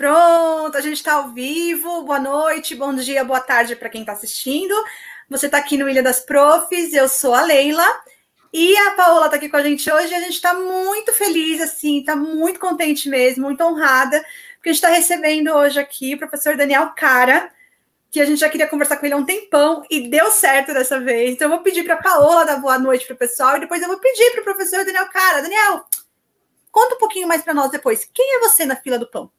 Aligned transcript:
Pronto, 0.00 0.78
a 0.78 0.80
gente 0.80 0.94
está 0.94 1.12
ao 1.12 1.28
vivo. 1.28 2.04
Boa 2.04 2.18
noite, 2.18 2.74
bom 2.74 2.94
dia, 2.94 3.22
boa 3.22 3.38
tarde 3.38 3.76
para 3.76 3.90
quem 3.90 4.00
está 4.00 4.14
assistindo. 4.14 4.74
Você 5.28 5.44
está 5.44 5.58
aqui 5.58 5.76
no 5.76 5.90
Ilha 5.90 6.02
das 6.02 6.20
Profs, 6.20 6.94
eu 6.94 7.06
sou 7.06 7.34
a 7.34 7.42
Leila 7.42 7.86
e 8.50 8.74
a 8.78 8.92
Paola 8.92 9.26
está 9.26 9.36
aqui 9.36 9.50
com 9.50 9.58
a 9.58 9.62
gente 9.62 9.92
hoje. 9.92 10.14
A 10.14 10.20
gente 10.20 10.32
está 10.32 10.54
muito 10.54 11.12
feliz, 11.12 11.60
assim, 11.60 11.98
está 11.98 12.16
muito 12.16 12.58
contente 12.58 13.10
mesmo, 13.10 13.42
muito 13.42 13.62
honrada, 13.62 14.24
porque 14.54 14.70
a 14.70 14.72
gente 14.72 14.82
está 14.82 14.88
recebendo 14.88 15.52
hoje 15.52 15.78
aqui 15.78 16.14
o 16.14 16.18
professor 16.18 16.56
Daniel 16.56 16.94
Cara, 16.96 17.52
que 18.10 18.22
a 18.22 18.24
gente 18.24 18.40
já 18.40 18.48
queria 18.48 18.68
conversar 18.68 18.96
com 18.96 19.04
ele 19.04 19.14
há 19.14 19.18
um 19.18 19.26
tempão 19.26 19.84
e 19.90 20.08
deu 20.08 20.30
certo 20.30 20.72
dessa 20.72 20.98
vez. 20.98 21.32
Então 21.32 21.44
eu 21.44 21.56
vou 21.56 21.62
pedir 21.62 21.84
para 21.84 21.96
a 21.96 22.02
Paola 22.02 22.46
dar 22.46 22.56
boa 22.56 22.78
noite 22.78 23.04
para 23.04 23.16
o 23.16 23.18
pessoal 23.18 23.58
e 23.58 23.60
depois 23.60 23.82
eu 23.82 23.88
vou 23.88 23.98
pedir 23.98 24.30
para 24.30 24.40
o 24.40 24.44
professor 24.44 24.82
Daniel 24.82 25.10
Cara. 25.10 25.42
Daniel, 25.42 25.84
conta 26.72 26.94
um 26.94 26.98
pouquinho 26.98 27.28
mais 27.28 27.42
para 27.42 27.52
nós 27.52 27.70
depois. 27.70 28.08
Quem 28.14 28.36
é 28.36 28.40
você 28.40 28.64
na 28.64 28.76
fila 28.76 28.98
do 28.98 29.06
pão? 29.06 29.30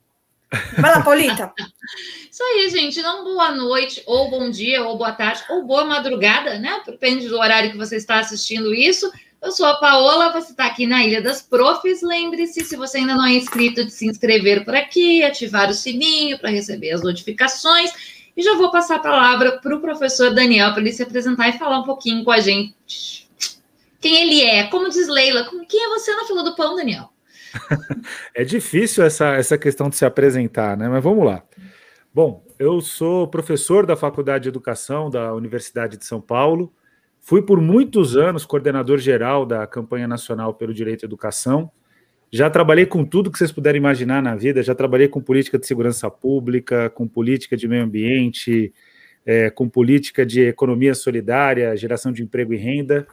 Vai 0.78 0.92
lá, 0.92 1.02
Paulita. 1.02 1.54
Isso 2.30 2.44
aí, 2.44 2.70
gente. 2.70 3.02
Não 3.02 3.24
boa 3.24 3.52
noite, 3.52 4.04
ou 4.06 4.30
bom 4.30 4.50
dia, 4.50 4.84
ou 4.84 4.98
boa 4.98 5.14
tarde, 5.14 5.44
ou 5.50 5.66
boa 5.66 5.86
madrugada, 5.86 6.60
né? 6.60 6.82
Depende 6.86 7.28
do 7.28 7.38
horário 7.38 7.72
que 7.72 7.78
você 7.78 7.96
está 7.96 8.20
assistindo 8.20 8.74
isso. 8.74 9.12
Eu 9.42 9.52
sou 9.52 9.66
a 9.66 9.78
Paola, 9.78 10.32
você 10.32 10.52
está 10.52 10.66
aqui 10.66 10.86
na 10.86 11.04
Ilha 11.04 11.22
das 11.22 11.42
Profs. 11.42 12.02
Lembre-se, 12.02 12.64
se 12.64 12.76
você 12.76 13.00
ainda 13.00 13.16
não 13.16 13.26
é 13.26 13.34
inscrito, 13.34 13.84
de 13.84 13.92
se 13.92 14.06
inscrever 14.06 14.64
por 14.64 14.76
aqui, 14.76 15.24
ativar 15.24 15.70
o 15.70 15.74
sininho 15.74 16.38
para 16.38 16.50
receber 16.50 16.92
as 16.92 17.02
notificações. 17.02 17.92
E 18.36 18.42
já 18.44 18.56
vou 18.56 18.72
passar 18.72 18.98
a 18.98 19.00
palavra 19.00 19.58
para 19.60 19.76
o 19.76 19.82
professor 19.82 20.34
Daniel 20.34 20.72
para 20.74 20.82
ele 20.82 20.94
se 20.94 21.04
apresentar 21.04 21.50
e 21.50 21.58
falar 21.58 21.80
um 21.80 21.84
pouquinho 21.84 22.24
com 22.24 22.32
a 22.32 22.40
gente. 22.40 23.28
Quem 24.00 24.22
ele 24.22 24.42
é, 24.42 24.68
como 24.68 24.90
diz 24.90 25.08
Leila, 25.08 25.50
quem 25.68 25.84
é 25.84 25.90
você 25.90 26.16
na 26.16 26.26
fila 26.26 26.44
do 26.44 26.56
pão, 26.56 26.76
Daniel? 26.76 27.11
é 28.36 28.44
difícil 28.44 29.04
essa, 29.04 29.36
essa 29.36 29.58
questão 29.58 29.90
de 29.90 29.96
se 29.96 30.06
apresentar, 30.06 30.78
né? 30.78 30.88
Mas 30.88 31.04
vamos 31.04 31.26
lá. 31.26 31.44
Bom, 32.14 32.46
eu 32.60 32.82
sou 32.82 33.28
professor 33.28 33.86
da 33.86 33.96
Faculdade 33.96 34.44
de 34.44 34.50
Educação 34.50 35.10
da 35.10 35.34
Universidade 35.34 35.98
de 35.98 36.06
São 36.06 36.20
Paulo. 36.20 36.74
Fui 37.20 37.42
por 37.42 37.62
muitos 37.62 38.18
anos 38.18 38.46
coordenador 38.46 38.98
geral 38.98 39.46
da 39.46 39.66
campanha 39.68 40.08
nacional 40.08 40.54
pelo 40.54 40.74
direito 40.74 41.06
à 41.06 41.08
educação. 41.08 41.72
Já 42.32 42.50
trabalhei 42.50 42.86
com 42.86 43.06
tudo 43.06 43.30
que 43.32 43.38
vocês 43.38 43.52
puderem 43.52 43.80
imaginar 43.80 44.22
na 44.24 44.36
vida. 44.36 44.64
Já 44.64 44.74
trabalhei 44.74 45.08
com 45.08 45.22
política 45.22 45.60
de 45.60 45.68
segurança 45.68 46.10
pública, 46.10 46.90
com 46.90 47.08
política 47.08 47.56
de 47.56 47.68
meio 47.68 47.84
ambiente, 47.84 48.74
é, 49.26 49.50
com 49.50 49.70
política 49.70 50.26
de 50.26 50.42
economia 50.42 50.96
solidária, 50.96 51.76
geração 51.76 52.12
de 52.12 52.24
emprego 52.24 52.54
e 52.54 52.58
renda. 52.58 53.06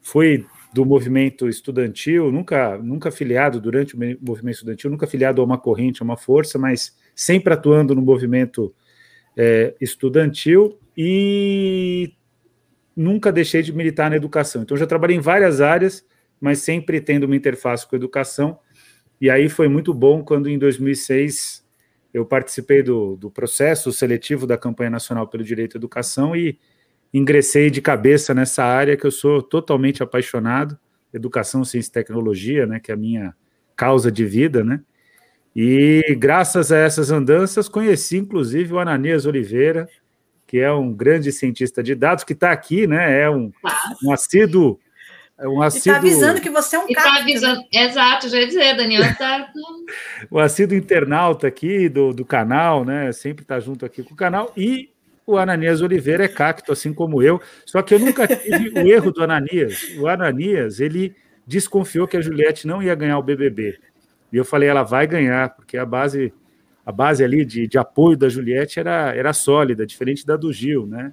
Fui 0.00 0.46
do 0.74 0.84
movimento 0.84 1.48
estudantil, 1.48 2.32
nunca, 2.32 2.76
nunca 2.78 3.12
filiado 3.12 3.60
durante 3.60 3.94
o 3.94 3.98
movimento 4.20 4.56
estudantil, 4.56 4.90
nunca 4.90 5.06
filiado 5.06 5.40
a 5.40 5.44
uma 5.44 5.56
corrente, 5.56 6.02
a 6.02 6.04
uma 6.04 6.16
força, 6.16 6.58
mas 6.58 6.96
sempre 7.14 7.54
atuando 7.54 7.94
no 7.94 8.02
movimento 8.02 8.74
é, 9.36 9.72
estudantil 9.80 10.76
e 10.98 12.12
nunca 12.96 13.30
deixei 13.30 13.62
de 13.62 13.72
militar 13.72 14.10
na 14.10 14.16
educação. 14.16 14.62
Então, 14.62 14.76
já 14.76 14.84
trabalhei 14.84 15.16
em 15.16 15.20
várias 15.20 15.60
áreas, 15.60 16.04
mas 16.40 16.58
sempre 16.58 17.00
tendo 17.00 17.22
uma 17.22 17.36
interface 17.36 17.86
com 17.86 17.94
a 17.94 17.98
educação. 17.98 18.58
E 19.20 19.30
aí 19.30 19.48
foi 19.48 19.68
muito 19.68 19.94
bom 19.94 20.24
quando, 20.24 20.48
em 20.48 20.58
2006, 20.58 21.64
eu 22.12 22.26
participei 22.26 22.82
do, 22.82 23.14
do 23.14 23.30
processo 23.30 23.92
seletivo 23.92 24.44
da 24.44 24.58
campanha 24.58 24.90
nacional 24.90 25.28
pelo 25.28 25.44
direito 25.44 25.76
à 25.76 25.78
educação 25.78 26.34
e 26.34 26.58
ingressei 27.14 27.70
de 27.70 27.80
cabeça 27.80 28.34
nessa 28.34 28.64
área 28.64 28.96
que 28.96 29.06
eu 29.06 29.10
sou 29.12 29.40
totalmente 29.40 30.02
apaixonado, 30.02 30.76
educação, 31.12 31.64
ciência 31.64 31.88
e 31.88 31.92
tecnologia, 31.92 32.66
né, 32.66 32.80
que 32.80 32.90
é 32.90 32.94
a 32.94 32.96
minha 32.96 33.32
causa 33.76 34.10
de 34.10 34.26
vida, 34.26 34.64
né? 34.64 34.80
E 35.54 36.16
graças 36.18 36.72
a 36.72 36.78
essas 36.78 37.12
andanças 37.12 37.68
conheci 37.68 38.16
inclusive 38.16 38.74
o 38.74 38.80
Ananias 38.80 39.24
Oliveira, 39.24 39.88
que 40.44 40.58
é 40.58 40.72
um 40.72 40.92
grande 40.92 41.30
cientista 41.30 41.80
de 41.80 41.94
dados 41.94 42.24
que 42.24 42.32
está 42.32 42.50
aqui, 42.50 42.88
né? 42.88 43.22
É 43.22 43.30
um, 43.30 43.52
um 44.04 44.12
assíduo 44.12 44.80
é 45.38 45.48
um 45.48 45.58
tá 45.58 45.66
assíduo... 45.66 45.92
Está 45.92 45.96
avisando 45.96 46.40
que 46.40 46.50
você 46.50 46.76
é 46.76 46.78
um 46.78 46.86
cara. 46.92 47.10
Tá 47.10 47.20
avisando... 47.20 47.60
Né? 47.60 47.84
Exato, 47.84 48.28
já 48.28 48.38
ia 48.38 48.46
dizer, 48.46 48.76
Daniel 48.76 49.02
está. 49.02 49.48
o 50.30 50.38
assíduo 50.38 50.76
internauta 50.76 51.46
aqui 51.46 51.88
do, 51.88 52.12
do 52.12 52.24
canal, 52.24 52.84
né? 52.84 53.10
Sempre 53.12 53.42
está 53.42 53.58
junto 53.58 53.84
aqui 53.84 54.02
com 54.02 54.14
o 54.14 54.16
canal. 54.16 54.52
E 54.56 54.93
o 55.26 55.38
Ananias 55.38 55.80
Oliveira 55.80 56.24
é 56.24 56.28
cacto, 56.28 56.72
assim 56.72 56.92
como 56.92 57.22
eu. 57.22 57.40
Só 57.64 57.82
que 57.82 57.94
eu 57.94 57.98
nunca 57.98 58.26
tive 58.26 58.78
o 58.78 58.86
erro 58.86 59.10
do 59.10 59.22
Ananias. 59.22 59.82
O 59.98 60.06
Ananias, 60.06 60.80
ele 60.80 61.14
desconfiou 61.46 62.06
que 62.06 62.16
a 62.16 62.20
Juliette 62.20 62.66
não 62.66 62.82
ia 62.82 62.94
ganhar 62.94 63.18
o 63.18 63.22
BBB. 63.22 63.78
E 64.32 64.36
eu 64.36 64.44
falei, 64.44 64.68
ela 64.68 64.82
vai 64.82 65.06
ganhar, 65.06 65.50
porque 65.50 65.76
a 65.76 65.86
base 65.86 66.32
a 66.86 66.92
base 66.92 67.24
ali 67.24 67.44
de, 67.44 67.66
de 67.66 67.78
apoio 67.78 68.16
da 68.16 68.28
Juliette 68.28 68.78
era, 68.78 69.14
era 69.14 69.32
sólida, 69.32 69.86
diferente 69.86 70.26
da 70.26 70.36
do 70.36 70.52
Gil, 70.52 70.86
né? 70.86 71.12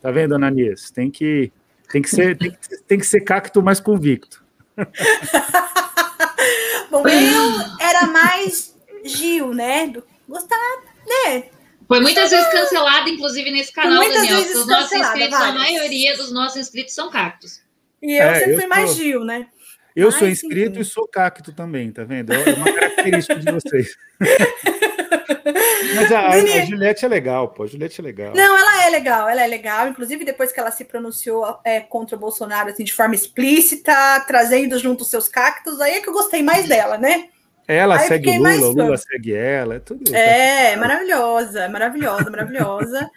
Tá 0.00 0.10
vendo, 0.10 0.34
Ananias? 0.34 0.90
Tem 0.90 1.10
que, 1.10 1.52
tem 1.92 2.02
que, 2.02 2.10
ser, 2.10 2.36
tem, 2.36 2.50
que, 2.50 2.58
tem 2.88 2.98
que 2.98 3.06
ser 3.06 3.20
cacto 3.20 3.62
mais 3.62 3.78
convicto. 3.78 4.44
Bom, 6.90 7.06
eu 7.06 7.50
era 7.80 8.08
mais 8.08 8.76
Gil, 9.04 9.54
né? 9.54 9.92
Gostava, 10.28 10.82
né? 11.06 11.44
Foi 11.92 12.00
muitas 12.00 12.30
vezes 12.30 12.48
cancelada, 12.48 13.10
inclusive, 13.10 13.50
nesse 13.50 13.70
canal, 13.70 14.02
Daniel. 14.08 14.38
Os 14.38 14.66
nossos 14.66 14.92
inscritos, 14.92 15.38
várias. 15.38 15.50
a 15.50 15.52
maioria 15.52 16.16
dos 16.16 16.32
nossos 16.32 16.56
inscritos 16.56 16.94
são 16.94 17.10
cactos. 17.10 17.60
E 18.00 18.16
eu 18.16 18.22
é, 18.22 18.34
sempre 18.36 18.52
eu 18.52 18.54
fui 18.54 18.62
sou... 18.62 18.68
mais 18.70 18.94
Gil, 18.94 19.24
né? 19.24 19.46
Eu 19.94 20.08
Ai, 20.08 20.18
sou 20.18 20.26
inscrito 20.26 20.76
sim. 20.76 20.80
e 20.80 20.84
sou 20.86 21.06
cacto 21.06 21.52
também, 21.52 21.92
tá 21.92 22.02
vendo? 22.02 22.32
É 22.32 22.54
uma 22.54 22.72
característica 22.72 23.36
de 23.38 23.52
vocês. 23.52 23.94
Mas 25.94 26.10
a, 26.10 26.28
a, 26.28 26.64
Juliette 26.64 27.04
é 27.04 27.08
legal, 27.08 27.48
pô. 27.48 27.64
A 27.64 27.66
Juliette 27.66 28.00
é 28.00 28.04
legal. 28.04 28.32
Não, 28.34 28.58
ela 28.58 28.86
é 28.86 28.88
legal, 28.90 29.28
ela 29.28 29.42
é 29.42 29.46
legal. 29.46 29.88
Inclusive, 29.88 30.24
depois 30.24 30.50
que 30.50 30.58
ela 30.58 30.70
se 30.70 30.86
pronunciou 30.86 31.58
é, 31.62 31.80
contra 31.80 32.16
o 32.16 32.18
Bolsonaro 32.18 32.70
assim, 32.70 32.84
de 32.84 32.94
forma 32.94 33.14
explícita, 33.14 34.24
trazendo 34.26 34.78
junto 34.78 35.02
os 35.02 35.10
seus 35.10 35.28
cactos, 35.28 35.78
aí 35.78 35.96
é 35.96 36.00
que 36.00 36.08
eu 36.08 36.14
gostei 36.14 36.42
mais 36.42 36.66
dela, 36.66 36.96
né? 36.96 37.28
Ela 37.66 37.98
Aí 37.98 38.08
segue 38.08 38.38
Lula, 38.38 38.84
Lula 38.84 38.96
segue 38.96 39.34
ela, 39.34 39.76
é 39.76 39.78
tudo. 39.78 40.14
É, 40.14 40.76
maravilhosa, 40.76 41.68
maravilhosa, 41.68 42.30
maravilhosa. 42.30 43.10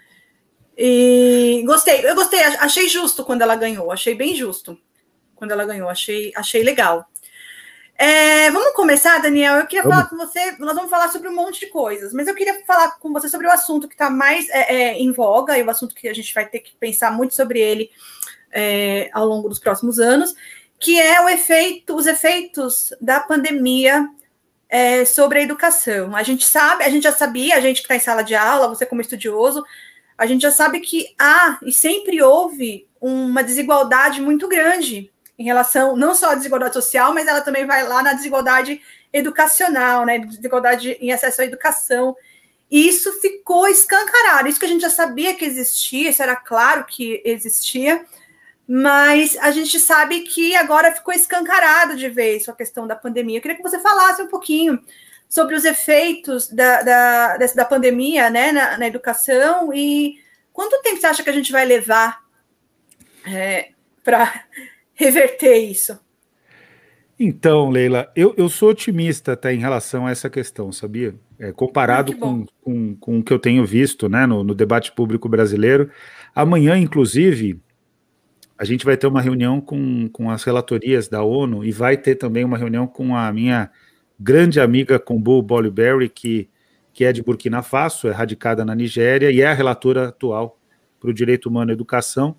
E 0.77 1.63
gostei, 1.65 2.07
eu 2.07 2.15
gostei, 2.15 2.41
achei 2.41 2.87
justo 2.87 3.23
quando 3.23 3.41
ela 3.41 3.55
ganhou, 3.55 3.91
achei 3.91 4.13
bem 4.13 4.35
justo 4.35 4.77
quando 5.35 5.51
ela 5.51 5.65
ganhou, 5.65 5.89
achei, 5.89 6.31
achei 6.35 6.63
legal. 6.63 7.07
É, 7.97 8.51
vamos 8.51 8.73
começar, 8.73 9.21
Daniel. 9.21 9.55
Eu 9.55 9.67
queria 9.67 9.83
vamos. 9.83 9.97
falar 9.97 10.09
com 10.09 10.17
você. 10.17 10.51
Nós 10.59 10.75
vamos 10.75 10.89
falar 10.89 11.09
sobre 11.09 11.29
um 11.29 11.35
monte 11.35 11.61
de 11.61 11.67
coisas, 11.67 12.13
mas 12.13 12.27
eu 12.27 12.35
queria 12.35 12.61
falar 12.65 12.99
com 12.99 13.13
você 13.13 13.29
sobre 13.29 13.47
o 13.47 13.51
assunto 13.51 13.87
que 13.87 13.93
está 13.93 14.09
mais 14.09 14.49
é, 14.49 14.75
é, 14.75 14.99
em 14.99 15.11
voga 15.13 15.57
e 15.57 15.63
o 15.63 15.69
assunto 15.69 15.95
que 15.95 16.09
a 16.09 16.13
gente 16.13 16.33
vai 16.33 16.45
ter 16.45 16.59
que 16.59 16.75
pensar 16.75 17.11
muito 17.11 17.33
sobre 17.33 17.59
ele 17.59 17.89
é, 18.51 19.09
ao 19.13 19.25
longo 19.25 19.47
dos 19.47 19.59
próximos 19.59 19.97
anos, 19.97 20.35
que 20.77 20.99
é 20.99 21.21
o 21.21 21.29
efeito, 21.29 21.95
os 21.95 22.05
efeitos 22.05 22.93
da 22.99 23.21
pandemia 23.21 24.09
é, 24.69 25.05
sobre 25.05 25.39
a 25.39 25.41
educação. 25.41 26.15
A 26.15 26.23
gente 26.23 26.45
sabe, 26.45 26.83
a 26.83 26.89
gente 26.89 27.03
já 27.03 27.11
sabia, 27.11 27.55
a 27.55 27.59
gente 27.59 27.77
que 27.77 27.83
está 27.83 27.95
em 27.95 27.99
sala 27.99 28.23
de 28.23 28.35
aula, 28.35 28.67
você 28.67 28.85
como 28.85 29.01
estudioso, 29.01 29.63
a 30.17 30.25
gente 30.25 30.41
já 30.41 30.51
sabe 30.51 30.79
que 30.79 31.13
há 31.19 31.57
e 31.61 31.71
sempre 31.71 32.21
houve 32.21 32.87
uma 32.99 33.43
desigualdade 33.43 34.21
muito 34.21 34.47
grande 34.47 35.11
em 35.37 35.43
relação 35.43 35.95
não 35.95 36.15
só 36.15 36.31
à 36.31 36.35
desigualdade 36.35 36.73
social, 36.73 37.13
mas 37.13 37.27
ela 37.27 37.41
também 37.41 37.65
vai 37.65 37.85
lá 37.87 38.01
na 38.01 38.13
desigualdade 38.13 38.81
educacional, 39.11 40.05
né? 40.05 40.19
Desigualdade 40.19 40.97
em 40.99 41.11
acesso 41.11 41.41
à 41.41 41.45
educação. 41.45 42.15
E 42.71 42.87
isso 42.87 43.11
ficou 43.21 43.67
escancarado. 43.67 44.47
Isso 44.47 44.59
que 44.59 44.65
a 44.65 44.69
gente 44.69 44.81
já 44.81 44.89
sabia 44.89 45.35
que 45.35 45.45
existia, 45.45 46.09
isso 46.09 46.23
era 46.23 46.35
claro 46.35 46.85
que 46.85 47.21
existia, 47.23 48.05
mas 48.67 49.37
a 49.37 49.51
gente 49.51 49.79
sabe 49.79 50.21
que 50.21 50.55
agora 50.55 50.91
ficou 50.91 51.13
escancarado 51.13 51.95
de 51.95 52.09
vez 52.09 52.49
a 52.49 52.53
questão 52.53 52.87
da 52.87 52.95
pandemia. 52.95 53.37
Eu 53.37 53.41
queria 53.41 53.57
que 53.57 53.63
você 53.63 53.79
falasse 53.79 54.21
um 54.21 54.27
pouquinho 54.27 54.79
sobre 55.29 55.55
os 55.55 55.65
efeitos 55.65 56.49
da, 56.49 56.81
da, 56.81 57.37
da 57.37 57.65
pandemia 57.65 58.29
né, 58.29 58.51
na, 58.51 58.77
na, 58.77 58.87
educação 58.87 59.73
e 59.73 60.19
quanto 60.51 60.81
tempo 60.81 60.99
você 60.99 61.07
acha 61.07 61.23
que 61.23 61.29
a 61.29 61.33
gente 61.33 61.51
vai 61.51 61.65
levar 61.65 62.23
é, 63.27 63.69
para 64.03 64.45
reverter 64.93 65.57
isso? 65.57 65.99
Então, 67.19 67.69
Leila, 67.69 68.11
eu, 68.15 68.33
eu 68.37 68.49
sou 68.49 68.69
otimista 68.69 69.33
até 69.33 69.53
em 69.53 69.59
relação 69.59 70.05
a 70.05 70.11
essa 70.11 70.29
questão, 70.29 70.71
sabia? 70.71 71.15
É, 71.39 71.51
comparado 71.51 72.11
ah, 72.11 72.15
com, 72.15 72.45
com, 72.61 72.95
com 72.95 73.19
o 73.19 73.23
que 73.23 73.31
eu 73.31 73.39
tenho 73.39 73.65
visto 73.65 74.09
né, 74.09 74.25
no, 74.25 74.43
no 74.43 74.53
debate 74.53 74.91
público 74.91 75.29
brasileiro. 75.29 75.89
Amanhã, 76.33 76.77
inclusive, 76.77 77.61
a 78.57 78.63
gente 78.63 78.85
vai 78.85 78.95
ter 78.95 79.07
uma 79.07 79.21
reunião 79.21 79.59
com, 79.59 80.07
com 80.09 80.31
as 80.31 80.43
relatorias 80.43 81.07
da 81.07 81.21
ONU 81.23 81.63
e 81.63 81.71
vai 81.71 81.97
ter 81.97 82.15
também 82.15 82.43
uma 82.43 82.57
reunião 82.57 82.87
com 82.87 83.15
a 83.15 83.31
minha 83.31 83.69
grande 84.19 84.59
amiga 84.59 84.97
Kombu 84.97 85.41
Boliberry, 85.41 86.07
que, 86.07 86.49
que 86.93 87.03
é 87.03 87.11
de 87.11 87.21
Burkina 87.21 87.61
Faso, 87.61 88.07
é 88.07 88.11
radicada 88.11 88.63
na 88.63 88.73
Nigéria 88.73 89.29
e 89.29 89.41
é 89.41 89.47
a 89.47 89.53
relatora 89.53 90.07
atual 90.07 90.57
para 90.99 91.09
o 91.09 91.13
direito 91.13 91.49
humano 91.49 91.71
e 91.71 91.73
educação. 91.73 92.35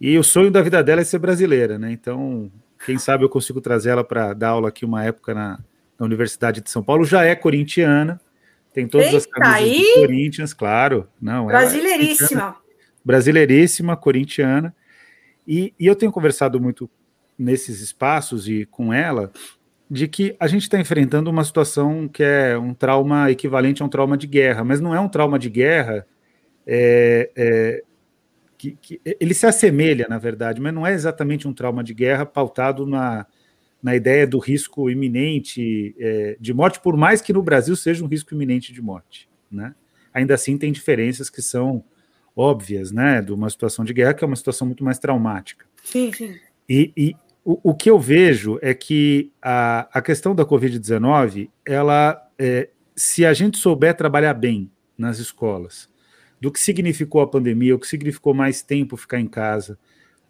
E 0.00 0.18
o 0.18 0.24
sonho 0.24 0.50
da 0.50 0.62
vida 0.62 0.82
dela 0.82 1.02
é 1.02 1.04
ser 1.04 1.18
brasileira, 1.18 1.78
né? 1.78 1.92
Então, 1.92 2.50
quem 2.84 2.98
sabe 2.98 3.22
eu 3.24 3.28
consigo 3.28 3.60
trazer 3.60 3.90
ela 3.90 4.02
para 4.02 4.32
dar 4.32 4.48
aula 4.48 4.68
aqui 4.68 4.84
uma 4.84 5.04
época 5.04 5.34
na, 5.34 5.60
na 5.98 6.06
Universidade 6.06 6.60
de 6.60 6.70
São 6.70 6.82
Paulo. 6.82 7.04
Já 7.04 7.24
é 7.24 7.34
corintiana, 7.34 8.20
Tem 8.72 8.88
todas 8.88 9.08
Eita, 9.08 9.18
as 9.18 9.26
camisas 9.26 9.54
aí? 9.54 9.94
do 9.94 10.00
Corinthians, 10.00 10.54
claro. 10.54 11.06
Não, 11.20 11.46
Brasileiríssima. 11.46 12.56
É 12.58 12.62
brasileiríssima, 13.04 13.96
corintiana. 13.96 14.74
E, 15.46 15.74
e 15.78 15.86
eu 15.86 15.96
tenho 15.96 16.12
conversado 16.12 16.60
muito 16.60 16.88
nesses 17.38 17.80
espaços 17.80 18.48
e 18.48 18.66
com 18.66 18.92
ela 18.92 19.32
de 19.90 20.08
que 20.08 20.34
a 20.40 20.46
gente 20.46 20.62
está 20.62 20.78
enfrentando 20.80 21.28
uma 21.28 21.44
situação 21.44 22.08
que 22.08 22.22
é 22.22 22.56
um 22.56 22.72
trauma 22.72 23.30
equivalente 23.30 23.82
a 23.82 23.84
um 23.84 23.88
trauma 23.88 24.16
de 24.16 24.26
guerra, 24.26 24.64
mas 24.64 24.80
não 24.80 24.94
é 24.94 25.00
um 25.00 25.08
trauma 25.08 25.38
de 25.38 25.50
guerra 25.50 26.06
é, 26.66 27.30
é, 27.36 27.82
que, 28.56 28.78
que, 28.80 29.00
ele 29.04 29.34
se 29.34 29.44
assemelha, 29.44 30.06
na 30.08 30.18
verdade, 30.18 30.60
mas 30.60 30.72
não 30.72 30.86
é 30.86 30.92
exatamente 30.92 31.46
um 31.46 31.52
trauma 31.52 31.84
de 31.84 31.92
guerra 31.92 32.24
pautado 32.24 32.86
na, 32.86 33.26
na 33.82 33.96
ideia 33.96 34.26
do 34.26 34.38
risco 34.38 34.88
iminente 34.88 35.94
é, 35.98 36.36
de 36.40 36.54
morte, 36.54 36.80
por 36.80 36.96
mais 36.96 37.20
que 37.20 37.32
no 37.32 37.42
Brasil 37.42 37.74
seja 37.74 38.04
um 38.04 38.08
risco 38.08 38.32
iminente 38.32 38.72
de 38.72 38.80
morte. 38.80 39.28
Né? 39.50 39.74
Ainda 40.14 40.34
assim, 40.34 40.56
tem 40.56 40.72
diferenças 40.72 41.28
que 41.28 41.42
são 41.42 41.84
óbvias, 42.34 42.92
né, 42.92 43.20
de 43.20 43.32
uma 43.32 43.48
situação 43.50 43.84
de 43.84 43.92
guerra, 43.92 44.14
que 44.14 44.24
é 44.24 44.26
uma 44.26 44.36
situação 44.36 44.66
muito 44.66 44.84
mais 44.84 44.98
traumática. 44.98 45.66
Sim, 45.82 46.12
sim. 46.12 46.34
E, 46.68 46.92
e 46.96 47.16
o, 47.44 47.70
o, 47.70 47.74
que 47.74 47.90
eu 47.90 47.98
vejo 47.98 48.58
é 48.62 48.72
que 48.72 49.30
a, 49.40 49.88
a 49.92 50.00
questão 50.00 50.34
da 50.34 50.44
Covid-19, 50.44 51.50
ela, 51.64 52.20
é, 52.38 52.68
se 52.94 53.26
a 53.26 53.32
gente 53.32 53.58
souber 53.58 53.94
trabalhar 53.94 54.34
bem 54.34 54.70
nas 54.96 55.18
escolas, 55.18 55.88
do 56.40 56.50
que 56.50 56.58
significou 56.58 57.20
a 57.20 57.26
pandemia, 57.26 57.74
o 57.74 57.78
que 57.78 57.86
significou 57.86 58.34
mais 58.34 58.62
tempo 58.62 58.96
ficar 58.96 59.20
em 59.20 59.26
casa, 59.26 59.78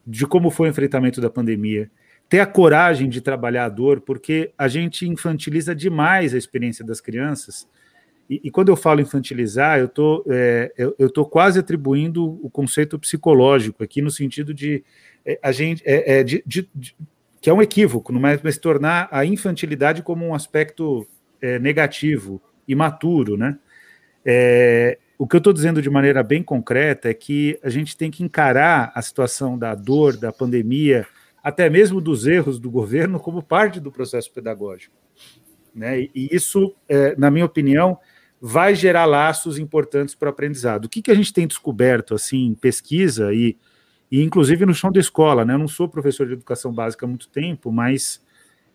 de 0.07 0.27
como 0.27 0.51
foi 0.51 0.69
o 0.69 0.71
enfrentamento 0.71 1.21
da 1.21 1.31
pandemia, 1.31 1.91
ter 2.29 2.41
a 2.41 2.47
coragem 2.47 3.09
de 3.09 3.21
trabalhar 3.21 3.67
a 3.67 3.69
dor, 3.69 4.01
porque 4.01 4.53
a 4.57 4.67
gente 4.67 5.07
infantiliza 5.07 5.75
demais 5.75 6.35
a 6.35 6.39
experiência 6.39 6.85
das 6.85 7.01
crianças. 7.01 7.69
E, 8.33 8.41
e 8.45 8.51
quando 8.51 8.71
eu 8.71 8.77
falo 8.77 9.03
infantilizar, 9.03 9.79
eu 9.79 9.89
tô, 9.89 10.25
é, 10.27 10.73
eu, 10.79 10.95
eu 10.99 11.11
tô 11.11 11.27
quase 11.27 11.59
atribuindo 11.59 12.25
o 12.43 12.49
conceito 12.49 12.99
psicológico 12.99 13.85
aqui 13.85 14.01
no 14.01 14.11
sentido 14.11 14.55
de 14.55 14.83
é, 15.23 15.39
a 15.43 15.53
gente 15.53 15.83
é, 15.85 16.21
é 16.21 16.25
de, 16.25 16.43
de, 16.47 16.67
de, 16.75 16.97
que 17.43 17.51
é 17.51 17.53
um 17.53 17.61
equívoco, 17.61 18.11
mas, 18.15 18.41
mas 18.43 18.57
tornar 18.57 19.07
a 19.11 19.27
infantilidade 19.27 20.03
como 20.03 20.25
um 20.25 20.35
aspecto 20.35 21.07
é, 21.43 21.59
negativo, 21.59 22.41
imaturo, 22.67 23.37
né? 23.37 23.59
É, 24.25 24.99
o 25.19 25.27
que 25.27 25.37
eu 25.37 25.39
estou 25.39 25.53
dizendo 25.53 25.83
de 25.83 25.91
maneira 25.91 26.23
bem 26.23 26.43
concreta 26.43 27.11
é 27.11 27.15
que 27.15 27.59
a 27.63 27.69
gente 27.69 27.97
tem 27.97 28.11
que 28.11 28.25
encarar 28.25 28.93
a 28.95 29.03
situação 29.03 29.59
da 29.59 29.75
dor, 29.75 30.17
da 30.17 30.33
pandemia, 30.33 31.07
até 31.45 31.69
mesmo 31.69 32.01
dos 32.01 32.27
erros 32.27 32.59
do 32.59 32.71
governo, 32.71 33.21
como 33.21 33.43
parte 33.43 33.79
do 33.79 33.93
processo 33.93 34.33
pedagógico. 34.33 34.95
Né? 35.75 36.03
E 36.15 36.29
isso, 36.31 36.75
é, 36.89 37.15
na 37.17 37.31
minha 37.31 37.45
opinião, 37.45 37.99
vai 38.45 38.75
gerar 38.75 39.05
laços 39.05 39.57
importantes 39.57 40.17
para 40.17 40.27
o 40.27 40.31
aprendizado. 40.31 40.87
O 40.87 40.89
que, 40.89 41.01
que 41.01 41.11
a 41.13 41.15
gente 41.15 41.33
tem 41.33 41.47
descoberto 41.47 42.13
assim, 42.13 42.57
pesquisa 42.61 43.33
e, 43.33 43.57
e 44.11 44.21
inclusive 44.21 44.67
no 44.67 44.75
chão 44.75 44.91
da 44.91 44.99
escola? 44.99 45.45
Né? 45.45 45.55
Eu 45.55 45.59
não 45.59 45.69
sou 45.69 45.89
professor 45.89 46.27
de 46.27 46.33
educação 46.33 46.73
básica 46.73 47.07
há 47.07 47.09
muito 47.09 47.29
tempo, 47.29 47.71
mas 47.71 48.21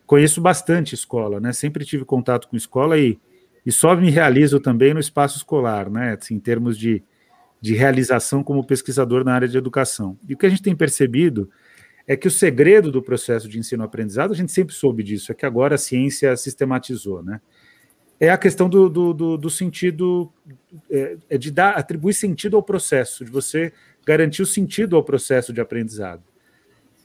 conheço 0.06 0.40
bastante 0.40 0.96
escola, 0.96 1.42
né? 1.42 1.52
sempre 1.52 1.84
tive 1.84 2.06
contato 2.06 2.48
com 2.48 2.56
escola 2.56 2.98
e 2.98 3.20
e 3.68 3.72
só 3.74 3.94
me 3.98 4.10
realizo 4.10 4.62
também 4.62 4.94
no 4.94 5.00
espaço 5.02 5.36
escolar, 5.36 5.90
né, 5.90 6.16
assim, 6.18 6.36
em 6.36 6.40
termos 6.40 6.78
de, 6.78 7.04
de 7.60 7.76
realização 7.76 8.42
como 8.42 8.66
pesquisador 8.66 9.26
na 9.26 9.34
área 9.34 9.48
de 9.48 9.58
educação. 9.58 10.18
E 10.26 10.34
o 10.34 10.38
que 10.38 10.46
a 10.46 10.50
gente 10.50 10.62
tem 10.62 10.74
percebido 10.74 11.50
é 12.08 12.16
que 12.16 12.30
o 12.30 12.32
segredo 12.32 12.90
do 12.94 13.02
processo 13.02 13.46
de 13.50 13.60
ensino-aprendizado, 13.60 14.32
a 14.32 14.36
gente 14.38 14.54
sempre 14.54 14.74
soube 14.74 15.04
disso, 15.04 15.34
é 15.34 15.36
que 15.36 15.46
agora 15.46 15.76
a 15.76 15.78
ciência 15.78 16.34
sistematizou, 16.38 17.22
né? 17.22 17.42
É 18.20 18.30
a 18.30 18.38
questão 18.38 18.68
do, 18.68 18.90
do, 18.90 19.14
do, 19.14 19.38
do 19.38 19.50
sentido, 19.50 20.32
é, 20.90 21.18
é, 21.30 21.38
de 21.38 21.52
dar, 21.52 21.72
atribuir 21.72 22.14
sentido 22.14 22.56
ao 22.56 22.64
processo, 22.64 23.24
de 23.24 23.32
você 23.32 23.72
garantir 24.06 24.42
o 24.42 24.46
sentido 24.46 24.96
ao 24.96 25.04
processo 25.04 25.54
de 25.54 25.62
aprendizado. 25.62 26.24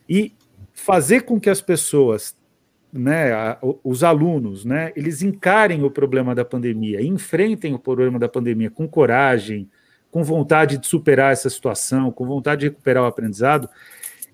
E 0.09 0.35
fazer 0.73 1.23
com 1.23 1.39
que 1.39 1.51
as 1.51 1.61
pessoas 1.61 2.37
né, 2.93 3.33
a, 3.33 3.59
os 3.83 4.05
alunos, 4.05 4.65
né, 4.65 4.93
eles 4.95 5.23
encarem 5.23 5.83
o 5.83 5.91
problema 5.91 6.35
da 6.35 6.45
pandemia, 6.45 7.01
enfrentem 7.01 7.73
o 7.73 7.79
problema 7.79 8.19
da 8.19 8.29
pandemia 8.29 8.71
com 8.71 8.87
coragem, 8.87 9.69
com 10.11 10.23
vontade 10.23 10.77
de 10.77 10.87
superar 10.87 11.33
essa 11.33 11.49
situação, 11.49 12.13
com 12.13 12.27
vontade 12.27 12.61
de 12.61 12.67
recuperar 12.67 13.03
o 13.03 13.07
aprendizado, 13.07 13.69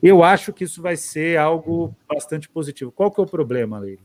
eu 0.03 0.23
acho 0.25 0.53
que 0.53 0.65
isso 0.65 0.83
vai 0.83 0.97
ser 0.97 1.39
algo 1.39 1.95
bastante 2.09 2.49
positivo. 2.49 2.91
Qual 2.91 3.11
que 3.11 3.21
é 3.21 3.23
o 3.23 3.27
problema, 3.27 3.79
Leila? 3.79 4.03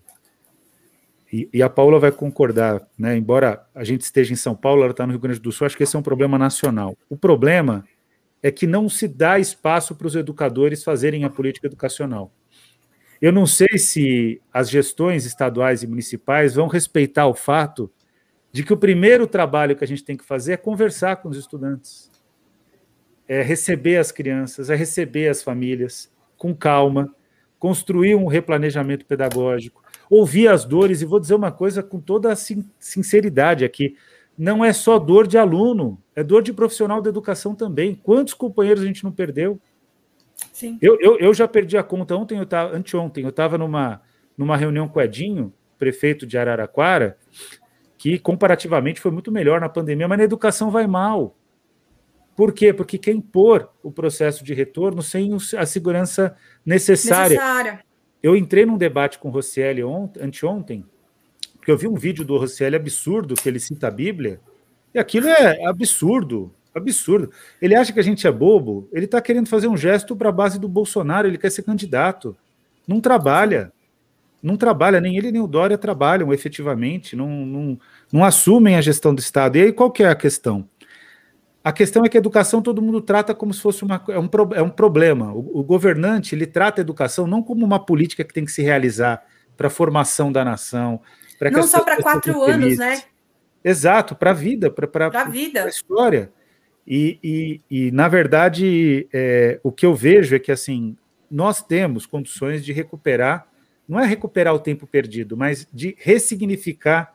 E, 1.34 1.50
e, 1.52 1.64
a 1.64 1.70
Paula 1.70 2.00
vai 2.00 2.12
concordar, 2.12 2.88
né? 2.96 3.18
Embora 3.18 3.66
a 3.74 3.84
gente 3.84 4.02
esteja 4.02 4.32
em 4.32 4.36
São 4.36 4.56
Paulo, 4.56 4.84
ela 4.84 4.92
está 4.92 5.04
no 5.08 5.14
Rio 5.14 5.20
Grande 5.20 5.40
do 5.40 5.52
Sul, 5.52 5.66
acho 5.66 5.76
que 5.76 5.82
esse 5.82 5.96
é 5.96 6.00
um 6.00 6.04
problema 6.04 6.38
nacional. 6.38 6.96
O 7.10 7.18
problema 7.18 7.84
é 8.44 8.52
que 8.52 8.68
não 8.68 8.88
se 8.88 9.08
dá 9.08 9.40
espaço 9.40 9.96
para 9.96 10.06
os 10.06 10.16
educadores 10.16 10.84
fazerem 10.84 11.24
a 11.24 11.32
política 11.32 11.66
educacional. 11.66 12.32
Eu 13.20 13.32
não 13.32 13.48
sei 13.48 13.80
se 13.80 14.40
as 14.54 14.70
gestões 14.70 15.26
estaduais 15.26 15.82
e 15.82 15.88
municipais 15.88 16.54
vão 16.54 16.68
respeitar 16.68 17.26
o 17.26 17.34
fato 17.34 17.92
de 18.52 18.64
que 18.64 18.72
o 18.72 18.78
primeiro 18.78 19.26
trabalho 19.26 19.76
que 19.76 19.84
a 19.84 19.88
gente 19.88 20.04
tem 20.04 20.16
que 20.16 20.24
fazer 20.24 20.54
é 20.54 20.58
conversar 20.58 21.16
com 21.16 21.30
os 21.30 21.38
estudantes, 21.38 22.12
é 23.28 23.42
receber 23.42 23.98
as 23.98 24.12
crianças, 24.12 24.70
é 24.70 24.76
receber 24.76 25.30
as 25.30 25.42
famílias 25.42 26.12
com 26.38 26.54
calma, 26.54 27.12
construir 27.58 28.14
um 28.14 28.28
replanejamento 28.28 29.04
pedagógico, 29.08 29.83
ouvir 30.14 30.48
as 30.48 30.64
dores, 30.64 31.02
e 31.02 31.06
vou 31.06 31.20
dizer 31.20 31.36
uma 31.36 31.52
coisa 31.52 31.82
com 31.82 32.00
toda 32.00 32.32
a 32.32 32.36
sinceridade 32.36 33.66
aqui: 33.66 33.96
não 34.38 34.64
é 34.64 34.72
só 34.72 35.00
dor 35.00 35.28
de 35.28 35.38
aluno, 35.38 36.02
é 36.16 36.24
dor 36.24 36.44
de 36.44 36.54
profissional 36.54 37.02
da 37.02 37.10
educação 37.10 37.56
também. 37.56 37.96
Quantos 37.96 38.34
companheiros 38.34 38.84
a 38.84 38.86
gente 38.86 39.04
não 39.04 39.12
perdeu? 39.12 39.60
Sim. 40.52 40.78
Eu, 40.82 40.98
eu, 41.00 41.18
eu 41.20 41.34
já 41.34 41.48
perdi 41.48 41.78
a 41.78 41.84
conta 41.84 42.16
ontem, 42.16 42.38
eu 42.38 42.46
tava, 42.46 42.76
anteontem, 42.76 43.24
eu 43.24 43.30
estava 43.30 43.58
numa, 43.58 44.02
numa 44.38 44.58
reunião 44.58 44.88
com 44.88 45.00
o 45.00 45.02
Edinho, 45.02 45.54
prefeito 45.78 46.26
de 46.26 46.38
Araraquara, 46.38 47.18
que 47.98 48.20
comparativamente 48.20 49.00
foi 49.00 49.12
muito 49.12 49.32
melhor 49.32 49.62
na 49.62 49.70
pandemia, 49.70 50.08
mas 50.08 50.18
na 50.18 50.24
educação 50.24 50.70
vai 50.70 50.86
mal. 50.86 51.36
Por 52.36 52.52
quê? 52.52 52.74
Porque 52.74 52.98
quer 52.98 53.12
impor 53.12 53.70
o 53.84 53.92
processo 53.92 54.44
de 54.44 54.54
retorno 54.54 55.02
sem 55.02 55.32
a 55.56 55.66
segurança 55.66 56.36
necessária. 56.66 57.38
necessária. 57.38 57.93
Eu 58.24 58.38
entrei 58.38 58.66
num 58.66 58.78
debate 58.78 59.20
com 59.20 59.28
o 59.28 59.32
Rocieli 59.32 59.82
anteontem, 60.20 60.86
porque 61.58 61.70
eu 61.70 61.78
vi 61.78 61.90
um 61.90 61.96
vídeo 61.96 62.24
do 62.24 62.38
Rocieli 62.38 62.78
absurdo, 62.78 63.36
que 63.36 63.50
ele 63.50 63.60
cita 63.60 63.90
a 63.90 63.92
Bíblia, 63.92 64.40
e 64.94 65.00
aquilo 65.00 65.28
é 65.28 65.66
absurdo. 65.66 66.54
Absurdo. 66.74 67.30
Ele 67.62 67.76
acha 67.76 67.92
que 67.92 68.00
a 68.00 68.04
gente 68.04 68.26
é 68.26 68.32
bobo. 68.32 68.88
Ele 68.92 69.06
está 69.06 69.22
querendo 69.22 69.48
fazer 69.48 69.68
um 69.68 69.78
gesto 69.78 70.16
para 70.16 70.30
a 70.30 70.32
base 70.32 70.60
do 70.60 70.68
Bolsonaro. 70.68 71.28
Ele 71.28 71.38
quer 71.38 71.52
ser 71.52 71.64
candidato. 71.64 72.36
Não 72.88 73.00
trabalha. 73.00 73.72
Não 74.42 74.58
trabalha. 74.58 75.00
Nem 75.00 75.16
ele 75.16 75.32
nem 75.32 75.42
o 75.42 75.48
Dória 75.48 75.78
trabalham 75.78 76.34
efetivamente. 76.34 77.16
Não, 77.16 77.28
não, 77.28 77.80
não 78.12 78.24
assumem 78.24 78.76
a 78.76 78.82
gestão 78.82 79.14
do 79.14 79.20
Estado. 79.20 79.58
E 79.58 79.62
aí 79.62 79.72
qual 79.72 79.92
que 79.92 80.04
é 80.04 80.10
a 80.10 80.16
questão? 80.16 80.68
A 81.64 81.72
questão 81.72 82.04
é 82.04 82.10
que 82.10 82.18
a 82.18 82.20
educação 82.20 82.62
todo 82.62 82.82
mundo 82.82 83.00
trata 83.00 83.34
como 83.34 83.54
se 83.54 83.62
fosse 83.62 83.84
uma, 83.84 84.04
é, 84.10 84.20
um, 84.20 84.30
é 84.54 84.62
um 84.62 84.70
problema. 84.70 85.32
O, 85.32 85.60
o 85.60 85.64
governante 85.64 86.36
ele 86.36 86.46
trata 86.46 86.82
a 86.82 86.84
educação 86.84 87.26
não 87.26 87.42
como 87.42 87.66
uma 87.66 87.84
política 87.84 88.24
que 88.24 88.34
tem 88.34 88.44
que 88.44 88.52
se 88.52 88.62
realizar 88.62 89.24
para 89.56 89.68
a 89.68 89.70
formação 89.70 90.32
da 90.32 90.44
nação. 90.44 91.00
Não 91.52 91.64
só 91.64 91.82
para 91.82 92.02
quatro 92.02 92.42
anos, 92.44 92.78
né? 92.78 93.04
Exato, 93.64 94.14
para 94.14 94.32
a 94.32 94.34
vida, 94.34 94.70
para 94.70 95.08
a 95.08 95.68
história. 95.70 96.32
E, 96.86 97.18
e, 97.24 97.62
e 97.70 97.92
na 97.92 98.10
verdade, 98.10 99.08
é, 99.14 99.58
o 99.64 99.72
que 99.72 99.86
eu 99.86 99.96
vejo 99.96 100.36
é 100.36 100.40
que 100.40 100.52
assim 100.52 100.98
nós 101.32 101.64
temos 101.64 102.06
condições 102.06 102.64
de 102.64 102.74
recuperar, 102.74 103.48
não 103.88 104.00
é 104.00 104.06
recuperar 104.06 104.54
o 104.54 104.60
tempo 104.60 104.86
perdido, 104.86 105.38
mas 105.38 105.68
de 105.74 105.96
ressignificar 105.98 107.13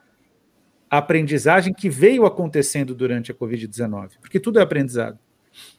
a 0.90 0.98
aprendizagem 0.98 1.72
que 1.72 1.88
veio 1.88 2.24
acontecendo 2.24 2.94
durante 2.94 3.30
a 3.30 3.34
Covid-19, 3.34 4.12
porque 4.20 4.40
tudo 4.40 4.58
é 4.58 4.62
aprendizado. 4.62 5.18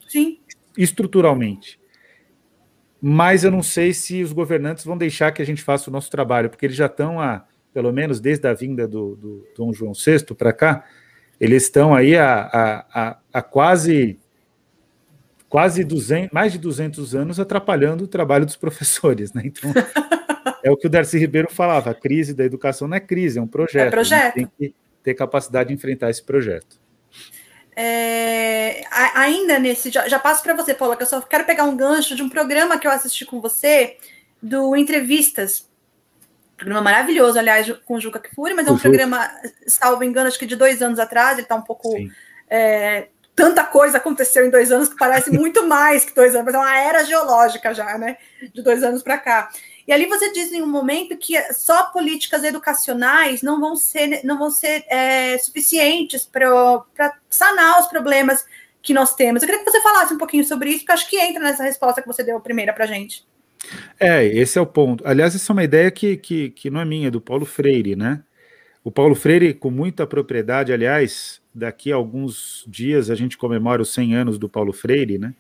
Sim. 0.07 0.39
Estruturalmente. 0.77 1.79
Mas 3.01 3.43
eu 3.43 3.51
não 3.51 3.63
sei 3.63 3.93
se 3.93 4.21
os 4.21 4.33
governantes 4.33 4.83
vão 4.83 4.97
deixar 4.97 5.31
que 5.31 5.41
a 5.41 5.45
gente 5.45 5.61
faça 5.61 5.89
o 5.89 5.93
nosso 5.93 6.11
trabalho, 6.11 6.49
porque 6.49 6.65
eles 6.65 6.75
já 6.75 6.87
estão, 6.87 7.19
a, 7.19 7.45
pelo 7.73 7.91
menos 7.93 8.19
desde 8.19 8.47
a 8.47 8.53
vinda 8.53 8.87
do, 8.87 9.15
do 9.15 9.47
Dom 9.55 9.71
João 9.71 9.93
VI 9.93 10.33
para 10.35 10.51
cá, 10.51 10.83
eles 11.39 11.63
estão 11.63 11.95
aí 11.95 12.17
a, 12.17 12.41
a, 12.41 12.85
a, 12.93 13.19
a 13.33 13.41
quase 13.41 14.19
quase 15.47 15.83
200, 15.83 16.31
mais 16.31 16.51
de 16.51 16.59
200 16.59 17.15
anos 17.15 17.39
atrapalhando 17.39 18.03
o 18.03 18.07
trabalho 18.07 18.45
dos 18.45 18.55
professores, 18.57 19.33
né? 19.33 19.41
Então, 19.45 19.71
é 20.63 20.69
o 20.69 20.77
que 20.77 20.85
o 20.85 20.89
Darcy 20.89 21.17
Ribeiro 21.17 21.49
falava, 21.49 21.89
a 21.89 21.95
crise 21.95 22.35
da 22.35 22.45
educação 22.45 22.87
não 22.87 22.97
é 22.97 22.99
crise, 22.99 23.39
é 23.39 23.41
um 23.41 23.47
projeto. 23.47 23.87
É 23.87 23.89
projeto. 23.89 24.33
Tem 24.35 24.47
que 24.57 24.75
ter 25.03 25.13
capacidade 25.13 25.69
de 25.69 25.75
enfrentar 25.75 26.09
esse 26.09 26.23
projeto. 26.23 26.79
É, 27.75 28.83
ainda 29.15 29.57
nesse, 29.57 29.89
já, 29.89 30.07
já 30.07 30.19
passo 30.19 30.43
para 30.43 30.53
você, 30.53 30.73
Paula, 30.73 30.97
que 30.97 31.03
eu 31.03 31.07
só 31.07 31.21
quero 31.21 31.45
pegar 31.45 31.63
um 31.63 31.77
gancho 31.77 32.15
de 32.15 32.21
um 32.21 32.29
programa 32.29 32.77
que 32.77 32.85
eu 32.85 32.91
assisti 32.91 33.25
com 33.25 33.39
você, 33.39 33.97
do 34.41 34.75
Entrevistas, 34.75 35.69
Programa 36.59 36.81
maravilhoso, 36.81 37.39
aliás, 37.39 37.71
com 37.85 37.93
o 37.93 38.01
Juca 38.01 38.19
Kfouri, 38.19 38.53
mas 38.53 38.67
é 38.67 38.71
um 38.71 38.77
programa, 38.77 39.31
salvo 39.65 40.03
engano, 40.03 40.27
acho 40.27 40.37
que 40.37 40.45
de 40.45 40.57
dois 40.57 40.81
anos 40.81 40.99
atrás, 40.99 41.33
ele 41.33 41.43
está 41.43 41.55
um 41.55 41.61
pouco. 41.61 41.95
É, 42.49 43.07
tanta 43.33 43.63
coisa 43.63 43.95
aconteceu 43.95 44.45
em 44.45 44.49
dois 44.49 44.69
anos 44.69 44.89
que 44.89 44.97
parece 44.97 45.31
muito 45.39 45.65
mais 45.65 46.03
que 46.03 46.13
dois 46.13 46.35
anos, 46.35 46.47
mas 46.47 46.55
é 46.55 46.57
uma 46.57 46.77
era 46.77 47.05
geológica 47.05 47.73
já, 47.73 47.97
né? 47.97 48.17
De 48.53 48.61
dois 48.61 48.83
anos 48.83 49.01
para 49.01 49.17
cá. 49.17 49.49
E 49.89 49.91
ali 49.91 50.05
você 50.05 50.31
diz 50.31 50.53
em 50.53 50.62
um 50.62 50.67
momento 50.67 51.17
que 51.17 51.36
só 51.51 51.86
políticas 51.86 52.43
educacionais 52.43 53.41
não 53.41 53.60
vão 53.60 53.75
ser, 53.75 54.24
não 54.24 54.38
vão 54.38 54.51
ser 54.51 54.86
é, 54.88 55.36
suficientes 55.39 56.27
para 56.27 56.86
sanar 57.27 57.79
os 57.79 57.88
problemas 57.88 58.46
que 58.84 58.93
nós 58.93 59.15
temos. 59.15 59.41
Eu 59.41 59.50
queria 59.50 59.65
que 59.65 59.72
você 59.72 59.81
falasse 59.81 60.13
um 60.13 60.19
pouquinho 60.19 60.43
sobre 60.43 60.69
isso, 60.69 60.81
porque 60.81 60.91
acho 60.91 61.10
que 61.10 61.19
entra 61.19 61.41
nessa 61.41 61.63
resposta 61.63 62.03
que 62.03 62.08
você 62.08 62.24
deu 62.24 62.39
primeira 62.39 62.72
para 62.72 62.84
a 62.84 62.88
gente. 62.88 63.25
É, 64.00 64.24
esse 64.24 64.60
é 64.60 64.62
o 64.62 64.67
ponto. 64.67 65.03
Aliás, 65.08 65.34
essa 65.34 65.51
é 65.51 65.53
uma 65.53 65.63
ideia 65.63 65.89
que, 65.89 66.17
que, 66.17 66.51
que 66.51 66.69
não 66.69 66.81
é 66.81 66.86
minha, 66.86 67.08
é 67.08 67.12
do 67.12 67.19
Paulo 67.19 67.48
Freire, 67.48 67.96
né? 67.96 68.22
O 68.84 68.91
Paulo 68.91 69.15
Freire, 69.15 69.55
com 69.55 69.72
muita 69.72 70.05
propriedade, 70.05 70.72
aliás, 70.72 71.41
daqui 71.51 71.91
a 71.91 71.96
alguns 71.96 72.63
dias 72.67 73.10
a 73.10 73.15
gente 73.15 73.39
comemora 73.39 73.81
os 73.81 73.91
100 73.91 74.15
anos 74.15 74.38
do 74.38 74.48
Paulo 74.48 74.72
Freire, 74.72 75.17
né? 75.17 75.34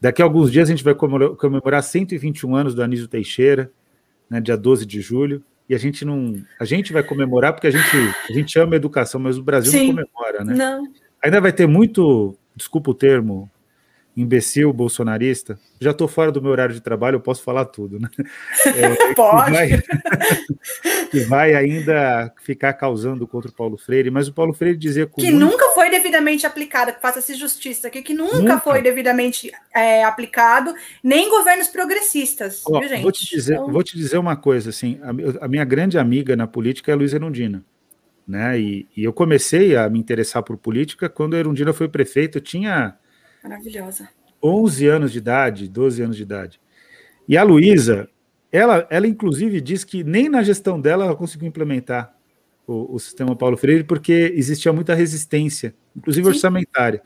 Daqui 0.00 0.22
a 0.22 0.24
alguns 0.24 0.50
dias 0.50 0.68
a 0.68 0.72
gente 0.72 0.84
vai 0.84 0.94
comemorar 0.94 1.82
121 1.82 2.54
anos 2.54 2.74
do 2.74 2.82
Anísio 2.82 3.08
Teixeira, 3.08 3.70
né, 4.30 4.40
dia 4.40 4.56
12 4.56 4.86
de 4.86 5.00
julho, 5.00 5.42
e 5.68 5.74
a 5.74 5.78
gente 5.78 6.04
não. 6.04 6.34
A 6.58 6.64
gente 6.64 6.92
vai 6.92 7.02
comemorar 7.02 7.52
porque 7.52 7.66
a 7.66 7.70
gente, 7.70 7.96
a 8.28 8.32
gente 8.32 8.58
ama 8.58 8.74
a 8.74 8.76
educação, 8.76 9.20
mas 9.20 9.36
o 9.36 9.42
Brasil 9.42 9.72
Sim, 9.72 9.92
não 9.92 10.04
comemora, 10.04 10.44
né? 10.44 10.54
Não. 10.54 10.92
Ainda 11.22 11.40
vai 11.40 11.52
ter 11.52 11.66
muito, 11.66 12.36
desculpa 12.54 12.90
o 12.90 12.94
termo, 12.94 13.50
imbecil 14.20 14.72
bolsonarista, 14.72 15.58
já 15.80 15.92
estou 15.92 16.08
fora 16.08 16.32
do 16.32 16.42
meu 16.42 16.50
horário 16.50 16.74
de 16.74 16.80
trabalho, 16.80 17.16
eu 17.16 17.20
posso 17.20 17.42
falar 17.42 17.64
tudo, 17.66 18.00
né? 18.00 18.08
É, 18.66 19.14
Pode. 19.14 19.52
Que 21.10 21.20
vai, 21.20 21.52
vai, 21.52 21.54
ainda 21.54 22.32
ficar 22.42 22.74
causando 22.74 23.26
contra 23.26 23.50
o 23.50 23.54
Paulo 23.54 23.78
Freire, 23.78 24.10
mas 24.10 24.28
o 24.28 24.32
Paulo 24.32 24.52
Freire 24.52 24.76
dizia 24.76 25.06
que 25.06 25.30
muito... 25.30 25.38
nunca 25.38 25.68
foi 25.70 25.88
devidamente 25.88 26.46
aplicado, 26.46 26.92
que 26.92 27.00
faça-se 27.00 27.34
justiça 27.34 27.88
aqui, 27.88 28.02
que 28.02 28.12
nunca, 28.12 28.36
nunca. 28.36 28.60
foi 28.60 28.82
devidamente 28.82 29.50
é, 29.74 30.04
aplicado, 30.04 30.74
nem 31.02 31.30
governos 31.30 31.68
progressistas, 31.68 32.62
Ó, 32.66 32.80
viu, 32.80 32.88
gente? 32.88 33.02
Vou 33.02 33.12
te, 33.12 33.24
dizer, 33.24 33.54
então... 33.54 33.72
vou 33.72 33.82
te 33.82 33.96
dizer 33.96 34.18
uma 34.18 34.36
coisa, 34.36 34.68
assim, 34.68 35.00
a, 35.02 35.44
a 35.46 35.48
minha 35.48 35.64
grande 35.64 35.98
amiga 35.98 36.36
na 36.36 36.46
política 36.46 36.90
é 36.90 36.94
a 36.94 36.96
Luiz 36.96 37.14
Erundina. 37.14 37.64
Né? 38.26 38.60
E, 38.60 38.86
e, 38.94 39.04
eu 39.04 39.12
comecei 39.12 39.74
a 39.74 39.88
me 39.88 39.98
interessar 39.98 40.42
por 40.42 40.58
política 40.58 41.08
quando 41.08 41.34
a 41.34 41.38
Erundina 41.38 41.72
foi 41.72 41.88
prefeita. 41.88 42.36
Eu 42.36 42.42
tinha 42.42 42.94
Maravilhosa. 43.42 44.08
11 44.42 44.86
anos 44.86 45.12
de 45.12 45.18
idade, 45.18 45.68
12 45.68 46.02
anos 46.02 46.16
de 46.16 46.22
idade. 46.22 46.60
E 47.28 47.36
a 47.36 47.42
Luísa, 47.42 48.08
ela, 48.50 48.86
ela 48.90 49.06
inclusive 49.06 49.60
diz 49.60 49.84
que 49.84 50.02
nem 50.04 50.28
na 50.28 50.42
gestão 50.42 50.80
dela 50.80 51.04
ela 51.04 51.16
conseguiu 51.16 51.48
implementar 51.48 52.14
o, 52.66 52.94
o 52.94 52.98
sistema 52.98 53.34
Paulo 53.34 53.56
Freire, 53.56 53.84
porque 53.84 54.32
existia 54.34 54.72
muita 54.72 54.94
resistência, 54.94 55.74
inclusive 55.96 56.24
Sim. 56.24 56.30
orçamentária. 56.30 57.02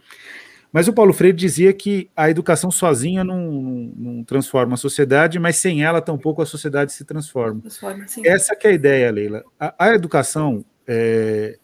Mas 0.73 0.89
o 0.89 0.93
Paulo 0.93 1.13
Freire 1.13 1.37
dizia 1.37 1.73
que 1.73 2.11
a 2.17 2.31
educação 2.31 2.71
sozinha 2.71 3.23
não, 3.23 3.53
não, 3.53 3.93
não, 3.95 4.25
transforma 4.25 4.75
a 4.75 4.79
sociedade, 4.79 5.39
mas 5.39 5.57
sem 5.57 5.85
ela 5.85 6.01
tampouco 6.01 6.41
a 6.41 6.47
sociedade 6.47 6.93
se 6.93 7.05
transforma. 7.05 7.61
transforma 7.61 8.07
Essa 8.25 8.57
que 8.57 8.67
é 8.67 8.71
a 8.71 8.73
ideia, 8.73 9.11
Leila. 9.11 9.45
A, 9.61 9.87
a 9.87 9.95
educação, 9.95 10.65
é, 10.87 11.59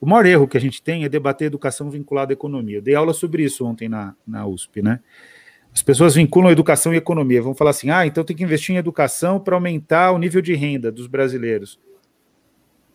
o 0.00 0.06
maior 0.06 0.24
erro 0.24 0.48
que 0.48 0.56
a 0.56 0.60
gente 0.60 0.82
tem 0.82 1.04
é 1.04 1.08
debater 1.08 1.46
educação 1.46 1.90
vinculada 1.90 2.32
à 2.32 2.34
economia. 2.34 2.78
Eu 2.78 2.82
dei 2.82 2.94
aula 2.94 3.12
sobre 3.12 3.44
isso 3.44 3.66
ontem 3.66 3.88
na, 3.88 4.14
na 4.26 4.46
USP, 4.46 4.80
né? 4.80 5.00
As 5.72 5.82
pessoas 5.82 6.14
vinculam 6.14 6.50
educação 6.50 6.92
e 6.94 6.96
economia. 6.96 7.42
Vão 7.42 7.54
falar 7.54 7.70
assim: 7.70 7.90
ah, 7.90 8.06
então 8.06 8.24
tem 8.24 8.34
que 8.34 8.42
investir 8.42 8.74
em 8.74 8.78
educação 8.78 9.38
para 9.38 9.54
aumentar 9.54 10.10
o 10.12 10.18
nível 10.18 10.40
de 10.40 10.54
renda 10.54 10.90
dos 10.90 11.06
brasileiros. 11.06 11.78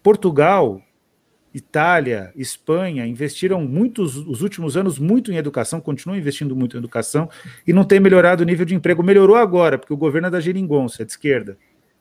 Portugal, 0.02 0.82
Itália, 1.54 2.34
Espanha 2.36 3.08
investiram 3.08 3.62
muitos, 3.62 4.18
os 4.18 4.42
últimos 4.42 4.76
anos 4.76 5.00
muito 5.00 5.32
em 5.32 5.38
educação, 5.38 5.80
continuam 5.80 6.18
investindo 6.18 6.56
muito 6.56 6.76
em 6.76 6.80
educação 6.80 7.30
e 7.66 7.72
não 7.72 7.86
tem 7.86 8.00
melhorado 8.00 8.44
o 8.44 8.46
nível 8.46 8.66
de 8.66 8.76
emprego. 8.76 9.02
Melhorou 9.02 9.38
agora, 9.38 9.78
porque 9.78 9.94
o 9.94 9.98
governo 9.98 10.28
é 10.28 10.32
da 10.32 10.42
geringonça, 10.42 11.04
é 11.04 11.06
de 11.06 11.12
esquerda. 11.12 11.58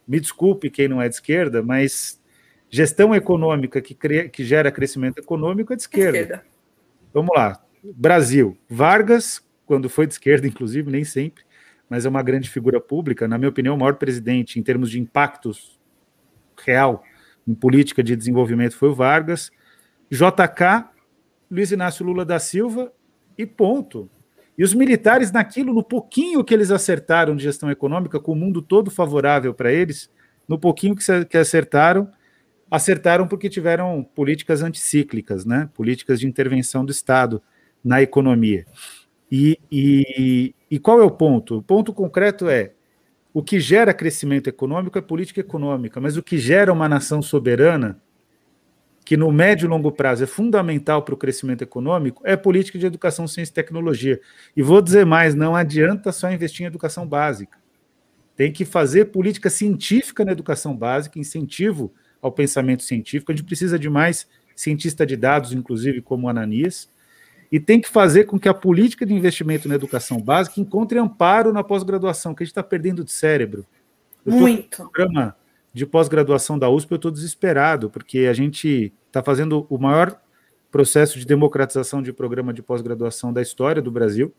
Me 0.08 0.18
desculpe 0.18 0.70
quem 0.70 0.88
não 0.88 1.00
é 1.00 1.08
de 1.08 1.14
esquerda, 1.14 1.62
mas 1.62 2.20
Gestão 2.74 3.14
econômica 3.14 3.80
que, 3.80 3.94
cria, 3.94 4.28
que 4.28 4.42
gera 4.42 4.68
crescimento 4.68 5.18
econômico 5.18 5.72
é 5.72 5.76
de 5.76 5.82
esquerda. 5.82 6.18
esquerda. 6.18 6.44
Vamos 7.12 7.30
lá. 7.32 7.64
Brasil. 7.84 8.58
Vargas, 8.68 9.40
quando 9.64 9.88
foi 9.88 10.08
de 10.08 10.14
esquerda, 10.14 10.48
inclusive, 10.48 10.90
nem 10.90 11.04
sempre, 11.04 11.44
mas 11.88 12.04
é 12.04 12.08
uma 12.08 12.20
grande 12.20 12.50
figura 12.50 12.80
pública. 12.80 13.28
Na 13.28 13.38
minha 13.38 13.48
opinião, 13.48 13.76
o 13.76 13.78
maior 13.78 13.94
presidente 13.94 14.58
em 14.58 14.62
termos 14.64 14.90
de 14.90 14.98
impactos 14.98 15.78
real 16.66 17.04
em 17.46 17.54
política 17.54 18.02
de 18.02 18.16
desenvolvimento 18.16 18.76
foi 18.76 18.88
o 18.88 18.94
Vargas. 18.94 19.52
JK, 20.10 20.88
Luiz 21.48 21.70
Inácio 21.70 22.04
Lula 22.04 22.24
da 22.24 22.40
Silva 22.40 22.92
e 23.38 23.46
ponto. 23.46 24.10
E 24.58 24.64
os 24.64 24.74
militares, 24.74 25.30
naquilo, 25.30 25.72
no 25.72 25.84
pouquinho 25.84 26.42
que 26.42 26.52
eles 26.52 26.72
acertaram 26.72 27.36
de 27.36 27.44
gestão 27.44 27.70
econômica, 27.70 28.18
com 28.18 28.32
o 28.32 28.36
mundo 28.36 28.60
todo 28.60 28.90
favorável 28.90 29.54
para 29.54 29.72
eles, 29.72 30.10
no 30.48 30.58
pouquinho 30.58 30.96
que 31.30 31.38
acertaram, 31.38 32.10
acertaram 32.74 33.28
porque 33.28 33.48
tiveram 33.48 34.02
políticas 34.02 34.60
anticíclicas, 34.60 35.44
né? 35.44 35.70
políticas 35.74 36.18
de 36.18 36.26
intervenção 36.26 36.84
do 36.84 36.90
Estado 36.90 37.40
na 37.84 38.02
economia. 38.02 38.66
E, 39.30 39.58
e, 39.70 40.54
e 40.68 40.78
qual 40.80 41.00
é 41.00 41.04
o 41.04 41.10
ponto? 41.10 41.58
O 41.58 41.62
ponto 41.62 41.92
concreto 41.92 42.48
é 42.48 42.72
o 43.32 43.42
que 43.42 43.60
gera 43.60 43.94
crescimento 43.94 44.48
econômico 44.48 44.98
é 44.98 45.00
política 45.00 45.40
econômica, 45.40 46.00
mas 46.00 46.16
o 46.16 46.22
que 46.22 46.36
gera 46.36 46.72
uma 46.72 46.88
nação 46.88 47.22
soberana, 47.22 48.00
que 49.04 49.16
no 49.16 49.30
médio 49.30 49.66
e 49.66 49.68
longo 49.68 49.92
prazo 49.92 50.24
é 50.24 50.26
fundamental 50.26 51.02
para 51.02 51.14
o 51.14 51.18
crescimento 51.18 51.62
econômico, 51.62 52.22
é 52.24 52.36
política 52.36 52.78
de 52.78 52.86
educação, 52.86 53.28
ciência 53.28 53.52
e 53.52 53.54
tecnologia. 53.54 54.20
E 54.56 54.62
vou 54.62 54.82
dizer 54.82 55.06
mais: 55.06 55.34
não 55.34 55.54
adianta 55.54 56.10
só 56.10 56.30
investir 56.30 56.64
em 56.64 56.68
educação 56.68 57.06
básica. 57.06 57.58
Tem 58.34 58.50
que 58.52 58.64
fazer 58.64 59.06
política 59.06 59.48
científica 59.48 60.24
na 60.24 60.32
educação 60.32 60.76
básica, 60.76 61.20
incentivo 61.20 61.92
ao 62.24 62.32
pensamento 62.32 62.82
científico. 62.82 63.30
A 63.30 63.34
gente 63.34 63.44
precisa 63.44 63.78
de 63.78 63.90
mais 63.90 64.26
cientista 64.56 65.04
de 65.04 65.14
dados, 65.14 65.52
inclusive 65.52 66.00
como 66.00 66.26
Ananias, 66.26 66.88
e 67.52 67.60
tem 67.60 67.80
que 67.80 67.88
fazer 67.88 68.24
com 68.24 68.38
que 68.38 68.48
a 68.48 68.54
política 68.54 69.04
de 69.04 69.12
investimento 69.12 69.68
na 69.68 69.74
educação 69.74 70.18
básica 70.18 70.58
encontre 70.58 70.98
amparo 70.98 71.52
na 71.52 71.62
pós-graduação, 71.62 72.34
que 72.34 72.42
a 72.42 72.46
gente 72.46 72.52
está 72.52 72.62
perdendo 72.62 73.04
de 73.04 73.12
cérebro. 73.12 73.66
Eu 74.24 74.32
Muito. 74.32 74.82
No 74.82 74.90
programa 74.90 75.36
de 75.72 75.84
pós-graduação 75.84 76.58
da 76.58 76.70
USP, 76.70 76.92
eu 76.92 76.96
estou 76.96 77.10
desesperado, 77.10 77.90
porque 77.90 78.20
a 78.20 78.32
gente 78.32 78.90
está 79.06 79.22
fazendo 79.22 79.66
o 79.68 79.76
maior 79.76 80.18
processo 80.70 81.18
de 81.18 81.26
democratização 81.26 82.02
de 82.02 82.12
programa 82.12 82.54
de 82.54 82.62
pós-graduação 82.62 83.32
da 83.32 83.42
história 83.42 83.82
do 83.82 83.90
Brasil, 83.90 84.32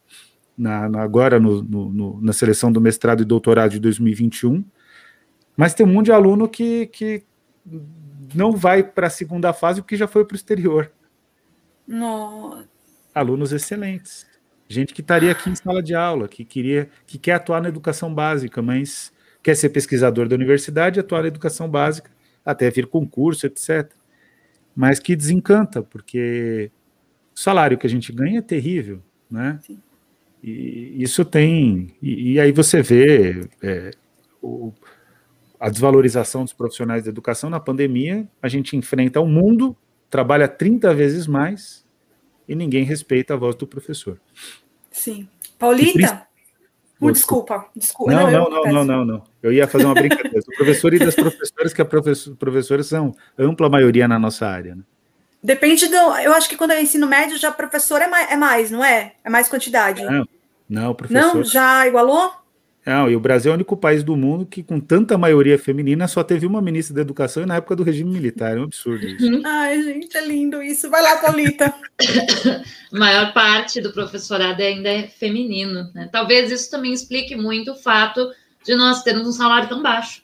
na, 0.57 0.89
na 0.89 1.01
agora 1.03 1.39
no, 1.39 1.61
no, 1.61 2.19
na 2.19 2.33
seleção 2.33 2.71
do 2.71 2.81
mestrado 2.81 3.21
e 3.21 3.25
doutorado 3.25 3.71
de 3.71 3.79
2021, 3.79 4.65
mas 5.55 5.73
tem 5.73 5.85
um 5.85 5.93
monte 5.93 6.07
de 6.07 6.11
aluno 6.11 6.49
que, 6.49 6.87
que 6.87 7.23
não 8.33 8.51
vai 8.51 8.83
para 8.83 9.07
a 9.07 9.09
segunda 9.09 9.53
fase 9.53 9.81
porque 9.81 9.97
já 9.97 10.07
foi 10.07 10.25
para 10.25 10.33
o 10.33 10.37
exterior. 10.37 10.91
Nossa. 11.87 12.67
Alunos 13.13 13.51
excelentes. 13.51 14.27
Gente 14.67 14.93
que 14.93 15.01
estaria 15.01 15.31
aqui 15.31 15.49
em 15.49 15.55
sala 15.55 15.81
de 15.81 15.93
aula, 15.93 16.27
que 16.27 16.43
queria, 16.43 16.89
que 17.05 17.17
quer 17.17 17.33
atuar 17.33 17.61
na 17.61 17.69
educação 17.69 18.13
básica, 18.13 18.61
mas 18.61 19.13
quer 19.43 19.55
ser 19.55 19.69
pesquisador 19.69 20.27
da 20.27 20.35
universidade, 20.35 20.99
atuar 20.99 21.21
na 21.21 21.27
educação 21.27 21.69
básica, 21.69 22.09
até 22.43 22.69
vir 22.71 22.87
concurso, 22.87 23.45
etc. 23.45 23.91
Mas 24.75 24.99
que 24.99 25.15
desencanta, 25.15 25.83
porque 25.83 26.71
o 27.35 27.39
salário 27.39 27.77
que 27.77 27.85
a 27.85 27.89
gente 27.89 28.11
ganha 28.11 28.39
é 28.39 28.41
terrível, 28.41 29.01
né? 29.29 29.59
Sim. 29.61 29.79
E 30.43 31.01
isso 31.01 31.23
tem. 31.23 31.95
E, 32.01 32.33
e 32.33 32.39
aí 32.39 32.51
você 32.51 32.81
vê 32.81 33.47
é, 33.61 33.91
o, 34.41 34.73
a 35.59 35.69
desvalorização 35.69 36.43
dos 36.43 36.53
profissionais 36.53 37.03
da 37.03 37.09
educação 37.09 37.49
na 37.49 37.59
pandemia, 37.59 38.27
a 38.41 38.47
gente 38.47 38.75
enfrenta 38.75 39.19
o 39.19 39.27
mundo, 39.27 39.75
trabalha 40.09 40.47
30 40.47 40.93
vezes 40.93 41.27
mais 41.27 41.85
e 42.47 42.55
ninguém 42.55 42.83
respeita 42.83 43.33
a 43.33 43.37
voz 43.37 43.55
do 43.55 43.65
professor. 43.65 44.19
Sim. 44.91 45.27
Paulita? 45.57 46.27
Desculpa, 47.11 47.69
desculpa. 47.75 48.11
Não, 48.13 48.31
não, 48.31 48.49
não, 48.49 48.63
não, 48.63 48.85
não, 48.85 49.05
não, 49.05 49.23
Eu 49.43 49.51
ia 49.51 49.67
fazer 49.67 49.85
uma 49.85 49.93
brincadeira. 49.93 50.39
professor 50.57 50.93
e 50.93 50.99
das 50.99 51.13
professoras, 51.13 51.73
que 51.73 51.81
a 51.81 51.85
professor, 51.85 52.35
professores 52.35 52.87
são 52.87 53.13
ampla 53.37 53.69
maioria 53.69 54.07
na 54.07 54.17
nossa 54.17 54.47
área. 54.47 54.75
Né? 54.75 54.83
Depende 55.43 55.87
do. 55.87 55.95
Eu 55.95 56.33
acho 56.33 56.47
que 56.49 56.55
quando 56.55 56.71
é 56.71 56.81
ensino 56.81 57.05
médio, 57.05 57.37
já 57.37 57.51
professor 57.51 58.01
é 58.01 58.07
mais, 58.07 58.31
é 58.31 58.37
mais, 58.37 58.71
não 58.71 58.83
é? 58.83 59.13
É 59.23 59.29
mais 59.29 59.49
quantidade. 59.49 60.03
Não, 60.03 60.25
não, 60.67 60.95
professor. 60.95 61.35
Não, 61.35 61.43
já 61.43 61.85
igualou? 61.85 62.31
Não, 62.85 63.09
e 63.09 63.15
o 63.15 63.19
Brasil 63.19 63.49
é 63.49 63.53
o 63.53 63.55
único 63.55 63.75
país 63.75 64.03
do 64.03 64.15
mundo 64.15 64.45
que, 64.45 64.61
com 64.61 64.79
tanta 64.79 65.17
maioria 65.17 65.57
feminina, 65.57 66.07
só 66.07 66.23
teve 66.23 66.45
uma 66.45 66.61
ministra 66.61 66.95
da 66.95 67.01
educação 67.01 67.41
e 67.41 67.45
na 67.45 67.55
época 67.55 67.75
do 67.75 67.83
regime 67.83 68.11
militar. 68.11 68.55
É 68.55 68.59
um 68.59 68.65
absurdo 68.65 69.07
isso. 69.07 69.25
Ai, 69.43 69.81
gente, 69.81 70.15
é 70.15 70.25
lindo 70.25 70.61
isso. 70.61 70.89
Vai 70.89 71.01
lá, 71.01 71.17
Paulita. 71.17 71.65
a 71.65 72.63
maior 72.95 73.33
parte 73.33 73.81
do 73.81 73.91
professorado 73.91 74.61
ainda 74.61 74.89
é 74.89 75.07
feminino. 75.07 75.89
Né? 75.95 76.07
Talvez 76.11 76.51
isso 76.51 76.69
também 76.69 76.93
explique 76.93 77.35
muito 77.35 77.71
o 77.71 77.75
fato 77.75 78.31
de 78.63 78.75
nós 78.75 79.01
termos 79.01 79.27
um 79.27 79.31
salário 79.31 79.67
tão 79.67 79.81
baixo. 79.81 80.23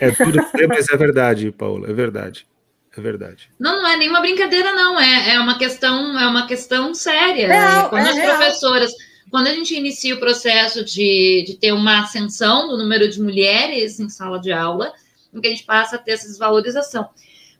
É 0.00 0.10
duro 0.12 0.40
dizer, 0.52 0.68
mas 0.68 0.88
é 0.88 0.96
verdade, 0.96 1.50
Paula, 1.50 1.90
é 1.90 1.92
verdade. 1.92 2.46
É 2.96 3.00
verdade. 3.00 3.50
Não, 3.58 3.82
não 3.82 3.88
é 3.88 3.96
nenhuma 3.96 4.20
brincadeira, 4.20 4.72
não. 4.72 4.98
É, 4.98 5.34
é 5.34 5.40
uma 5.40 5.58
questão, 5.58 6.18
é 6.18 6.26
uma 6.28 6.46
questão 6.46 6.94
séria. 6.94 7.48
Real, 7.48 7.90
quando 7.90 8.06
é 8.06 8.10
as 8.10 8.16
real. 8.16 8.36
professoras, 8.36 8.92
quando 9.34 9.48
a 9.48 9.52
gente 9.52 9.74
inicia 9.74 10.14
o 10.14 10.20
processo 10.20 10.84
de, 10.84 11.42
de 11.44 11.56
ter 11.56 11.72
uma 11.72 12.02
ascensão 12.02 12.68
do 12.68 12.78
número 12.78 13.08
de 13.08 13.20
mulheres 13.20 13.98
em 13.98 14.08
sala 14.08 14.38
de 14.38 14.52
aula, 14.52 14.92
em 15.32 15.40
que 15.40 15.48
a 15.48 15.50
gente 15.50 15.64
passa 15.64 15.96
a 15.96 15.98
ter 15.98 16.12
essa 16.12 16.28
desvalorização. 16.28 17.10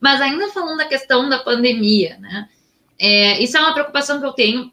Mas 0.01 0.21
ainda 0.21 0.51
falando 0.51 0.77
da 0.77 0.85
questão 0.85 1.29
da 1.29 1.41
pandemia, 1.41 2.17
né? 2.21 2.49
É, 2.97 3.43
isso 3.43 3.57
é 3.57 3.61
uma 3.61 3.73
preocupação 3.73 4.21
que 4.21 4.25
eu 4.25 4.33
tenho 4.33 4.73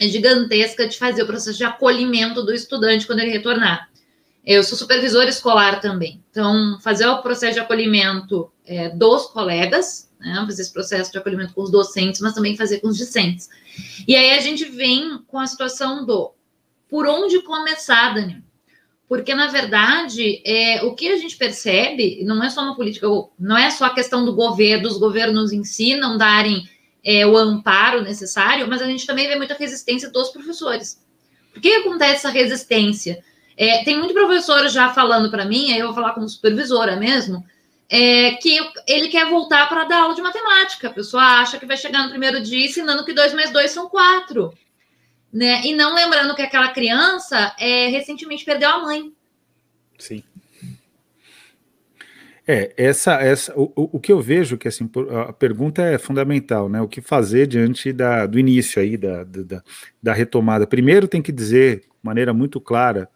gigantesca 0.00 0.88
de 0.88 0.96
fazer 0.96 1.24
o 1.24 1.26
processo 1.26 1.58
de 1.58 1.64
acolhimento 1.64 2.42
do 2.42 2.54
estudante 2.54 3.06
quando 3.06 3.20
ele 3.20 3.30
retornar. 3.30 3.90
Eu 4.46 4.64
sou 4.64 4.78
supervisora 4.78 5.28
escolar 5.28 5.78
também, 5.78 6.24
então 6.30 6.80
fazer 6.80 7.06
o 7.06 7.20
processo 7.20 7.52
de 7.52 7.60
acolhimento 7.60 8.50
é, 8.64 8.88
dos 8.88 9.26
colegas, 9.26 10.10
né, 10.24 10.44
fazer 10.46 10.62
esse 10.62 10.72
processo 10.72 11.12
de 11.12 11.18
acolhimento 11.18 11.52
com 11.52 11.62
os 11.62 11.70
docentes, 11.70 12.20
mas 12.20 12.34
também 12.34 12.56
fazer 12.56 12.80
com 12.80 12.88
os 12.88 12.96
discentes. 12.96 13.48
E 14.06 14.16
aí 14.16 14.30
a 14.30 14.40
gente 14.40 14.64
vem 14.64 15.18
com 15.26 15.38
a 15.38 15.46
situação 15.46 16.04
do 16.04 16.32
por 16.88 17.06
onde 17.06 17.42
começar, 17.42 18.14
Dani? 18.14 18.42
Porque, 19.08 19.34
na 19.34 19.48
verdade, 19.48 20.40
é, 20.46 20.82
o 20.84 20.94
que 20.94 21.08
a 21.08 21.16
gente 21.16 21.36
percebe, 21.36 22.24
não 22.24 22.42
é 22.42 22.48
só 22.48 22.62
uma 22.62 22.74
política, 22.74 23.06
não 23.38 23.56
é 23.56 23.70
só 23.70 23.86
a 23.86 23.94
questão 23.94 24.24
do 24.24 24.34
governo, 24.34 24.88
dos 24.88 24.98
governos 24.98 25.52
em 25.52 25.62
si 25.62 25.96
não 25.96 26.16
darem 26.16 26.68
é, 27.04 27.26
o 27.26 27.36
amparo 27.36 28.02
necessário, 28.02 28.66
mas 28.66 28.80
a 28.80 28.86
gente 28.86 29.06
também 29.06 29.28
vê 29.28 29.36
muita 29.36 29.54
resistência 29.54 30.10
dos 30.10 30.30
professores. 30.30 31.04
Por 31.52 31.60
que 31.60 31.72
acontece 31.74 32.14
essa 32.14 32.30
resistência? 32.30 33.22
É, 33.56 33.84
tem 33.84 33.98
muito 33.98 34.14
professor 34.14 34.68
já 34.68 34.88
falando 34.92 35.30
para 35.30 35.44
mim, 35.44 35.70
aí 35.72 35.78
eu 35.78 35.86
vou 35.86 35.94
falar 35.94 36.12
como 36.12 36.28
supervisora 36.28 36.96
mesmo, 36.96 37.44
é, 37.88 38.32
que 38.32 38.58
ele 38.86 39.08
quer 39.08 39.28
voltar 39.28 39.68
para 39.68 39.84
dar 39.84 40.02
aula 40.02 40.14
de 40.14 40.22
matemática. 40.22 40.88
A 40.88 40.92
pessoa 40.92 41.22
acha 41.40 41.58
que 41.58 41.66
vai 41.66 41.76
chegar 41.76 42.02
no 42.02 42.10
primeiro 42.10 42.40
dia 42.42 42.66
ensinando 42.66 43.04
que 43.04 43.12
2 43.12 43.34
mais 43.34 43.50
2 43.50 43.70
são 43.70 43.88
4. 43.88 44.52
Né? 45.32 45.62
E 45.64 45.74
não 45.74 45.94
lembrando 45.94 46.34
que 46.34 46.42
aquela 46.42 46.68
criança 46.68 47.54
é, 47.58 47.88
recentemente 47.88 48.44
perdeu 48.44 48.70
a 48.70 48.78
mãe. 48.78 49.12
Sim. 49.98 50.22
É, 52.46 52.74
essa, 52.76 53.14
essa, 53.14 53.52
o, 53.56 53.72
o 53.74 53.98
que 53.98 54.12
eu 54.12 54.20
vejo 54.20 54.58
que 54.58 54.68
assim, 54.68 54.88
a 55.26 55.32
pergunta 55.32 55.82
é 55.82 55.96
fundamental, 55.96 56.68
né? 56.68 56.78
O 56.82 56.88
que 56.88 57.00
fazer 57.00 57.46
diante 57.46 57.90
da, 57.90 58.26
do 58.26 58.38
início 58.38 58.82
aí 58.82 58.98
da, 58.98 59.24
da, 59.24 59.62
da 60.02 60.12
retomada? 60.12 60.66
Primeiro 60.66 61.08
tem 61.08 61.22
que 61.22 61.32
dizer, 61.32 61.80
de 61.80 61.86
maneira 62.02 62.34
muito 62.34 62.60
clara, 62.60 63.08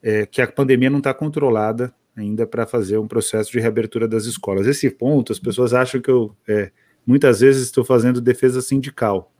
é, 0.00 0.24
que 0.24 0.40
a 0.40 0.46
pandemia 0.46 0.88
não 0.88 0.98
está 0.98 1.12
controlada 1.12 1.92
ainda 2.16 2.46
para 2.46 2.66
fazer 2.66 2.98
um 2.98 3.08
processo 3.08 3.50
de 3.50 3.58
reabertura 3.58 4.06
das 4.06 4.24
escolas. 4.24 4.66
Esse 4.66 4.90
ponto, 4.90 5.32
as 5.32 5.38
pessoas 5.38 5.74
acham 5.74 6.00
que 6.00 6.10
eu 6.10 6.34
é, 6.46 6.70
muitas 7.06 7.40
vezes 7.40 7.64
estou 7.64 7.84
fazendo 7.84 8.20
defesa 8.20 8.60
sindical. 8.60 9.32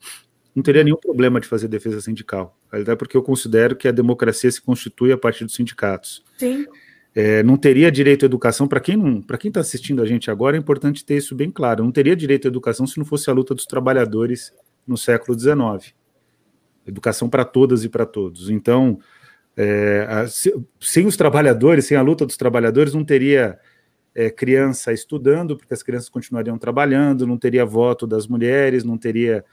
Não 0.54 0.62
teria 0.62 0.84
nenhum 0.84 0.96
problema 0.96 1.40
de 1.40 1.48
fazer 1.48 1.66
defesa 1.66 2.00
sindical, 2.00 2.56
até 2.70 2.94
porque 2.94 3.16
eu 3.16 3.22
considero 3.22 3.74
que 3.74 3.88
a 3.88 3.92
democracia 3.92 4.50
se 4.50 4.62
constitui 4.62 5.10
a 5.12 5.18
partir 5.18 5.44
dos 5.44 5.54
sindicatos. 5.54 6.22
Sim 6.38 6.66
é, 7.14 7.42
não 7.44 7.56
teria 7.56 7.92
direito 7.92 8.24
à 8.24 8.26
educação, 8.26 8.66
para 8.66 8.80
quem 8.80 8.96
não, 8.96 9.22
para 9.22 9.38
quem 9.38 9.48
está 9.48 9.60
assistindo 9.60 10.02
a 10.02 10.06
gente 10.06 10.30
agora, 10.30 10.56
é 10.56 10.58
importante 10.58 11.04
ter 11.04 11.16
isso 11.16 11.34
bem 11.34 11.50
claro. 11.50 11.84
Não 11.84 11.92
teria 11.92 12.16
direito 12.16 12.46
à 12.46 12.48
educação 12.48 12.86
se 12.86 12.98
não 12.98 13.04
fosse 13.04 13.30
a 13.30 13.32
luta 13.32 13.54
dos 13.54 13.66
trabalhadores 13.66 14.52
no 14.86 14.98
século 14.98 15.38
XIX. 15.38 15.94
Educação 16.84 17.28
para 17.28 17.44
todas 17.44 17.84
e 17.84 17.88
para 17.88 18.04
todos. 18.04 18.50
Então, 18.50 18.98
é, 19.56 20.26
sem 20.80 21.06
os 21.06 21.16
trabalhadores, 21.16 21.86
sem 21.86 21.96
a 21.96 22.02
luta 22.02 22.26
dos 22.26 22.36
trabalhadores, 22.36 22.94
não 22.94 23.04
teria 23.04 23.58
é, 24.14 24.30
criança 24.30 24.92
estudando, 24.92 25.56
porque 25.56 25.74
as 25.74 25.82
crianças 25.82 26.08
continuariam 26.08 26.58
trabalhando, 26.58 27.26
não 27.26 27.38
teria 27.38 27.64
voto 27.64 28.06
das 28.06 28.26
mulheres, 28.26 28.84
não 28.84 28.96
teria 28.96 29.44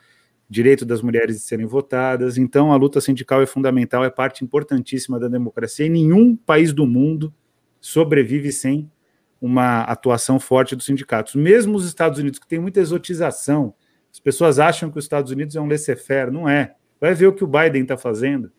direito 0.50 0.86
das 0.86 1.02
mulheres 1.02 1.38
de 1.38 1.42
serem 1.44 1.66
votadas. 1.66 2.38
Então, 2.38 2.74
a 2.74 2.76
luta 2.76 3.00
sindical 3.00 3.42
é 3.42 3.46
fundamental, 3.46 4.04
é 4.04 4.10
parte 4.10 4.44
importantíssima 4.44 5.20
da 5.20 5.28
democracia. 5.28 5.86
Em 5.86 5.90
nenhum 5.90 6.36
país 6.36 6.74
do 6.74 6.86
mundo 6.86 7.34
sobrevive 7.80 8.52
sem 8.52 8.92
uma 9.40 9.82
atuação 9.82 10.40
forte 10.40 10.76
dos 10.76 10.86
sindicatos. 10.86 11.36
Mesmo 11.36 11.76
os 11.76 11.86
Estados 11.86 12.20
Unidos, 12.20 12.38
que 12.38 12.48
tem 12.48 12.60
muita 12.60 12.80
exotização, 12.80 13.74
as 14.12 14.20
pessoas 14.20 14.60
acham 14.60 14.92
que 14.92 15.00
os 15.00 15.06
Estados 15.06 15.32
Unidos 15.32 15.56
é 15.56 15.62
um 15.62 15.68
laissez-faire, 15.68 16.30
não 16.30 16.48
é. 16.48 16.76
Vai 17.00 17.16
ver 17.16 17.28
o 17.28 17.34
que 17.34 17.44
o 17.44 17.48
Biden 17.48 17.84
está 17.84 17.98
fazendo. 17.98 18.52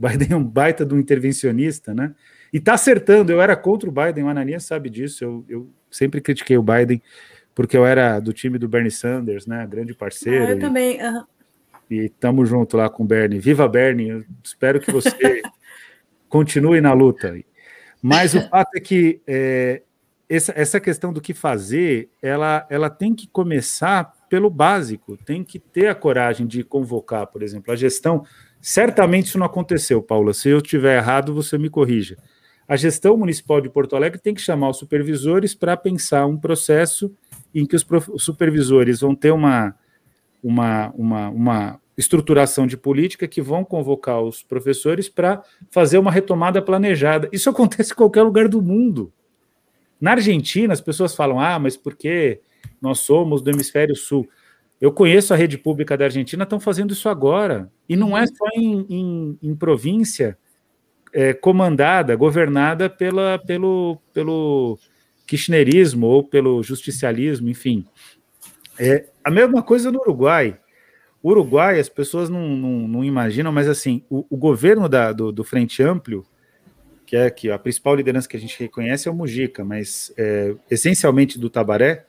O 0.00 0.08
Biden 0.08 0.28
é 0.30 0.36
um 0.36 0.44
baita 0.44 0.84
de 0.84 0.94
um 0.94 0.98
intervencionista, 0.98 1.92
né? 1.92 2.14
E 2.52 2.56
está 2.56 2.74
acertando. 2.74 3.30
Eu 3.30 3.40
era 3.40 3.54
contra 3.54 3.88
o 3.88 3.92
Biden, 3.92 4.24
o 4.24 4.28
Ananias 4.28 4.64
sabe 4.64 4.88
disso. 4.88 5.22
Eu, 5.22 5.44
eu, 5.48 5.70
sempre 5.90 6.20
critiquei 6.20 6.56
o 6.56 6.62
Biden, 6.62 7.02
porque 7.54 7.76
eu 7.76 7.84
era 7.84 8.18
do 8.18 8.32
time 8.32 8.58
do 8.58 8.66
Bernie 8.66 8.90
Sanders, 8.90 9.46
né? 9.46 9.66
Grande 9.66 9.94
parceiro. 9.94 10.46
Ah, 10.46 10.50
eu 10.50 10.56
e, 10.56 10.60
também. 10.60 11.02
Uhum. 11.02 11.24
E 11.90 11.96
estamos 12.06 12.48
junto 12.48 12.76
lá 12.76 12.88
com 12.88 13.02
o 13.02 13.06
Bernie. 13.06 13.38
Viva 13.38 13.68
Bernie! 13.68 14.08
Eu 14.08 14.24
espero 14.42 14.80
que 14.80 14.90
você 14.90 15.42
continue 16.28 16.80
na 16.80 16.92
luta. 16.92 17.38
Mas 18.00 18.34
o 18.34 18.40
fato 18.48 18.70
é 18.76 18.80
que 18.80 19.20
é, 19.26 19.82
essa, 20.28 20.52
essa 20.56 20.80
questão 20.80 21.12
do 21.12 21.20
que 21.20 21.34
fazer, 21.34 22.08
ela, 22.22 22.66
ela 22.70 22.88
tem 22.88 23.14
que 23.14 23.28
começar 23.28 24.12
pelo 24.28 24.48
básico, 24.48 25.16
tem 25.16 25.42
que 25.42 25.58
ter 25.58 25.88
a 25.88 25.94
coragem 25.94 26.46
de 26.46 26.62
convocar, 26.62 27.26
por 27.26 27.42
exemplo, 27.42 27.72
a 27.72 27.76
gestão. 27.76 28.24
Certamente 28.60 29.26
isso 29.26 29.38
não 29.38 29.46
aconteceu, 29.46 30.02
Paula. 30.02 30.34
Se 30.34 30.48
eu 30.48 30.58
estiver 30.58 30.96
errado, 30.96 31.34
você 31.34 31.56
me 31.56 31.70
corrija. 31.70 32.16
A 32.68 32.76
gestão 32.76 33.16
municipal 33.16 33.60
de 33.60 33.68
Porto 33.68 33.96
Alegre 33.96 34.20
tem 34.20 34.34
que 34.34 34.40
chamar 34.40 34.70
os 34.70 34.76
supervisores 34.76 35.54
para 35.54 35.76
pensar 35.76 36.26
um 36.26 36.36
processo 36.36 37.12
em 37.54 37.66
que 37.66 37.74
os 37.74 37.84
supervisores 38.18 39.00
vão 39.00 39.14
ter 39.14 39.32
uma, 39.32 39.74
uma, 40.42 40.92
uma, 40.94 41.28
uma 41.30 41.80
estruturação 41.96 42.66
de 42.66 42.76
política 42.76 43.26
que 43.26 43.42
vão 43.42 43.64
convocar 43.64 44.20
os 44.22 44.42
professores 44.42 45.08
para 45.08 45.42
fazer 45.68 45.98
uma 45.98 46.12
retomada 46.12 46.62
planejada. 46.62 47.28
Isso 47.32 47.50
acontece 47.50 47.92
em 47.92 47.96
qualquer 47.96 48.22
lugar 48.22 48.46
do 48.46 48.62
mundo. 48.62 49.12
Na 50.00 50.12
Argentina, 50.12 50.72
as 50.72 50.80
pessoas 50.80 51.14
falam: 51.14 51.40
ah, 51.40 51.58
mas 51.58 51.76
porque 51.76 52.40
nós 52.80 53.00
somos 53.00 53.42
do 53.42 53.50
hemisfério 53.50 53.94
sul. 53.94 54.28
Eu 54.80 54.92
conheço 54.92 55.34
a 55.34 55.36
rede 55.36 55.58
pública 55.58 55.96
da 55.96 56.06
Argentina, 56.06 56.44
estão 56.44 56.58
fazendo 56.58 56.92
isso 56.92 57.08
agora. 57.08 57.70
E 57.88 57.94
não 57.94 58.16
é 58.16 58.26
só 58.26 58.46
em, 58.54 58.86
em, 58.88 59.38
em 59.42 59.54
província 59.54 60.38
é, 61.12 61.34
comandada, 61.34 62.16
governada 62.16 62.88
pela, 62.88 63.38
pelo, 63.38 63.98
pelo 64.12 64.78
kirchnerismo 65.26 66.06
ou 66.06 66.24
pelo 66.24 66.62
justicialismo, 66.62 67.48
enfim. 67.48 67.86
É 68.78 69.06
a 69.22 69.30
mesma 69.30 69.62
coisa 69.62 69.92
no 69.92 70.00
Uruguai. 70.00 70.58
O 71.22 71.30
Uruguai, 71.30 71.78
as 71.78 71.88
pessoas 71.88 72.30
não, 72.30 72.48
não, 72.48 72.88
não 72.88 73.04
imaginam, 73.04 73.52
mas 73.52 73.68
assim, 73.68 74.02
o, 74.08 74.24
o 74.30 74.36
governo 74.36 74.88
da, 74.88 75.12
do, 75.12 75.30
do, 75.30 75.44
Frente 75.44 75.82
Amplio, 75.82 76.24
que 77.04 77.14
é 77.14 77.28
que 77.28 77.50
a 77.50 77.58
principal 77.58 77.94
liderança 77.94 78.26
que 78.26 78.36
a 78.36 78.40
gente 78.40 78.58
reconhece 78.58 79.06
é 79.06 79.10
o 79.10 79.14
Mujica, 79.14 79.62
mas 79.62 80.12
é, 80.16 80.54
essencialmente 80.70 81.38
do 81.38 81.50
Tabaré, 81.50 82.06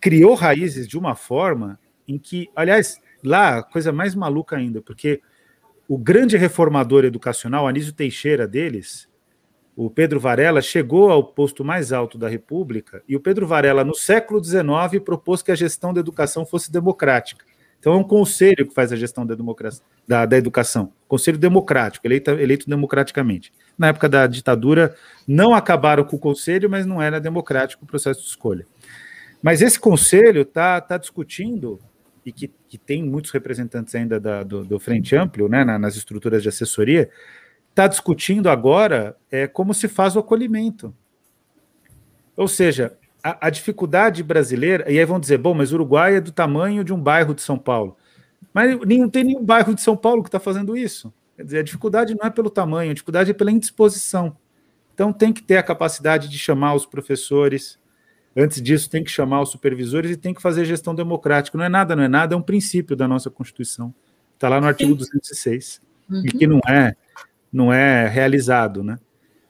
criou 0.00 0.34
raízes 0.34 0.86
de 0.86 0.98
uma 0.98 1.14
forma 1.14 1.78
em 2.06 2.18
que, 2.18 2.48
aliás, 2.54 3.00
lá, 3.22 3.62
coisa 3.62 3.92
mais 3.92 4.14
maluca 4.14 4.56
ainda, 4.56 4.80
porque 4.80 5.20
o 5.88 5.96
grande 5.96 6.36
reformador 6.36 7.04
educacional, 7.04 7.66
Anísio 7.66 7.92
Teixeira 7.92 8.46
deles, 8.46 9.08
o 9.76 9.88
Pedro 9.88 10.18
Varela, 10.18 10.60
chegou 10.60 11.10
ao 11.10 11.22
posto 11.22 11.64
mais 11.64 11.92
alto 11.92 12.18
da 12.18 12.28
República, 12.28 13.02
e 13.08 13.14
o 13.14 13.20
Pedro 13.20 13.46
Varela, 13.46 13.84
no 13.84 13.94
século 13.94 14.42
XIX, 14.42 15.02
propôs 15.04 15.42
que 15.42 15.52
a 15.52 15.54
gestão 15.54 15.94
da 15.94 16.00
educação 16.00 16.44
fosse 16.44 16.70
democrática. 16.70 17.44
Então 17.78 17.92
é 17.92 17.96
um 17.96 18.04
conselho 18.04 18.66
que 18.66 18.74
faz 18.74 18.92
a 18.92 18.96
gestão 18.96 19.24
da, 19.24 19.36
da, 20.06 20.26
da 20.26 20.36
educação, 20.36 20.92
conselho 21.06 21.38
democrático, 21.38 22.06
eleito, 22.06 22.30
eleito 22.32 22.68
democraticamente. 22.68 23.52
Na 23.78 23.88
época 23.88 24.08
da 24.08 24.26
ditadura, 24.26 24.96
não 25.26 25.54
acabaram 25.54 26.02
com 26.02 26.16
o 26.16 26.18
conselho, 26.18 26.68
mas 26.68 26.84
não 26.84 27.00
era 27.00 27.20
democrático 27.20 27.84
o 27.84 27.86
processo 27.86 28.20
de 28.20 28.26
escolha. 28.26 28.66
Mas 29.42 29.62
esse 29.62 29.78
conselho 29.78 30.42
está 30.42 30.80
tá 30.80 30.98
discutindo, 30.98 31.78
e 32.24 32.32
que, 32.32 32.50
que, 32.68 32.76
tem 32.76 33.02
muitos 33.02 33.30
representantes 33.30 33.94
ainda 33.94 34.18
da, 34.18 34.42
do, 34.42 34.64
do, 34.64 34.78
Frente 34.78 35.16
Amplio, 35.16 35.48
né, 35.48 35.64
nas 35.64 35.96
estruturas 35.96 36.42
de 36.42 36.48
assessoria, 36.48 37.08
está 37.70 37.86
discutindo 37.86 38.48
agora 38.48 39.16
é, 39.30 39.46
como 39.46 39.72
se 39.72 39.88
faz 39.88 40.16
o 40.16 40.18
acolhimento. 40.18 40.94
Ou 42.36 42.48
seja, 42.48 42.96
a, 43.22 43.46
a, 43.46 43.50
dificuldade 43.50 44.22
brasileira, 44.22 44.90
e 44.90 44.98
aí 44.98 45.04
vão 45.04 45.20
dizer, 45.20 45.38
bom, 45.38 45.54
mas 45.54 45.72
Uruguai 45.72 46.16
é 46.16 46.20
do 46.20 46.32
tamanho 46.32 46.84
de 46.84 46.92
um 46.92 47.00
bairro 47.00 47.34
de 47.34 47.42
São 47.42 47.58
Paulo. 47.58 47.96
Mas 48.52 48.78
não 48.78 49.08
tem 49.08 49.24
nenhum 49.24 49.44
bairro 49.44 49.74
de 49.74 49.80
São 49.80 49.96
Paulo 49.96 50.22
que 50.22 50.28
está 50.28 50.40
fazendo 50.40 50.76
isso. 50.76 51.12
Quer 51.36 51.44
dizer, 51.44 51.58
a 51.58 51.62
dificuldade 51.62 52.16
não 52.18 52.26
é 52.26 52.30
pelo 52.30 52.50
tamanho, 52.50 52.90
a 52.90 52.94
dificuldade 52.94 53.30
é 53.30 53.34
pela 53.34 53.52
indisposição. 53.52 54.36
Então 54.92 55.12
tem 55.12 55.32
que 55.32 55.42
ter 55.42 55.56
a 55.56 55.62
capacidade 55.62 56.28
de 56.28 56.38
chamar 56.38 56.74
os 56.74 56.84
professores. 56.84 57.78
Antes 58.40 58.62
disso, 58.62 58.88
tem 58.88 59.02
que 59.02 59.10
chamar 59.10 59.42
os 59.42 59.50
supervisores 59.50 60.12
e 60.12 60.16
tem 60.16 60.32
que 60.32 60.40
fazer 60.40 60.64
gestão 60.64 60.94
democrática. 60.94 61.58
Não 61.58 61.64
é 61.64 61.68
nada, 61.68 61.96
não 61.96 62.04
é 62.04 62.08
nada, 62.08 62.36
é 62.36 62.38
um 62.38 62.42
princípio 62.42 62.94
da 62.94 63.08
nossa 63.08 63.28
Constituição. 63.28 63.92
Está 64.34 64.48
lá 64.48 64.60
no 64.60 64.68
artigo 64.68 64.94
206. 64.94 65.82
Uhum. 66.08 66.22
E 66.24 66.30
que 66.30 66.46
não 66.46 66.60
é, 66.68 66.94
não 67.52 67.72
é 67.72 68.06
realizado, 68.06 68.84
né? 68.84 68.96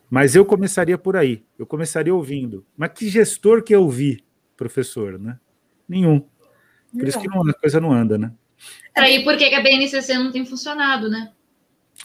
Mas 0.08 0.34
eu 0.34 0.42
começaria 0.42 0.96
por 0.96 1.16
aí. 1.16 1.44
Eu 1.58 1.66
começaria 1.66 2.14
ouvindo. 2.14 2.64
Mas 2.74 2.92
que 2.94 3.10
gestor 3.10 3.62
que 3.62 3.74
eu 3.74 3.86
vi, 3.90 4.24
professor, 4.56 5.18
né? 5.18 5.38
Nenhum. 5.86 6.20
Por 6.20 7.02
não. 7.02 7.08
isso 7.08 7.20
que 7.20 7.28
não, 7.28 7.46
a 7.46 7.52
coisa 7.52 7.78
não 7.78 7.92
anda, 7.92 8.16
né? 8.16 8.32
Aí 8.96 9.22
por 9.22 9.36
que 9.36 9.54
a 9.54 9.60
BNCC 9.60 10.14
não 10.14 10.32
tem 10.32 10.46
funcionado, 10.46 11.10
né? 11.10 11.30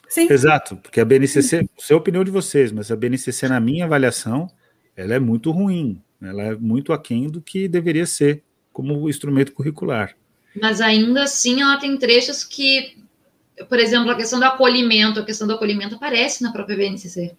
Sim. 0.10 0.28
Exato, 0.30 0.76
porque 0.76 1.00
a 1.00 1.06
BNCC, 1.06 1.65
sei 1.78 1.96
a 1.96 1.98
opinião 1.98 2.26
de 2.26 2.32
vocês, 2.32 2.74
mas 2.74 2.91
a 2.91 2.96
BNCC, 2.96 3.48
na 3.48 3.60
minha 3.62 3.86
avaliação, 3.86 4.50
ela 4.98 5.13
é 5.13 5.19
muito 5.19 5.50
ruim. 5.50 6.02
Ela 6.30 6.44
é 6.44 6.56
muito 6.56 6.94
aquém 6.94 7.30
do 7.30 7.42
que 7.42 7.68
deveria 7.68 8.06
ser 8.06 8.44
como 8.72 9.10
instrumento 9.10 9.54
curricular. 9.54 10.16
Mas 10.60 10.82
ainda 10.82 11.24
assim 11.24 11.62
ela 11.62 11.78
tem 11.78 11.98
trechos 11.98 12.44
que, 12.44 12.98
por 13.70 13.80
exemplo, 13.80 14.12
a 14.12 14.16
questão 14.16 14.40
do 14.40 14.46
acolhimento, 14.46 15.20
a 15.20 15.26
questão 15.26 15.48
do 15.48 15.54
acolhimento 15.54 15.96
aparece 15.96 16.44
na 16.44 16.52
própria 16.52 16.76
BNCC. 16.76 17.36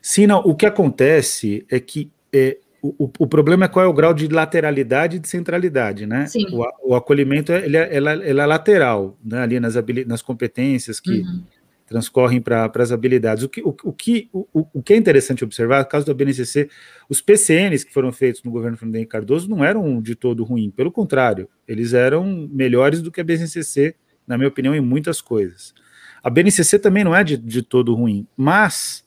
Sim, 0.00 0.26
não. 0.26 0.40
O 0.40 0.54
que 0.54 0.66
acontece 0.66 1.64
é 1.70 1.80
que 1.80 2.10
é, 2.32 2.58
o, 2.82 3.10
o, 3.18 3.26
problema 3.26 3.66
é 3.66 3.68
qual 3.68 3.84
é 3.84 3.88
o 3.88 3.92
grau 3.92 4.12
de 4.12 4.26
lateralidade 4.28 5.16
e 5.16 5.20
de 5.20 5.28
centralidade, 5.28 6.06
né? 6.06 6.26
Sim. 6.26 6.46
O, 6.52 6.90
o 6.90 6.94
acolhimento 6.94 7.52
ele 7.52 7.76
é, 7.76 7.96
ele 7.96 8.08
é, 8.08 8.30
é 8.30 8.46
lateral, 8.46 9.16
né? 9.24 9.42
ali 9.42 9.60
nas, 9.60 9.74
nas 10.06 10.20
competências 10.20 10.98
que 10.98 11.20
uhum. 11.20 11.44
Transcorrem 11.92 12.40
para 12.40 12.70
as 12.74 12.90
habilidades. 12.90 13.44
O 13.44 13.48
que, 13.48 13.62
o, 13.62 13.76
o, 13.84 13.92
que, 13.92 14.30
o, 14.32 14.66
o 14.72 14.82
que 14.82 14.94
é 14.94 14.96
interessante 14.96 15.44
observar, 15.44 15.80
no 15.80 15.86
caso 15.86 16.06
da 16.06 16.14
BNCC, 16.14 16.70
os 17.08 17.20
PCNs 17.20 17.84
que 17.84 17.92
foram 17.92 18.10
feitos 18.10 18.42
no 18.42 18.50
governo 18.50 18.78
Fernando 18.78 18.96
Henrique 18.96 19.12
Cardoso 19.12 19.48
não 19.48 19.62
eram 19.62 20.00
de 20.00 20.14
todo 20.14 20.42
ruim, 20.42 20.70
pelo 20.70 20.90
contrário, 20.90 21.48
eles 21.68 21.92
eram 21.92 22.48
melhores 22.50 23.02
do 23.02 23.12
que 23.12 23.20
a 23.20 23.24
BNCC, 23.24 23.94
na 24.26 24.38
minha 24.38 24.48
opinião, 24.48 24.74
em 24.74 24.80
muitas 24.80 25.20
coisas. 25.20 25.74
A 26.22 26.30
BNCC 26.30 26.78
também 26.78 27.04
não 27.04 27.14
é 27.14 27.22
de, 27.22 27.36
de 27.36 27.62
todo 27.62 27.94
ruim, 27.94 28.26
mas 28.36 29.04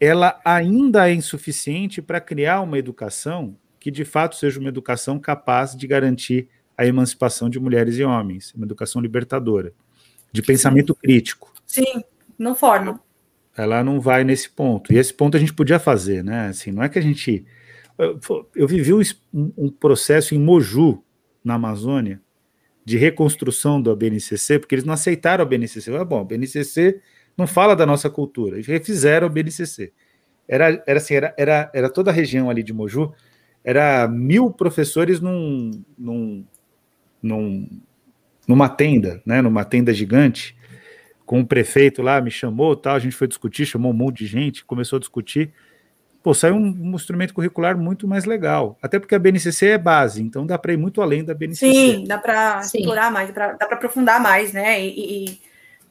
ela 0.00 0.40
ainda 0.44 1.10
é 1.10 1.14
insuficiente 1.14 2.00
para 2.00 2.20
criar 2.20 2.60
uma 2.60 2.78
educação 2.78 3.56
que 3.80 3.90
de 3.90 4.04
fato 4.04 4.36
seja 4.36 4.60
uma 4.60 4.68
educação 4.68 5.18
capaz 5.18 5.74
de 5.74 5.86
garantir 5.86 6.48
a 6.76 6.86
emancipação 6.86 7.50
de 7.50 7.58
mulheres 7.58 7.98
e 7.98 8.04
homens, 8.04 8.54
uma 8.54 8.64
educação 8.64 9.02
libertadora, 9.02 9.72
de 10.32 10.40
pensamento 10.42 10.94
crítico. 10.94 11.52
Sim, 11.68 12.02
não 12.38 12.54
forma. 12.54 13.00
Ela 13.56 13.84
não 13.84 14.00
vai 14.00 14.24
nesse 14.24 14.48
ponto. 14.48 14.92
E 14.92 14.96
esse 14.96 15.12
ponto 15.12 15.36
a 15.36 15.40
gente 15.40 15.52
podia 15.52 15.78
fazer, 15.78 16.24
né? 16.24 16.48
Assim, 16.48 16.72
não 16.72 16.82
é 16.82 16.88
que 16.88 16.98
a 16.98 17.02
gente. 17.02 17.44
Eu, 17.98 18.18
eu 18.56 18.66
vivi 18.66 18.92
um, 18.94 19.52
um 19.56 19.70
processo 19.70 20.34
em 20.34 20.38
Moju, 20.38 21.02
na 21.44 21.54
Amazônia, 21.54 22.20
de 22.84 22.96
reconstrução 22.96 23.82
da 23.82 23.94
BNCC, 23.94 24.58
porque 24.58 24.74
eles 24.74 24.84
não 24.84 24.94
aceitaram 24.94 25.42
a 25.42 25.46
BNCC. 25.46 25.94
Ah, 25.94 26.04
bom, 26.04 26.20
a 26.20 26.24
BNCC 26.24 27.00
não 27.36 27.46
fala 27.46 27.76
da 27.76 27.84
nossa 27.84 28.08
cultura. 28.08 28.56
Eles 28.56 28.66
refizeram 28.66 29.26
o 29.26 29.30
BNCC. 29.30 29.92
Era, 30.48 30.82
era 30.86 30.98
assim, 30.98 31.14
era, 31.14 31.34
era, 31.36 31.70
era 31.74 31.90
toda 31.90 32.10
a 32.10 32.14
região 32.14 32.48
ali 32.48 32.62
de 32.62 32.72
Moju, 32.72 33.12
era 33.62 34.08
mil 34.08 34.50
professores 34.50 35.20
num, 35.20 35.84
num, 35.98 36.46
num, 37.22 37.80
numa 38.46 38.68
tenda, 38.68 39.20
né, 39.26 39.42
numa 39.42 39.64
tenda 39.64 39.92
gigante, 39.92 40.56
com 41.28 41.40
o 41.40 41.46
prefeito 41.46 42.00
lá, 42.00 42.22
me 42.22 42.30
chamou, 42.30 42.74
tal, 42.74 42.96
a 42.96 42.98
gente 42.98 43.14
foi 43.14 43.28
discutir, 43.28 43.66
chamou 43.66 43.92
um 43.92 43.94
monte 43.94 44.20
de 44.20 44.26
gente, 44.26 44.64
começou 44.64 44.96
a 44.96 44.98
discutir, 44.98 45.52
pô, 46.22 46.32
saiu 46.32 46.54
um, 46.54 46.74
um 46.80 46.94
instrumento 46.94 47.34
curricular 47.34 47.76
muito 47.76 48.08
mais 48.08 48.24
legal, 48.24 48.78
até 48.80 48.98
porque 48.98 49.14
a 49.14 49.18
BNCC 49.18 49.66
é 49.66 49.78
base, 49.78 50.22
então 50.22 50.46
dá 50.46 50.56
para 50.56 50.72
ir 50.72 50.78
muito 50.78 51.02
além 51.02 51.22
da 51.22 51.34
BNCC. 51.34 51.70
Sim, 51.70 52.04
dá 52.08 52.16
para 52.16 52.60
explorar 52.60 53.12
mais, 53.12 53.30
dá 53.30 53.54
para 53.54 53.74
aprofundar 53.74 54.18
mais, 54.18 54.54
né, 54.54 54.82
e, 54.82 55.26
e 55.26 55.40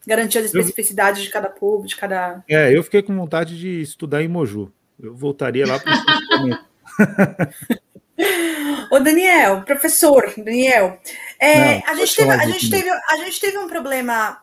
garantir 0.07 0.39
as 0.39 0.45
especificidades 0.45 1.19
eu... 1.19 1.27
de 1.27 1.31
cada 1.31 1.49
povo, 1.49 1.85
de 1.85 1.95
cada. 1.95 2.43
É, 2.49 2.75
eu 2.75 2.81
fiquei 2.81 3.03
com 3.03 3.15
vontade 3.15 3.59
de 3.59 3.79
estudar 3.79 4.23
em 4.23 4.27
Moju. 4.27 4.73
Eu 4.99 5.13
voltaria 5.13 5.67
lá 5.67 5.79
para 5.79 6.65
Ô, 8.89 8.99
Daniel, 8.99 9.61
professor, 9.61 10.33
Daniel, 10.35 10.99
é, 11.37 11.75
Não, 11.75 11.83
a, 11.89 11.95
gente 11.95 12.15
teve, 12.15 12.31
a, 12.31 12.45
gente 12.47 12.69
teve, 12.71 12.89
a 12.89 13.17
gente 13.17 13.39
teve 13.39 13.57
um 13.59 13.67
problema 13.67 14.41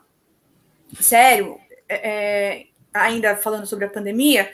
sério, 1.00 1.59
é, 1.88 2.11
é, 2.11 2.66
ainda 2.92 3.37
falando 3.37 3.66
sobre 3.66 3.85
a 3.85 3.90
pandemia 3.90 4.50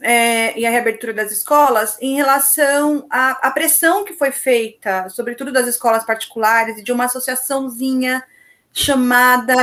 é, 0.00 0.58
e 0.58 0.66
a 0.66 0.70
reabertura 0.70 1.12
das 1.12 1.30
escolas, 1.30 1.98
em 2.00 2.16
relação 2.16 3.06
à, 3.10 3.48
à 3.48 3.50
pressão 3.50 4.04
que 4.04 4.14
foi 4.14 4.32
feita, 4.32 5.08
sobretudo 5.10 5.52
das 5.52 5.66
escolas 5.66 6.04
particulares 6.04 6.78
e 6.78 6.82
de 6.82 6.92
uma 6.92 7.04
associaçãozinha 7.04 8.24
chamada 8.72 9.54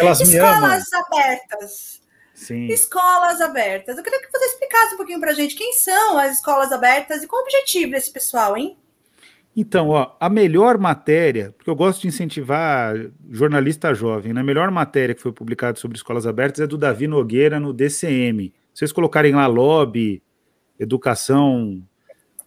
Escolas 0.00 0.92
Abertas. 0.92 2.00
Sim. 2.34 2.66
Escolas 2.68 3.40
Abertas. 3.40 3.98
Eu 3.98 4.02
queria 4.02 4.20
que 4.20 4.32
você 4.32 4.46
explicasse 4.46 4.94
um 4.94 4.96
pouquinho 4.96 5.20
para 5.20 5.30
a 5.30 5.34
gente 5.34 5.54
quem 5.54 5.74
são 5.74 6.18
as 6.18 6.36
escolas 6.36 6.72
abertas 6.72 7.22
e 7.22 7.26
qual 7.26 7.42
o 7.42 7.44
objetivo 7.44 7.92
desse 7.92 8.10
pessoal, 8.10 8.56
hein? 8.56 8.78
Então, 9.60 9.90
ó, 9.90 10.16
a 10.18 10.30
melhor 10.30 10.78
matéria, 10.78 11.52
porque 11.54 11.68
eu 11.68 11.76
gosto 11.76 12.00
de 12.00 12.08
incentivar 12.08 12.94
jornalista 13.28 13.92
jovem, 13.92 14.32
né? 14.32 14.40
a 14.40 14.44
melhor 14.44 14.70
matéria 14.70 15.14
que 15.14 15.20
foi 15.20 15.32
publicada 15.32 15.78
sobre 15.78 15.98
escolas 15.98 16.26
abertas 16.26 16.60
é 16.60 16.66
do 16.66 16.78
Davi 16.78 17.06
Nogueira 17.06 17.60
no 17.60 17.74
DCM. 17.74 18.54
Vocês 18.72 18.90
colocarem 18.90 19.34
lá 19.34 19.46
lobby, 19.46 20.22
educação 20.78 21.86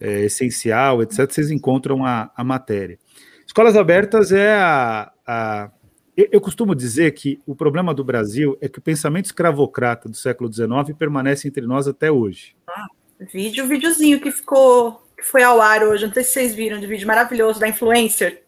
é, 0.00 0.22
essencial, 0.24 1.04
etc., 1.04 1.30
vocês 1.30 1.52
encontram 1.52 2.04
a, 2.04 2.32
a 2.36 2.42
matéria. 2.42 2.98
Escolas 3.46 3.76
abertas 3.76 4.32
é 4.32 4.52
a, 4.56 5.12
a, 5.24 5.70
eu 6.16 6.40
costumo 6.40 6.74
dizer 6.74 7.12
que 7.12 7.38
o 7.46 7.54
problema 7.54 7.94
do 7.94 8.02
Brasil 8.02 8.58
é 8.60 8.68
que 8.68 8.80
o 8.80 8.82
pensamento 8.82 9.26
escravocrata 9.26 10.08
do 10.08 10.16
século 10.16 10.52
XIX 10.52 10.98
permanece 10.98 11.46
entre 11.46 11.64
nós 11.64 11.86
até 11.86 12.10
hoje. 12.10 12.56
Ah, 12.68 12.88
vídeo, 13.32 13.68
videozinho 13.68 14.20
que 14.20 14.32
ficou, 14.32 15.03
que 15.16 15.22
foi 15.22 15.42
ao 15.42 15.60
ar 15.60 15.82
hoje, 15.82 16.06
não 16.06 16.12
sei 16.12 16.24
se 16.24 16.32
vocês 16.32 16.54
viram, 16.54 16.78
de 16.78 16.86
vídeo 16.86 17.06
maravilhoso 17.06 17.60
da 17.60 17.68
influencer, 17.68 18.42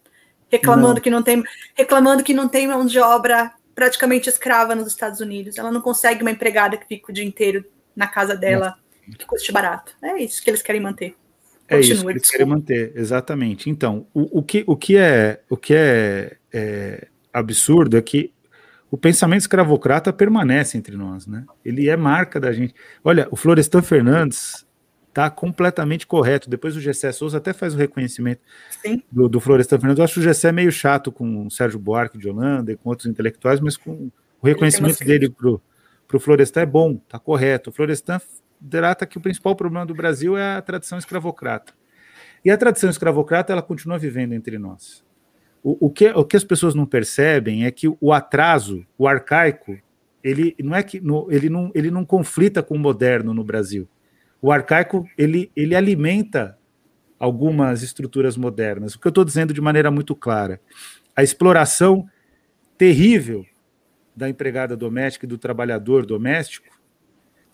reclamando 0.49 0.95
não. 0.95 1.01
que 1.01 1.11
não 1.11 1.23
tem, 1.23 1.43
reclamando 1.75 2.23
que 2.23 2.35
não 2.35 2.49
tem 2.49 2.67
mão 2.67 2.85
de 2.85 2.99
obra 2.99 3.53
praticamente 3.75 4.29
escrava 4.29 4.75
nos 4.75 4.89
Estados 4.89 5.21
Unidos. 5.21 5.59
Ela 5.59 5.71
não 5.71 5.83
consegue 5.83 6.23
uma 6.23 6.31
empregada 6.31 6.79
que 6.79 6.87
fica 6.87 7.13
o 7.13 7.15
dia 7.15 7.25
inteiro 7.25 7.65
na 7.95 8.07
casa 8.07 8.35
dela, 8.35 8.75
Nossa. 9.07 9.19
que 9.19 9.27
custe 9.27 9.53
barato. 9.53 9.93
É 10.03 10.19
isso 10.23 10.43
que 10.43 10.49
eles 10.49 10.63
querem 10.63 10.81
manter. 10.81 11.15
É 11.69 11.79
isso 11.81 12.05
que 12.05 12.11
eles 12.11 12.31
querem 12.31 12.47
manter, 12.47 12.93
exatamente. 12.97 13.69
Então, 13.69 14.07
o, 14.15 14.39
o, 14.39 14.43
que, 14.43 14.65
o 14.67 14.77
que 14.77 14.97
é, 14.97 15.41
o 15.51 15.57
que 15.57 15.75
é, 15.75 16.37
é 16.53 17.09
absurdo 17.33 17.97
é 17.97 18.03
que 18.03 18.33
o 18.91 18.97
pensamento 18.97 19.41
escravocrata 19.41 20.13
permanece 20.13 20.79
entre 20.79 20.97
nós, 20.97 21.27
né? 21.27 21.45
Ele 21.65 21.89
é 21.89 21.97
marca 21.97 22.41
da 22.41 22.53
gente. 22.53 22.75
Olha, 23.05 23.29
o 23.31 23.37
Florestan 23.37 23.83
Fernandes 23.83 24.66
está 25.17 25.31
completamente 25.31 26.07
correto. 26.07 26.51
Depois 26.51 26.77
o 26.77 26.81
Gessé 26.81 27.11
Souza 27.11 27.39
até 27.39 27.55
faz 27.55 27.75
o 27.75 27.79
reconhecimento 27.79 28.43
do, 29.11 29.29
do, 29.29 29.41
Florestan 29.41 29.79
Fernandes. 29.79 29.99
Eu 29.99 30.05
acho 30.05 30.21
o 30.21 30.23
Gessé 30.23 30.53
meio 30.53 30.71
chato 30.71 31.11
com 31.11 31.47
o 31.47 31.51
Sérgio 31.51 31.79
Buarque 31.79 32.19
de 32.19 32.29
Holanda 32.29 32.71
e 32.71 32.77
com 32.77 32.91
outros 32.91 33.09
intelectuais, 33.09 33.59
mas 33.59 33.79
com 33.79 34.11
o 34.41 34.47
reconhecimento 34.47 35.03
dele 35.03 35.31
para 35.31 36.17
o 36.17 36.21
Florestan 36.21 36.61
é 36.61 36.67
bom, 36.67 37.01
está 37.03 37.19
correto. 37.19 37.71
O 37.71 37.73
Florestan 37.73 38.21
trata 38.71 39.07
que 39.07 39.17
o 39.17 39.21
principal 39.21 39.57
problema 39.57 39.87
do 39.87 39.95
Brasil 39.95 40.37
é 40.37 40.57
a 40.57 40.63
tradição 40.63 40.99
escravocrata. 40.99 41.73
E 42.45 42.51
a 42.51 42.59
tradição 42.59 42.91
escravocrata 42.91 43.53
ela 43.53 43.63
continua 43.63 43.99
vivendo 43.99 44.35
entre 44.35 44.59
nós. 44.59 45.03
O, 45.63 45.87
o, 45.87 45.91
que, 45.91 46.11
o 46.11 46.25
que 46.25 46.37
as 46.37 46.45
pessoas 46.45 46.75
não 46.75 46.85
percebem 46.85 47.65
é 47.65 47.71
que 47.71 47.89
o 47.89 48.13
atraso, 48.13 48.87
o 48.99 49.09
arcaico, 49.09 49.79
ele 50.23 50.55
não 50.63 50.77
é 50.77 50.83
que 50.83 51.01
no, 51.01 51.27
ele, 51.31 51.49
não, 51.49 51.73
ele 51.75 51.91
não 51.91 52.05
conflita 52.05 52.63
com 52.63 52.77
o 52.77 52.79
moderno 52.79 53.33
no 53.33 53.43
Brasil. 53.43 53.89
O 54.41 54.53
arcaico 54.53 55.09
ele, 55.17 55.51
ele 55.57 55.75
alimenta 55.75 56.59
algumas 57.19 57.83
estruturas 57.83 58.37
modernas. 58.37 58.95
O 58.95 59.01
que 59.01 59.07
eu 59.07 59.11
estou 59.11 59.25
dizendo 59.25 59.55
de 59.55 59.61
maneira 59.61 59.91
muito 59.91 60.15
clara, 60.15 60.61
a 61.15 61.23
exploração 61.23 62.09
terrível 62.77 63.45
da 64.15 64.29
empregada 64.29 64.77
doméstica 64.77 65.27
e 65.27 65.29
do 65.29 65.39
trabalhador 65.39 66.05
doméstico 66.05 66.77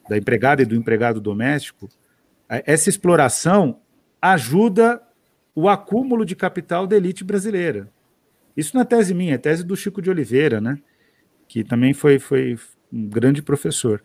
da 0.08 0.18
empregada 0.18 0.62
e 0.62 0.66
do 0.66 0.74
empregado 0.74 1.20
doméstico, 1.20 1.88
essa 2.48 2.88
exploração 2.88 3.80
ajuda 4.20 5.00
o 5.54 5.68
acúmulo 5.68 6.24
de 6.24 6.34
capital 6.34 6.86
da 6.86 6.96
elite 6.96 7.24
brasileira. 7.24 7.88
Isso 8.56 8.74
não 8.74 8.82
é 8.82 8.84
tese 8.84 9.14
minha, 9.14 9.34
é 9.34 9.38
tese 9.38 9.64
do 9.64 9.76
Chico 9.76 10.02
de 10.02 10.10
Oliveira, 10.10 10.60
né? 10.60 10.78
que 11.48 11.62
também 11.62 11.92
foi, 11.92 12.18
foi 12.18 12.58
um 12.92 13.08
grande 13.08 13.42
professor. 13.42 14.02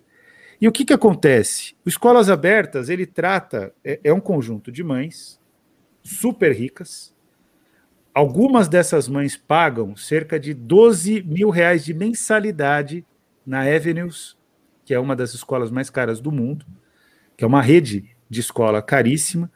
E 0.59 0.67
o 0.67 0.71
que, 0.71 0.85
que 0.85 0.93
acontece? 0.93 1.75
O 1.85 1.89
Escolas 1.89 2.29
Abertas, 2.29 2.89
ele 2.89 3.05
trata, 3.05 3.73
é, 3.83 3.99
é 4.03 4.13
um 4.13 4.19
conjunto 4.19 4.71
de 4.71 4.83
mães 4.83 5.39
super 6.03 6.51
ricas, 6.51 7.13
algumas 8.13 8.67
dessas 8.67 9.07
mães 9.07 9.37
pagam 9.37 9.95
cerca 9.95 10.39
de 10.39 10.53
12 10.53 11.21
mil 11.23 11.49
reais 11.49 11.85
de 11.85 11.93
mensalidade 11.93 13.05
na 13.45 13.61
Avenues 13.61 14.37
que 14.87 14.93
é 14.93 14.99
uma 15.01 15.17
das 15.17 15.33
escolas 15.33 15.69
mais 15.69 15.89
caras 15.89 16.21
do 16.21 16.31
mundo, 16.31 16.65
que 17.35 17.43
é 17.43 17.47
uma 17.47 17.61
rede 17.61 18.15
de 18.29 18.39
escola 18.39 18.81
caríssima, 18.81 19.51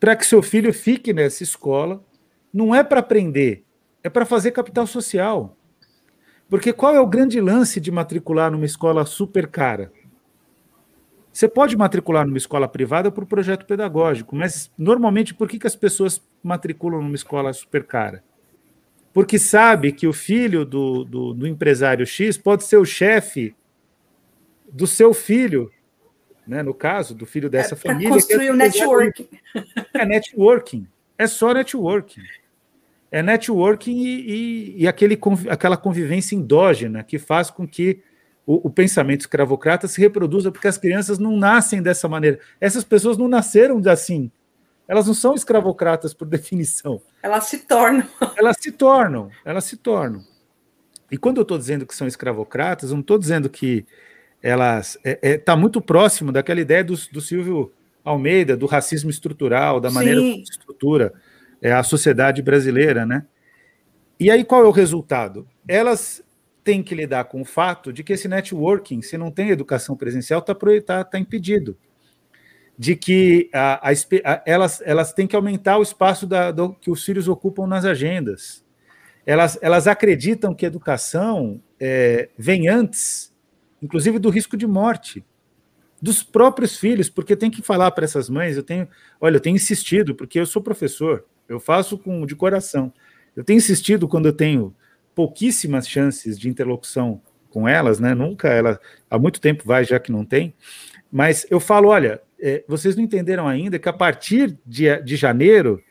para 0.00 0.16
que 0.16 0.24
seu 0.24 0.42
filho 0.42 0.72
fique 0.72 1.12
nessa 1.12 1.42
escola, 1.42 2.02
não 2.50 2.74
é 2.74 2.82
para 2.82 3.00
aprender, 3.00 3.66
é 4.02 4.08
para 4.08 4.24
fazer 4.24 4.52
capital 4.52 4.86
social. 4.86 5.54
Porque 6.48 6.72
qual 6.72 6.94
é 6.94 7.00
o 7.00 7.06
grande 7.06 7.42
lance 7.42 7.78
de 7.78 7.90
matricular 7.90 8.50
numa 8.50 8.64
escola 8.64 9.04
super 9.04 9.48
cara? 9.48 9.92
Você 11.34 11.48
pode 11.48 11.76
matricular 11.76 12.24
numa 12.24 12.38
escola 12.38 12.68
privada 12.68 13.10
por 13.10 13.26
projeto 13.26 13.66
pedagógico, 13.66 14.36
mas 14.36 14.70
normalmente 14.78 15.34
por 15.34 15.48
que, 15.48 15.58
que 15.58 15.66
as 15.66 15.74
pessoas 15.74 16.22
matriculam 16.40 17.02
numa 17.02 17.16
escola 17.16 17.52
super 17.52 17.82
cara? 17.82 18.22
Porque 19.12 19.36
sabe 19.36 19.90
que 19.90 20.06
o 20.06 20.12
filho 20.12 20.64
do, 20.64 21.04
do, 21.04 21.34
do 21.34 21.44
empresário 21.44 22.06
X 22.06 22.38
pode 22.38 22.62
ser 22.62 22.76
o 22.76 22.84
chefe 22.84 23.52
do 24.72 24.86
seu 24.86 25.12
filho, 25.12 25.72
né? 26.46 26.62
no 26.62 26.72
caso, 26.72 27.16
do 27.16 27.26
filho 27.26 27.50
dessa 27.50 27.74
é, 27.74 27.78
família. 27.78 28.10
Construir 28.10 28.46
é 28.46 28.52
o 28.52 28.56
networking. 28.56 29.28
É 29.92 30.04
networking. 30.04 30.86
É 31.18 31.26
só 31.26 31.52
networking. 31.52 32.22
É 33.10 33.24
networking 33.24 33.96
e, 33.96 34.30
e, 34.30 34.82
e 34.82 34.88
aquele, 34.88 35.18
aquela 35.50 35.76
convivência 35.76 36.36
endógena 36.36 37.02
que 37.02 37.18
faz 37.18 37.50
com 37.50 37.66
que 37.66 38.04
o, 38.46 38.68
o, 38.68 38.70
pensamento 38.70 39.22
escravocrata 39.22 39.88
se 39.88 40.00
reproduza, 40.00 40.52
porque 40.52 40.68
as 40.68 40.76
crianças 40.76 41.18
não 41.18 41.36
nascem 41.36 41.82
dessa 41.82 42.08
maneira. 42.08 42.38
Essas 42.60 42.84
pessoas 42.84 43.16
não 43.16 43.28
nasceram 43.28 43.80
assim. 43.88 44.30
Elas 44.86 45.06
não 45.06 45.14
são 45.14 45.34
escravocratas 45.34 46.12
por 46.12 46.26
definição. 46.28 47.00
Elas 47.22 47.44
se 47.44 47.58
tornam. 47.58 48.06
Elas 48.36 48.56
se 48.60 48.70
tornam, 48.70 49.30
elas 49.44 49.64
se 49.64 49.76
tornam. 49.76 50.22
E 51.10 51.16
quando 51.16 51.38
eu 51.38 51.42
estou 51.42 51.56
dizendo 51.56 51.86
que 51.86 51.94
são 51.94 52.06
escravocratas, 52.06 52.90
não 52.90 53.00
estou 53.00 53.18
dizendo 53.18 53.48
que 53.48 53.86
elas. 54.42 54.96
Está 54.96 55.08
é, 55.10 55.18
é, 55.22 55.38
tá 55.38 55.56
muito 55.56 55.80
próximo 55.80 56.32
daquela 56.32 56.60
ideia 56.60 56.82
do, 56.82 56.94
do, 57.12 57.20
Silvio 57.20 57.72
Almeida, 58.04 58.56
do 58.56 58.66
racismo 58.66 59.10
estrutural, 59.10 59.80
da 59.80 59.90
maneira 59.90 60.20
Sim. 60.20 60.32
como 60.32 60.46
se 60.46 60.52
estrutura 60.52 61.14
é, 61.62 61.72
a 61.72 61.82
sociedade 61.82 62.42
brasileira, 62.42 63.06
né? 63.06 63.24
E 64.18 64.30
aí 64.30 64.44
qual 64.44 64.64
é 64.64 64.66
o 64.66 64.70
resultado? 64.70 65.46
Elas 65.66 66.22
tem 66.64 66.82
que 66.82 66.94
lidar 66.94 67.24
com 67.24 67.42
o 67.42 67.44
fato 67.44 67.92
de 67.92 68.02
que 68.02 68.14
esse 68.14 68.26
networking, 68.26 69.02
se 69.02 69.18
não 69.18 69.30
tem 69.30 69.50
educação 69.50 69.94
presencial, 69.94 70.40
está 70.40 70.56
tá, 70.84 71.04
tá 71.04 71.18
impedido. 71.18 71.76
De 72.76 72.96
que 72.96 73.50
a, 73.52 73.90
a, 73.90 74.42
elas, 74.46 74.82
elas 74.84 75.12
têm 75.12 75.26
que 75.26 75.36
aumentar 75.36 75.78
o 75.78 75.82
espaço 75.82 76.26
da, 76.26 76.50
do, 76.50 76.72
que 76.72 76.90
os 76.90 77.04
filhos 77.04 77.28
ocupam 77.28 77.66
nas 77.66 77.84
agendas. 77.84 78.64
Elas, 79.26 79.58
elas 79.62 79.86
acreditam 79.86 80.54
que 80.54 80.66
educação 80.66 81.62
é, 81.78 82.30
vem 82.36 82.66
antes, 82.66 83.32
inclusive, 83.80 84.18
do 84.18 84.30
risco 84.30 84.56
de 84.56 84.66
morte 84.66 85.24
dos 86.02 86.22
próprios 86.22 86.76
filhos, 86.76 87.08
porque 87.08 87.36
tem 87.36 87.50
que 87.50 87.62
falar 87.62 87.90
para 87.92 88.04
essas 88.04 88.28
mães. 88.28 88.56
Eu 88.56 88.62
tenho, 88.62 88.88
olha, 89.20 89.36
eu 89.36 89.40
tenho 89.40 89.56
insistido, 89.56 90.14
porque 90.14 90.38
eu 90.38 90.44
sou 90.44 90.60
professor, 90.60 91.24
eu 91.48 91.60
faço 91.60 91.96
com 91.96 92.26
de 92.26 92.34
coração. 92.34 92.92
Eu 93.34 93.42
tenho 93.44 93.56
insistido 93.56 94.06
quando 94.06 94.26
eu 94.26 94.32
tenho 94.32 94.74
pouquíssimas 95.14 95.88
chances 95.88 96.38
de 96.38 96.48
interlocução 96.48 97.20
com 97.50 97.68
elas, 97.68 98.00
né? 98.00 98.14
Nunca 98.14 98.48
ela 98.48 98.80
há 99.08 99.18
muito 99.18 99.40
tempo 99.40 99.62
vai 99.64 99.84
já 99.84 99.98
que 100.00 100.10
não 100.10 100.24
tem. 100.24 100.54
Mas 101.10 101.46
eu 101.48 101.60
falo, 101.60 101.88
olha, 101.88 102.20
é, 102.40 102.64
vocês 102.66 102.96
não 102.96 103.04
entenderam 103.04 103.46
ainda 103.46 103.78
que 103.78 103.88
a 103.88 103.92
partir 103.92 104.58
de, 104.66 105.00
de 105.02 105.16
janeiro 105.16 105.82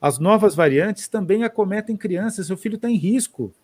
as 0.00 0.18
novas 0.18 0.56
variantes 0.56 1.06
também 1.06 1.44
acometem 1.44 1.96
crianças. 1.96 2.48
Seu 2.48 2.56
filho 2.56 2.74
está 2.74 2.90
em 2.90 2.96
risco. 2.96 3.54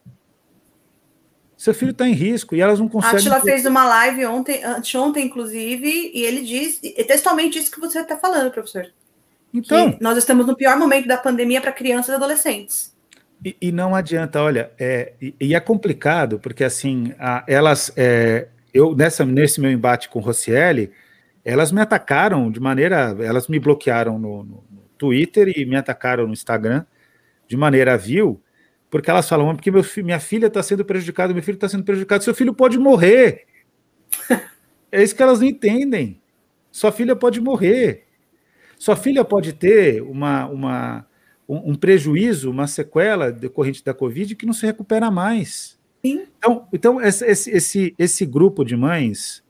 Seu 1.57 1.75
filho 1.75 1.91
está 1.91 2.09
em 2.09 2.13
risco 2.13 2.55
e 2.55 2.61
elas 2.61 2.79
não 2.79 2.89
conseguem. 2.89 3.17
A 3.17 3.19
Atila 3.19 3.41
fez 3.41 3.67
uma 3.67 3.85
live 3.85 4.25
ontem, 4.27 4.63
anteontem, 4.63 5.27
inclusive, 5.27 6.13
e 6.15 6.23
ele 6.23 6.43
diz, 6.43 6.79
e 6.81 7.03
textualmente 7.03 7.59
isso 7.59 7.73
que 7.73 7.81
você 7.81 7.99
está 7.99 8.17
falando, 8.17 8.53
professor. 8.53 8.87
Então, 9.53 9.99
nós 10.01 10.17
estamos 10.17 10.47
no 10.47 10.55
pior 10.55 10.79
momento 10.79 11.09
da 11.09 11.17
pandemia 11.17 11.61
para 11.61 11.73
crianças 11.73 12.11
e 12.11 12.15
adolescentes. 12.15 12.97
E, 13.45 13.57
e, 13.61 13.73
não 13.73 13.95
adianta, 13.95 14.43
olha, 14.43 14.73
é, 14.79 15.13
e, 15.23 15.35
e, 15.41 15.55
é 15.55 15.61
complicado, 15.61 16.41
porque 16.41 16.65
assim, 16.65 17.15
a, 17.19 17.45
elas, 17.47 17.93
é, 17.97 18.49
eu 18.75 18.97
nessa, 18.97 19.25
nesse 19.25 19.61
meu 19.61 19.71
embate 19.71 20.09
com 20.09 20.19
Rocieli, 20.19 20.91
elas 21.45 21.71
me 21.71 21.81
atacaram 21.81 22.51
de 22.51 22.59
maneira, 22.59 23.17
elas 23.21 23.47
me 23.47 23.59
bloquearam 23.61 24.19
no, 24.19 24.43
no, 24.43 24.65
no 24.71 24.83
Twitter 24.99 25.53
e 25.57 25.65
me 25.65 25.77
atacaram 25.77 26.27
no 26.27 26.33
Instagram 26.33 26.85
de 27.47 27.57
maneira 27.57 27.97
vil, 27.97 28.43
porque 28.91 29.11
elas 29.11 29.29
falam, 29.29 29.55
porque 29.55 29.71
meu, 29.71 29.85
minha 29.99 30.21
filha 30.21 30.49
está 30.49 30.63
sendo 30.63 30.85
prejudicada, 30.85 31.33
meu 31.33 31.43
filho 31.43 31.57
está 31.57 31.69
sendo 31.69 31.85
prejudicado, 31.85 32.25
seu 32.25 32.35
filho 32.35 32.53
pode 32.53 32.79
morrer. 32.79 33.47
é 34.91 35.03
isso 35.03 35.15
que 35.15 35.23
elas 35.23 35.41
não 35.41 35.47
entendem. 35.47 36.21
Sua 36.71 36.93
filha 36.93 37.17
pode 37.17 37.41
morrer. 37.41 38.05
Sua 38.79 38.97
filha 38.97 39.25
pode 39.25 39.53
ter 39.53 40.03
uma, 40.03 40.47
uma, 40.47 41.07
um, 41.49 41.71
um 41.71 41.75
prejuízo, 41.75 42.51
uma 42.51 42.67
sequela 42.67 43.33
decorrente 43.33 43.83
da 43.83 43.95
Covid 43.95 44.35
que 44.37 44.45
não 44.45 44.53
se 44.53 44.67
recupera 44.67 45.11
mais. 45.11 45.79
Sim. 46.05 46.27
Então, 46.39 46.69
então 46.73 47.01
esse, 47.01 47.25
esse, 47.27 47.95
esse 47.99 48.27
grupo 48.27 48.65
de 48.65 48.77
mães, 48.77 49.43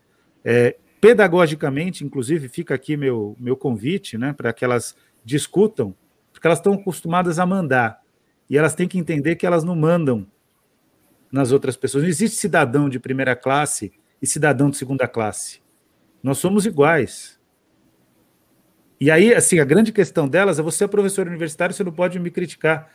é, 0.44 0.76
pedagogicamente, 1.00 2.04
inclusive, 2.04 2.48
fica 2.48 2.74
aqui 2.74 2.96
meu, 2.96 3.36
meu 3.38 3.56
convite 3.56 4.16
né, 4.16 4.32
para 4.32 4.52
que 4.52 4.64
elas 4.64 4.96
discutam, 5.24 5.94
porque 6.32 6.46
elas 6.46 6.58
estão 6.58 6.74
acostumadas 6.74 7.38
a 7.38 7.46
mandar. 7.46 8.00
E 8.48 8.56
elas 8.56 8.74
têm 8.74 8.88
que 8.88 8.98
entender 8.98 9.36
que 9.36 9.46
elas 9.46 9.64
não 9.64 9.76
mandam 9.76 10.26
nas 11.30 11.52
outras 11.52 11.76
pessoas. 11.76 12.04
Não 12.04 12.08
existe 12.08 12.36
cidadão 12.38 12.88
de 12.88 12.98
primeira 12.98 13.36
classe 13.36 13.92
e 14.22 14.26
cidadão 14.26 14.70
de 14.70 14.76
segunda 14.76 15.06
classe. 15.06 15.60
Nós 16.22 16.38
somos 16.38 16.64
iguais. 16.64 17.37
E 19.00 19.10
aí, 19.10 19.32
assim, 19.32 19.60
a 19.60 19.64
grande 19.64 19.92
questão 19.92 20.28
delas 20.28 20.58
é 20.58 20.62
você 20.62 20.84
é 20.84 20.88
professor 20.88 21.26
universitário, 21.26 21.74
você 21.74 21.84
não 21.84 21.92
pode 21.92 22.18
me 22.18 22.30
criticar. 22.30 22.90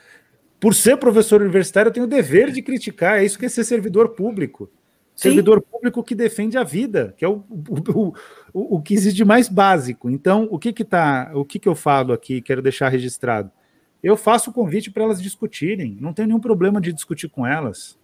Por 0.59 0.75
ser 0.75 0.97
professor 0.97 1.41
universitário, 1.41 1.89
eu 1.89 1.93
tenho 1.93 2.05
o 2.05 2.09
dever 2.09 2.51
de 2.51 2.61
criticar. 2.61 3.19
É 3.19 3.25
isso 3.25 3.39
que 3.39 3.45
é 3.45 3.49
ser 3.49 3.63
servidor 3.63 4.09
público. 4.09 4.69
Sim. 5.15 5.29
Servidor 5.29 5.61
público 5.61 6.03
que 6.03 6.15
defende 6.15 6.57
a 6.57 6.63
vida, 6.63 7.13
que 7.17 7.23
é 7.23 7.27
o, 7.27 7.43
o, 7.49 8.13
o, 8.53 8.77
o 8.77 8.81
que 8.81 8.93
existe 8.93 9.15
de 9.15 9.25
mais 9.25 9.47
básico. 9.47 10.09
Então, 10.09 10.47
o 10.49 10.57
que 10.57 10.73
que 10.73 10.83
tá, 10.83 11.31
o 11.33 11.45
que 11.45 11.59
que 11.59 11.69
eu 11.69 11.75
falo 11.75 12.13
aqui, 12.13 12.41
quero 12.41 12.61
deixar 12.61 12.89
registrado. 12.89 13.51
Eu 14.01 14.17
faço 14.17 14.49
o 14.49 14.53
convite 14.53 14.91
para 14.91 15.03
elas 15.03 15.21
discutirem. 15.21 15.97
Não 16.01 16.13
tem 16.13 16.27
nenhum 16.27 16.39
problema 16.39 16.81
de 16.81 16.91
discutir 16.91 17.29
com 17.29 17.47
elas. 17.47 17.97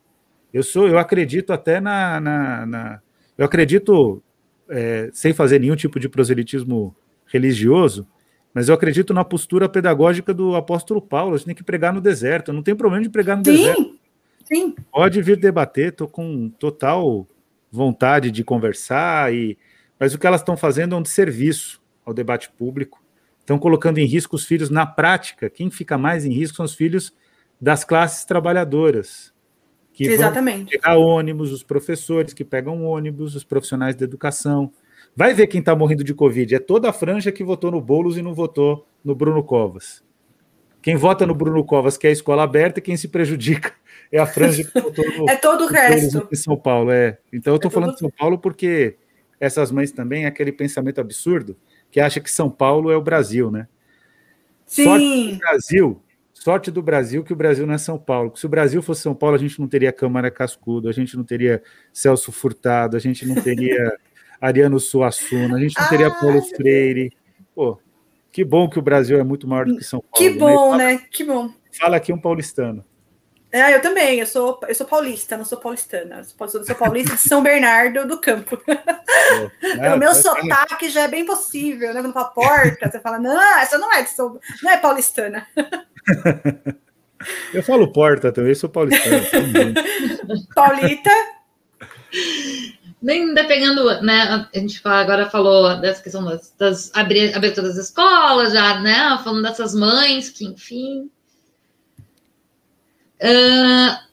Eu 0.54 0.64
sou, 0.64 0.88
eu 0.88 0.98
acredito 0.98 1.52
até 1.52 1.80
na, 1.82 2.20
na, 2.20 2.66
na 2.66 3.02
eu 3.38 3.46
acredito 3.46 4.22
é, 4.70 5.10
sem 5.14 5.34
fazer 5.34 5.60
nenhum 5.60 5.76
tipo 5.76 6.00
de 6.00 6.08
proselitismo 6.10 6.96
religioso, 7.30 8.08
mas 8.54 8.68
eu 8.68 8.76
acredito 8.76 9.14
na 9.14 9.24
postura 9.24 9.70
pedagógica 9.70 10.34
do 10.34 10.56
apóstolo 10.56 11.02
Paulo. 11.02 11.36
A 11.36 11.38
gente 11.38 11.46
tem 11.48 11.56
que 11.56 11.64
pregar 11.64 11.94
no 11.94 12.02
deserto. 12.02 12.52
Não 12.52 12.64
tem 12.64 12.76
problema 12.76 13.04
de 13.04 13.10
pregar 13.10 13.38
no 13.38 13.46
sim, 13.46 13.52
deserto. 13.52 14.00
Sim. 14.44 14.76
Pode 14.92 15.22
vir 15.22 15.38
debater, 15.38 15.90
estou 15.90 16.08
com 16.08 16.50
total 16.50 17.28
vontade 17.72 18.32
de 18.32 18.44
conversar, 18.44 19.34
e 19.34 19.58
mas 20.00 20.14
o 20.14 20.18
que 20.18 20.26
elas 20.26 20.42
estão 20.42 20.58
fazendo 20.58 20.96
é 20.96 20.98
um 20.98 21.06
serviço 21.06 21.82
ao 22.06 22.14
debate 22.14 22.50
público. 22.50 23.04
Estão 23.40 23.60
colocando 23.60 23.98
em 23.98 24.06
risco 24.06 24.36
os 24.36 24.46
filhos 24.46 24.70
na 24.70 24.86
prática. 24.86 25.50
Quem 25.50 25.70
fica 25.70 25.98
mais 25.98 26.26
em 26.26 26.32
risco 26.32 26.58
são 26.58 26.66
os 26.66 26.74
filhos 26.74 27.14
das 27.60 27.84
classes 27.84 28.24
trabalhadoras. 28.24 29.34
Que 29.92 30.06
Exatamente. 30.06 30.58
vão 30.58 30.68
pegar 30.68 30.98
ônibus, 30.98 31.52
os 31.52 31.64
professores 31.64 32.34
que 32.34 32.46
pegam 32.46 32.86
ônibus, 32.86 33.36
os 33.36 33.44
profissionais 33.44 33.96
da 33.96 34.06
educação 34.06 34.72
Vai 35.20 35.34
ver 35.34 35.48
quem 35.48 35.60
está 35.60 35.76
morrendo 35.76 36.02
de 36.02 36.14
Covid. 36.14 36.56
É 36.56 36.60
toda 36.60 36.90
a 36.90 36.94
franja 36.94 37.30
que 37.30 37.44
votou 37.44 37.70
no 37.70 37.82
Boulos 37.82 38.16
e 38.16 38.22
não 38.22 38.34
votou 38.34 38.88
no 39.04 39.14
Bruno 39.14 39.44
Covas. 39.44 40.02
Quem 40.82 40.96
vota 40.96 41.28
no 41.28 41.36
Bruno 41.36 41.62
Covas 41.62 41.98
quer 41.98 42.08
a 42.08 42.12
escola 42.12 42.44
aberta 42.44 42.80
e 42.80 42.82
quem 42.82 42.96
se 42.96 43.10
prejudica 43.10 43.74
é 44.14 44.18
a 44.18 44.26
franja 44.26 44.64
que 44.64 44.80
votou 44.80 45.06
no. 45.18 45.28
é 45.30 45.36
todo 45.36 45.66
o 45.66 45.68
resto. 45.68 46.26
Em 46.32 46.36
São 46.38 46.56
Paulo, 46.56 46.90
é. 46.90 47.18
Então 47.34 47.52
eu 47.52 47.58
estou 47.58 47.70
é 47.70 47.74
falando 47.74 47.90
todo... 47.90 47.96
de 47.96 48.00
São 48.00 48.12
Paulo 48.18 48.40
porque 48.40 48.96
essas 49.42 49.74
mães 49.74 49.92
também, 49.92 50.26
aquele 50.26 50.54
pensamento 50.54 51.02
absurdo 51.02 51.58
que 51.92 52.00
acha 52.00 52.22
que 52.22 52.32
São 52.32 52.50
Paulo 52.50 52.90
é 52.90 52.96
o 52.96 53.02
Brasil, 53.02 53.52
né? 53.52 53.68
Sim. 54.66 54.86
Sorte 54.86 55.34
do 55.34 55.38
Brasil, 55.38 56.02
sorte 56.34 56.72
do 56.72 56.82
Brasil 56.82 57.24
que 57.26 57.34
o 57.34 57.36
Brasil 57.36 57.68
não 57.68 57.74
é 57.74 57.78
São 57.78 58.00
Paulo. 58.00 58.32
Se 58.38 58.46
o 58.46 58.50
Brasil 58.50 58.82
fosse 58.82 59.02
São 59.02 59.14
Paulo, 59.14 59.36
a 59.36 59.40
gente 59.40 59.60
não 59.60 59.68
teria 59.68 59.92
Câmara 59.92 60.32
Cascudo, 60.32 60.88
a 60.88 60.94
gente 60.94 61.18
não 61.18 61.26
teria 61.26 61.62
Celso 61.92 62.32
Furtado, 62.32 62.96
a 62.96 63.02
gente 63.02 63.26
não 63.26 63.36
teria 63.36 64.00
Ariano 64.42 64.80
Suassuna, 64.80 65.58
a 65.58 65.60
gente 65.60 65.80
não 65.80 65.88
teria 65.90 66.08
ah, 66.08 66.12
Paulo 66.12 66.42
Freire. 66.42 67.12
Pô, 67.54 67.80
que 68.32 68.44
bom 68.44 68.70
que 68.70 68.80
o 68.80 68.82
Brasil 68.82 69.20
é 69.20 69.24
muito 69.24 69.48
maior 69.48 69.66
do 69.66 69.78
que 69.78 69.84
São 69.84 70.00
Paulo. 70.00 70.16
Que 70.16 70.30
né? 70.30 70.38
bom, 70.38 70.76
né? 70.76 70.94
né? 70.94 71.02
Que 71.12 71.24
bom. 71.24 71.52
Fala 71.72 71.98
aqui 71.98 72.14
um 72.14 72.20
paulistano. 72.20 72.86
É, 73.52 73.74
eu 73.74 73.82
também, 73.82 74.20
eu 74.20 74.28
sou, 74.28 74.60
eu 74.68 74.76
sou 74.76 74.86
paulista, 74.86 75.36
não 75.36 75.44
sou 75.44 75.58
paulistana. 75.58 76.18
Eu 76.20 76.48
sou, 76.48 76.64
sou 76.64 76.76
paulista 76.76 77.16
de 77.16 77.22
São 77.22 77.42
Bernardo 77.42 78.08
do 78.08 78.20
Campo. 78.20 78.62
É, 79.62 79.94
o 79.94 79.98
meu 79.98 80.16
sotaque 80.16 80.90
já 80.90 81.02
é 81.02 81.08
bem 81.08 81.24
possível, 81.24 81.94
né? 81.94 82.02
Quando 82.02 82.14
fala 82.14 82.30
porta, 82.30 82.90
você 82.90 83.00
fala, 83.00 83.20
não, 83.20 83.40
essa 83.60 83.78
não 83.78 83.94
é 83.94 84.02
de 84.02 84.10
São, 84.10 84.40
não 84.64 84.72
é 84.72 84.78
paulistana. 84.78 85.46
eu 87.54 87.62
falo 87.62 87.92
porta 87.92 88.32
também, 88.32 88.56
sou 88.56 88.70
paulistano. 88.70 89.24
Paulita 90.56 91.12
nem 93.02 93.34
pegando, 93.34 94.02
né? 94.02 94.48
A 94.54 94.60
gente 94.60 94.80
fala, 94.80 95.02
agora 95.02 95.30
falou 95.30 95.80
dessa 95.80 96.04
questão 96.04 96.24
das, 96.26 96.54
das 96.58 96.92
aberturas 96.94 97.76
das 97.76 97.86
escolas, 97.88 98.54
já, 98.54 98.80
né? 98.80 99.18
Falando 99.24 99.44
dessas 99.44 99.74
mães 99.74 100.30
que, 100.30 100.46
enfim. 100.46 101.10
Uh, 103.22 104.10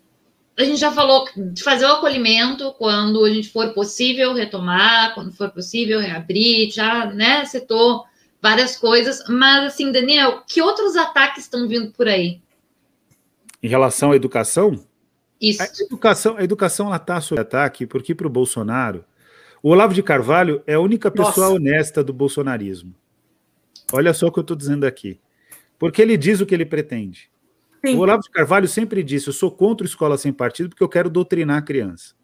a 0.59 0.65
gente 0.65 0.79
já 0.79 0.91
falou 0.91 1.29
de 1.37 1.63
fazer 1.63 1.85
o 1.85 1.93
acolhimento 1.93 2.73
quando 2.79 3.25
a 3.25 3.31
gente 3.31 3.51
for 3.51 3.75
possível 3.75 4.33
retomar, 4.33 5.15
quando 5.15 5.33
for 5.33 5.51
possível 5.51 6.01
reabrir, 6.01 6.71
já, 6.71 7.07
né, 7.07 7.45
citou 7.45 8.05
várias 8.41 8.77
coisas, 8.77 9.23
mas 9.29 9.65
assim, 9.65 9.93
Daniel, 9.93 10.43
que 10.47 10.63
outros 10.63 10.97
ataques 10.97 11.45
estão 11.45 11.69
vindo 11.69 11.93
por 11.93 12.09
aí? 12.09 12.41
Em 13.63 13.69
relação 13.69 14.13
à 14.13 14.17
educação? 14.17 14.83
Isso. 15.41 15.63
A 15.63 15.67
educação, 15.67 16.37
a 16.37 16.45
educação 16.45 16.87
ela 16.87 16.97
está 16.97 17.21
sob 17.21 17.41
ataque 17.41 17.87
porque 17.87 18.15
para 18.15 18.27
o 18.27 18.31
Bolsonaro, 18.31 19.05
o 19.63 19.71
Olavo 19.71 19.95
de 19.95 20.03
Carvalho 20.03 20.63
é 20.67 20.75
a 20.75 20.81
única 20.81 21.11
pessoa 21.11 21.49
Nossa. 21.49 21.51
honesta 21.51 22.05
do 22.05 22.13
bolsonarismo. 22.13 22.95
Olha 23.93 24.13
só 24.15 24.27
o 24.27 24.33
que 24.33 24.39
eu 24.39 24.43
estou 24.43 24.57
dizendo 24.57 24.87
aqui. 24.87 25.21
Porque 25.79 26.01
ele 26.01 26.17
diz 26.17 26.41
o 26.41 26.47
que 26.47 26.55
ele 26.55 26.65
pretende. 26.65 27.31
Sim. 27.85 27.97
O 27.97 28.01
Olavo 28.01 28.23
de 28.23 28.31
Carvalho 28.31 28.67
sempre 28.67 29.03
disse: 29.03 29.29
eu 29.29 29.33
sou 29.33 29.51
contra 29.51 29.87
escola 29.87 30.17
sem 30.17 30.33
partido 30.33 30.71
porque 30.71 30.83
eu 30.83 30.89
quero 30.89 31.11
doutrinar 31.11 31.59
a 31.59 31.63
criança. 31.63 32.15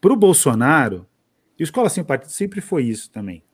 Para 0.00 0.12
o 0.12 0.16
Bolsonaro, 0.16 1.06
e 1.58 1.62
escola 1.62 1.88
sem 1.88 2.02
partido 2.02 2.30
sempre 2.30 2.60
foi 2.60 2.84
isso 2.84 3.10
também. 3.10 3.44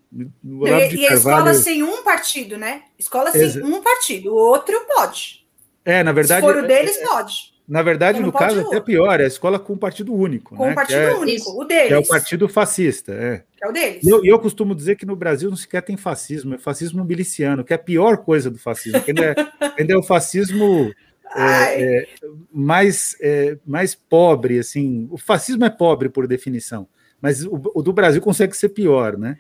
O 0.43 0.65
Olavo 0.65 0.95
e, 0.95 0.97
e 0.97 1.07
a 1.07 1.15
escola 1.15 1.55
sem 1.55 1.83
um 1.83 2.03
partido, 2.03 2.57
né? 2.57 2.85
Escola 2.99 3.31
sem 3.31 3.43
Exa... 3.43 3.65
um 3.65 3.83
partido, 3.83 4.33
o 4.33 4.37
outro 4.37 4.81
pode. 4.87 5.47
É, 5.85 6.03
na 6.03 6.13
verdade. 6.13 6.41
Se 6.41 6.53
for 6.53 6.65
o 6.65 6.67
deles, 6.67 6.97
é, 6.97 7.07
pode. 7.07 7.58
Na 7.69 7.83
verdade, 7.83 8.19
no 8.21 8.33
caso, 8.33 8.61
até 8.61 8.81
pior, 8.81 9.21
é 9.21 9.25
a 9.25 9.27
escola 9.27 9.59
com 9.59 9.77
partido 9.77 10.15
único. 10.15 10.57
Com 10.57 10.69
né? 10.69 10.75
partido 10.75 11.01
é, 11.01 11.15
único, 11.15 11.51
o 11.51 11.65
deles. 11.67 11.89
Que 11.89 11.93
é 11.93 11.99
o 11.99 12.07
partido 12.07 12.49
fascista. 12.49 13.13
É, 13.13 13.45
que 13.55 13.63
é 13.63 13.69
o 13.69 13.73
deles. 13.73 14.03
E 14.03 14.09
eu, 14.09 14.25
eu, 14.25 14.39
costumo 14.39 14.75
dizer 14.75 14.97
que 14.97 15.05
no 15.05 15.15
Brasil 15.15 15.51
não 15.51 15.57
sequer 15.57 15.83
tem 15.83 15.95
fascismo, 15.95 16.55
é 16.55 16.59
fascismo 16.59 17.05
miliciano, 17.05 17.63
que 17.63 17.75
é 17.75 17.77
a 17.77 17.79
pior 17.79 18.17
coisa 18.19 18.51
do 18.51 18.59
fascismo. 18.59 19.03
Ainda 19.07 19.23
é, 19.23 19.35
ainda 19.79 19.93
é 19.93 19.97
o 19.99 20.03
fascismo 20.03 20.91
é, 21.37 21.83
é, 21.83 22.09
mais, 22.51 23.15
é, 23.21 23.59
mais 23.67 23.95
pobre, 23.95 24.59
assim. 24.59 25.07
O 25.11 25.19
fascismo 25.19 25.67
é 25.67 25.71
pobre 25.71 26.09
por 26.09 26.27
definição, 26.27 26.89
mas 27.21 27.45
o, 27.45 27.61
o 27.75 27.83
do 27.83 27.93
Brasil 27.93 28.23
consegue 28.23 28.57
ser 28.57 28.71
pior, 28.71 29.19
né? 29.19 29.37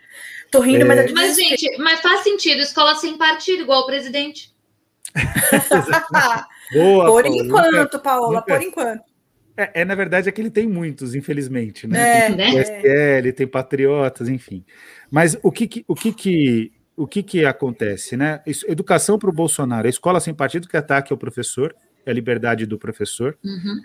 Tô 0.51 0.61
rindo, 0.61 0.85
mas, 0.85 0.99
é... 0.99 1.12
mas 1.12 1.35
gente, 1.35 1.79
mas 1.79 2.03
faz 2.03 2.25
sentido 2.25 2.61
escola 2.61 2.95
sem 2.97 3.17
partido 3.17 3.62
igual 3.62 3.85
o 3.85 3.87
presidente. 3.87 4.53
Boa, 6.73 7.07
por 7.07 7.23
Paulo, 7.23 7.37
enquanto, 7.37 7.73
nunca, 7.73 7.99
Paola, 7.99 8.41
nunca... 8.41 8.55
por 8.55 8.63
enquanto. 8.63 9.03
É, 9.59 9.81
é, 9.81 9.85
na 9.85 9.97
verdade, 9.97 10.29
é 10.29 10.33
que 10.33 10.41
ele 10.41 10.51
tem 10.51 10.69
muitos, 10.69 11.17
infelizmente, 11.17 11.89
né? 11.89 12.27
É, 12.27 12.33
tem 12.33 12.55
PSL, 12.55 13.33
tem 13.33 13.47
patriotas, 13.47 14.29
enfim. 14.29 14.65
Mas 15.11 15.37
o 15.43 15.51
que, 15.51 15.67
que 15.67 15.85
o 15.89 15.97
que, 15.97 16.13
que 16.13 16.73
o 16.97 17.07
que, 17.09 17.25
que 17.25 17.45
acontece, 17.45 18.17
né? 18.17 18.41
Educação 18.69 19.19
para 19.19 19.29
o 19.29 19.33
Bolsonaro, 19.33 19.89
a 19.89 19.91
escola 19.91 20.21
sem 20.21 20.33
partido 20.33 20.69
que 20.69 20.77
ataque 20.77 21.13
ao 21.13 21.19
professor, 21.19 21.75
é 22.07 22.11
a 22.11 22.15
liberdade 22.15 22.67
do 22.67 22.79
professor. 22.79 23.37
Uhum. 23.45 23.81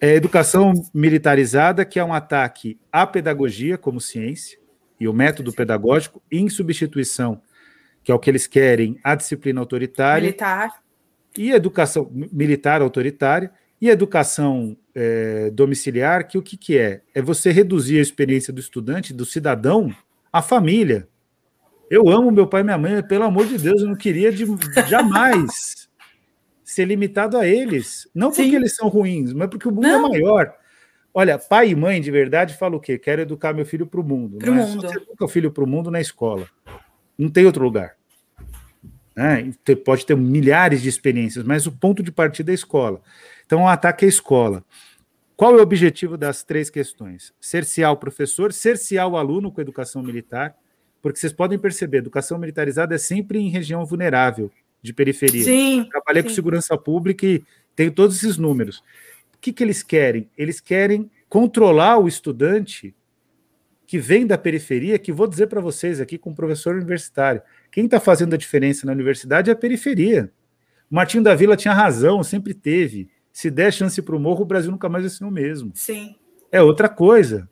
É 0.00 0.14
educação 0.14 0.72
militarizada, 0.94 1.84
que 1.84 1.98
é 1.98 2.04
um 2.04 2.14
ataque 2.14 2.78
à 2.90 3.06
pedagogia 3.06 3.76
como 3.76 4.00
ciência 4.00 4.58
e 4.98 5.06
o 5.06 5.12
método 5.12 5.52
pedagógico, 5.52 6.22
em 6.30 6.48
substituição, 6.48 7.42
que 8.02 8.10
é 8.10 8.14
o 8.14 8.18
que 8.18 8.30
eles 8.30 8.46
querem, 8.46 8.98
a 9.04 9.14
disciplina 9.14 9.60
autoritária. 9.60 10.22
Militar 10.22 10.79
e 11.36 11.50
educação 11.52 12.10
militar 12.32 12.82
autoritária 12.82 13.50
e 13.80 13.88
educação 13.88 14.76
é, 14.94 15.50
domiciliar, 15.50 16.28
que 16.28 16.36
o 16.36 16.42
que, 16.42 16.56
que 16.56 16.76
é? 16.76 17.00
É 17.14 17.22
você 17.22 17.50
reduzir 17.50 17.98
a 17.98 18.02
experiência 18.02 18.52
do 18.52 18.60
estudante, 18.60 19.14
do 19.14 19.24
cidadão, 19.24 19.94
à 20.32 20.42
família. 20.42 21.08
Eu 21.90 22.08
amo 22.08 22.30
meu 22.30 22.46
pai 22.46 22.60
e 22.60 22.64
minha 22.64 22.78
mãe, 22.78 23.02
pelo 23.02 23.24
amor 23.24 23.46
de 23.46 23.58
Deus, 23.58 23.80
eu 23.80 23.88
não 23.88 23.96
queria 23.96 24.30
de, 24.30 24.44
jamais 24.86 25.88
ser 26.62 26.84
limitado 26.84 27.38
a 27.38 27.46
eles. 27.46 28.08
Não 28.14 28.28
porque 28.28 28.44
Sim. 28.44 28.56
eles 28.56 28.76
são 28.76 28.88
ruins, 28.88 29.32
mas 29.32 29.48
porque 29.48 29.66
o 29.66 29.72
mundo 29.72 29.86
é 29.86 29.92
não. 29.92 30.06
é 30.06 30.10
maior. 30.10 30.54
Olha, 31.12 31.38
pai 31.38 31.70
e 31.70 31.74
mãe 31.74 32.00
de 32.00 32.10
verdade 32.10 32.56
falam 32.56 32.78
o 32.78 32.80
quê? 32.80 32.96
Quero 32.96 33.22
educar 33.22 33.52
meu 33.52 33.66
filho 33.66 33.86
para 33.86 34.00
o 34.00 34.04
mundo. 34.04 34.38
Pro 34.38 34.52
é 34.52 34.54
mundo. 34.54 34.82
Você 34.82 34.96
educa 34.96 35.24
o 35.24 35.28
filho 35.28 35.50
para 35.50 35.64
o 35.64 35.66
mundo 35.66 35.90
na 35.90 36.00
escola. 36.00 36.46
Não 37.18 37.28
tem 37.28 37.44
outro 37.44 37.64
lugar. 37.64 37.96
Né? 39.14 39.52
Pode 39.84 40.06
ter 40.06 40.16
milhares 40.16 40.82
de 40.82 40.88
experiências, 40.88 41.44
mas 41.44 41.66
o 41.66 41.72
ponto 41.72 42.02
de 42.02 42.12
partida 42.12 42.50
é 42.50 42.52
a 42.52 42.54
escola. 42.54 43.00
Então, 43.44 43.62
o 43.62 43.68
ataque 43.68 44.04
é 44.04 44.06
a 44.06 44.08
escola. 44.08 44.64
Qual 45.36 45.54
é 45.54 45.58
o 45.58 45.62
objetivo 45.62 46.16
das 46.16 46.42
três 46.42 46.68
questões? 46.68 47.32
Cercear 47.40 47.92
o 47.92 47.96
professor, 47.96 48.52
cercear 48.52 49.08
o 49.08 49.16
aluno 49.16 49.50
com 49.50 49.60
educação 49.60 50.02
militar, 50.02 50.54
porque 51.00 51.18
vocês 51.18 51.32
podem 51.32 51.58
perceber, 51.58 51.98
educação 51.98 52.38
militarizada 52.38 52.94
é 52.94 52.98
sempre 52.98 53.38
em 53.38 53.48
região 53.48 53.84
vulnerável, 53.86 54.50
de 54.82 54.92
periferia. 54.92 55.42
Sim, 55.42 55.88
Trabalhei 55.90 56.22
sim. 56.22 56.28
com 56.28 56.34
segurança 56.34 56.76
pública 56.76 57.26
e 57.26 57.42
tenho 57.74 57.90
todos 57.90 58.16
esses 58.16 58.36
números. 58.36 58.78
O 59.34 59.38
que, 59.40 59.52
que 59.52 59.64
eles 59.64 59.82
querem? 59.82 60.28
Eles 60.36 60.60
querem 60.60 61.10
controlar 61.28 61.98
o 61.98 62.08
estudante 62.08 62.94
que 63.86 63.98
vem 63.98 64.26
da 64.26 64.38
periferia, 64.38 64.98
que 64.98 65.12
vou 65.12 65.26
dizer 65.26 65.46
para 65.46 65.60
vocês 65.60 66.00
aqui 66.00 66.16
como 66.18 66.36
professor 66.36 66.76
universitário, 66.76 67.42
quem 67.70 67.84
está 67.84 68.00
fazendo 68.00 68.34
a 68.34 68.38
diferença 68.38 68.86
na 68.86 68.92
universidade 68.92 69.50
é 69.50 69.52
a 69.52 69.56
periferia. 69.56 70.32
O 70.90 70.94
Martinho 70.94 71.22
da 71.22 71.34
Vila 71.34 71.56
tinha 71.56 71.72
razão, 71.72 72.22
sempre 72.22 72.52
teve. 72.52 73.08
Se 73.32 73.50
der 73.50 73.72
chance 73.72 74.02
para 74.02 74.16
o 74.16 74.20
morro, 74.20 74.42
o 74.42 74.46
Brasil 74.46 74.70
nunca 74.70 74.88
mais 74.88 75.04
vai 75.04 75.10
ser 75.10 75.24
o 75.24 75.30
mesmo. 75.30 75.70
Sim. 75.74 76.16
É 76.50 76.60
outra 76.60 76.88
coisa. 76.88 77.48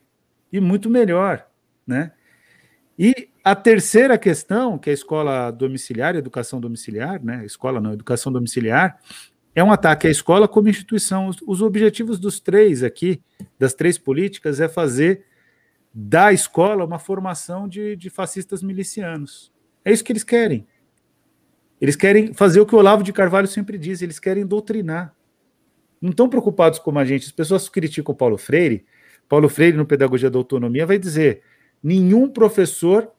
E 0.52 0.61
muito 0.61 0.90
melhor. 0.90 1.46
Né? 1.87 2.12
E 2.98 3.28
a 3.44 3.54
terceira 3.54 4.18
questão, 4.18 4.76
que 4.76 4.90
é 4.90 4.92
a 4.92 4.94
escola 4.94 5.50
domiciliar, 5.52 6.16
educação 6.16 6.61
domiciliar, 6.61 7.24
né? 7.24 7.46
Escola 7.46 7.81
não, 7.81 7.92
educação 7.92 8.33
domiciliar, 8.33 8.98
é 9.54 9.62
um 9.62 9.72
ataque 9.72 10.09
à 10.09 10.11
escola 10.11 10.48
como 10.48 10.68
instituição. 10.68 11.28
Os, 11.28 11.37
os 11.46 11.62
objetivos 11.62 12.18
dos 12.18 12.40
três 12.40 12.83
aqui, 12.83 13.22
das 13.59 13.72
três 13.72 13.96
políticas, 13.96 14.61
é 14.61 14.68
fazer 14.68 15.24
da 15.94 16.33
escola 16.33 16.85
uma 16.85 16.98
formação 16.98 17.68
de, 17.68 17.96
de 17.96 18.11
fascistas 18.11 18.62
milicianos. 18.62 19.52
É 19.85 19.93
isso 19.93 20.05
que 20.05 20.12
eles 20.12 20.25
querem. 20.25 20.67
Eles 21.81 21.97
querem 21.97 22.35
fazer 22.35 22.61
o 22.61 22.67
que 22.67 22.75
o 22.75 22.79
Olavo 22.79 23.03
de 23.03 23.12
Carvalho 23.12 23.47
sempre 23.47 23.79
diz, 23.79 24.03
eles 24.03 24.19
querem 24.19 24.45
doutrinar. 24.45 25.14
Não 26.01 26.11
estão 26.11 26.29
preocupados 26.29 26.79
como 26.79 26.99
a 26.99 27.05
gente. 27.05 27.27
As 27.27 27.33
pessoas 27.33 27.69
criticam 27.69 28.12
o 28.12 28.17
Paulo 28.17 28.37
Freire. 28.38 28.85
Paulo 29.29 29.49
Freire, 29.49 29.77
no 29.77 29.87
Pedagogia 29.87 30.31
da 30.31 30.38
Autonomia, 30.38 30.87
vai 30.87 30.99
dizer: 30.99 31.43
nenhum 31.83 32.29
professor 32.29 33.11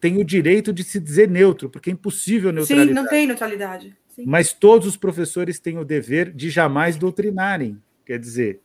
tem 0.00 0.18
o 0.18 0.24
direito 0.24 0.72
de 0.72 0.84
se 0.84 1.00
dizer 1.00 1.30
neutro, 1.30 1.70
porque 1.70 1.90
é 1.90 1.92
impossível 1.92 2.52
neutralidade. 2.52 2.88
Sim, 2.88 2.94
não 2.94 3.08
tem 3.08 3.26
neutralidade. 3.26 3.96
Sim. 4.08 4.24
Mas 4.26 4.52
todos 4.52 4.86
os 4.86 4.96
professores 4.96 5.58
têm 5.58 5.78
o 5.78 5.84
dever 5.84 6.32
de 6.32 6.50
jamais 6.50 6.96
doutrinarem. 6.96 7.80
Quer 8.04 8.18
dizer, 8.18 8.60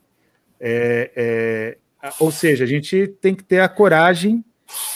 é, 0.60 1.10
é, 1.16 2.10
ou 2.18 2.30
seja, 2.30 2.64
a 2.64 2.66
gente 2.66 3.06
tem 3.20 3.34
que 3.34 3.42
ter 3.42 3.60
a 3.60 3.68
coragem 3.68 4.44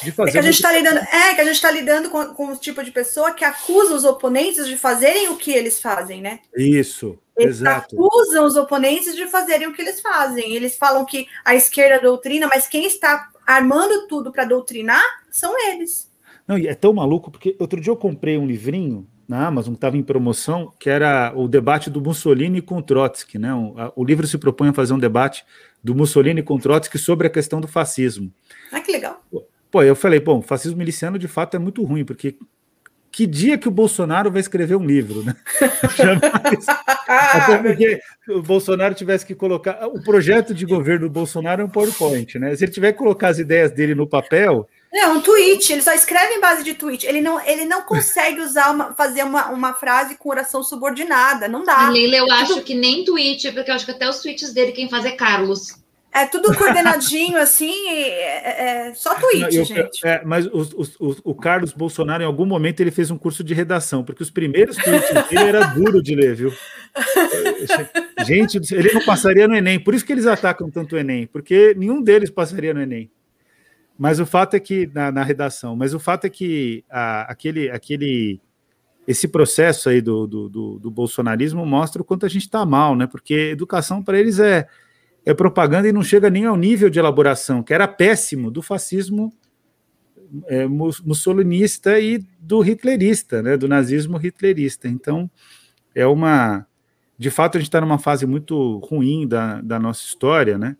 de 0.03 0.13
fazer. 0.13 0.31
É 0.31 0.33
que 0.33 0.39
a 0.39 0.43
gente 0.43 0.55
está 0.55 0.73
lidando, 0.73 0.99
é, 0.99 1.35
que 1.35 1.41
a 1.41 1.45
gente 1.45 1.55
está 1.55 1.71
lidando 1.71 2.11
com, 2.11 2.27
com 2.27 2.53
o 2.53 2.57
tipo 2.57 2.83
de 2.83 2.91
pessoa 2.91 3.33
que 3.33 3.45
acusa 3.45 3.95
os 3.95 4.05
oponentes 4.05 4.67
de 4.67 4.77
fazerem 4.77 5.29
o 5.29 5.37
que 5.37 5.53
eles 5.53 5.81
fazem, 5.81 6.21
né? 6.21 6.41
Isso, 6.57 7.19
eles 7.37 7.57
exato. 7.57 7.97
acusam 7.97 8.47
os 8.47 8.57
oponentes 8.57 9.15
de 9.15 9.27
fazerem 9.27 9.67
o 9.67 9.73
que 9.73 9.83
eles 9.83 10.01
fazem. 10.01 10.55
Eles 10.55 10.77
falam 10.77 11.05
que 11.05 11.27
a 11.45 11.55
esquerda 11.55 12.01
doutrina, 12.01 12.47
mas 12.47 12.67
quem 12.67 12.87
está 12.87 13.29
armando 13.47 14.07
tudo 14.07 14.33
para 14.33 14.45
doutrinar 14.45 15.03
são 15.31 15.55
eles. 15.71 16.11
Não, 16.47 16.59
e 16.59 16.69
é 16.69 16.75
tão 16.75 16.93
maluco, 16.93 17.31
porque 17.31 17.57
outro 17.59 17.81
dia 17.81 17.91
eu 17.91 17.97
comprei 17.97 18.37
um 18.37 18.47
livrinho 18.47 19.09
na 19.27 19.47
Amazon, 19.47 19.73
que 19.73 19.79
estava 19.79 19.97
em 19.97 20.03
promoção, 20.03 20.73
que 20.79 20.91
era 20.91 21.33
o 21.35 21.49
debate 21.49 21.89
do 21.89 22.01
Mussolini 22.01 22.61
com 22.61 22.83
Trotsky. 22.83 23.39
Né? 23.39 23.53
O, 23.55 23.75
a, 23.79 23.93
o 23.97 24.05
livro 24.05 24.27
se 24.27 24.39
propõe 24.39 24.69
a 24.69 24.75
fazer 24.75 24.93
um 24.93 24.99
debate 24.99 25.45
do 25.83 25.95
Mussolini 25.95 26.43
com 26.43 26.59
Trotsky 26.59 26.99
sobre 26.99 27.27
a 27.27 27.31
questão 27.31 27.61
do 27.61 27.67
fascismo. 27.67 28.33
Ah, 28.71 28.81
que 28.81 28.93
legal. 28.93 29.23
Pô, 29.75 29.83
eu 29.83 29.97
falei, 29.97 30.21
bom, 30.21 30.41
fascismo 30.41 30.79
miliciano 30.79 31.19
de 31.19 31.27
fato 31.27 31.57
é 31.57 31.59
muito 31.59 31.83
ruim, 31.83 32.05
porque 32.05 32.37
que 33.11 33.27
dia 33.27 33.59
que 33.59 33.67
o 33.67 33.73
Bolsonaro 33.73 34.31
vai 34.31 34.41
escrever 34.41 34.77
um 34.77 34.87
livro, 34.87 35.25
né? 35.25 35.35
Jamais. 35.99 36.65
Até 37.09 37.59
porque 37.59 38.01
o 38.29 38.41
Bolsonaro 38.41 38.95
tivesse 38.95 39.27
que 39.27 39.35
colocar. 39.35 39.85
O 39.89 40.01
projeto 40.01 40.55
de 40.55 40.65
governo 40.65 41.09
do 41.09 41.13
Bolsonaro 41.13 41.61
é 41.61 41.65
um 41.65 41.69
PowerPoint, 41.69 42.39
né? 42.39 42.55
Se 42.55 42.65
ele 42.65 42.71
tiver 42.71 42.93
que 42.93 42.99
colocar 42.99 43.31
as 43.31 43.41
ideias 43.41 43.73
dele 43.73 43.97
no 43.97 44.07
papel. 44.07 44.69
É 44.93 45.09
um 45.09 45.21
tweet, 45.21 45.73
ele 45.73 45.83
só 45.83 45.93
escreve 45.93 46.35
em 46.35 46.41
base 46.41 46.63
de 46.63 46.75
tweet. 46.75 47.05
Ele 47.05 47.21
não, 47.21 47.45
ele 47.45 47.65
não 47.65 47.83
consegue 47.83 48.41
usar 48.43 48.71
uma, 48.71 48.95
fazer 48.95 49.25
uma, 49.25 49.51
uma 49.51 49.75
frase 49.75 50.17
com 50.17 50.29
oração 50.29 50.63
subordinada, 50.63 51.49
não 51.49 51.65
dá. 51.65 51.91
Leila, 51.91 52.15
eu 52.15 52.31
acho 52.31 52.63
que 52.63 52.75
nem 52.75 53.05
tweet, 53.05 53.51
porque 53.51 53.73
eu 53.73 53.75
acho 53.75 53.85
que 53.85 53.91
até 53.91 54.09
os 54.09 54.21
tweets 54.21 54.53
dele 54.53 54.71
quem 54.71 54.89
faz 54.89 55.05
é 55.05 55.11
Carlos. 55.11 55.83
É 56.15 56.27
tudo 56.27 56.55
coordenadinho, 56.57 57.37
assim, 57.39 57.89
é, 57.89 58.87
é, 58.87 58.95
só 58.95 59.17
tweet, 59.17 59.41
Não, 59.41 59.49
eu, 59.49 59.65
gente. 59.65 60.07
É, 60.07 60.23
mas 60.25 60.47
o, 60.47 60.63
o, 61.01 61.17
o, 61.25 61.35
Carlos 61.35 61.73
Bolsonaro, 61.73 62.23
em 62.23 62.27
algum 62.27 62.47
momento, 62.47 62.79
ele 62.79 62.93
fez 62.93 63.11
um 63.11 63.19
curso 63.19 63.43
de 63.43 63.53
redação, 63.53 64.05
porque 64.05 64.23
os 64.23 64.31
primeiros 64.31 64.77
tweets 64.77 65.11
dele 65.29 65.49
era 65.49 65.67
duro 65.75 66.01
de 66.01 66.15
ler, 66.15 66.37
viu? 66.37 66.53
Gente, 68.25 68.61
ele 68.73 68.93
não 68.93 69.05
passaria 69.05 69.49
no 69.49 69.57
Enem, 69.57 69.81
por 69.81 69.93
isso 69.93 70.05
que 70.05 70.13
eles 70.13 70.27
atacam 70.27 70.71
tanto 70.71 70.95
o 70.95 70.99
Enem, 70.99 71.27
porque 71.27 71.75
nenhum 71.77 72.01
deles 72.01 72.31
passaria 72.31 72.73
no 72.73 72.81
Enem. 72.81 73.11
Mas 73.99 74.21
o 74.21 74.25
fato 74.25 74.55
é 74.55 74.61
que, 74.61 74.89
na, 74.95 75.11
na 75.11 75.25
redação, 75.25 75.75
mas 75.75 75.95
o 75.95 75.99
fato 75.99 76.27
é 76.27 76.31
que 76.31 76.85
a, 76.89 77.23
aquele, 77.23 77.71
aquele 77.71 78.41
esse 79.07 79.27
processo 79.27 79.89
aí 79.89 80.01
do, 80.01 80.29
do, 80.29 80.49
do, 80.49 80.79
do 80.79 80.91
bolsonarismo 80.93 81.67
mostra 81.67 82.01
o 82.01 82.05
quanto 82.05 82.25
a 82.25 82.29
gente 82.29 82.43
está 82.43 82.65
mal, 82.65 82.95
né? 82.95 83.07
Porque 83.09 83.35
educação 83.35 84.03
para 84.03 84.19
eles 84.19 84.39
é, 84.39 84.69
é 85.25 85.33
propaganda 85.33 85.89
e 85.89 85.93
não 85.93 86.03
chega 86.03 86.29
nem 86.29 86.45
ao 86.45 86.57
nível 86.57 86.91
de 86.91 86.99
elaboração, 86.99 87.63
que 87.63 87.73
era 87.73 87.89
péssimo, 87.89 88.51
do 88.51 88.61
fascismo 88.61 89.33
é, 90.47 90.67
mussolinista 90.67 91.99
e 91.99 92.19
do 92.39 92.61
hitlerista, 92.61 93.43
né? 93.43 93.57
Do 93.57 93.69
nazismo 93.69 94.19
hitlerista. 94.19 94.89
Então, 94.89 95.31
é 95.95 96.07
uma. 96.07 96.67
De 97.17 97.31
fato, 97.31 97.57
a 97.57 97.61
gente 97.61 97.69
está 97.69 97.81
numa 97.81 97.99
fase 97.99 98.27
muito 98.27 98.79
ruim 98.79 99.27
da, 99.27 99.61
da 99.61 99.79
nossa 99.79 100.05
história, 100.05 100.59
né? 100.59 100.77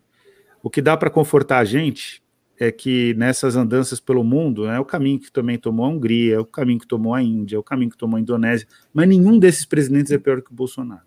O 0.61 0.69
que 0.69 0.81
dá 0.81 0.97
para 0.97 1.09
confortar 1.09 1.59
a 1.59 1.65
gente 1.65 2.21
é 2.59 2.71
que 2.71 3.13
nessas 3.15 3.55
andanças 3.55 3.99
pelo 3.99 4.23
mundo, 4.23 4.65
é 4.65 4.79
o 4.79 4.85
caminho 4.85 5.19
que 5.19 5.31
também 5.31 5.57
tomou 5.57 5.85
a 5.85 5.89
Hungria, 5.89 6.35
é 6.35 6.39
o 6.39 6.45
caminho 6.45 6.79
que 6.79 6.87
tomou 6.87 7.13
a 7.13 7.21
Índia, 7.21 7.55
é 7.55 7.59
o 7.59 7.63
caminho 7.63 7.91
que 7.91 7.97
tomou 7.97 8.17
a 8.17 8.19
Indonésia, 8.19 8.67
mas 8.93 9.07
nenhum 9.07 9.37
desses 9.37 9.65
presidentes 9.65 10.11
é 10.11 10.17
pior 10.17 10.41
que 10.41 10.51
o 10.51 10.55
Bolsonaro, 10.55 11.03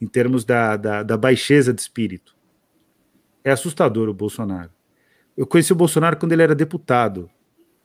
em 0.00 0.06
termos 0.06 0.44
da, 0.44 0.76
da, 0.76 1.02
da 1.02 1.16
baixeza 1.16 1.72
de 1.72 1.80
espírito. 1.80 2.36
É 3.42 3.50
assustador 3.50 4.08
o 4.08 4.14
Bolsonaro. 4.14 4.70
Eu 5.36 5.46
conheci 5.46 5.72
o 5.72 5.76
Bolsonaro 5.76 6.16
quando 6.16 6.32
ele 6.32 6.42
era 6.42 6.54
deputado, 6.54 7.30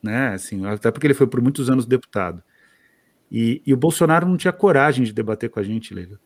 né? 0.02 0.30
Assim, 0.30 0.66
até 0.66 0.90
porque 0.92 1.08
ele 1.08 1.14
foi 1.14 1.28
por 1.28 1.42
muitos 1.42 1.70
anos 1.70 1.86
deputado. 1.86 2.44
E, 3.32 3.62
e 3.66 3.74
o 3.74 3.78
Bolsonaro 3.78 4.28
não 4.28 4.38
tinha 4.38 4.52
coragem 4.52 5.06
de 5.06 5.14
debater 5.14 5.50
com 5.50 5.60
a 5.60 5.64
gente, 5.64 5.94
Leila. 5.94 6.20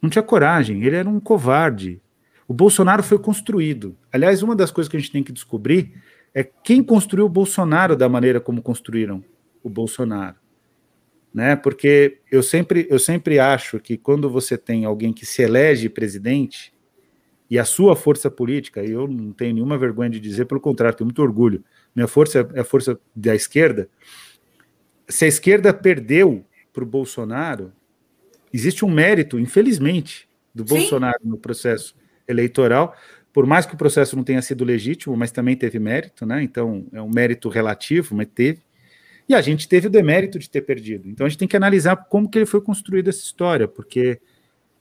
Não 0.00 0.08
tinha 0.08 0.22
coragem, 0.22 0.82
ele 0.84 0.96
era 0.96 1.08
um 1.08 1.20
covarde, 1.20 2.00
o 2.50 2.52
Bolsonaro 2.52 3.00
foi 3.00 3.16
construído. 3.16 3.96
Aliás, 4.12 4.42
uma 4.42 4.56
das 4.56 4.72
coisas 4.72 4.90
que 4.90 4.96
a 4.96 5.00
gente 5.00 5.12
tem 5.12 5.22
que 5.22 5.30
descobrir 5.30 5.92
é 6.34 6.42
quem 6.42 6.82
construiu 6.82 7.26
o 7.26 7.28
Bolsonaro 7.28 7.94
da 7.94 8.08
maneira 8.08 8.40
como 8.40 8.60
construíram 8.60 9.22
o 9.62 9.70
Bolsonaro. 9.70 10.34
Né? 11.32 11.54
Porque 11.54 12.18
eu 12.30 12.42
sempre, 12.42 12.86
eu 12.90 12.98
sempre 12.98 13.38
acho 13.38 13.78
que 13.78 13.96
quando 13.96 14.28
você 14.28 14.58
tem 14.58 14.84
alguém 14.84 15.12
que 15.12 15.24
se 15.24 15.42
elege 15.42 15.88
presidente 15.88 16.72
e 17.48 17.58
a 17.58 17.64
sua 17.64 17.96
força 17.96 18.30
política, 18.30 18.82
e 18.84 18.90
eu 18.90 19.06
não 19.08 19.32
tenho 19.32 19.54
nenhuma 19.54 19.78
vergonha 19.78 20.10
de 20.10 20.20
dizer, 20.20 20.44
pelo 20.46 20.60
contrário, 20.60 20.96
tenho 20.96 21.06
muito 21.06 21.22
orgulho, 21.22 21.64
minha 21.94 22.08
força 22.08 22.48
é 22.54 22.60
a 22.60 22.64
força 22.64 22.98
da 23.14 23.34
esquerda. 23.34 23.88
Se 25.08 25.24
a 25.24 25.28
esquerda 25.28 25.74
perdeu 25.74 26.44
para 26.72 26.84
o 26.84 26.86
Bolsonaro, 26.86 27.72
existe 28.52 28.84
um 28.84 28.90
mérito, 28.90 29.38
infelizmente, 29.38 30.28
do 30.54 30.66
Sim. 30.66 30.76
Bolsonaro 30.76 31.18
no 31.24 31.36
processo 31.36 31.96
eleitoral, 32.26 32.96
por 33.32 33.46
mais 33.46 33.66
que 33.66 33.74
o 33.74 33.78
processo 33.78 34.16
não 34.16 34.24
tenha 34.24 34.42
sido 34.42 34.64
legítimo, 34.64 35.16
mas 35.16 35.30
também 35.30 35.56
teve 35.56 35.78
mérito, 35.78 36.26
né? 36.26 36.42
Então 36.42 36.86
é 36.92 37.00
um 37.00 37.10
mérito 37.10 37.48
relativo, 37.48 38.14
mas 38.14 38.28
teve. 38.34 38.60
E 39.30 39.34
a 39.36 39.40
gente 39.40 39.68
teve 39.68 39.86
o 39.86 39.90
demérito 39.90 40.40
de 40.40 40.50
ter 40.50 40.62
perdido. 40.62 41.08
Então 41.08 41.24
a 41.24 41.28
gente 41.28 41.38
tem 41.38 41.46
que 41.46 41.56
analisar 41.56 41.94
como 41.94 42.28
que 42.28 42.36
ele 42.36 42.46
foi 42.46 42.60
construído 42.60 43.10
essa 43.10 43.20
história, 43.20 43.68
porque 43.68 44.20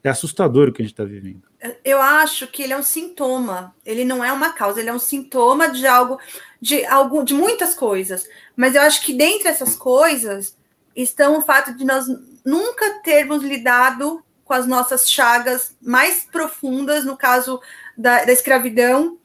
é 0.03 0.09
assustador 0.09 0.67
o 0.69 0.73
que 0.73 0.81
a 0.81 0.85
gente 0.85 0.93
está 0.93 1.03
vivendo. 1.03 1.43
Eu 1.85 2.01
acho 2.01 2.47
que 2.47 2.63
ele 2.63 2.73
é 2.73 2.77
um 2.77 2.81
sintoma. 2.81 3.75
Ele 3.85 4.03
não 4.03 4.25
é 4.25 4.33
uma 4.33 4.51
causa. 4.51 4.79
Ele 4.79 4.89
é 4.89 4.93
um 4.93 4.97
sintoma 4.97 5.69
de 5.69 5.85
algo, 5.85 6.17
de 6.59 6.83
algo, 6.87 7.23
de 7.23 7.35
muitas 7.35 7.75
coisas. 7.75 8.27
Mas 8.55 8.73
eu 8.73 8.81
acho 8.81 9.05
que 9.05 9.13
dentre 9.13 9.49
essas 9.49 9.75
coisas 9.75 10.57
estão 10.95 11.37
o 11.37 11.43
fato 11.43 11.77
de 11.77 11.85
nós 11.85 12.07
nunca 12.43 13.03
termos 13.03 13.43
lidado 13.43 14.23
com 14.43 14.53
as 14.55 14.65
nossas 14.65 15.07
chagas 15.07 15.75
mais 15.79 16.25
profundas, 16.25 17.05
no 17.05 17.15
caso 17.15 17.61
da, 17.95 18.25
da 18.25 18.31
escravidão 18.31 19.19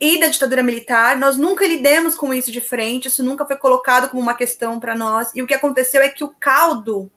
e 0.00 0.18
da 0.18 0.28
ditadura 0.28 0.62
militar. 0.62 1.16
Nós 1.18 1.36
nunca 1.36 1.66
lidemos 1.66 2.14
com 2.14 2.32
isso 2.32 2.50
de 2.50 2.60
frente, 2.60 3.08
isso 3.08 3.22
nunca 3.22 3.44
foi 3.44 3.56
colocado 3.56 4.08
como 4.08 4.22
uma 4.22 4.34
questão 4.34 4.80
para 4.80 4.94
nós. 4.94 5.30
E 5.34 5.42
o 5.42 5.46
que 5.46 5.54
aconteceu 5.54 6.00
é 6.00 6.08
que 6.08 6.24
o 6.24 6.34
caldo 6.40 7.10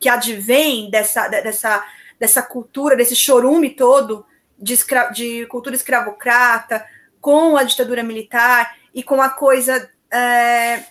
que 0.00 0.08
advém 0.08 0.90
dessa, 0.90 1.28
dessa, 1.28 1.84
dessa 2.18 2.42
cultura, 2.42 2.96
desse 2.96 3.14
chorume 3.14 3.70
todo 3.70 4.26
de, 4.58 4.74
escra 4.74 5.10
de 5.10 5.46
cultura 5.46 5.76
escravocrata, 5.76 6.84
com 7.20 7.56
a 7.56 7.62
ditadura 7.62 8.02
militar 8.02 8.76
e 8.92 9.02
com 9.02 9.22
a 9.22 9.28
coisa 9.28 9.88
é, 10.10 10.84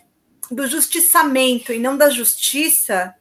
do 0.50 0.68
justiçamento 0.68 1.72
e 1.74 1.80
não 1.80 1.98
da 1.98 2.10
justiça, 2.10 3.14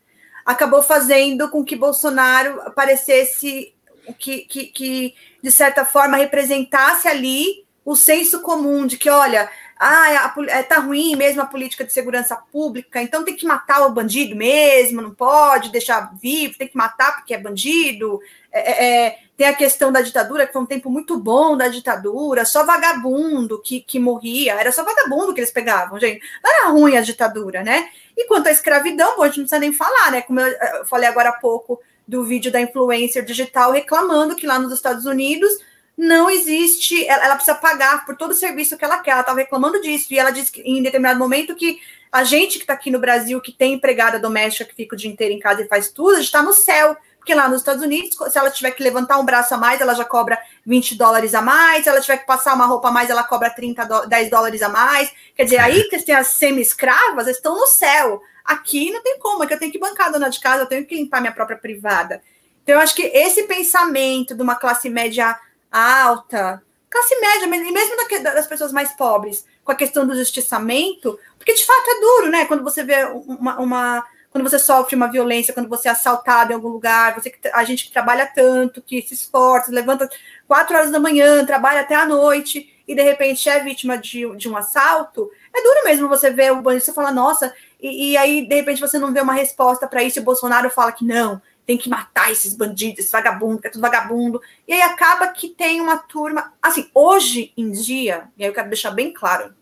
acabou 0.45 0.83
fazendo 0.83 1.49
com 1.49 1.65
que 1.65 1.77
Bolsonaro 1.77 2.73
parecesse 2.75 3.75
que, 4.19 4.43
que, 4.43 4.67
que 4.67 5.15
de 5.43 5.51
certa 5.51 5.85
forma, 5.85 6.17
representasse 6.17 7.07
ali 7.07 7.64
o 7.85 7.95
senso 7.95 8.41
comum 8.41 8.87
de 8.87 8.97
que, 8.97 9.11
olha, 9.11 9.51
ah, 9.79 10.33
é, 10.49 10.63
tá 10.63 10.79
ruim 10.79 11.17
mesmo 11.17 11.43
a 11.43 11.47
política 11.47 11.85
de 11.85 11.93
segurança 11.93 12.37
pública, 12.37 13.03
então 13.03 13.25
tem 13.25 13.37
que 13.37 13.45
matar 13.45 13.85
o 13.85 13.91
bandido 13.91 14.35
mesmo, 14.35 15.03
não 15.03 15.13
pode 15.13 15.71
deixar 15.71 16.15
vivo, 16.21 16.57
tem 16.57 16.69
que 16.69 16.77
matar 16.77 17.17
porque 17.17 17.35
é 17.35 17.39
bandido. 17.39 18.21
É, 18.53 18.71
é, 18.71 19.07
é, 19.07 19.19
tem 19.37 19.49
a 19.49 19.55
questão 19.55 19.91
da 19.91 20.01
ditadura, 20.01 20.47
que 20.47 20.53
foi 20.53 20.63
um 20.63 20.67
tempo 20.67 20.89
muito 20.89 21.19
bom 21.19 21.57
da 21.57 21.67
ditadura, 21.67 22.45
só 22.45 22.65
vagabundo 22.65 23.61
que, 23.61 23.81
que 23.81 23.99
morria, 23.99 24.55
era 24.55 24.71
só 24.71 24.85
vagabundo 24.85 25.35
que 25.35 25.41
eles 25.41 25.51
pegavam, 25.51 25.99
gente. 25.99 26.23
Não 26.43 26.51
era 26.51 26.69
ruim 26.69 26.97
a 26.97 27.01
ditadura, 27.01 27.63
né? 27.65 27.89
E 28.17 28.29
quanto 28.29 28.47
à 28.47 28.53
escravidão, 28.53 29.17
bom, 29.17 29.25
a 29.25 29.27
gente 29.27 29.39
não 29.39 29.45
precisa 29.45 29.59
nem 29.59 29.73
falar, 29.73 30.13
né? 30.13 30.23
Como 30.23 30.39
eu 30.39 30.85
falei 30.87 31.09
agora 31.09 31.31
há 31.31 31.33
pouco 31.33 31.81
do 32.07 32.23
vídeo 32.23 32.53
da 32.53 32.61
influencer 32.61 33.25
digital 33.25 33.73
reclamando 33.73 34.37
que 34.37 34.47
lá 34.47 34.59
nos 34.59 34.73
Estados 34.73 35.05
Unidos 35.05 35.53
não 35.97 36.29
existe, 36.29 37.07
ela, 37.07 37.25
ela 37.25 37.37
precisa 37.37 37.57
pagar 37.57 38.05
por 38.05 38.17
todo 38.17 38.33
o 38.33 38.35
serviço 38.35 38.77
que 38.77 38.85
ela 38.85 38.99
quer. 38.99 39.13
Ela 39.13 39.21
estava 39.21 39.39
reclamando 39.39 39.81
disso, 39.81 40.13
e 40.13 40.19
ela 40.19 40.31
disse 40.31 40.51
que, 40.51 40.61
em 40.63 40.83
determinado 40.83 41.19
momento 41.19 41.55
que 41.55 41.81
a 42.11 42.25
gente 42.25 42.59
que 42.59 42.65
está 42.65 42.75
aqui 42.75 42.91
no 42.91 42.99
Brasil, 42.99 43.41
que 43.41 43.53
tem 43.53 43.75
empregada 43.75 44.19
doméstica 44.19 44.65
que 44.65 44.75
fica 44.75 44.95
o 44.95 44.99
dia 44.99 45.11
inteiro 45.11 45.35
em 45.35 45.39
casa 45.39 45.63
e 45.63 45.69
faz 45.69 45.91
tudo, 45.91 46.13
a 46.13 46.17
gente 46.17 46.27
está 46.27 46.43
no 46.43 46.53
céu. 46.53 46.97
Porque 47.19 47.35
lá 47.35 47.49
nos 47.49 47.63
Estados 47.63 47.83
Unidos, 47.83 48.15
se 48.31 48.39
ela 48.39 48.51
tiver 48.51 48.71
que 48.73 48.83
levantar 48.83 49.19
um 49.19 49.25
braço 49.25 49.55
a 49.55 49.57
mais, 49.57 49.81
ela 49.81 49.95
já 49.95 50.05
cobra 50.05 50.39
20 50.67 50.95
dólares 50.95 51.35
a 51.35 51.41
mais. 51.41 51.83
Se 51.83 51.89
ela 51.89 52.01
tiver 52.01 52.19
que 52.19 52.27
passar 52.27 52.55
uma 52.55 52.67
roupa 52.67 52.89
a 52.89 52.93
mais, 52.93 53.09
ela 53.09 53.25
cobra 53.25 53.49
30 53.49 53.85
do, 53.87 54.07
10 54.07 54.29
dólares 54.29 54.61
a 54.61 54.69
mais. 54.69 55.11
Quer 55.35 55.45
dizer, 55.45 55.59
aí 55.59 55.89
que 55.89 55.99
tem 56.03 56.15
as 56.15 56.27
semi-escravas, 56.27 57.27
estão 57.27 57.57
no 57.59 57.67
céu. 57.67 58.21
Aqui 58.45 58.91
não 58.91 59.03
tem 59.03 59.19
como, 59.19 59.43
é 59.43 59.47
que 59.47 59.55
eu 59.55 59.59
tenho 59.59 59.73
que 59.73 59.79
bancar 59.79 60.09
a 60.09 60.11
dona 60.11 60.29
de 60.29 60.39
casa, 60.39 60.65
eu 60.65 60.67
tenho 60.67 60.85
que 60.85 60.95
limpar 60.95 61.23
minha 61.23 61.33
própria 61.33 61.57
privada. 61.57 62.23
Então, 62.63 62.75
eu 62.75 62.81
acho 62.81 62.95
que 62.95 63.03
esse 63.03 63.45
pensamento 63.45 64.35
de 64.35 64.43
uma 64.43 64.55
classe 64.55 64.91
média 64.91 65.35
alta, 65.79 66.63
classe 66.89 67.21
média, 67.21 67.47
e 67.47 67.73
mesmo 67.73 67.97
das 68.23 68.47
pessoas 68.47 68.73
mais 68.73 68.93
pobres, 68.93 69.45
com 69.65 69.73
a 69.73 69.75
questão 69.75 70.07
do 70.07 70.15
justiçamento, 70.15 71.19
porque 71.37 71.55
de 71.55 71.65
fato 71.65 71.91
é 71.91 72.01
duro, 72.01 72.31
né? 72.31 72.45
Quando 72.45 72.63
você 72.63 72.85
vê 72.85 73.05
uma, 73.05 73.59
uma 73.59 74.05
quando 74.31 74.51
você 74.51 74.59
sofre 74.59 74.97
uma 74.97 75.11
violência, 75.11 75.55
quando 75.55 75.69
você 75.69 75.87
é 75.87 75.93
assaltado 75.93 76.51
em 76.51 76.57
algum 76.57 76.69
lugar, 76.69 77.15
você 77.15 77.33
a 77.53 77.63
gente 77.63 77.87
que 77.87 77.93
trabalha 77.93 78.27
tanto, 78.27 78.83
que 78.83 79.01
se 79.01 79.15
esforça, 79.15 79.71
levanta 79.71 80.09
quatro 80.49 80.77
horas 80.77 80.91
da 80.91 80.99
manhã, 80.99 81.47
trabalha 81.47 81.83
até 81.83 81.95
a 81.95 82.05
noite 82.05 82.69
e 82.87 82.97
de 82.97 83.03
repente 83.03 83.49
é 83.49 83.61
vítima 83.61 83.97
de, 83.97 84.37
de 84.37 84.49
um 84.49 84.57
assalto, 84.57 85.31
é 85.55 85.63
duro 85.63 85.85
mesmo 85.85 86.09
você 86.09 86.31
ver 86.31 86.53
o 86.53 86.61
bandido, 86.61 86.85
você 86.85 86.93
fala, 86.93 87.13
nossa, 87.13 87.55
e, 87.81 88.11
e 88.11 88.17
aí 88.17 88.45
de 88.45 88.55
repente 88.57 88.81
você 88.81 88.99
não 88.99 89.13
vê 89.13 89.21
uma 89.21 89.33
resposta 89.33 89.87
para 89.87 90.03
isso 90.03 90.19
e 90.19 90.21
o 90.21 90.25
Bolsonaro 90.25 90.69
fala 90.69 90.91
que 90.91 91.05
não, 91.05 91.41
tem 91.67 91.79
que 91.79 91.89
matar 91.89 92.31
esses 92.31 92.55
bandidos, 92.55 93.01
esse 93.01 93.13
vagabundo, 93.13 93.61
que 93.61 93.69
é 93.69 93.71
tudo 93.71 93.83
vagabundo. 93.83 94.41
E 94.69 94.73
aí 94.73 94.83
acaba 94.83 95.29
que 95.29 95.49
tem 95.49 95.81
uma 95.81 95.97
turma. 95.97 96.53
Assim, 96.61 96.91
hoje 96.95 97.53
em 97.57 97.71
dia, 97.71 98.29
e 98.37 98.43
aí 98.43 98.51
eu 98.51 98.55
quero 98.55 98.69
deixar 98.69 98.91
bem 98.91 99.13
claro, 99.13 99.55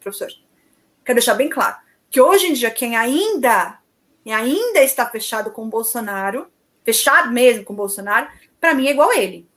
professor, 0.00 0.28
quero 1.04 1.16
deixar 1.16 1.34
bem 1.34 1.48
claro, 1.48 1.76
que 2.10 2.20
hoje 2.20 2.48
em 2.48 2.52
dia, 2.52 2.70
quem 2.70 2.96
ainda 2.96 3.78
e 4.24 4.32
ainda 4.32 4.82
está 4.82 5.06
fechado 5.06 5.50
com 5.50 5.64
o 5.64 5.70
Bolsonaro, 5.70 6.48
fechado 6.84 7.30
mesmo 7.32 7.64
com 7.64 7.72
o 7.72 7.76
Bolsonaro, 7.76 8.28
para 8.60 8.74
mim 8.74 8.86
é 8.86 8.90
igual 8.90 9.12
ele. 9.12 9.48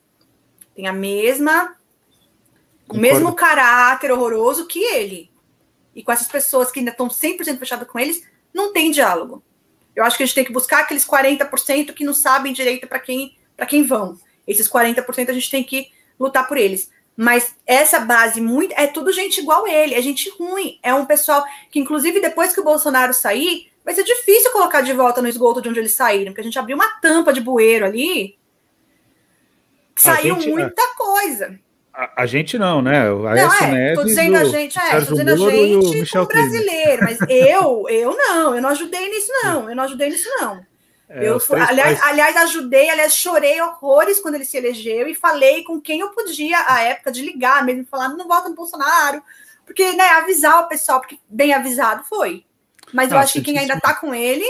Tem 0.75 0.87
a 0.87 0.93
mesma, 0.93 1.75
o 2.87 2.95
mesmo 2.95 3.33
caráter 3.33 4.11
horroroso 4.11 4.67
que 4.67 4.79
ele. 4.79 5.29
E 5.93 6.01
com 6.01 6.11
essas 6.11 6.27
pessoas 6.27 6.71
que 6.71 6.79
ainda 6.79 6.91
estão 6.91 7.09
100% 7.09 7.57
fechadas 7.59 7.87
com 7.87 7.99
eles, 7.99 8.25
não 8.53 8.71
tem 8.71 8.91
diálogo. 8.91 9.43
Eu 9.95 10.03
acho 10.03 10.17
que 10.17 10.23
a 10.23 10.25
gente 10.25 10.35
tem 10.35 10.45
que 10.45 10.53
buscar 10.53 10.81
aqueles 10.81 11.05
40% 11.05 11.93
que 11.93 12.03
não 12.03 12.13
sabem 12.13 12.53
direito 12.53 12.87
para 12.87 12.99
quem, 12.99 13.37
quem 13.67 13.83
vão. 13.83 14.17
Esses 14.47 14.69
40% 14.69 15.29
a 15.29 15.33
gente 15.33 15.49
tem 15.49 15.63
que 15.63 15.91
lutar 16.19 16.47
por 16.47 16.57
eles. 16.57 16.89
Mas 17.15 17.55
essa 17.67 17.99
base 17.99 18.39
muito 18.39 18.73
é 18.77 18.87
tudo 18.87 19.11
gente 19.11 19.41
igual 19.41 19.67
ele, 19.67 19.93
é 19.93 20.01
gente 20.01 20.29
ruim, 20.39 20.79
é 20.81 20.93
um 20.93 21.05
pessoal 21.05 21.45
que 21.69 21.79
inclusive 21.79 22.21
depois 22.21 22.53
que 22.53 22.59
o 22.59 22.63
Bolsonaro 22.63 23.13
sair, 23.13 23.71
vai 23.83 23.93
ser 23.93 24.03
difícil 24.03 24.51
colocar 24.51 24.81
de 24.81 24.93
volta 24.93 25.21
no 25.21 25.27
esgoto 25.27 25.61
de 25.61 25.69
onde 25.69 25.79
eles 25.79 25.93
saíram, 25.93 26.31
porque 26.31 26.41
a 26.41 26.43
gente 26.43 26.57
abriu 26.57 26.75
uma 26.75 26.99
tampa 26.99 27.33
de 27.33 27.41
bueiro 27.41 27.85
ali. 27.85 28.37
Saiu 29.95 30.35
gente, 30.35 30.49
muita 30.49 30.81
a, 30.81 30.95
coisa. 30.95 31.59
A, 31.93 32.23
a, 32.23 32.25
gente 32.25 32.57
não, 32.57 32.81
né? 32.81 33.11
O 33.11 33.23
não, 33.23 33.53
é, 33.75 33.93
tô 33.93 34.03
dizendo 34.05 34.37
a 34.37 34.45
gente, 34.45 34.79
é, 34.79 35.01
tô 35.01 35.11
dizendo 35.11 35.31
a 35.31 35.37
gente 35.37 36.11
como 36.11 36.25
brasileiro, 36.25 37.03
mas 37.03 37.19
eu, 37.29 37.85
eu 37.89 38.15
não, 38.17 38.55
eu 38.55 38.61
não 38.61 38.69
ajudei 38.69 39.09
nisso, 39.09 39.31
não. 39.43 39.69
Eu 39.69 39.75
não 39.75 39.83
ajudei 39.83 40.09
nisso, 40.09 40.29
não. 40.39 40.65
É, 41.09 41.27
eu, 41.27 41.37
aliás, 41.67 42.01
aliás, 42.03 42.37
ajudei, 42.37 42.89
aliás, 42.89 43.13
chorei 43.13 43.59
horrores 43.61 44.21
quando 44.21 44.35
ele 44.35 44.45
se 44.45 44.55
elegeu 44.55 45.09
e 45.09 45.13
falei 45.13 45.63
com 45.65 45.81
quem 45.81 45.99
eu 45.99 46.09
podia 46.11 46.57
à 46.65 46.81
época 46.83 47.11
de 47.11 47.21
ligar 47.21 47.65
mesmo, 47.65 47.85
falar, 47.85 48.07
não 48.09 48.27
vota 48.27 48.47
no 48.47 48.55
Bolsonaro, 48.55 49.21
porque, 49.65 49.91
né, 49.91 50.07
avisar 50.11 50.61
o 50.61 50.67
pessoal, 50.69 51.01
porque 51.01 51.19
bem 51.27 51.53
avisado 51.53 52.05
foi. 52.05 52.45
Mas 52.93 53.11
eu 53.11 53.17
ah, 53.17 53.21
acho 53.21 53.33
que 53.33 53.41
quem 53.41 53.57
ainda 53.57 53.73
está 53.73 53.93
com 53.93 54.15
ele 54.15 54.45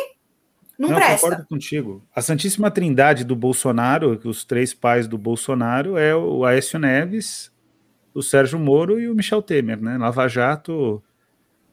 Não, 0.82 0.90
não 0.90 0.96
presta. 0.96 1.28
concordo 1.28 1.48
contigo. 1.48 2.04
A 2.14 2.24
Santíssima 2.24 2.72
Trindade 2.72 3.24
do 3.24 3.36
Bolsonaro, 3.36 4.20
os 4.24 4.44
três 4.44 4.74
pais 4.74 5.08
do 5.08 5.16
Bolsonaro, 5.16 5.96
é 5.96 6.16
o 6.16 6.44
Aécio 6.44 6.80
Neves, 6.80 7.52
o 8.16 8.24
Sérgio 8.24 8.58
Moro 8.58 9.00
e 9.00 9.08
o 9.08 9.14
Michel 9.14 9.44
Temer, 9.44 9.80
né? 9.80 9.96
Lava 9.96 10.28
Jato, 10.28 11.02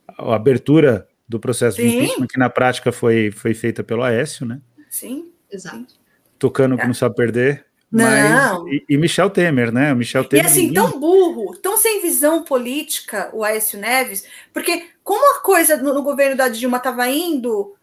a 0.07 0.35
abertura 0.35 1.09
do 1.27 1.41
processo 1.41 1.79
Sim. 1.79 1.89
de 1.89 1.97
impeachment, 1.97 2.27
que 2.27 2.39
na 2.39 2.51
prática 2.51 2.93
foi, 2.93 3.31
foi 3.31 3.55
feita 3.55 3.83
pelo 3.83 4.03
Aécio, 4.03 4.45
né? 4.45 4.61
Sim, 4.91 5.33
exato. 5.51 5.95
Tocando 6.39 6.77
que 6.77 6.83
é. 6.83 6.87
não 6.87 6.93
sabe 6.93 7.15
perder. 7.15 7.65
Não. 7.91 8.05
Mas, 8.05 8.73
e, 8.75 8.85
e, 8.91 8.99
Michel 8.99 9.31
Temer, 9.31 9.73
né? 9.73 9.91
O 9.95 9.97
Michel 9.97 10.23
Temer. 10.27 10.45
E 10.45 10.49
assim, 10.49 10.71
tão 10.75 11.01
burro, 11.01 11.57
tão 11.57 11.79
sem 11.79 12.03
visão 12.03 12.45
política, 12.45 13.31
o 13.33 13.43
Aécio 13.43 13.81
Neves, 13.81 14.27
porque 14.53 14.85
como 15.03 15.39
a 15.39 15.41
coisa 15.41 15.79
no, 15.79 15.95
no 15.95 16.03
governo 16.03 16.37
da 16.37 16.51
Dilma 16.51 16.77
estava 16.77 17.09
indo, 17.09 17.75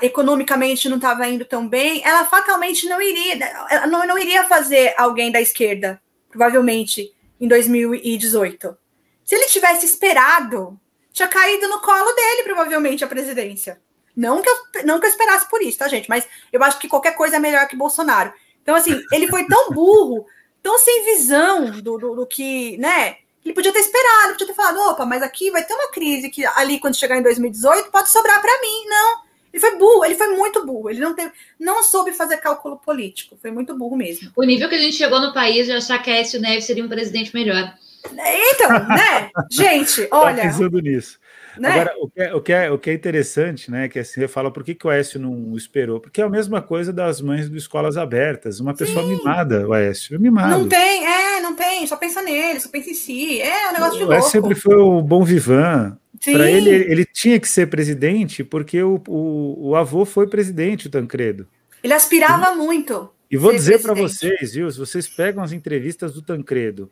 economicamente 0.00 0.88
não 0.88 0.96
estava 0.96 1.26
indo 1.28 1.44
tão 1.44 1.68
bem, 1.68 2.02
ela 2.04 2.24
fatalmente 2.24 2.88
não 2.88 3.00
iria, 3.00 3.38
não, 3.86 4.06
não 4.06 4.18
iria 4.18 4.44
fazer 4.44 4.94
alguém 4.96 5.30
da 5.30 5.40
esquerda, 5.40 6.00
provavelmente, 6.28 7.12
em 7.40 7.46
2018. 7.46 8.76
Se 9.24 9.34
ele 9.34 9.46
tivesse 9.46 9.86
esperado, 9.86 10.78
tinha 11.12 11.28
caído 11.28 11.68
no 11.68 11.80
colo 11.80 12.12
dele, 12.12 12.42
provavelmente, 12.42 13.04
a 13.04 13.08
presidência. 13.08 13.80
Não 14.16 14.42
que, 14.42 14.48
eu, 14.48 14.56
não 14.84 14.98
que 14.98 15.06
eu 15.06 15.10
esperasse 15.10 15.48
por 15.48 15.62
isso, 15.62 15.78
tá, 15.78 15.88
gente? 15.88 16.08
Mas 16.08 16.26
eu 16.52 16.62
acho 16.62 16.78
que 16.78 16.88
qualquer 16.88 17.14
coisa 17.14 17.36
é 17.36 17.38
melhor 17.38 17.66
que 17.66 17.76
Bolsonaro. 17.76 18.32
Então, 18.62 18.74
assim, 18.74 19.00
ele 19.12 19.28
foi 19.28 19.46
tão 19.46 19.70
burro, 19.70 20.26
tão 20.62 20.78
sem 20.78 21.04
visão 21.04 21.70
do, 21.70 21.98
do, 21.98 22.14
do, 22.14 22.26
que, 22.26 22.76
né? 22.78 23.16
Ele 23.44 23.54
podia 23.54 23.72
ter 23.72 23.80
esperado, 23.80 24.32
podia 24.32 24.46
ter 24.48 24.54
falado, 24.54 24.78
opa, 24.90 25.06
mas 25.06 25.22
aqui 25.22 25.50
vai 25.50 25.64
ter 25.64 25.74
uma 25.74 25.90
crise 25.90 26.30
que 26.30 26.44
ali, 26.46 26.78
quando 26.78 26.96
chegar 26.96 27.16
em 27.16 27.22
2018, 27.22 27.90
pode 27.90 28.10
sobrar 28.10 28.40
para 28.40 28.60
mim. 28.60 28.86
Não. 28.86 29.31
Ele 29.52 29.60
foi 29.60 29.76
burro, 29.76 30.04
ele 30.04 30.14
foi 30.14 30.28
muito 30.28 30.64
burro. 30.64 30.90
Ele 30.90 31.00
não 31.00 31.14
teve, 31.14 31.30
não 31.60 31.82
soube 31.82 32.12
fazer 32.12 32.38
cálculo 32.38 32.78
político. 32.78 33.36
Foi 33.40 33.50
muito 33.50 33.76
burro 33.76 33.96
mesmo. 33.96 34.30
O 34.34 34.42
nível 34.42 34.68
que 34.68 34.74
a 34.74 34.80
gente 34.80 34.96
chegou 34.96 35.20
no 35.20 35.32
país 35.32 35.66
de 35.66 35.72
achar 35.72 36.02
que 36.02 36.10
a 36.10 36.16
Écio 36.16 36.40
Neves 36.40 36.64
seria 36.64 36.84
um 36.84 36.88
presidente 36.88 37.34
melhor. 37.34 37.74
Então, 38.04 38.70
né? 38.88 39.30
gente, 39.50 40.08
olha. 40.10 40.36
Tá 40.36 40.42
pensando 40.42 40.80
nisso. 40.80 41.18
Né? 41.58 41.68
Agora, 41.68 41.94
o 42.00 42.08
que, 42.08 42.22
é, 42.22 42.34
o, 42.34 42.40
que 42.40 42.52
é, 42.52 42.70
o 42.70 42.78
que 42.78 42.90
é 42.90 42.94
interessante, 42.94 43.70
né? 43.70 43.88
Que 43.88 43.98
assim, 43.98 44.20
você 44.20 44.28
fala 44.28 44.50
por 44.50 44.64
que, 44.64 44.74
que 44.74 44.86
o 44.86 44.90
Aécio 44.90 45.20
não 45.20 45.54
esperou? 45.54 46.00
Porque 46.00 46.20
é 46.20 46.24
a 46.24 46.28
mesma 46.28 46.62
coisa 46.62 46.92
das 46.92 47.20
mães 47.20 47.50
de 47.50 47.58
escolas 47.58 47.96
abertas. 47.96 48.58
Uma 48.58 48.74
pessoa 48.74 49.02
Sim. 49.02 49.16
mimada, 49.16 49.68
o 49.68 49.72
Aécio, 49.72 50.14
é 50.14 50.18
mimado. 50.18 50.58
Não 50.58 50.68
tem, 50.68 51.06
é, 51.06 51.40
não 51.40 51.54
tem, 51.54 51.86
só 51.86 51.96
pensa 51.96 52.22
nele, 52.22 52.58
só 52.58 52.70
pensa 52.70 52.90
em 52.90 52.94
si. 52.94 53.40
É 53.42 53.68
um 53.68 53.72
negócio 53.74 53.98
de 53.98 53.98
louco. 53.98 54.12
O 54.12 54.16
Aécio 54.16 54.30
sempre 54.30 54.54
foi 54.54 54.76
o 54.76 55.02
bom 55.02 55.22
vivan. 55.22 55.98
Para 56.24 56.50
ele, 56.50 56.70
ele 56.70 57.04
tinha 57.04 57.40
que 57.40 57.48
ser 57.48 57.68
presidente 57.68 58.44
porque 58.44 58.82
o, 58.82 59.02
o, 59.08 59.70
o 59.70 59.76
avô 59.76 60.04
foi 60.04 60.28
presidente, 60.28 60.86
o 60.86 60.90
Tancredo. 60.90 61.48
Ele 61.82 61.92
aspirava 61.92 62.52
e, 62.52 62.56
muito. 62.56 63.10
E 63.30 63.36
vou 63.36 63.52
dizer 63.52 63.82
para 63.82 63.94
vocês, 63.94 64.54
viu? 64.54 64.70
Se 64.70 64.78
vocês 64.78 65.08
pegam 65.08 65.42
as 65.42 65.52
entrevistas 65.52 66.12
do 66.12 66.22
Tancredo 66.22 66.90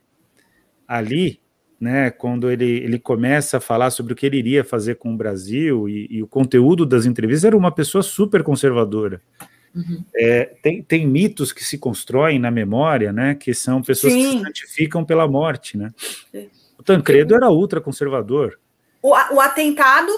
ali, 0.89 1.39
né, 1.81 2.11
quando 2.11 2.51
ele, 2.51 2.65
ele 2.65 2.99
começa 2.99 3.59
a 3.59 3.61
falar 3.61 3.91
sobre 3.91 4.13
o 4.13 4.17
que 4.17 4.27
ele 4.27 4.39
iria 4.39 4.65
fazer 4.65 4.97
com 4.97 5.15
o 5.15 5.17
Brasil 5.17 5.89
e, 5.89 6.09
e 6.11 6.23
o 6.23 6.27
conteúdo 6.27 6.85
das 6.85 7.07
entrevistas, 7.07 7.45
era 7.45 7.57
uma 7.57 7.71
pessoa 7.71 8.03
super 8.03 8.43
conservadora. 8.43 9.23
Uhum. 9.75 10.05
É, 10.17 10.47
tem, 10.63 10.83
tem 10.83 11.07
mitos 11.07 11.53
que 11.53 11.65
se 11.65 11.79
constroem 11.79 12.39
na 12.41 12.51
memória, 12.51 13.13
né, 13.13 13.35
que 13.35 13.55
são 13.55 13.81
pessoas 13.81 14.13
Sim. 14.13 14.23
que 14.25 14.39
se 14.39 14.43
santificam 14.43 15.05
pela 15.05 15.29
morte, 15.29 15.79
né? 15.79 15.91
O 16.77 16.83
Tancredo 16.83 17.35
era 17.35 17.51
ultra 17.51 17.81
conservador. 17.81 18.59
O, 19.03 19.11
o 19.11 19.41
atentado 19.41 20.13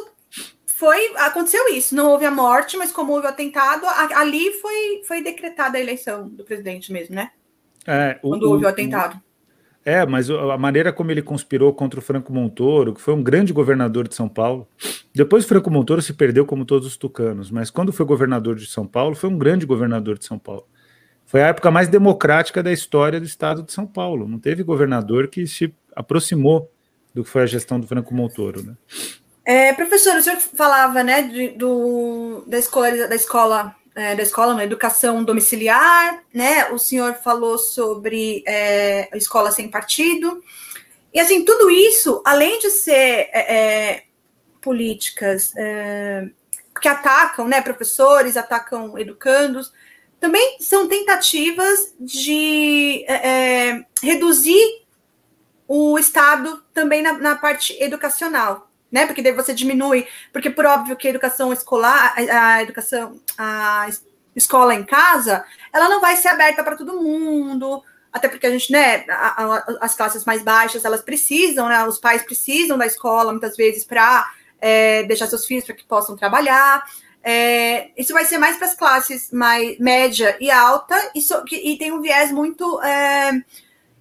foi 0.67 1.13
aconteceu 1.17 1.69
isso, 1.69 1.95
não 1.95 2.11
houve 2.11 2.25
a 2.25 2.31
morte, 2.31 2.77
mas 2.77 2.91
como 2.91 3.13
houve 3.13 3.27
o 3.27 3.31
atentado, 3.31 3.87
a, 3.87 4.21
ali 4.21 4.53
foi 4.55 5.03
foi 5.07 5.23
decretada 5.23 5.79
a 5.79 5.81
eleição 5.81 6.29
do 6.29 6.45
presidente 6.45 6.93
mesmo, 6.93 7.15
né? 7.15 7.31
É, 7.87 8.15
Quando 8.15 8.45
o, 8.45 8.51
houve 8.51 8.65
o 8.65 8.69
atentado. 8.69 9.21
É, 9.85 10.07
mas 10.07 10.31
a 10.31 10.57
maneira 10.57 10.93
como 10.93 11.11
ele 11.11 11.23
conspirou 11.23 11.73
contra 11.73 11.99
o 11.99 12.03
Franco 12.03 12.33
Montoro, 12.33 12.95
que 12.95 13.01
foi 13.01 13.15
um 13.15 13.23
grande 13.23 13.53
governador 13.53 14.07
de 14.07 14.15
São 14.15 14.29
Paulo. 14.29 14.69
Depois 15.15 15.45
o 15.45 15.49
Franco 15.49 15.71
Montoro 15.71 16.01
se 16.01 16.13
perdeu 16.15 16.47
como 16.47 16.65
todos 16.65 16.87
os 16.87 16.97
tucanos, 16.97 17.51
mas 17.51 17.71
quando 17.71 17.93
foi 17.93 18.07
governador 18.07 18.57
de 18.57 18.67
São 18.67 18.87
Paulo, 18.87 19.15
foi 19.15 19.29
um 19.29 19.37
grande 19.37 19.67
governador 19.67 20.19
de 20.19 20.25
São 20.25 20.39
Paulo. 20.39 20.67
Foi 21.27 21.43
a 21.43 21.49
época 21.49 21.71
mais 21.71 21.89
democrática 21.89 22.63
da 22.63 22.73
história 22.73 23.19
do 23.19 23.27
estado 23.27 23.63
de 23.63 23.73
São 23.73 23.87
Paulo. 23.87 24.29
Não 24.29 24.39
teve 24.39 24.63
governador 24.63 25.29
que 25.29 25.47
se 25.47 25.75
aproximou 25.95 26.72
do 27.15 27.25
que 27.25 27.31
foi 27.31 27.43
a 27.43 27.47
gestão 27.47 27.79
do 27.79 27.87
Franco 27.87 28.15
Montoro, 28.15 28.63
né? 28.63 28.75
É, 29.45 29.73
professor, 29.73 30.17
o 30.17 30.23
senhor 30.23 30.39
falava, 30.39 31.03
né, 31.03 31.23
de, 31.23 31.49
do, 31.49 32.45
da 32.47 32.59
escola, 32.59 33.09
da 33.09 33.15
escola 33.17 33.75
é, 33.95 34.15
da 34.15 34.23
escola, 34.23 34.55
na 34.55 34.65
educação 34.65 35.23
domiciliar, 35.23 36.23
né? 36.33 36.71
O 36.71 36.79
senhor 36.79 37.15
falou 37.15 37.59
sobre 37.59 38.43
é, 38.47 39.09
a 39.13 39.17
escola 39.17 39.51
sem 39.51 39.69
partido. 39.69 40.43
E 41.13 41.21
assim, 41.21 41.45
tudo 41.45 41.71
isso, 41.71 42.23
além 42.25 42.59
de 42.59 42.71
ser 42.71 43.29
é, 43.33 43.57
é 43.57 44.03
políticas 44.63 45.53
é, 45.57 46.29
que 46.81 46.89
atacam 46.89 47.47
né, 47.47 47.61
professores, 47.61 48.37
atacam 48.37 48.99
educandos, 48.99 49.73
também 50.19 50.57
são 50.61 50.89
tentativas 50.89 51.95
de 52.01 53.05
é, 53.09 53.85
reduzir 54.03 54.82
o 55.75 55.99
Estado 55.99 56.63
também 56.75 57.03
na, 57.03 57.15
na 57.15 57.37
parte 57.37 57.77
educacional 57.83 58.69
né? 58.93 59.07
Porque 59.07 59.23
daí 59.23 59.33
você 59.33 59.55
diminui, 59.55 60.07
porque 60.31 60.51
por 60.51 60.67
óbvio 60.67 60.95
que 60.97 61.07
a 61.07 61.11
educação 61.11 61.51
escolar, 61.51 62.15
a, 62.15 62.57
a 62.57 62.63
educação, 62.63 63.19
a 63.39 63.89
escola 64.37 64.75
em 64.75 64.85
casa, 64.85 65.43
ela 65.73 65.89
não 65.89 65.99
vai 65.99 66.15
ser 66.17 66.29
aberta 66.29 66.63
para 66.63 66.77
todo 66.77 67.01
mundo, 67.01 67.83
até 68.13 68.29
porque 68.29 68.47
a 68.47 68.51
gente, 68.51 68.71
né, 68.71 69.07
a, 69.09 69.45
a, 69.45 69.65
as 69.81 69.95
classes 69.95 70.27
mais 70.27 70.43
baixas, 70.43 70.85
elas 70.85 71.01
precisam, 71.01 71.69
né, 71.69 71.83
os 71.87 71.99
pais 71.99 72.23
precisam 72.23 72.77
da 72.77 72.85
escola 72.85 73.33
muitas 73.33 73.57
vezes 73.57 73.83
para 73.83 74.31
é, 74.61 75.05
deixar 75.05 75.27
seus 75.27 75.47
filhos 75.47 75.65
para 75.65 75.75
que 75.75 75.85
possam 75.85 76.15
trabalhar. 76.15 76.85
É, 77.25 77.91
isso 77.97 78.13
vai 78.13 78.27
ser 78.27 78.37
mais 78.37 78.59
para 78.59 78.67
as 78.67 78.75
classes 78.75 79.31
mais 79.33 79.79
média 79.79 80.37
e 80.39 80.51
alta, 80.51 80.97
e, 81.15 81.23
so, 81.23 81.43
e 81.51 81.79
tem 81.79 81.93
um 81.93 82.03
viés 82.03 82.31
muito 82.31 82.83
é, 82.83 83.43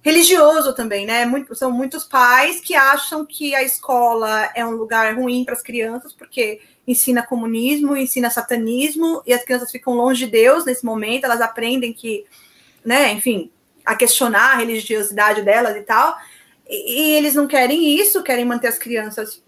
religioso 0.02 0.74
também, 0.74 1.06
né? 1.06 1.24
Muito, 1.24 1.54
são 1.54 1.70
muitos 1.70 2.04
pais 2.04 2.60
que 2.60 2.74
acham 2.74 3.24
que 3.24 3.54
a 3.54 3.62
escola 3.62 4.50
é 4.54 4.66
um 4.66 4.72
lugar 4.72 5.14
ruim 5.14 5.44
para 5.44 5.54
as 5.54 5.62
crianças, 5.62 6.12
porque 6.12 6.60
ensina 6.86 7.22
comunismo, 7.22 7.96
ensina 7.96 8.28
satanismo, 8.28 9.22
e 9.24 9.32
as 9.32 9.44
crianças 9.44 9.70
ficam 9.70 9.94
longe 9.94 10.24
de 10.24 10.32
Deus 10.32 10.64
nesse 10.64 10.84
momento, 10.84 11.24
elas 11.24 11.40
aprendem 11.40 11.92
que, 11.92 12.26
né, 12.84 13.12
enfim, 13.12 13.50
a 13.84 13.94
questionar 13.94 14.52
a 14.52 14.56
religiosidade 14.56 15.42
delas 15.42 15.76
e 15.76 15.82
tal, 15.82 16.16
e, 16.68 17.10
e 17.10 17.10
eles 17.12 17.34
não 17.36 17.46
querem 17.46 17.96
isso, 17.96 18.24
querem 18.24 18.44
manter 18.44 18.66
as 18.66 18.78
crianças 18.78 19.40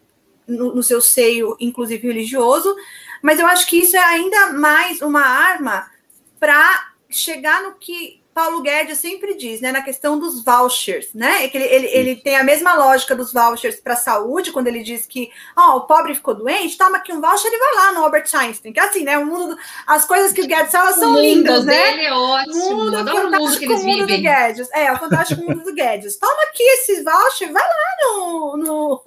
no, 0.46 0.72
no 0.76 0.82
seu 0.82 1.00
seio, 1.00 1.56
inclusive 1.58 2.06
religioso, 2.06 2.74
mas 3.20 3.40
eu 3.40 3.46
acho 3.46 3.66
que 3.66 3.78
isso 3.78 3.96
é 3.96 4.04
ainda 4.04 4.52
mais 4.52 5.02
uma 5.02 5.22
arma 5.22 5.90
para 6.38 6.92
chegar 7.10 7.62
no 7.62 7.74
que 7.74 8.22
Paulo 8.34 8.60
Guedes 8.62 8.98
sempre 8.98 9.36
diz, 9.36 9.60
né, 9.60 9.70
na 9.70 9.80
questão 9.80 10.18
dos 10.18 10.44
vouchers, 10.44 11.14
né? 11.14 11.44
É 11.44 11.48
que 11.48 11.56
ele, 11.56 11.66
ele, 11.66 11.86
ele 11.86 12.16
tem 12.16 12.36
a 12.36 12.42
mesma 12.42 12.74
lógica 12.74 13.14
dos 13.14 13.32
vouchers 13.32 13.76
para 13.76 13.92
a 13.92 13.96
saúde, 13.96 14.50
quando 14.50 14.66
ele 14.66 14.82
diz 14.82 15.06
que 15.06 15.30
oh, 15.56 15.76
o 15.76 15.80
pobre 15.82 16.14
ficou 16.14 16.34
doente, 16.34 16.76
toma 16.76 16.96
aqui 16.96 17.12
um 17.12 17.20
voucher 17.20 17.50
e 17.52 17.58
vai 17.58 17.74
lá 17.74 17.92
no 17.92 18.02
Albert 18.02 18.28
Einstein. 18.34 18.72
Que 18.72 18.80
é 18.80 18.82
assim, 18.82 19.04
né? 19.04 19.16
O 19.18 19.24
mundo, 19.24 19.56
as 19.86 20.04
coisas 20.04 20.32
que 20.32 20.42
o 20.42 20.46
Guedes 20.48 20.72
fala 20.72 20.92
são 20.92 21.14
lindas, 21.14 21.64
né? 21.64 21.92
Dele 21.92 22.06
é 22.06 22.12
ótimo. 22.12 22.54
O 22.54 22.76
mundo, 22.76 22.96
Adoro 22.96 23.28
o 23.28 23.30
mundo 23.30 23.58
que 23.58 23.64
eles 23.64 23.84
mundo 23.84 24.06
vivem. 24.06 24.16
Do 24.16 24.22
Guedes. 24.22 24.68
É, 24.72 24.92
o 24.92 24.98
fantástico 24.98 25.42
mundo 25.42 25.62
do 25.62 25.72
Guedes. 25.72 26.16
Toma 26.16 26.42
aqui 26.42 26.62
esses 26.62 27.04
vouchers, 27.04 27.52
vai 27.52 27.62
lá 27.62 27.96
no, 28.02 28.56
no, 28.56 29.02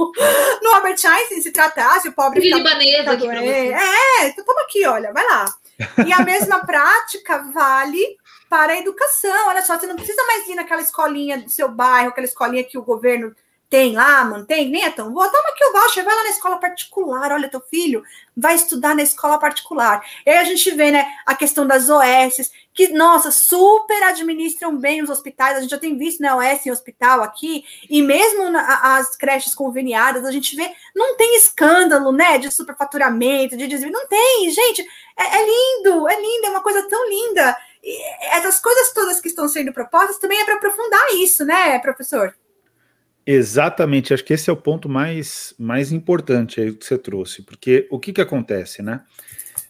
no 0.63 0.69
Albert 0.73 1.05
Einstein 1.05 1.41
se 1.41 1.51
tratar, 1.51 1.99
se 1.99 2.07
o 2.07 2.13
pobre 2.13 2.41
fica, 2.41 2.57
fica 2.57 3.15
doente. 3.17 3.73
É, 3.73 4.27
então 4.27 4.45
toma 4.45 4.61
aqui, 4.61 4.85
olha, 4.87 5.11
vai 5.11 5.25
lá. 5.25 5.53
E 6.05 6.13
a 6.13 6.21
mesma 6.21 6.65
prática 6.65 7.39
vale 7.53 8.17
para 8.49 8.73
a 8.73 8.77
educação. 8.77 9.47
Olha 9.47 9.61
só, 9.61 9.77
você 9.77 9.87
não 9.87 9.95
precisa 9.95 10.25
mais 10.25 10.47
ir 10.47 10.55
naquela 10.55 10.81
escolinha 10.81 11.37
do 11.37 11.49
seu 11.49 11.69
bairro, 11.69 12.09
aquela 12.09 12.27
escolinha 12.27 12.63
que 12.63 12.77
o 12.77 12.83
governo 12.83 13.35
tem 13.69 13.93
lá, 13.93 14.23
mantém, 14.23 14.69
nem 14.69 14.85
é 14.85 14.89
tão 14.89 15.11
boa. 15.11 15.29
Toma 15.29 15.49
aqui 15.49 15.63
o 15.65 15.73
voucher, 15.73 16.03
vai 16.03 16.15
lá 16.15 16.23
na 16.23 16.29
escola 16.29 16.57
particular. 16.57 17.31
Olha, 17.33 17.49
teu 17.49 17.59
filho 17.59 18.01
vai 18.35 18.55
estudar 18.55 18.95
na 18.95 19.01
escola 19.01 19.37
particular. 19.37 20.01
E 20.25 20.29
aí 20.29 20.37
a 20.37 20.43
gente 20.45 20.71
vê, 20.71 20.89
né, 20.89 21.05
a 21.25 21.35
questão 21.35 21.67
das 21.67 21.89
OS, 21.89 22.49
que, 22.73 22.89
nossa, 22.89 23.29
super 23.29 24.01
administram 24.03 24.77
bem 24.77 25.01
os 25.01 25.09
hospitais. 25.09 25.57
A 25.57 25.61
gente 25.61 25.71
já 25.71 25.77
tem 25.77 25.97
visto, 25.97 26.21
né, 26.21 26.33
OS 26.33 26.65
em 26.65 26.71
hospital 26.71 27.21
aqui, 27.21 27.65
e 27.89 28.01
mesmo 28.01 28.49
na, 28.49 28.97
as 28.97 29.17
creches 29.17 29.53
conveniadas, 29.53 30.23
a 30.23 30.31
gente 30.31 30.55
vê, 30.55 30.71
não 30.95 31.17
tem 31.17 31.35
escândalo, 31.35 32.13
né, 32.13 32.37
de 32.37 32.49
superfaturamento, 32.49 33.57
de 33.57 33.67
desvio. 33.67 33.91
Não 33.91 34.07
tem, 34.07 34.49
gente. 34.49 34.87
É, 35.17 35.39
é 35.39 35.45
lindo, 35.45 36.07
é 36.07 36.15
lindo, 36.15 36.45
é 36.45 36.49
uma 36.51 36.61
coisa 36.61 36.87
tão 36.87 37.09
linda 37.09 37.57
essas 38.31 38.59
coisas 38.59 38.93
todas 38.93 39.21
que 39.21 39.27
estão 39.27 39.47
sendo 39.47 39.73
propostas 39.73 40.17
também 40.17 40.39
é 40.39 40.45
para 40.45 40.55
aprofundar 40.55 41.13
isso, 41.15 41.45
né, 41.45 41.79
professor? 41.79 42.33
Exatamente, 43.25 44.13
acho 44.13 44.23
que 44.23 44.33
esse 44.33 44.49
é 44.49 44.53
o 44.53 44.57
ponto 44.57 44.87
mais, 44.87 45.53
mais 45.59 45.91
importante 45.91 46.61
aí 46.61 46.73
que 46.73 46.85
você 46.85 46.97
trouxe, 46.97 47.41
porque 47.43 47.87
o 47.91 47.99
que, 47.99 48.13
que 48.13 48.21
acontece, 48.21 48.81
né? 48.81 49.01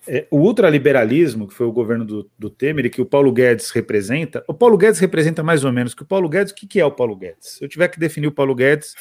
é, 0.08 0.26
o 0.32 0.38
ultraliberalismo, 0.38 1.48
que 1.48 1.54
foi 1.54 1.68
o 1.68 1.72
governo 1.72 2.06
do, 2.06 2.32
do, 2.40 2.50
Temer 2.50 2.86
e 2.86 2.90
que 2.90 3.02
o 3.02 3.06
Paulo 3.06 3.32
Guedes 3.32 3.70
representa, 3.72 4.44
o 4.48 4.54
Paulo 4.54 4.78
Guedes 4.78 5.00
representa 5.00 5.44
mais 5.44 5.66
ou 5.66 5.72
menos 5.72 5.94
que 5.94 6.04
o 6.04 6.06
Paulo 6.06 6.30
Guedes, 6.30 6.54
o 6.54 6.56
que, 6.56 6.66
que 6.66 6.80
é 6.80 6.86
o 6.86 6.92
Paulo 6.92 7.16
Guedes? 7.16 7.58
Se 7.58 7.64
eu 7.64 7.68
tiver 7.68 7.90
que 7.90 8.00
definir 8.00 8.28
o 8.28 8.32
Paulo 8.32 8.56
Guedes, 8.56 8.96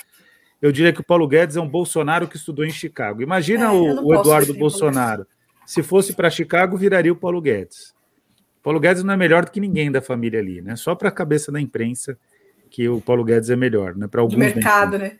eu 0.60 0.72
diria 0.72 0.92
que 0.92 1.00
o 1.00 1.04
Paulo 1.04 1.28
Guedes 1.28 1.56
é 1.56 1.60
um 1.60 1.68
Bolsonaro 1.68 2.26
que 2.26 2.36
estudou 2.36 2.64
em 2.64 2.70
Chicago. 2.70 3.22
Imagina 3.22 3.66
é, 3.66 3.68
o, 3.68 4.06
o 4.06 4.14
Eduardo 4.14 4.52
Bolsonaro. 4.52 5.26
Se 5.64 5.82
fosse 5.82 6.12
para 6.12 6.28
Chicago, 6.28 6.76
viraria 6.76 7.12
o 7.12 7.16
Paulo 7.16 7.40
Guedes. 7.40 7.94
Paulo 8.66 8.80
Guedes 8.80 9.04
não 9.04 9.14
é 9.14 9.16
melhor 9.16 9.44
do 9.44 9.52
que 9.52 9.60
ninguém 9.60 9.92
da 9.92 10.02
família 10.02 10.40
ali, 10.40 10.60
né? 10.60 10.74
Só 10.74 10.96
para 10.96 11.08
a 11.08 11.12
cabeça 11.12 11.52
da 11.52 11.60
imprensa 11.60 12.18
que 12.68 12.88
o 12.88 13.00
Paulo 13.00 13.22
Guedes 13.22 13.48
é 13.48 13.54
melhor, 13.54 13.94
né? 13.94 14.08
Para 14.08 14.22
alguns. 14.22 14.34
Do 14.34 14.40
mercado, 14.40 14.98
né? 14.98 15.18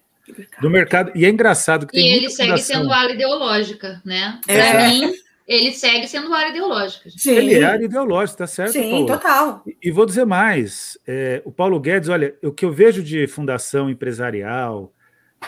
Do 0.61 0.69
mercado. 0.69 1.13
E 1.15 1.25
é 1.25 1.29
engraçado 1.29 1.87
que 1.87 1.93
tem. 1.93 2.11
E 2.11 2.17
ele 2.17 2.29
segue 2.29 2.51
fundação. 2.51 2.77
sendo 2.81 2.93
ala 2.93 3.13
ideológica, 3.13 4.03
né? 4.05 4.41
Para 4.45 4.57
é. 4.57 4.89
mim, 4.89 5.13
ele 5.47 5.71
segue 5.71 6.09
sendo 6.09 6.35
área 6.35 6.49
ideológica. 6.49 7.09
Sim. 7.17 7.37
Ele 7.37 7.55
é 7.55 7.63
área 7.63 7.85
ideológica, 7.85 8.39
tá 8.39 8.49
certo? 8.49 8.73
Sim, 8.73 8.91
Paulo? 8.91 9.07
total. 9.07 9.63
E, 9.65 9.77
e, 9.81 9.91
vou 9.93 10.07
dizer 10.07 10.25
mais: 10.25 10.99
é, 11.07 11.41
o 11.45 11.53
Paulo 11.53 11.79
Guedes, 11.79 12.09
olha, 12.09 12.35
o 12.43 12.51
que 12.51 12.65
eu 12.65 12.73
vejo 12.73 13.01
de 13.01 13.29
fundação 13.29 13.89
empresarial, 13.89 14.93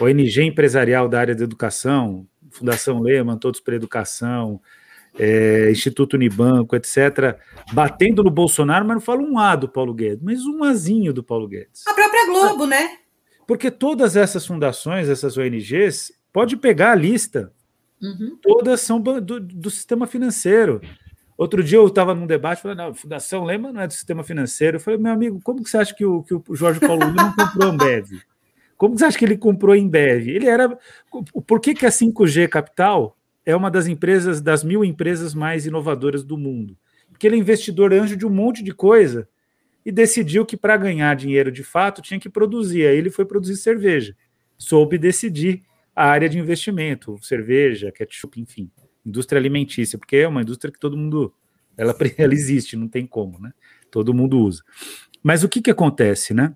ONG 0.01 0.45
empresarial 0.45 1.09
da 1.09 1.19
área 1.19 1.35
da 1.35 1.43
educação, 1.43 2.29
Fundação 2.49 3.01
Lehman, 3.01 3.37
Todos 3.39 3.59
para 3.59 3.75
Educação, 3.75 4.61
é, 5.19 5.71
Instituto 5.71 6.15
Unibanco, 6.15 6.77
etc., 6.77 7.39
batendo 7.73 8.23
no 8.23 8.31
Bolsonaro, 8.31 8.87
mas 8.87 8.97
não 8.97 9.03
falo 9.03 9.25
um 9.25 9.39
A 9.39 9.57
do 9.57 9.69
Paulo 9.69 9.93
Guedes, 9.93 10.23
mas 10.23 10.45
um 10.45 10.65
Azinho 10.65 11.13
do 11.13 11.23
Paulo 11.23 11.49
Guedes. 11.49 11.87
A 11.87 11.95
própria 11.95 12.27
Globo, 12.27 12.67
né? 12.67 12.99
Porque 13.47 13.71
todas 13.71 14.17
essas 14.17 14.47
fundações, 14.47 15.09
essas 15.09 15.37
ONGs, 15.37 16.13
pode 16.33 16.57
pegar 16.57 16.93
a 16.93 16.95
lista 16.95 17.53
Uhum. 18.03 18.39
Todas 18.41 18.81
são 18.81 19.01
do, 19.01 19.41
do, 19.41 19.71
sistema 19.71 20.07
financeiro. 20.07 20.81
Outro 21.37 21.63
dia 21.63 21.79
eu 21.79 21.87
estava 21.87 22.15
num 22.15 22.27
debate 22.27 22.63
falando, 22.63 22.79
não, 22.79 22.95
Fundação 22.95 23.45
Lema 23.45 23.73
não 23.73 23.81
é 23.81 23.87
do 23.87 23.93
sistema 23.93 24.23
financeiro. 24.23 24.77
Eu 24.77 24.81
falei, 24.81 24.99
meu 24.99 25.13
amigo, 25.13 25.41
como 25.43 25.63
que 25.63 25.71
você 25.71 25.79
acha 25.79 25.95
que 25.95 26.05
o, 26.05 26.23
que 26.23 26.35
o 26.35 26.55
Jorge 26.55 26.81
Paulo 26.81 27.13
não 27.13 27.33
comprou 27.35 27.71
Ambev? 27.71 28.09
Como 28.77 28.95
que 28.95 29.01
você 29.01 29.07
acha 29.07 29.19
que 29.19 29.25
ele 29.25 29.37
comprou 29.37 29.75
Embev? 29.75 30.29
Ele 30.29 30.47
era. 30.47 30.79
Por 31.47 31.61
que, 31.61 31.75
que 31.75 31.87
a 31.87 31.91
5G 31.91 32.49
Capital 32.49 33.17
é 33.49 33.57
uma 33.57 33.71
das 33.71 33.87
empresas, 33.87 34.43
das 34.43 34.63
mil 34.63 34.85
empresas 34.85 35.33
mais 35.33 35.65
inovadoras 35.65 36.23
do 36.23 36.37
mundo? 36.37 36.77
Porque 37.11 37.27
ele 37.27 37.37
é 37.37 37.39
investidor 37.39 37.95
anjo 37.95 38.15
de 38.15 38.27
um 38.27 38.31
monte 38.31 38.63
de 38.63 38.73
coisa 38.73 39.27
e 39.87 39.91
decidiu 39.91 40.45
que 40.45 40.55
para 40.55 40.77
ganhar 40.77 41.17
dinheiro 41.17 41.51
de 41.51 41.65
fato 41.65 42.03
tinha 42.03 42.21
que 42.21 42.29
produzir. 42.29 42.87
Aí 42.87 42.99
ele 42.99 43.09
foi 43.09 43.25
produzir 43.25 43.57
cerveja. 43.57 44.15
Soube 44.59 44.99
decidir 44.99 45.63
a 45.97 46.05
área 46.05 46.29
de 46.29 46.39
investimento, 46.39 47.17
cerveja, 47.23 47.91
ketchup, 47.91 48.39
enfim, 48.39 48.71
indústria 49.05 49.41
alimentícia, 49.41 49.99
porque 49.99 50.17
é 50.17 50.29
uma 50.29 50.43
indústria 50.43 50.71
que 50.71 50.79
todo 50.79 50.95
mundo, 50.95 51.33
ela, 51.75 51.97
ela 52.19 52.35
existe, 52.35 52.77
não 52.77 52.87
tem 52.87 53.07
como, 53.07 53.41
né? 53.41 53.55
Todo 53.91 54.13
mundo 54.13 54.39
usa. 54.41 54.63
Mas 55.23 55.43
o 55.43 55.49
que 55.49 55.63
que 55.63 55.71
acontece, 55.71 56.35
né? 56.35 56.55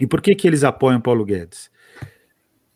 E 0.00 0.08
por 0.08 0.20
que 0.20 0.34
que 0.34 0.48
eles 0.48 0.64
apoiam 0.64 1.00
Paulo 1.00 1.24
Guedes? 1.24 1.70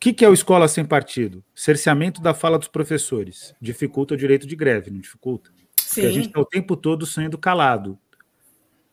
O 0.01 0.03
que, 0.03 0.15
que 0.15 0.25
é 0.25 0.29
o 0.31 0.33
Escola 0.33 0.67
Sem 0.67 0.83
Partido? 0.83 1.45
Cerceamento 1.55 2.23
da 2.23 2.33
fala 2.33 2.59
dos 2.59 2.69
professores. 2.69 3.55
Dificulta 3.61 4.15
o 4.15 4.17
direito 4.17 4.47
de 4.47 4.57
greve, 4.57 4.91
não 4.91 4.99
dificulta? 4.99 5.51
Sim. 5.79 6.01
Porque 6.01 6.07
a 6.07 6.11
gente 6.11 6.29
está 6.29 6.41
o 6.41 6.47
tempo 6.47 6.75
todo 6.75 7.05
sendo 7.05 7.37
calado. 7.37 7.99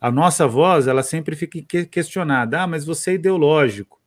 A 0.02 0.12
nossa 0.12 0.46
voz, 0.46 0.86
ela 0.86 1.02
sempre 1.02 1.34
fica 1.38 1.86
questionada. 1.86 2.62
Ah, 2.62 2.68
mas 2.68 2.84
você 2.84 3.12
é 3.12 3.14
ideológico. 3.14 4.02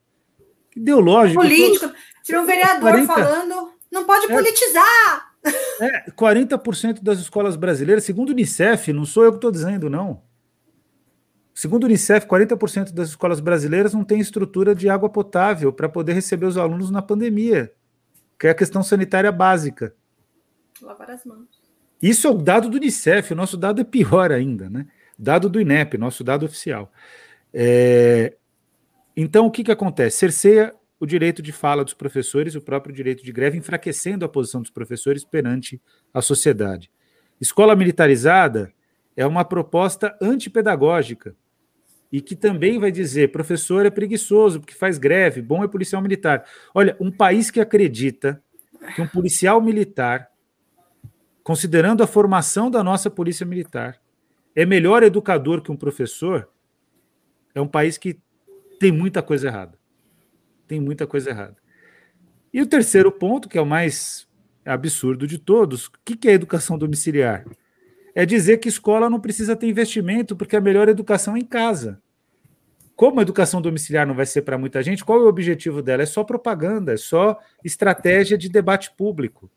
Ideológico. 0.76 1.40
Político. 1.40 1.90
Se 2.22 2.36
um 2.36 2.44
vereador 2.44 2.90
40, 2.90 3.14
falando, 3.14 3.72
não 3.90 4.04
pode 4.04 4.30
é, 4.30 4.34
politizar. 4.36 5.32
É, 5.80 6.10
40% 6.10 7.02
das 7.02 7.18
escolas 7.18 7.56
brasileiras, 7.56 8.04
segundo 8.04 8.28
o 8.28 8.32
Unicef, 8.32 8.92
não 8.92 9.06
sou 9.06 9.24
eu 9.24 9.30
que 9.30 9.38
estou 9.38 9.50
dizendo, 9.50 9.88
não. 9.88 10.22
Segundo 11.54 11.84
o 11.84 11.86
Unicef, 11.86 12.26
40% 12.26 12.92
das 12.92 13.10
escolas 13.10 13.40
brasileiras 13.40 13.92
não 13.92 14.04
têm 14.04 14.20
estrutura 14.20 14.74
de 14.74 14.88
água 14.88 15.08
potável 15.08 15.72
para 15.72 15.88
poder 15.88 16.12
receber 16.12 16.46
os 16.46 16.56
alunos 16.56 16.90
na 16.90 17.02
pandemia, 17.02 17.72
que 18.38 18.46
é 18.46 18.50
a 18.50 18.54
questão 18.54 18.82
sanitária 18.82 19.30
básica. 19.30 19.94
Lavar 20.80 21.10
as 21.10 21.24
mãos. 21.24 21.60
Isso 22.02 22.26
é 22.26 22.30
o 22.30 22.34
dado 22.34 22.70
do 22.70 22.76
Unicef, 22.76 23.32
o 23.32 23.36
nosso 23.36 23.56
dado 23.56 23.80
é 23.80 23.84
pior 23.84 24.32
ainda, 24.32 24.70
né? 24.70 24.86
Dado 25.18 25.50
do 25.50 25.60
INEP, 25.60 25.98
nosso 25.98 26.24
dado 26.24 26.46
oficial. 26.46 26.90
É... 27.52 28.36
Então, 29.14 29.44
o 29.44 29.50
que, 29.50 29.64
que 29.64 29.72
acontece? 29.72 30.16
Cerceia 30.16 30.74
o 30.98 31.04
direito 31.04 31.42
de 31.42 31.52
fala 31.52 31.84
dos 31.84 31.94
professores, 31.94 32.54
o 32.54 32.60
próprio 32.60 32.94
direito 32.94 33.22
de 33.22 33.32
greve, 33.32 33.58
enfraquecendo 33.58 34.24
a 34.24 34.28
posição 34.28 34.62
dos 34.62 34.70
professores 34.70 35.24
perante 35.24 35.80
a 36.12 36.22
sociedade. 36.22 36.90
Escola 37.40 37.74
militarizada 37.74 38.72
é 39.16 39.26
uma 39.26 39.44
proposta 39.44 40.16
antipedagógica 40.20 41.34
e 42.12 42.20
que 42.20 42.34
também 42.34 42.78
vai 42.78 42.90
dizer 42.90 43.30
professor 43.30 43.86
é 43.86 43.90
preguiçoso 43.90 44.60
porque 44.60 44.74
faz 44.74 44.98
greve, 44.98 45.42
bom 45.42 45.62
é 45.62 45.68
policial 45.68 46.02
militar. 46.02 46.44
Olha, 46.74 46.96
um 47.00 47.10
país 47.10 47.50
que 47.50 47.60
acredita 47.60 48.42
que 48.94 49.02
um 49.02 49.06
policial 49.06 49.60
militar, 49.60 50.30
considerando 51.42 52.02
a 52.02 52.06
formação 52.06 52.70
da 52.70 52.82
nossa 52.82 53.10
polícia 53.10 53.46
militar, 53.46 54.00
é 54.54 54.66
melhor 54.66 55.02
educador 55.02 55.62
que 55.62 55.70
um 55.70 55.76
professor, 55.76 56.48
é 57.54 57.60
um 57.60 57.68
país 57.68 57.96
que 57.98 58.18
tem 58.78 58.90
muita 58.90 59.22
coisa 59.22 59.48
errada 59.48 59.80
tem 60.70 60.78
muita 60.78 61.04
coisa 61.04 61.30
errada. 61.30 61.56
E 62.54 62.62
o 62.62 62.66
terceiro 62.66 63.10
ponto, 63.10 63.48
que 63.48 63.58
é 63.58 63.60
o 63.60 63.66
mais 63.66 64.28
absurdo 64.64 65.26
de 65.26 65.36
todos, 65.36 65.86
o 65.86 65.92
que, 66.04 66.28
é 66.28 66.32
educação 66.32 66.78
domiciliar? 66.78 67.44
É 68.14 68.26
dizer 68.26 68.58
que 68.58 68.68
escola 68.68 69.08
não 69.08 69.20
precisa 69.20 69.54
ter 69.54 69.68
investimento, 69.68 70.34
porque 70.36 70.56
a 70.56 70.60
melhor 70.60 70.88
educação 70.88 71.36
é 71.36 71.38
em 71.38 71.44
casa. 71.44 72.00
Como 72.96 73.18
a 73.18 73.22
educação 73.22 73.62
domiciliar 73.62 74.06
não 74.06 74.14
vai 74.14 74.26
ser 74.26 74.42
para 74.42 74.58
muita 74.58 74.82
gente, 74.82 75.04
qual 75.04 75.20
é 75.20 75.22
o 75.22 75.28
objetivo 75.28 75.80
dela? 75.80 76.02
É 76.02 76.06
só 76.06 76.22
propaganda, 76.22 76.92
é 76.92 76.96
só 76.96 77.38
estratégia 77.64 78.36
de 78.36 78.48
debate 78.48 78.92
público. 78.94 79.50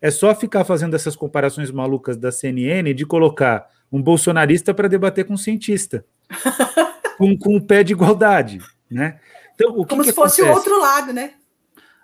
É 0.00 0.10
só 0.10 0.34
ficar 0.34 0.64
fazendo 0.64 0.96
essas 0.96 1.14
comparações 1.14 1.70
malucas 1.70 2.16
da 2.16 2.32
CNN 2.32 2.92
de 2.94 3.06
colocar 3.06 3.68
um 3.90 4.02
bolsonarista 4.02 4.74
para 4.74 4.88
debater 4.88 5.24
com 5.24 5.34
um 5.34 5.36
cientista, 5.36 6.04
com, 7.16 7.36
com 7.38 7.56
o 7.56 7.62
pé 7.62 7.84
de 7.84 7.92
igualdade. 7.92 8.58
Né? 8.90 9.20
Então, 9.54 9.70
o 9.76 9.84
que 9.84 9.90
Como 9.90 10.02
que 10.02 10.08
se 10.08 10.14
fosse 10.14 10.42
o 10.42 10.48
outro 10.50 10.80
lado, 10.80 11.12
né? 11.12 11.34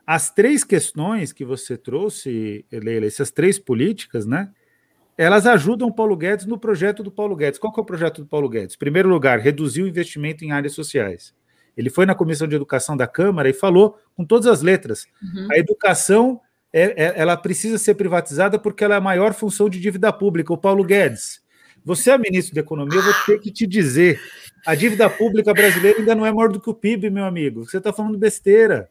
As 0.07 0.31
três 0.31 0.63
questões 0.63 1.33
que 1.33 1.45
você 1.45 1.77
trouxe, 1.77 2.65
Leila, 2.71 3.07
essas 3.07 3.31
três 3.31 3.59
políticas, 3.59 4.27
né? 4.27 4.51
Elas 5.17 5.47
ajudam 5.47 5.89
o 5.89 5.95
Paulo 5.95 6.17
Guedes 6.17 6.47
no 6.47 6.59
projeto 6.59 7.03
do 7.03 7.11
Paulo 7.11 7.37
Guedes. 7.37 7.59
Qual 7.59 7.73
que 7.73 7.79
é 7.79 7.83
o 7.83 7.87
projeto 7.87 8.23
do 8.23 8.27
Paulo 8.27 8.49
Guedes? 8.49 8.75
Em 8.75 8.79
primeiro 8.79 9.09
lugar, 9.09 9.39
reduzir 9.39 9.83
o 9.83 9.89
investimento 9.89 10.45
em 10.45 10.53
áreas 10.53 10.73
sociais. 10.73 11.35
Ele 11.77 11.91
foi 11.91 12.07
na 12.07 12.15
Comissão 12.15 12.47
de 12.47 12.55
Educação 12.55 12.97
da 12.97 13.07
Câmara 13.07 13.49
e 13.49 13.53
falou 13.53 13.99
com 14.17 14.25
todas 14.25 14.47
as 14.47 14.63
letras: 14.63 15.07
uhum. 15.23 15.49
a 15.51 15.59
educação 15.59 16.41
é, 16.73 17.05
é, 17.05 17.15
ela 17.17 17.37
precisa 17.37 17.79
ser 17.79 17.95
privatizada 17.95 18.59
porque 18.59 18.85
ela 18.85 18.95
é 18.95 18.99
a 18.99 19.01
maior 19.01 19.33
função 19.35 19.69
de 19.69 19.81
dívida 19.81 20.13
pública. 20.13 20.53
O 20.53 20.59
Paulo 20.59 20.85
Guedes, 20.85 21.41
você 21.85 22.11
é 22.11 22.19
ministro 22.19 22.55
da 22.55 22.61
Economia, 22.61 22.99
eu 22.99 23.03
vou 23.03 23.15
ter 23.27 23.39
que 23.39 23.51
te 23.51 23.67
dizer 23.67 24.21
a 24.67 24.75
dívida 24.75 25.11
pública 25.11 25.53
brasileira 25.53 25.99
ainda 25.99 26.15
não 26.15 26.25
é 26.25 26.33
maior 26.33 26.51
do 26.51 26.61
que 26.61 26.71
o 26.71 26.75
PIB, 26.75 27.11
meu 27.11 27.25
amigo. 27.25 27.65
Você 27.65 27.77
está 27.77 27.93
falando 27.93 28.17
besteira. 28.17 28.89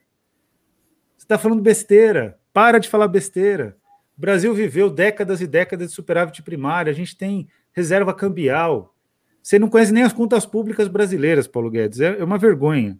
Você 1.18 1.26
está 1.26 1.38
falando 1.38 1.62
besteira. 1.62 2.38
Para 2.54 2.78
de 2.78 2.88
falar 2.88 3.08
besteira. 3.08 3.76
O 4.18 4.22
Brasil 4.22 4.54
viveu 4.54 4.90
décadas 4.90 5.42
e 5.42 5.48
décadas 5.48 5.90
de 5.90 5.96
superávit 5.96 6.42
primário. 6.44 6.92
A 6.92 6.96
gente 6.96 7.18
tem 7.18 7.48
reserva 7.72 8.14
cambial. 8.14 8.96
Você 9.42 9.60
não 9.60 9.70
conhece 9.70 9.92
nem 9.92 10.04
as 10.04 10.14
contas 10.14 10.46
públicas 10.46 10.88
brasileiras, 10.88 11.48
Paulo 11.48 11.70
Guedes. 11.70 12.00
É, 12.00 12.20
é 12.20 12.24
uma 12.24 12.38
vergonha. 12.38 12.98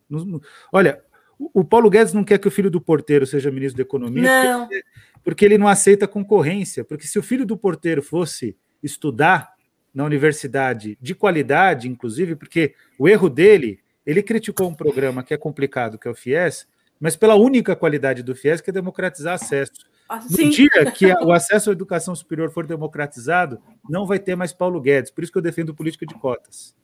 Olha, 0.72 1.02
o 1.38 1.64
Paulo 1.64 1.90
Guedes 1.90 2.14
não 2.14 2.24
quer 2.24 2.38
que 2.38 2.48
o 2.48 2.52
filho 2.52 2.70
do 2.70 2.82
porteiro 2.82 3.26
seja 3.26 3.52
ministro 3.52 3.78
da 3.78 3.84
Economia 3.84 4.24
não. 4.24 4.62
Porque, 4.62 4.84
porque 5.24 5.46
ele 5.46 5.58
não 5.58 5.68
aceita 5.68 6.08
concorrência. 6.08 6.84
Porque 6.84 7.08
se 7.08 7.18
o 7.18 7.24
filho 7.24 7.46
do 7.46 7.58
porteiro 7.58 8.02
fosse 8.02 8.58
estudar, 8.82 9.54
na 9.94 10.04
universidade 10.04 10.98
de 11.00 11.14
qualidade, 11.14 11.88
inclusive, 11.88 12.36
porque 12.36 12.74
o 12.98 13.08
erro 13.08 13.30
dele, 13.30 13.80
ele 14.06 14.24
criticou 14.24 14.68
um 14.68 14.74
programa 14.74 15.24
que 15.24 15.34
é 15.34 15.38
complicado, 15.38 16.00
que 16.00 16.08
é 16.08 16.12
o 16.12 16.16
FIES, 16.16 16.68
mas 17.00 17.16
pela 17.16 17.36
única 17.36 17.76
qualidade 17.76 18.24
do 18.24 18.36
FIES, 18.36 18.60
que 18.60 18.72
é 18.72 18.74
democratizar 18.74 19.36
acesso. 19.36 19.86
Ah, 20.08 20.20
no 20.20 20.50
dia 20.50 20.92
que 20.92 21.12
o 21.24 21.32
acesso 21.32 21.70
à 21.70 21.74
educação 21.74 22.16
superior 22.16 22.52
for 22.52 22.68
democratizado, 22.68 23.62
não 23.90 24.06
vai 24.06 24.20
ter 24.20 24.36
mais 24.36 24.54
Paulo 24.54 24.80
Guedes. 24.80 25.12
Por 25.12 25.24
isso 25.24 25.32
que 25.32 25.38
eu 25.38 25.42
defendo 25.42 25.74
política 25.74 26.06
de 26.06 26.14
cotas. 26.14 26.76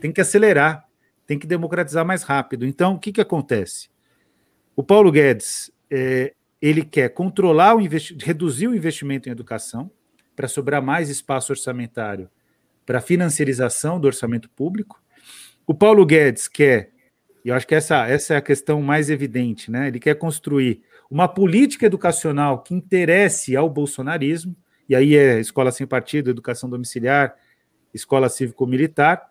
Tem 0.00 0.12
que 0.12 0.20
acelerar, 0.20 0.86
tem 1.26 1.38
que 1.38 1.46
democratizar 1.46 2.04
mais 2.04 2.22
rápido. 2.22 2.64
Então, 2.66 2.94
o 2.94 2.98
que, 2.98 3.12
que 3.12 3.20
acontece? 3.20 3.88
O 4.76 4.82
Paulo 4.82 5.10
Guedes, 5.10 5.70
é, 5.90 6.34
ele 6.60 6.84
quer 6.84 7.10
controlar 7.10 7.74
o 7.74 7.80
reduzir 8.18 8.68
o 8.68 8.74
investimento 8.74 9.28
em 9.28 9.32
educação 9.32 9.90
para 10.36 10.48
sobrar 10.48 10.82
mais 10.82 11.10
espaço 11.10 11.52
orçamentário 11.52 12.30
para 12.86 13.00
financiarização 13.00 14.00
do 14.00 14.06
orçamento 14.06 14.48
público. 14.50 15.02
O 15.66 15.74
Paulo 15.74 16.04
Guedes 16.04 16.48
quer, 16.48 16.90
e 17.44 17.48
eu 17.48 17.54
acho 17.54 17.66
que 17.66 17.74
essa, 17.74 18.06
essa 18.08 18.34
é 18.34 18.36
a 18.36 18.42
questão 18.42 18.82
mais 18.82 19.10
evidente, 19.10 19.70
né? 19.70 19.88
Ele 19.88 20.00
quer 20.00 20.14
construir 20.16 20.82
uma 21.10 21.26
política 21.26 21.86
educacional 21.86 22.62
que 22.62 22.74
interesse 22.74 23.56
ao 23.56 23.68
bolsonarismo 23.68 24.54
e 24.90 24.96
aí 24.96 25.16
é 25.16 25.38
escola 25.38 25.70
sem 25.70 25.86
partido, 25.86 26.30
educação 26.30 26.68
domiciliar, 26.68 27.36
escola 27.94 28.28
cívico-militar. 28.28 29.30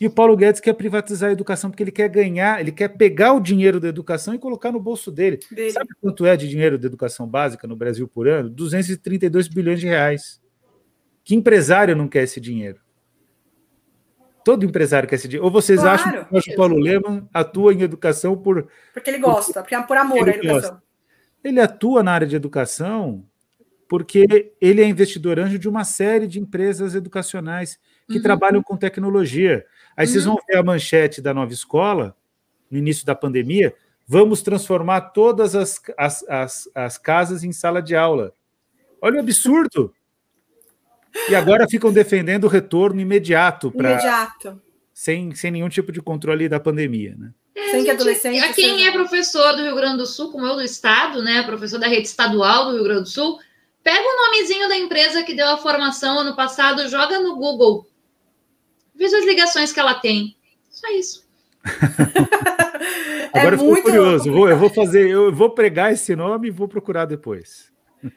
E 0.00 0.06
o 0.06 0.10
Paulo 0.12 0.36
Guedes 0.36 0.60
quer 0.60 0.74
privatizar 0.74 1.30
a 1.30 1.32
educação 1.32 1.70
porque 1.70 1.82
ele 1.82 1.90
quer 1.90 2.08
ganhar, 2.08 2.60
ele 2.60 2.70
quer 2.70 2.86
pegar 2.86 3.32
o 3.32 3.40
dinheiro 3.40 3.80
da 3.80 3.88
educação 3.88 4.32
e 4.32 4.38
colocar 4.38 4.70
no 4.70 4.78
bolso 4.78 5.10
dele. 5.10 5.40
dele. 5.50 5.72
Sabe 5.72 5.88
quanto 6.00 6.24
é 6.24 6.36
de 6.36 6.48
dinheiro 6.48 6.78
da 6.78 6.86
educação 6.86 7.26
básica 7.26 7.66
no 7.66 7.74
Brasil 7.74 8.06
por 8.06 8.28
ano? 8.28 8.48
232 8.48 9.48
bilhões 9.48 9.80
de 9.80 9.86
reais. 9.88 10.40
Que 11.24 11.34
empresário 11.34 11.96
não 11.96 12.06
quer 12.06 12.22
esse 12.22 12.40
dinheiro? 12.40 12.80
Todo 14.44 14.64
empresário 14.64 15.08
quer 15.08 15.16
esse 15.16 15.26
dinheiro. 15.26 15.44
Ou 15.44 15.50
vocês 15.50 15.80
claro. 15.80 16.00
acham 16.00 16.40
que 16.40 16.52
o 16.52 16.56
Paulo 16.56 16.76
Leman 16.76 17.28
atua 17.34 17.74
em 17.74 17.82
educação 17.82 18.36
por. 18.36 18.68
Porque 18.94 19.10
ele 19.10 19.18
gosta, 19.18 19.64
por, 19.64 19.86
por 19.86 19.96
amor 19.96 20.28
à 20.28 20.32
educação. 20.32 20.60
Gosta. 20.60 20.91
Ele 21.44 21.60
atua 21.60 22.02
na 22.02 22.12
área 22.12 22.26
de 22.26 22.36
educação 22.36 23.24
porque 23.88 24.54
ele 24.58 24.80
é 24.80 24.86
investidor 24.86 25.38
anjo 25.38 25.58
de 25.58 25.68
uma 25.68 25.84
série 25.84 26.26
de 26.26 26.40
empresas 26.40 26.94
educacionais 26.94 27.78
que 28.08 28.16
uhum. 28.16 28.22
trabalham 28.22 28.62
com 28.62 28.74
tecnologia. 28.74 29.66
Aí 29.94 30.06
uhum. 30.06 30.12
vocês 30.12 30.24
vão 30.24 30.38
ver 30.48 30.56
a 30.56 30.62
manchete 30.62 31.20
da 31.20 31.34
nova 31.34 31.52
escola, 31.52 32.16
no 32.70 32.78
início 32.78 33.04
da 33.04 33.14
pandemia, 33.14 33.74
vamos 34.06 34.40
transformar 34.40 35.00
todas 35.10 35.54
as, 35.54 35.78
as, 35.98 36.26
as, 36.26 36.70
as 36.74 36.96
casas 36.96 37.44
em 37.44 37.52
sala 37.52 37.82
de 37.82 37.94
aula. 37.94 38.32
Olha 38.98 39.16
o 39.16 39.20
absurdo! 39.20 39.92
E 41.28 41.34
agora 41.34 41.68
ficam 41.68 41.92
defendendo 41.92 42.44
o 42.44 42.48
retorno 42.48 42.98
imediato 42.98 43.70
para. 43.70 43.92
Imediato. 43.92 44.62
Sem, 44.94 45.34
sem 45.34 45.50
nenhum 45.50 45.68
tipo 45.68 45.92
de 45.92 46.00
controle 46.00 46.48
da 46.48 46.58
pandemia, 46.58 47.14
né? 47.18 47.32
É, 47.54 47.70
sem 47.70 47.84
que 47.84 47.90
adolescente. 47.90 48.40
A 48.40 48.52
quem 48.52 48.78
seja... 48.78 48.88
é 48.88 48.92
professor 48.92 49.56
do 49.56 49.62
Rio 49.62 49.74
Grande 49.74 49.98
do 49.98 50.06
Sul, 50.06 50.32
como 50.32 50.46
eu 50.46 50.54
do 50.54 50.62
Estado, 50.62 51.22
né? 51.22 51.42
Professor 51.42 51.78
da 51.78 51.86
rede 51.86 52.08
estadual 52.08 52.66
do 52.66 52.76
Rio 52.76 52.84
Grande 52.84 53.02
do 53.02 53.08
Sul, 53.08 53.38
pega 53.82 54.00
o 54.00 54.26
nomezinho 54.26 54.68
da 54.68 54.76
empresa 54.76 55.22
que 55.22 55.34
deu 55.34 55.48
a 55.48 55.58
formação 55.58 56.20
ano 56.20 56.34
passado, 56.34 56.88
joga 56.88 57.20
no 57.20 57.36
Google 57.36 57.86
Veja 58.94 59.18
as 59.18 59.24
ligações 59.24 59.72
que 59.72 59.80
ela 59.80 59.94
tem. 59.94 60.36
Só 60.70 60.88
isso. 60.90 61.26
Agora 63.34 63.56
é 63.56 63.58
eu 63.58 63.58
fico 63.58 63.82
curioso. 63.82 64.30
Vou, 64.30 64.48
eu 64.48 64.56
vou 64.56 64.70
fazer, 64.70 65.08
eu 65.08 65.32
vou 65.32 65.50
pregar 65.50 65.92
esse 65.92 66.14
nome 66.14 66.48
e 66.48 66.50
vou 66.52 66.68
procurar 66.68 67.04
depois. 67.06 67.72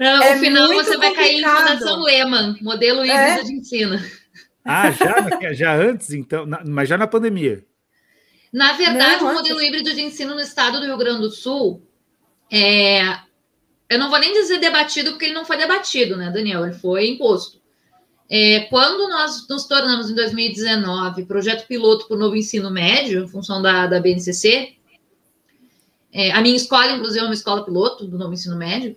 Não, 0.00 0.22
é 0.22 0.34
no 0.34 0.40
final 0.40 0.68
você 0.68 0.96
vai 0.96 1.12
cair 1.12 1.40
em 1.40 1.44
Fundação 1.44 2.02
Lehman, 2.02 2.58
modelo 2.62 3.02
é? 3.02 3.06
híbrido 3.06 3.40
é? 3.40 3.44
de 3.44 3.52
ensino. 3.52 4.00
Ah, 4.64 4.90
já, 4.90 5.52
já 5.52 5.76
antes, 5.76 6.10
então, 6.10 6.44
na, 6.44 6.62
mas 6.66 6.88
já 6.88 6.98
na 6.98 7.06
pandemia. 7.06 7.64
Na 8.54 8.74
verdade, 8.74 9.24
não, 9.24 9.32
o 9.32 9.34
modelo 9.34 9.60
híbrido 9.60 9.92
de 9.92 10.00
ensino 10.00 10.32
no 10.32 10.40
estado 10.40 10.78
do 10.78 10.86
Rio 10.86 10.96
Grande 10.96 11.22
do 11.22 11.30
Sul 11.30 11.82
é. 12.48 13.02
Eu 13.88 13.98
não 13.98 14.08
vou 14.08 14.20
nem 14.20 14.32
dizer 14.32 14.58
debatido, 14.58 15.10
porque 15.10 15.24
ele 15.24 15.34
não 15.34 15.44
foi 15.44 15.56
debatido, 15.56 16.16
né, 16.16 16.30
Daniel? 16.30 16.64
Ele 16.64 16.72
foi 16.72 17.08
imposto. 17.08 17.60
É, 18.30 18.60
quando 18.70 19.08
nós 19.08 19.48
nos 19.48 19.64
tornamos, 19.66 20.08
em 20.08 20.14
2019, 20.14 21.26
projeto 21.26 21.66
piloto 21.66 22.06
para 22.06 22.16
o 22.16 22.18
novo 22.18 22.36
ensino 22.36 22.70
médio, 22.70 23.24
em 23.24 23.28
função 23.28 23.60
da, 23.60 23.88
da 23.88 24.00
BNCC, 24.00 24.76
é, 26.12 26.30
a 26.30 26.40
minha 26.40 26.56
escola, 26.56 26.92
inclusive, 26.92 27.20
é 27.20 27.24
uma 27.24 27.34
escola 27.34 27.64
piloto 27.64 28.06
do 28.06 28.16
novo 28.16 28.34
ensino 28.34 28.56
médio, 28.56 28.96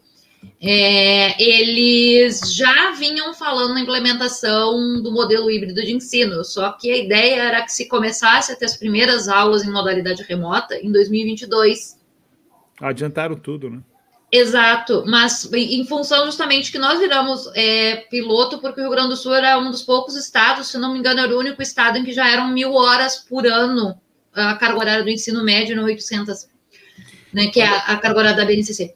é, 0.59 1.41
eles 1.41 2.53
já 2.53 2.91
vinham 2.91 3.33
falando 3.33 3.73
na 3.73 3.81
implementação 3.81 5.01
do 5.01 5.11
modelo 5.11 5.51
híbrido 5.51 5.81
de 5.81 5.93
ensino, 5.93 6.43
só 6.43 6.71
que 6.71 6.91
a 6.91 6.97
ideia 6.97 7.43
era 7.43 7.61
que 7.61 7.71
se 7.71 7.87
começasse 7.87 8.51
a 8.51 8.55
ter 8.55 8.65
as 8.65 8.75
primeiras 8.75 9.27
aulas 9.27 9.63
em 9.63 9.71
modalidade 9.71 10.23
remota 10.23 10.75
em 10.75 10.91
2022. 10.91 11.99
Adiantaram 12.81 13.35
tudo, 13.35 13.69
né? 13.69 13.81
Exato, 14.31 15.05
mas 15.07 15.49
em 15.53 15.85
função 15.85 16.25
justamente 16.25 16.71
que 16.71 16.77
nós 16.77 16.99
viramos 16.99 17.49
é, 17.55 17.97
piloto, 18.09 18.59
porque 18.59 18.81
o 18.81 18.83
Rio 18.83 18.91
Grande 18.91 19.09
do 19.09 19.15
Sul 19.15 19.33
era 19.33 19.57
um 19.57 19.71
dos 19.71 19.83
poucos 19.83 20.15
estados, 20.15 20.67
se 20.67 20.77
não 20.77 20.91
me 20.91 20.99
engano, 20.99 21.21
era 21.21 21.33
o 21.33 21.39
único 21.39 21.61
estado 21.61 21.97
em 21.97 22.03
que 22.03 22.11
já 22.11 22.29
eram 22.29 22.49
mil 22.49 22.73
horas 22.73 23.17
por 23.17 23.47
ano 23.47 23.97
a 24.33 24.55
carga 24.55 24.79
horária 24.79 25.03
do 25.03 25.09
ensino 25.09 25.43
médio 25.43 25.75
no 25.75 25.83
800, 25.83 26.47
né, 27.33 27.47
que 27.47 27.61
é 27.61 27.67
a, 27.67 27.77
a 27.77 27.97
carga 27.97 28.19
horária 28.19 28.37
da 28.37 28.45
BNCC. 28.45 28.93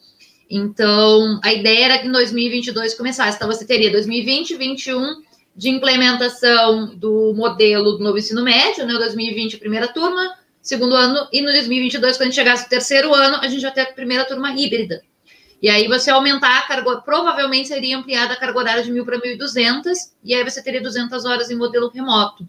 Então, 0.54 1.40
a 1.42 1.54
ideia 1.54 1.86
era 1.86 1.98
que 2.00 2.08
em 2.08 2.12
2022 2.12 2.94
começasse. 2.96 3.38
Então, 3.38 3.48
você 3.48 3.66
teria 3.66 3.90
2020, 3.90 4.58
2021 4.58 5.22
de 5.56 5.70
implementação 5.70 6.94
do 6.96 7.34
modelo 7.34 7.94
do 7.94 8.04
novo 8.04 8.18
ensino 8.18 8.44
médio, 8.44 8.86
né, 8.86 8.94
2020 8.94 9.58
primeira 9.58 9.88
turma, 9.88 10.36
segundo 10.62 10.94
ano, 10.94 11.28
e 11.32 11.42
no 11.42 11.52
2022, 11.52 12.18
quando 12.18 12.34
chegasse 12.34 12.64
no 12.64 12.70
terceiro 12.70 13.14
ano, 13.14 13.38
a 13.38 13.48
gente 13.48 13.62
já 13.62 13.72
ter 13.72 13.82
a 13.82 13.86
primeira 13.94 14.26
turma 14.26 14.52
híbrida. 14.52 15.02
E 15.62 15.70
aí 15.70 15.88
você 15.88 16.10
aumentar 16.10 16.58
a 16.58 16.62
carga, 16.64 16.98
provavelmente 16.98 17.70
seria 17.70 17.98
ampliada 17.98 18.34
a 18.34 18.38
carga 18.38 18.60
horária 18.60 18.84
de 18.84 18.92
1.000 18.92 19.06
para 19.06 19.20
1.200, 19.20 20.12
e 20.24 20.34
aí 20.34 20.44
você 20.44 20.62
teria 20.62 20.82
200 20.82 21.24
horas 21.24 21.50
em 21.50 21.56
modelo 21.56 21.90
remoto. 21.90 22.46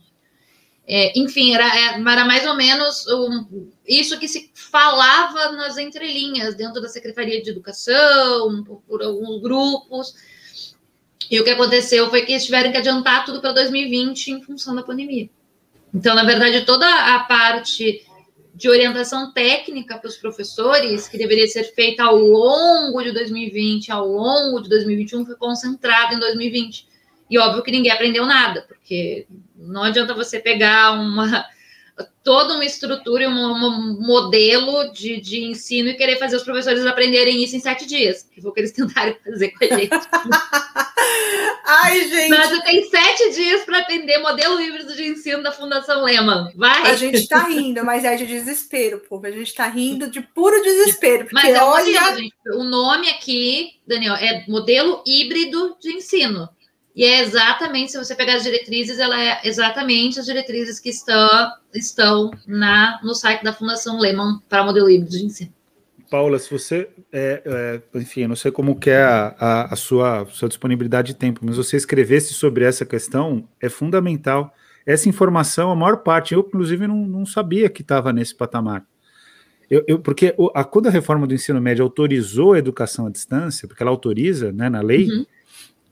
É, 0.87 1.19
enfim, 1.19 1.55
era, 1.55 1.65
é, 1.65 2.01
era, 2.01 2.25
mais 2.25 2.47
ou 2.47 2.55
menos 2.57 3.07
um, 3.07 3.71
isso 3.87 4.19
que 4.19 4.27
se 4.27 4.51
falava 4.55 5.53
nas 5.53 5.79
entrelinhas, 5.79 6.57
dentro 6.57 6.83
da 6.83 6.89
Secretaria 6.89 7.41
de 7.41 7.51
Educação, 7.51 8.65
por, 8.65 8.83
por 8.83 9.03
alguns 9.03 9.41
grupos. 9.41 10.15
E 11.31 11.41
o 11.41 11.45
que 11.45 11.51
aconteceu 11.51 12.11
foi 12.11 12.23
que 12.23 12.33
eles 12.33 12.45
tiveram 12.45 12.73
que 12.73 12.79
adiantar 12.79 13.25
tudo 13.25 13.41
para 13.41 13.53
2020 13.53 14.29
em 14.33 14.43
função 14.43 14.75
da 14.75 14.83
pandemia. 14.83 15.31
Então, 15.95 16.15
na 16.15 16.25
verdade, 16.25 16.65
toda 16.65 16.87
a 16.87 17.21
parte 17.21 18.05
de 18.55 18.69
orientação 18.69 19.33
técnica 19.33 19.97
para 19.99 20.09
os 20.09 20.17
professores, 20.17 21.09
que 21.09 21.17
deveria 21.17 21.47
ser 21.49 21.65
feita 21.75 22.05
ao 22.05 22.17
longo 22.17 23.03
de 23.03 23.13
2020, 23.13 23.91
ao 23.91 24.07
longo 24.07 24.61
de 24.61 24.69
2021, 24.69 25.25
foi 25.25 25.37
concentrada 25.37 26.15
em 26.15 26.19
2020. 26.19 26.87
E 27.33 27.39
óbvio 27.39 27.63
que 27.63 27.71
ninguém 27.71 27.91
aprendeu 27.91 28.27
nada, 28.27 28.61
porque 28.69 29.27
não 29.57 29.85
adianta 29.85 30.13
você 30.13 30.39
pegar 30.39 30.93
uma 30.93 31.47
toda 32.23 32.55
uma 32.55 32.65
estrutura 32.65 33.25
e 33.25 33.27
um, 33.27 33.33
um 33.33 34.01
modelo 34.01 34.93
de, 34.93 35.19
de 35.19 35.45
ensino 35.45 35.89
e 35.89 35.95
querer 35.95 36.19
fazer 36.19 36.37
os 36.37 36.43
professores 36.43 36.85
aprenderem 36.85 37.43
isso 37.43 37.57
em 37.57 37.61
sete 37.61 37.87
dias, 37.87 38.23
que 38.23 38.41
foi 38.41 38.51
o 38.51 38.55
que 38.55 38.61
eles 38.61 38.73
tentaram 38.77 39.17
fazer 39.25 39.49
com 39.49 39.65
a 39.65 39.79
gente. 39.79 39.91
Ai, 41.65 42.07
gente. 42.07 42.29
Mas 42.29 42.51
você 42.51 42.63
tem 42.65 42.91
sete 42.91 43.35
dias 43.35 43.65
para 43.65 43.79
aprender 43.79 44.19
modelo 44.19 44.61
híbrido 44.61 44.95
de 44.95 45.07
ensino 45.07 45.43
da 45.43 45.53
Fundação 45.53 46.05
Lehman. 46.05 46.53
Vai. 46.55 46.91
A 46.91 46.97
gente 46.97 47.17
está 47.17 47.45
rindo, 47.45 47.83
mas 47.83 48.05
é 48.05 48.15
de 48.15 48.27
desespero, 48.27 49.01
povo. 49.01 49.27
A 49.27 49.31
gente 49.31 49.47
está 49.47 49.69
rindo 49.69 50.11
de 50.11 50.21
puro 50.21 50.63
desespero. 50.63 51.25
Porque 51.25 51.35
mas 51.35 51.55
é 51.55 51.63
olha... 51.63 52.17
gente, 52.17 52.35
o 52.55 52.63
nome 52.63 53.09
aqui, 53.09 53.81
Daniel, 53.87 54.15
é 54.17 54.45
modelo 54.47 55.03
híbrido 55.07 55.77
de 55.81 55.95
ensino. 55.95 56.49
E 56.95 57.05
é 57.05 57.21
exatamente, 57.21 57.93
se 57.93 57.99
você 57.99 58.15
pegar 58.15 58.35
as 58.35 58.43
diretrizes, 58.43 58.99
ela 58.99 59.19
é 59.19 59.41
exatamente 59.45 60.21
as 60.21 60.27
diretrizes 60.27 60.79
que 60.79 60.91
estão, 60.91 61.29
estão 61.75 62.31
na, 62.47 63.01
no 63.03 63.15
site 63.15 63.43
da 63.43 63.53
Fundação 63.53 63.99
Lehman 63.99 64.41
para 64.49 64.63
modelo 64.63 64.91
híbrido 64.91 65.17
de 65.17 65.25
ensino. 65.25 65.53
Paula, 66.11 66.39
se 66.39 66.51
você, 66.51 66.91
é, 67.11 67.43
é, 67.95 67.99
enfim, 67.99 68.23
eu 68.23 68.29
não 68.29 68.37
sei 68.37 68.51
como 68.51 68.79
que 68.79 68.91
é 68.91 69.03
a, 69.03 69.35
a, 69.39 69.73
a, 69.73 69.77
sua, 69.77 70.27
sua 70.27 70.49
disponibilidade 70.49 71.15
de 71.15 71.19
tempo, 71.19 71.41
mas 71.43 71.57
você 71.57 71.79
escrevesse 71.79 72.35
sobre 72.35 72.67
essa 72.67 72.85
questão 72.85 73.49
é 73.59 73.71
fundamental. 73.71 74.53
Essa 74.85 75.09
informação, 75.09 75.71
a 75.71 75.77
maior 75.77 75.99
parte, 75.99 76.35
eu 76.35 76.41
inclusive 76.41 76.87
não, 76.87 77.07
não 77.07 77.25
sabia 77.25 77.71
que 77.71 77.81
estava 77.81 78.13
nesse 78.13 78.35
patamar. 78.35 78.85
Eu, 79.71 79.83
eu, 79.87 79.99
porque 79.99 80.35
a, 80.55 80.65
quando 80.65 80.89
a 80.89 80.91
reforma 80.91 81.27
do 81.27 81.33
ensino 81.33 81.59
médio 81.59 81.83
autorizou 81.83 82.53
a 82.53 82.59
educação 82.59 83.07
à 83.07 83.11
distância, 83.11 83.67
porque 83.67 83.83
ela 83.83 83.91
autoriza 83.91 84.53
né, 84.53 84.69
na 84.69 84.83
lei, 84.83 85.09
uhum 85.09 85.25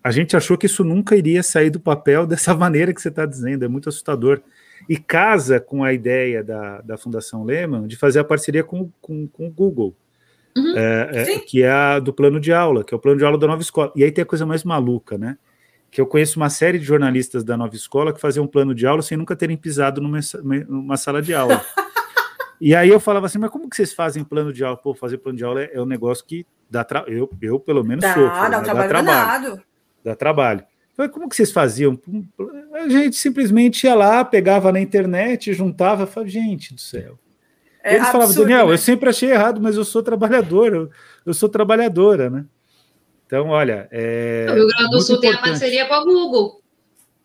a 0.03 0.11
gente 0.11 0.36
achou 0.36 0.57
que 0.57 0.66
isso 0.66 0.82
nunca 0.82 1.14
iria 1.14 1.42
sair 1.42 1.70
do 1.70 1.80
papel 1.80 2.26
dessa 2.26 2.55
maneira 2.55 2.92
que 2.92 3.01
você 3.01 3.09
está 3.09 3.26
dizendo, 3.26 3.64
é 3.64 3.68
muito 3.68 3.88
assustador. 3.88 4.40
E 4.88 4.96
casa 4.96 5.61
com 5.61 5.84
a 5.84 5.92
ideia 5.92 6.42
da, 6.42 6.80
da 6.80 6.96
Fundação 6.96 7.44
Lehman 7.44 7.86
de 7.86 7.96
fazer 7.96 8.18
a 8.18 8.24
parceria 8.24 8.64
com, 8.64 8.90
com, 9.01 9.28
com 9.28 9.46
o 9.46 9.51
Google, 9.51 9.94
uhum, 10.57 10.76
é, 10.76 11.11
é, 11.12 11.38
que 11.38 11.62
é 11.62 11.70
a 11.70 11.98
do 11.98 12.14
plano 12.14 12.40
de 12.40 12.51
aula, 12.51 12.82
que 12.82 12.94
é 12.94 12.96
o 12.96 13.01
plano 13.01 13.18
de 13.18 13.24
aula 13.24 13.38
da 13.38 13.46
nova 13.46 13.61
escola. 13.61 13.92
E 13.94 14.03
aí 14.03 14.11
tem 14.11 14.22
a 14.22 14.26
coisa 14.26 14.46
mais 14.46 14.64
maluca, 14.64 15.18
né? 15.18 15.36
Que 15.90 16.01
eu 16.01 16.07
conheço 16.07 16.40
uma 16.40 16.48
série 16.48 16.78
de 16.78 16.84
jornalistas 16.84 17.44
da 17.44 17.59
nova 17.59 17.74
escola 17.74 18.12
que 18.12 18.20
faziam 18.20 18.44
um 18.44 18.48
plano 18.48 18.74
de 18.74 18.86
aula 18.86 19.03
sem 19.03 19.18
nunca 19.18 19.36
terem 19.36 19.57
pisado 19.57 20.01
numa, 20.01 20.20
numa 20.66 20.96
sala 20.96 21.20
de 21.20 21.34
aula. 21.34 21.62
e 22.59 22.74
aí 22.74 22.88
eu 22.88 22.98
falava 22.98 23.26
assim, 23.26 23.38
mas 23.38 23.51
como 23.51 23.68
que 23.68 23.76
vocês 23.76 23.92
fazem 23.92 24.24
plano 24.24 24.51
de 24.51 24.64
aula? 24.64 24.78
Pô, 24.78 24.94
fazer 24.94 25.18
plano 25.18 25.36
de 25.36 25.44
aula 25.44 25.62
é, 25.62 25.70
é 25.74 25.80
um 25.80 25.86
negócio 25.86 26.24
que 26.24 26.46
dá 26.70 26.84
tra... 26.84 27.05
eu, 27.07 27.28
eu 27.42 27.61
pelo 27.61 27.84
menos 27.84 28.03
dá, 28.03 28.14
sofro, 28.14 28.28
dá, 28.28 28.48
né? 28.48 28.61
trabalho 28.61 28.74
dá 28.74 28.88
trabalho 28.88 29.69
dá 30.05 30.14
trabalho. 30.14 30.64
Falei, 30.96 31.11
como 31.11 31.28
que 31.28 31.36
vocês 31.36 31.51
faziam? 31.51 31.98
A 32.74 32.88
gente 32.88 33.16
simplesmente 33.16 33.84
ia 33.84 33.94
lá, 33.94 34.24
pegava 34.24 34.70
na 34.70 34.80
internet, 34.80 35.53
juntava, 35.55 36.07
falava, 36.07 36.30
gente 36.30 36.74
do 36.74 36.80
céu. 36.80 37.18
É 37.82 37.94
Eles 37.94 38.09
absurdo, 38.09 38.12
falavam, 38.12 38.42
Daniel, 38.42 38.66
né? 38.66 38.72
eu 38.74 38.78
sempre 38.78 39.09
achei 39.09 39.30
errado, 39.30 39.61
mas 39.61 39.76
eu 39.76 39.84
sou 39.84 40.03
trabalhador, 40.03 40.74
eu, 40.74 40.90
eu 41.24 41.32
sou 41.32 41.48
trabalhadora, 41.48 42.28
né? 42.28 42.44
Então, 43.26 43.48
olha. 43.48 43.88
É 43.90 44.46
o 44.51 44.55
Rio 44.55 44.66
Grande 44.66 44.90
do 44.90 45.01
Sul 45.01 45.20
tem 45.20 45.32
a 45.32 45.38
parceria 45.38 45.86
com 45.86 45.94
a 45.94 46.05
Google. 46.05 46.61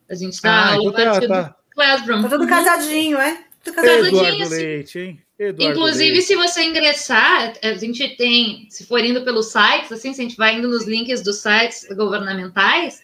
A 0.10 0.14
gente 0.14 0.34
está 0.34 0.70
ah, 0.70 0.78
então 0.78 0.92
tá, 0.92 1.28
tá. 1.28 1.56
Classroom. 1.74 2.22
Tá 2.22 2.30
tudo 2.30 2.48
casadinho, 2.48 3.18
é? 3.18 3.44
Eduardo 3.70 4.50
Leite, 4.50 5.00
hein? 5.00 5.22
Eduardo 5.38 5.80
Inclusive, 5.80 6.12
Leite. 6.12 6.26
se 6.26 6.36
você 6.36 6.64
ingressar, 6.64 7.54
a 7.62 7.74
gente 7.74 8.16
tem, 8.16 8.68
se 8.70 8.86
for 8.86 9.04
indo 9.04 9.24
pelos 9.24 9.48
sites, 9.48 9.92
assim, 9.92 10.14
se 10.14 10.22
a 10.22 10.24
gente 10.24 10.38
vai 10.38 10.56
indo 10.56 10.68
nos 10.68 10.86
links 10.86 11.22
dos 11.22 11.38
sites 11.38 11.88
governamentais, 11.96 13.04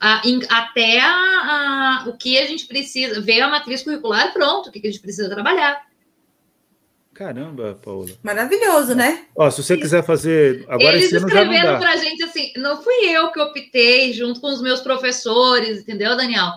a, 0.00 0.22
in, 0.24 0.40
até 0.48 0.98
a, 1.00 1.06
a, 1.06 2.08
o 2.08 2.16
que 2.16 2.38
a 2.38 2.46
gente 2.46 2.66
precisa, 2.66 3.20
ver 3.20 3.40
a 3.42 3.48
matriz 3.48 3.82
curricular, 3.82 4.32
pronto, 4.32 4.68
o 4.68 4.72
que, 4.72 4.80
que 4.80 4.88
a 4.88 4.90
gente 4.90 5.02
precisa 5.02 5.28
trabalhar. 5.28 5.90
Caramba, 7.12 7.78
Paula. 7.84 8.08
Maravilhoso, 8.22 8.94
né? 8.94 9.26
Ó, 9.36 9.50
se 9.50 9.62
você 9.62 9.76
quiser 9.76 10.02
fazer 10.02 10.64
agora 10.68 10.96
Eles 10.96 11.12
escrevendo 11.12 11.78
para 11.78 11.90
a 11.90 11.96
gente 11.96 12.24
assim, 12.24 12.50
não 12.56 12.82
fui 12.82 12.94
eu 13.04 13.30
que 13.30 13.38
optei 13.38 14.14
junto 14.14 14.40
com 14.40 14.48
os 14.48 14.62
meus 14.62 14.80
professores, 14.80 15.80
entendeu, 15.80 16.16
Daniel? 16.16 16.50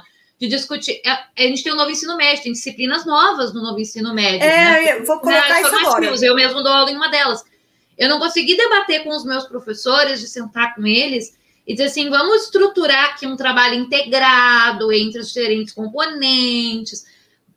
De 0.44 0.50
discutir. 0.50 1.00
É, 1.06 1.44
a 1.46 1.48
gente 1.48 1.64
tem 1.64 1.72
o 1.72 1.76
um 1.76 1.78
novo 1.78 1.90
ensino 1.90 2.18
médio, 2.18 2.44
tem 2.44 2.52
disciplinas 2.52 3.06
novas 3.06 3.54
no 3.54 3.62
novo 3.62 3.80
ensino 3.80 4.14
médio. 4.14 4.44
É, 4.44 4.84
né? 4.84 5.00
eu 5.00 5.06
vou 5.06 5.18
colocar 5.20 5.62
isso 5.62 5.74
agora. 5.74 6.06
eu 6.06 6.36
mesmo 6.36 6.62
dou 6.62 6.74
aula 6.74 6.92
em 6.92 6.98
uma 6.98 7.08
delas. 7.08 7.46
Eu 7.98 8.10
não 8.10 8.20
consegui 8.20 8.58
debater 8.58 9.06
com 9.06 9.16
os 9.16 9.24
meus 9.24 9.46
professores, 9.46 10.20
de 10.20 10.28
sentar 10.28 10.76
com 10.76 10.86
eles 10.86 11.34
e 11.66 11.72
dizer 11.72 11.86
assim: 11.86 12.10
vamos 12.10 12.44
estruturar 12.44 13.12
aqui 13.12 13.26
um 13.26 13.38
trabalho 13.38 13.76
integrado 13.76 14.92
entre 14.92 15.22
os 15.22 15.32
diferentes 15.32 15.74
componentes 15.74 17.06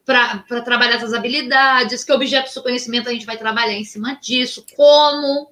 para 0.05 0.61
trabalhar 0.65 0.95
essas 0.95 1.13
habilidades, 1.13 2.05
que 2.05 2.13
objetos 2.13 2.55
do 2.55 2.63
conhecimento 2.63 3.09
a 3.09 3.13
gente 3.13 3.27
vai 3.27 3.37
trabalhar 3.37 3.75
em 3.75 3.83
cima 3.83 4.15
disso, 4.15 4.65
como, 4.77 5.51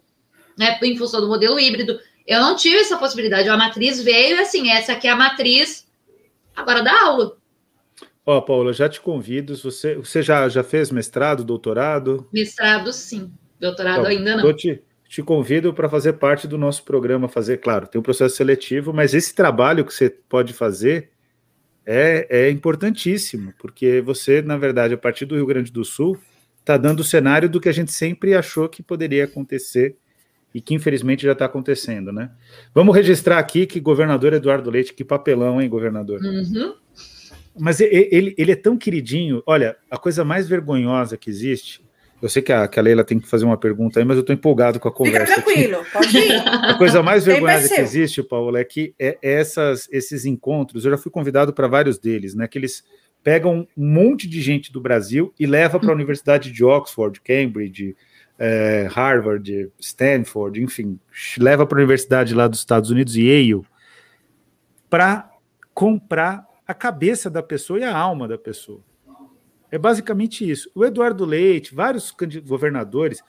né, 0.56 0.78
em 0.84 0.96
função 0.96 1.20
do 1.20 1.26
modelo 1.26 1.58
híbrido. 1.58 1.98
Eu 2.24 2.40
não 2.40 2.54
tive 2.54 2.76
essa 2.76 2.96
possibilidade. 2.96 3.48
A 3.48 3.56
matriz 3.56 4.00
veio 4.00 4.40
assim, 4.40 4.70
essa 4.70 4.92
aqui 4.92 5.08
é 5.08 5.10
a 5.10 5.16
matriz 5.16 5.83
agora 6.54 6.82
da 6.82 7.02
aula. 7.02 7.36
Ó, 8.26 8.38
oh, 8.38 8.42
Paula, 8.42 8.72
já 8.72 8.88
te 8.88 9.00
convido. 9.00 9.56
Você, 9.56 9.96
você 9.96 10.22
já, 10.22 10.48
já 10.48 10.62
fez 10.62 10.90
mestrado, 10.90 11.44
doutorado? 11.44 12.26
Mestrado, 12.32 12.92
sim. 12.92 13.30
Doutorado 13.60 14.00
então, 14.00 14.10
ainda 14.10 14.36
não. 14.36 14.46
Eu 14.46 14.54
te, 14.54 14.82
te 15.08 15.22
convido 15.22 15.74
para 15.74 15.88
fazer 15.88 16.14
parte 16.14 16.48
do 16.48 16.56
nosso 16.56 16.84
programa, 16.84 17.28
fazer, 17.28 17.58
claro, 17.58 17.86
tem 17.86 17.98
um 17.98 18.02
processo 18.02 18.36
seletivo, 18.36 18.92
mas 18.92 19.14
esse 19.14 19.34
trabalho 19.34 19.84
que 19.84 19.92
você 19.92 20.08
pode 20.08 20.52
fazer 20.52 21.10
é, 21.86 22.26
é 22.30 22.50
importantíssimo, 22.50 23.52
porque 23.58 24.00
você, 24.00 24.40
na 24.40 24.56
verdade, 24.56 24.94
a 24.94 24.98
partir 24.98 25.26
do 25.26 25.36
Rio 25.36 25.46
Grande 25.46 25.70
do 25.70 25.84
Sul, 25.84 26.18
está 26.60 26.78
dando 26.78 27.00
o 27.00 27.04
cenário 27.04 27.48
do 27.48 27.60
que 27.60 27.68
a 27.68 27.72
gente 27.72 27.92
sempre 27.92 28.34
achou 28.34 28.68
que 28.68 28.82
poderia 28.82 29.24
acontecer 29.24 29.96
e 30.54 30.60
que 30.60 30.74
infelizmente 30.74 31.24
já 31.24 31.32
está 31.32 31.44
acontecendo, 31.44 32.12
né? 32.12 32.30
Vamos 32.72 32.94
registrar 32.94 33.38
aqui 33.38 33.66
que 33.66 33.80
governador 33.80 34.32
Eduardo 34.32 34.70
Leite, 34.70 34.94
que 34.94 35.04
papelão, 35.04 35.60
hein, 35.60 35.68
governador? 35.68 36.20
Uhum. 36.22 36.74
Mas 37.58 37.80
ele, 37.80 38.34
ele 38.38 38.52
é 38.52 38.56
tão 38.56 38.76
queridinho. 38.76 39.42
Olha, 39.46 39.76
a 39.90 39.98
coisa 39.98 40.24
mais 40.24 40.48
vergonhosa 40.48 41.16
que 41.16 41.28
existe 41.28 41.84
eu 42.24 42.28
sei 42.30 42.40
que 42.40 42.50
a, 42.50 42.66
que 42.66 42.78
a 42.78 42.82
Leila 42.82 43.04
tem 43.04 43.20
que 43.20 43.28
fazer 43.28 43.44
uma 43.44 43.58
pergunta 43.58 44.00
aí, 44.00 44.04
mas 44.04 44.16
eu 44.16 44.22
estou 44.22 44.32
empolgado 44.32 44.80
com 44.80 44.88
a 44.88 44.90
conversa. 44.90 45.26
Fica 45.26 45.42
tranquilo, 45.42 45.80
aqui. 45.80 45.92
pode 45.92 46.16
ir. 46.16 46.32
A 46.48 46.72
coisa 46.78 47.02
mais 47.02 47.22
vergonhosa 47.22 47.68
que 47.68 47.80
existe, 47.82 48.22
Paulo, 48.22 48.56
é 48.56 48.64
que 48.64 48.94
é, 48.98 49.18
essas, 49.20 49.86
esses 49.92 50.24
encontros, 50.24 50.86
eu 50.86 50.92
já 50.92 50.96
fui 50.96 51.12
convidado 51.12 51.52
para 51.52 51.68
vários 51.68 51.98
deles, 51.98 52.34
né? 52.34 52.48
Que 52.48 52.56
eles 52.56 52.82
pegam 53.22 53.68
um 53.76 53.94
monte 53.94 54.26
de 54.26 54.40
gente 54.40 54.72
do 54.72 54.80
Brasil 54.80 55.34
e 55.38 55.44
leva 55.44 55.78
para 55.78 55.90
a 55.90 55.94
Universidade 55.94 56.50
de 56.50 56.64
Oxford, 56.64 57.20
Cambridge, 57.20 57.94
é, 58.38 58.88
Harvard, 58.90 59.72
Stanford, 59.78 60.62
enfim, 60.62 60.98
leva 61.38 61.66
para 61.66 61.78
a 61.78 61.80
Universidade 61.80 62.34
lá 62.34 62.48
dos 62.48 62.58
Estados 62.58 62.90
Unidos, 62.90 63.16
Yale, 63.16 63.62
para 64.90 65.30
comprar 65.72 66.46
a 66.66 66.74
cabeça 66.74 67.28
da 67.28 67.42
pessoa 67.42 67.78
e 67.78 67.84
a 67.84 67.96
alma 67.96 68.26
da 68.26 68.38
pessoa. 68.38 68.82
É 69.70 69.78
basicamente 69.78 70.48
isso. 70.48 70.70
O 70.74 70.84
Eduardo 70.84 71.24
Leite, 71.24 71.74
vários 71.74 72.14
governadores, 72.46 73.22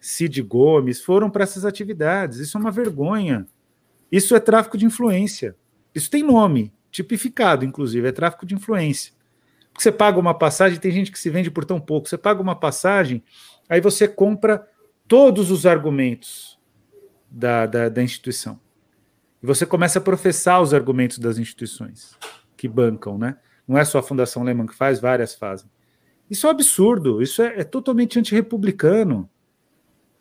Cid 0.00 0.42
Gomes, 0.42 1.00
foram 1.00 1.30
para 1.30 1.44
essas 1.44 1.64
atividades. 1.64 2.38
Isso 2.38 2.56
é 2.56 2.60
uma 2.60 2.72
vergonha. 2.72 3.46
Isso 4.10 4.34
é 4.34 4.40
tráfico 4.40 4.76
de 4.76 4.84
influência. 4.84 5.56
Isso 5.94 6.10
tem 6.10 6.22
nome, 6.22 6.72
tipificado, 6.90 7.64
inclusive, 7.64 8.08
é 8.08 8.12
tráfico 8.12 8.44
de 8.44 8.54
influência. 8.54 9.12
Porque 9.72 9.82
você 9.82 9.92
paga 9.92 10.18
uma 10.18 10.34
passagem, 10.34 10.78
tem 10.78 10.90
gente 10.90 11.10
que 11.10 11.18
se 11.18 11.30
vende 11.30 11.50
por 11.50 11.64
tão 11.64 11.80
pouco. 11.80 12.08
Você 12.08 12.18
paga 12.18 12.42
uma 12.42 12.54
passagem, 12.54 13.22
aí 13.72 13.80
você 13.80 14.06
compra 14.06 14.68
todos 15.08 15.50
os 15.50 15.64
argumentos 15.64 16.58
da, 17.30 17.64
da, 17.64 17.88
da 17.88 18.02
instituição. 18.02 18.60
E 19.42 19.46
você 19.46 19.64
começa 19.64 19.98
a 19.98 20.02
professar 20.02 20.60
os 20.60 20.74
argumentos 20.74 21.18
das 21.18 21.38
instituições 21.38 22.14
que 22.54 22.68
bancam, 22.68 23.16
né? 23.16 23.38
Não 23.66 23.78
é 23.78 23.84
só 23.86 23.98
a 23.98 24.02
Fundação 24.02 24.42
Lehman 24.42 24.66
que 24.66 24.74
faz, 24.74 25.00
várias 25.00 25.34
fazem. 25.34 25.70
Isso 26.28 26.46
é 26.46 26.50
um 26.50 26.52
absurdo, 26.52 27.22
isso 27.22 27.40
é, 27.40 27.60
é 27.60 27.64
totalmente 27.64 28.18
antirrepublicano. 28.18 29.26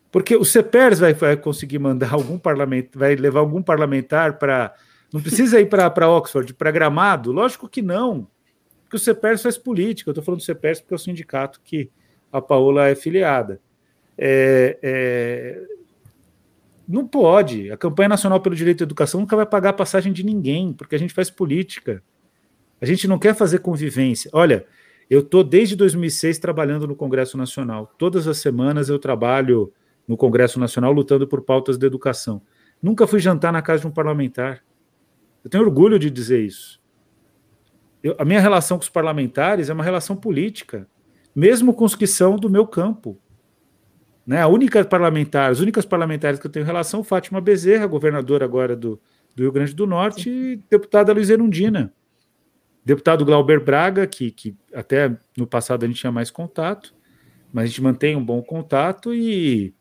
Porque 0.10 0.38
o 0.38 0.46
CEPERS 0.46 1.00
vai, 1.00 1.14
vai 1.14 1.36
conseguir 1.36 1.80
mandar 1.80 2.14
algum 2.16 2.40
parlamento, 2.40 2.98
vai 2.98 3.18
levar 3.18 3.42
algum 3.42 3.62
parlamentar 3.62 4.40
para. 4.40 4.74
Não 5.12 5.22
precisa 5.22 5.60
ir 5.60 5.68
para 5.68 6.08
Oxford, 6.08 6.54
para 6.54 6.72
Gramado? 6.72 7.34
Lógico 7.34 7.68
que 7.68 7.82
não. 7.82 8.30
Porque 8.84 8.96
o 8.96 9.00
CEPERS 9.00 9.42
faz 9.42 9.58
política. 9.58 10.10
Eu 10.10 10.14
estou 10.14 10.24
falando 10.24 10.40
do 10.40 10.46
CEPERS 10.46 10.80
porque 10.80 10.94
é 10.94 10.96
o 10.96 11.00
sindicato 11.00 11.60
que 11.62 11.92
a 12.32 12.42
Paola 12.42 12.88
é 12.88 12.96
filiada. 12.96 13.60
É, 14.18 14.78
é, 14.82 15.62
não 16.88 17.08
pode. 17.08 17.72
A 17.72 17.78
campanha 17.78 18.10
nacional 18.10 18.40
pelo 18.40 18.56
direito 18.56 18.82
à 18.82 18.86
educação 18.86 19.20
nunca 19.20 19.36
vai 19.36 19.46
pagar 19.46 19.70
a 19.70 19.74
passagem 19.74 20.12
de 20.12 20.24
ninguém, 20.24 20.74
porque 20.74 20.96
a 20.96 21.00
gente 21.00 21.14
faz 21.14 21.30
política. 21.30 22.04
A 22.80 22.86
gente 22.86 23.08
não 23.08 23.20
quer 23.20 23.36
fazer 23.36 23.60
convivência. 23.60 24.30
Olha, 24.34 24.66
eu 25.10 25.20
estou 25.20 25.44
desde 25.44 25.76
2006 25.76 26.40
trabalhando 26.40 26.88
no 26.88 26.96
Congresso 26.96 27.38
Nacional. 27.38 27.94
Todas 27.98 28.28
as 28.28 28.38
semanas 28.38 28.90
eu 28.90 28.98
trabalho 28.98 29.72
no 30.08 30.18
Congresso 30.18 30.60
Nacional 30.60 30.92
lutando 30.92 31.28
por 31.28 31.42
pautas 31.42 31.78
de 31.78 31.86
educação. 31.86 32.42
Nunca 32.82 33.06
fui 33.06 33.20
jantar 33.20 33.54
na 33.54 33.62
casa 33.62 33.82
de 33.82 33.88
um 33.88 33.92
parlamentar. 33.92 34.64
Eu 35.44 35.50
tenho 35.50 35.64
orgulho 35.64 36.00
de 36.00 36.10
dizer 36.10 36.44
isso. 36.44 36.82
Eu, 38.04 38.16
a 38.18 38.26
minha 38.26 38.40
relação 38.40 38.78
com 38.78 38.84
os 38.84 38.90
parlamentares 38.90 39.70
é 39.70 39.74
uma 39.74 39.84
relação 39.84 40.16
política, 40.16 40.88
mesmo 41.36 41.74
com 41.74 41.86
os 41.86 41.96
que 41.96 42.08
são 42.08 42.36
do 42.36 42.50
meu 42.50 42.68
campo. 42.68 43.18
Né? 44.26 44.42
A 44.42 44.48
única 44.48 44.84
parlamentar, 44.86 45.52
as 45.52 45.60
únicas 45.60 45.86
parlamentares 45.86 46.40
que 46.40 46.48
eu 46.48 46.52
tenho 46.52 46.66
relação, 46.66 47.04
Fátima 47.04 47.42
Bezerra, 47.42 47.88
governadora 47.88 48.46
agora 48.46 48.76
do, 48.76 49.00
do 49.36 49.44
Rio 49.44 49.52
Grande 49.52 49.74
do 49.74 49.88
Norte, 49.88 50.30
e 50.30 50.56
deputada 50.70 51.14
Luiz 51.14 51.30
Erundina. 51.30 51.94
Deputado 52.84 53.24
Glauber 53.26 53.60
Braga, 53.60 54.08
que, 54.08 54.32
que 54.32 54.56
até 54.74 55.16
no 55.38 55.46
passado 55.46 55.84
a 55.84 55.88
gente 55.88 56.00
tinha 56.00 56.12
mais 56.12 56.32
contato, 56.32 56.94
mas 57.54 57.66
a 57.66 57.68
gente 57.68 57.82
mantém 57.82 58.16
um 58.16 58.24
bom 58.24 58.42
contato, 58.42 59.14
e 59.14 59.74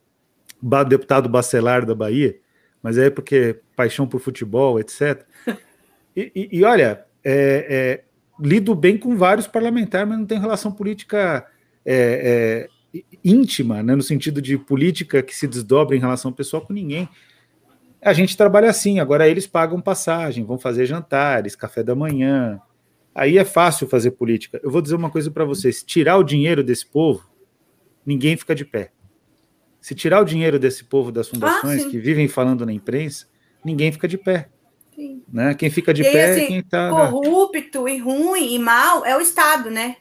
deputado 0.89 1.29
Bacelar 1.29 1.87
da 1.87 1.95
Bahia, 1.95 2.37
mas 2.83 2.99
é 2.99 3.09
porque 3.09 3.61
paixão 3.75 4.07
por 4.07 4.21
futebol, 4.21 4.79
etc. 4.79 5.25
E, 6.17 6.33
e, 6.35 6.59
e 6.59 6.65
olha, 6.65 7.07
é, 7.23 8.03
é, 8.03 8.05
lido 8.41 8.75
bem 8.75 8.97
com 8.97 9.17
vários 9.17 9.47
parlamentares, 9.47 10.09
mas 10.09 10.19
não 10.19 10.27
tem 10.27 10.39
relação 10.39 10.73
política 10.73 11.47
é, 11.85 12.69
é, 12.95 13.01
íntima, 13.25 13.83
né, 13.83 13.95
no 13.95 14.03
sentido 14.03 14.41
de 14.41 14.57
política 14.59 15.23
que 15.23 15.35
se 15.35 15.47
desdobra 15.47 15.97
em 15.97 16.01
relação 16.01 16.33
pessoal 16.33 16.63
com 16.63 16.73
ninguém. 16.73 17.09
A 18.03 18.13
gente 18.13 18.37
trabalha 18.37 18.71
assim, 18.71 18.99
agora 18.99 19.29
eles 19.29 19.47
pagam 19.47 19.81
passagem, 19.81 20.45
vão 20.45 20.59
fazer 20.59 20.87
jantares, 20.87 21.55
café 21.55 21.83
da 21.83 21.95
manhã, 21.95 22.61
Aí 23.15 23.39
é 23.39 23.45
fácil 23.45 23.89
fazer 23.89 24.13
política. 24.13 24.61
Eu 24.63 24.71
vou 24.71 24.81
dizer 24.81 24.95
uma 24.95 25.11
coisa 25.11 25.31
para 25.31 25.45
vocês: 25.45 25.83
tirar 25.83 26.17
o 26.17 26.23
dinheiro 26.23 26.63
desse 26.63 26.87
povo, 26.87 27.29
ninguém 28.05 28.37
fica 28.37 28.55
de 28.55 28.65
pé. 28.65 28.93
Se 29.81 29.95
tirar 29.95 30.21
o 30.21 30.25
dinheiro 30.25 30.59
desse 30.59 30.85
povo 30.85 31.11
das 31.11 31.29
fundações 31.29 31.85
ah, 31.85 31.89
que 31.89 31.99
vivem 31.99 32.29
falando 32.29 32.67
na 32.67 32.73
imprensa, 32.73 33.27
ninguém 33.65 33.91
fica 33.91 34.07
de 34.07 34.19
pé. 34.19 34.49
Sim. 35.01 35.23
Né? 35.33 35.55
Quem 35.55 35.71
fica 35.71 35.95
de 35.95 36.03
e 36.03 36.13
pé 36.13 36.31
assim, 36.33 36.41
é 36.43 36.47
quem 36.47 36.59
está. 36.59 36.91
Corrupto 36.91 37.89
e 37.89 37.99
ruim 37.99 38.55
e 38.55 38.59
mal 38.59 39.07
é 39.07 39.17
o 39.17 39.21
Estado, 39.21 39.71
né? 39.71 39.97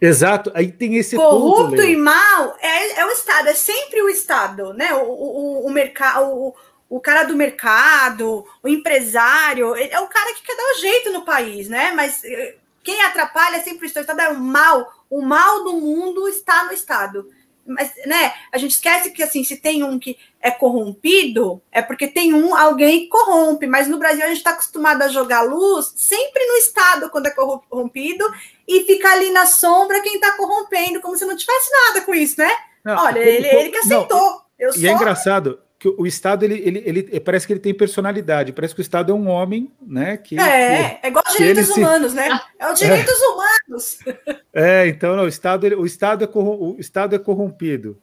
Exato, 0.00 0.50
aí 0.54 0.72
tem 0.72 0.96
esse 0.96 1.14
corrupto 1.14 1.76
ponto, 1.76 1.82
e 1.82 1.94
mal 1.94 2.56
é, 2.60 3.00
é 3.00 3.06
o 3.06 3.10
Estado, 3.10 3.48
é 3.48 3.54
sempre 3.54 4.02
o 4.02 4.08
Estado, 4.08 4.72
né? 4.72 4.92
O, 4.94 5.06
o, 5.06 5.66
o 5.66 5.70
mercado, 5.70 6.54
o 6.88 7.00
cara 7.00 7.24
do 7.24 7.36
mercado, 7.36 8.44
o 8.62 8.68
empresário, 8.68 9.76
é 9.76 10.00
o 10.00 10.08
cara 10.08 10.34
que 10.34 10.42
quer 10.42 10.56
dar 10.56 10.72
o 10.72 10.80
jeito 10.80 11.12
no 11.12 11.24
país, 11.24 11.68
né? 11.68 11.92
Mas 11.92 12.24
eh, 12.24 12.56
quem 12.82 13.00
atrapalha 13.02 13.56
é 13.56 13.60
sempre 13.60 13.86
o 13.86 13.88
Estado, 13.88 14.18
é 14.18 14.30
o 14.30 14.40
mal. 14.40 14.90
O 15.08 15.20
mal 15.20 15.62
do 15.62 15.74
mundo 15.74 16.26
está 16.26 16.64
no 16.64 16.72
Estado. 16.72 17.28
Mas, 17.66 17.92
né, 18.06 18.32
a 18.50 18.58
gente 18.58 18.72
esquece 18.72 19.10
que, 19.10 19.22
assim, 19.22 19.44
se 19.44 19.56
tem 19.56 19.84
um 19.84 19.98
que 19.98 20.18
é 20.40 20.50
corrompido, 20.50 21.62
é 21.70 21.80
porque 21.80 22.08
tem 22.08 22.34
um, 22.34 22.56
alguém 22.56 23.00
que 23.00 23.08
corrompe. 23.08 23.66
Mas 23.66 23.86
no 23.88 23.98
Brasil 23.98 24.24
a 24.24 24.28
gente 24.28 24.38
está 24.38 24.50
acostumado 24.50 25.02
a 25.02 25.08
jogar 25.08 25.42
luz 25.42 25.92
sempre 25.96 26.44
no 26.44 26.54
Estado 26.54 27.10
quando 27.10 27.26
é 27.26 27.30
corrompido 27.30 28.24
e 28.66 28.82
fica 28.84 29.12
ali 29.12 29.30
na 29.30 29.46
sombra 29.46 30.02
quem 30.02 30.14
está 30.14 30.36
corrompendo, 30.36 31.00
como 31.00 31.16
se 31.16 31.24
não 31.24 31.36
tivesse 31.36 31.70
nada 31.70 32.00
com 32.00 32.14
isso, 32.14 32.40
né? 32.40 32.50
Não, 32.84 32.96
Olha, 33.04 33.20
ele, 33.20 33.46
ele 33.46 33.70
que 33.70 33.78
aceitou. 33.78 34.18
Não, 34.18 34.42
e 34.58 34.64
é 34.64 34.72
só... 34.72 34.86
é 34.86 34.90
engraçado, 34.90 35.60
que 35.82 35.88
o 35.88 36.06
Estado 36.06 36.44
ele, 36.44 36.62
ele, 36.64 36.78
ele 36.86 37.20
parece 37.20 37.44
que 37.44 37.52
ele 37.52 37.58
tem 37.58 37.74
personalidade, 37.74 38.52
parece 38.52 38.72
que 38.72 38.80
o 38.80 38.82
Estado 38.82 39.10
é 39.10 39.14
um 39.14 39.26
homem, 39.26 39.68
né? 39.84 40.16
Que, 40.16 40.38
é, 40.38 40.94
que, 41.00 41.06
é 41.06 41.08
igual 41.08 41.24
direitos 41.36 41.70
humanos, 41.70 42.12
se... 42.12 42.16
né? 42.16 42.40
É 42.56 42.72
os 42.72 42.78
direitos 42.78 43.20
é. 43.20 43.26
humanos. 43.26 43.98
É, 44.54 44.86
então 44.86 45.16
não, 45.16 45.24
o 45.24 45.28
Estado, 45.28 45.64
o 45.80 45.86
Estado 45.86 46.24
é 46.24 46.28
o 46.28 46.76
Estado 46.78 47.16
é 47.16 47.18
corrompido. 47.18 47.98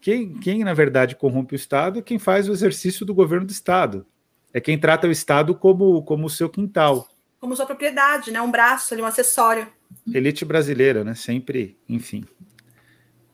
Quem, 0.00 0.34
quem, 0.34 0.64
na 0.64 0.74
verdade, 0.74 1.14
corrompe 1.14 1.54
o 1.54 1.56
Estado 1.56 2.00
é 2.00 2.02
quem 2.02 2.18
faz 2.18 2.48
o 2.48 2.52
exercício 2.52 3.06
do 3.06 3.14
governo 3.14 3.46
do 3.46 3.52
Estado. 3.52 4.04
É 4.52 4.60
quem 4.60 4.76
trata 4.76 5.06
o 5.06 5.12
Estado 5.12 5.54
como, 5.54 6.02
como 6.02 6.26
o 6.26 6.30
seu 6.30 6.50
quintal. 6.50 7.08
Como 7.40 7.54
sua 7.54 7.66
propriedade, 7.66 8.32
né? 8.32 8.42
Um 8.42 8.50
braço 8.50 8.92
ali, 8.92 9.00
um 9.02 9.06
acessório. 9.06 9.68
Elite 10.12 10.44
brasileira, 10.44 11.04
né? 11.04 11.14
Sempre, 11.14 11.78
enfim. 11.88 12.24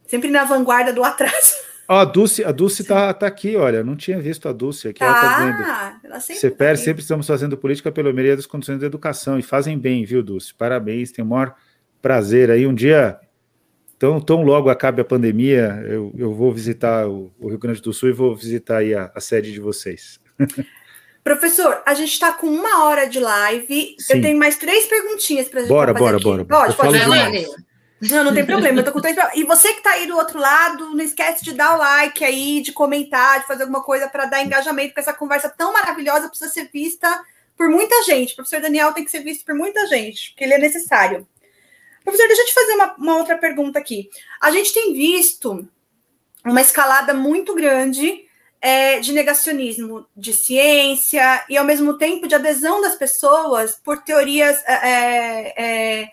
Sempre 0.07 0.31
na 0.31 0.45
vanguarda 0.45 0.93
do 0.93 1.03
atraso. 1.03 1.70
Ó, 1.91 1.99
a 1.99 2.05
Dulce, 2.05 2.45
a 2.45 2.53
Dulce 2.53 2.85
tá, 2.85 3.13
tá 3.13 3.27
aqui, 3.27 3.57
olha, 3.57 3.83
não 3.83 3.97
tinha 3.97 4.21
visto 4.21 4.49
a 4.49 4.53
Dulce 4.53 4.87
aqui. 4.87 5.03
Ela 5.03 5.13
tá 5.13 5.35
dizendo. 5.35 5.63
Ah, 5.65 6.01
ela 6.05 6.21
sempre, 6.21 6.41
CPR, 6.41 6.79
tá 6.79 6.85
sempre 6.85 7.03
estamos 7.03 7.27
fazendo 7.27 7.57
política 7.57 7.91
pela 7.91 8.13
melhoria 8.13 8.37
das 8.37 8.47
condições 8.47 8.79
da 8.79 8.87
educação 8.87 9.41
e 9.41 9.43
fazem 9.43 9.77
bem, 9.77 10.05
viu, 10.05 10.23
Dulce? 10.23 10.55
Parabéns, 10.55 11.11
tem 11.11 11.25
o 11.25 11.27
maior 11.27 11.53
prazer 12.01 12.49
aí. 12.49 12.65
Um 12.65 12.73
dia, 12.73 13.19
tão, 13.99 14.21
tão 14.21 14.45
logo 14.45 14.71
acabe 14.71 15.01
a 15.01 15.05
pandemia, 15.05 15.83
eu, 15.85 16.15
eu 16.17 16.33
vou 16.33 16.53
visitar 16.53 17.09
o, 17.09 17.33
o 17.41 17.49
Rio 17.49 17.59
Grande 17.59 17.83
do 17.83 17.93
Sul 17.93 18.11
e 18.11 18.13
vou 18.13 18.37
visitar 18.37 18.77
aí 18.77 18.95
a, 18.95 19.11
a 19.13 19.21
sede 19.21 19.51
de 19.51 19.59
vocês. 19.59 20.21
Professor, 21.25 21.83
a 21.85 21.93
gente 21.95 22.13
está 22.13 22.33
com 22.33 22.47
uma 22.47 22.85
hora 22.85 23.07
de 23.07 23.19
live. 23.19 23.97
Sim. 23.99 24.15
Eu 24.15 24.23
tenho 24.23 24.39
mais 24.39 24.57
três 24.57 24.87
perguntinhas 24.87 25.49
para 25.49 25.59
a 25.59 25.63
gente 25.63 25.69
bora, 25.69 25.93
bora, 25.93 26.21
bora, 26.21 26.45
bora. 26.45 26.73
Pode, 26.73 26.77
pode. 26.77 27.70
Não, 28.01 28.25
não 28.25 28.35
tem 28.35 28.47
problema. 28.47 28.81
Eu 28.81 28.85
tô 28.85 28.93
com 28.93 29.01
tempo. 29.01 29.21
E 29.35 29.45
você 29.45 29.73
que 29.73 29.79
está 29.79 29.93
aí 29.93 30.07
do 30.07 30.17
outro 30.17 30.39
lado, 30.39 30.95
não 30.95 31.05
esquece 31.05 31.45
de 31.45 31.53
dar 31.53 31.75
o 31.75 31.79
like 31.79 32.25
aí, 32.25 32.63
de 32.63 32.73
comentar, 32.73 33.41
de 33.41 33.47
fazer 33.47 33.65
alguma 33.65 33.83
coisa 33.83 34.09
para 34.09 34.25
dar 34.25 34.43
engajamento, 34.43 34.89
porque 34.89 35.01
essa 35.01 35.13
conversa 35.13 35.49
tão 35.51 35.73
maravilhosa 35.73 36.29
precisa 36.29 36.51
ser 36.51 36.71
vista 36.73 37.23
por 37.57 37.69
muita 37.69 38.03
gente. 38.05 38.33
O 38.33 38.37
professor 38.37 38.61
Daniel 38.61 38.95
tem 38.95 39.05
que 39.05 39.11
ser 39.11 39.21
visto 39.21 39.45
por 39.45 39.55
muita 39.55 39.87
gente, 39.87 40.31
porque 40.31 40.45
ele 40.45 40.55
é 40.55 40.59
necessário. 40.59 41.29
Professor, 42.03 42.27
deixa 42.27 42.43
eu 42.43 42.47
te 42.47 42.55
fazer 42.55 42.73
uma, 42.73 42.95
uma 42.97 43.17
outra 43.19 43.37
pergunta 43.37 43.79
aqui. 43.79 44.09
A 44.41 44.51
gente 44.51 44.73
tem 44.73 44.95
visto 44.95 45.69
uma 46.43 46.63
escalada 46.63 47.13
muito 47.13 47.55
grande 47.55 48.25
é, 48.63 48.99
de 49.01 49.13
negacionismo 49.13 50.07
de 50.17 50.33
ciência 50.33 51.45
e, 51.51 51.59
ao 51.59 51.65
mesmo 51.65 51.99
tempo, 51.99 52.27
de 52.27 52.35
adesão 52.35 52.81
das 52.81 52.95
pessoas 52.95 53.75
por 53.77 54.03
teorias 54.03 54.63
é, 54.67 56.03
é, 56.03 56.09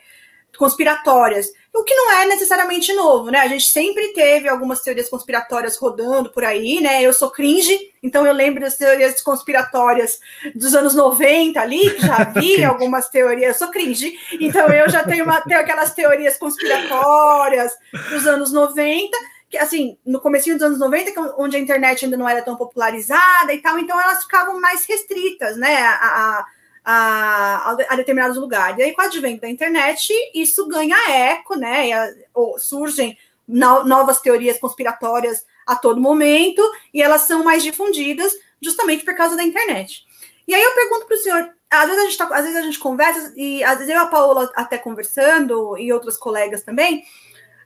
conspiratórias 0.58 1.48
o 1.80 1.84
que 1.84 1.94
não 1.94 2.12
é 2.12 2.26
necessariamente 2.26 2.92
novo, 2.94 3.30
né? 3.30 3.40
A 3.40 3.48
gente 3.48 3.70
sempre 3.70 4.10
teve 4.10 4.50
algumas 4.50 4.82
teorias 4.82 5.08
conspiratórias 5.10 5.78
rodando 5.78 6.32
por 6.32 6.44
aí, 6.44 6.82
né? 6.82 7.02
Eu 7.02 7.14
sou 7.14 7.30
cringe, 7.30 7.78
então 8.02 8.26
eu 8.26 8.34
lembro 8.34 8.62
das 8.62 8.78
teorias 8.78 9.22
conspiratórias 9.22 10.20
dos 10.56 10.74
anos 10.74 10.96
90 10.96 11.60
ali, 11.60 11.90
que 11.92 12.06
já 12.06 12.24
vi 12.36 12.64
algumas 12.64 13.10
teorias, 13.10 13.50
eu 13.50 13.66
sou 13.66 13.72
cringe, 13.72 14.18
então 14.40 14.68
eu 14.68 14.90
já 14.90 15.04
tenho, 15.04 15.24
uma, 15.24 15.42
tenho 15.42 15.60
aquelas 15.60 15.94
teorias 15.94 16.38
conspiratórias 16.38 17.74
dos 18.10 18.26
anos 18.26 18.52
90, 18.52 19.16
que 19.50 19.58
assim, 19.58 19.98
no 20.06 20.20
começo 20.20 20.52
dos 20.52 20.62
anos 20.62 20.80
90, 20.80 21.10
é 21.10 21.14
onde 21.38 21.56
a 21.56 21.60
internet 21.60 22.04
ainda 22.04 22.18
não 22.18 22.28
era 22.28 22.42
tão 22.42 22.56
popularizada 22.56 23.54
e 23.54 23.60
tal, 23.60 23.78
então 23.78 24.00
elas 24.00 24.24
ficavam 24.24 24.60
mais 24.60 24.86
restritas, 24.86 25.58
né? 25.58 25.76
A, 25.76 25.96
a 26.40 26.46
a, 26.90 27.72
a, 27.90 27.96
determinados 27.98 28.38
lugares. 28.38 28.80
E 28.80 28.84
aí, 28.84 28.94
com 28.94 29.02
o 29.02 29.06
advento 29.06 29.42
da 29.42 29.50
internet, 29.50 30.14
isso 30.34 30.66
ganha 30.70 30.96
eco, 31.10 31.56
né? 31.56 31.92
A, 31.92 32.14
ou, 32.34 32.58
surgem 32.58 33.18
no, 33.46 33.84
novas 33.84 34.22
teorias 34.22 34.58
conspiratórias 34.58 35.46
a 35.66 35.76
todo 35.76 36.00
momento, 36.00 36.62
e 36.94 37.02
elas 37.02 37.24
são 37.24 37.44
mais 37.44 37.62
difundidas 37.62 38.32
justamente 38.62 39.04
por 39.04 39.14
causa 39.16 39.36
da 39.36 39.44
internet. 39.44 40.06
E 40.48 40.56
aí 40.56 40.64
eu 40.64 40.72
pergunto 40.72 41.08
para 41.08 41.18
o 41.18 41.20
senhor, 41.20 41.50
às 41.70 41.90
vezes, 41.90 42.02
a 42.02 42.06
gente 42.06 42.18
tá, 42.18 42.24
às 42.32 42.44
vezes 42.44 42.58
a 42.58 42.62
gente 42.62 42.80
conversa, 42.80 43.34
e 43.36 43.62
às 43.66 43.80
vezes 43.80 43.94
eu 43.94 44.00
e 44.00 44.04
a 44.04 44.08
Paola 44.08 44.50
até 44.56 44.78
conversando, 44.78 45.78
e 45.78 45.92
outros 45.92 46.16
colegas 46.16 46.64
também, 46.64 47.04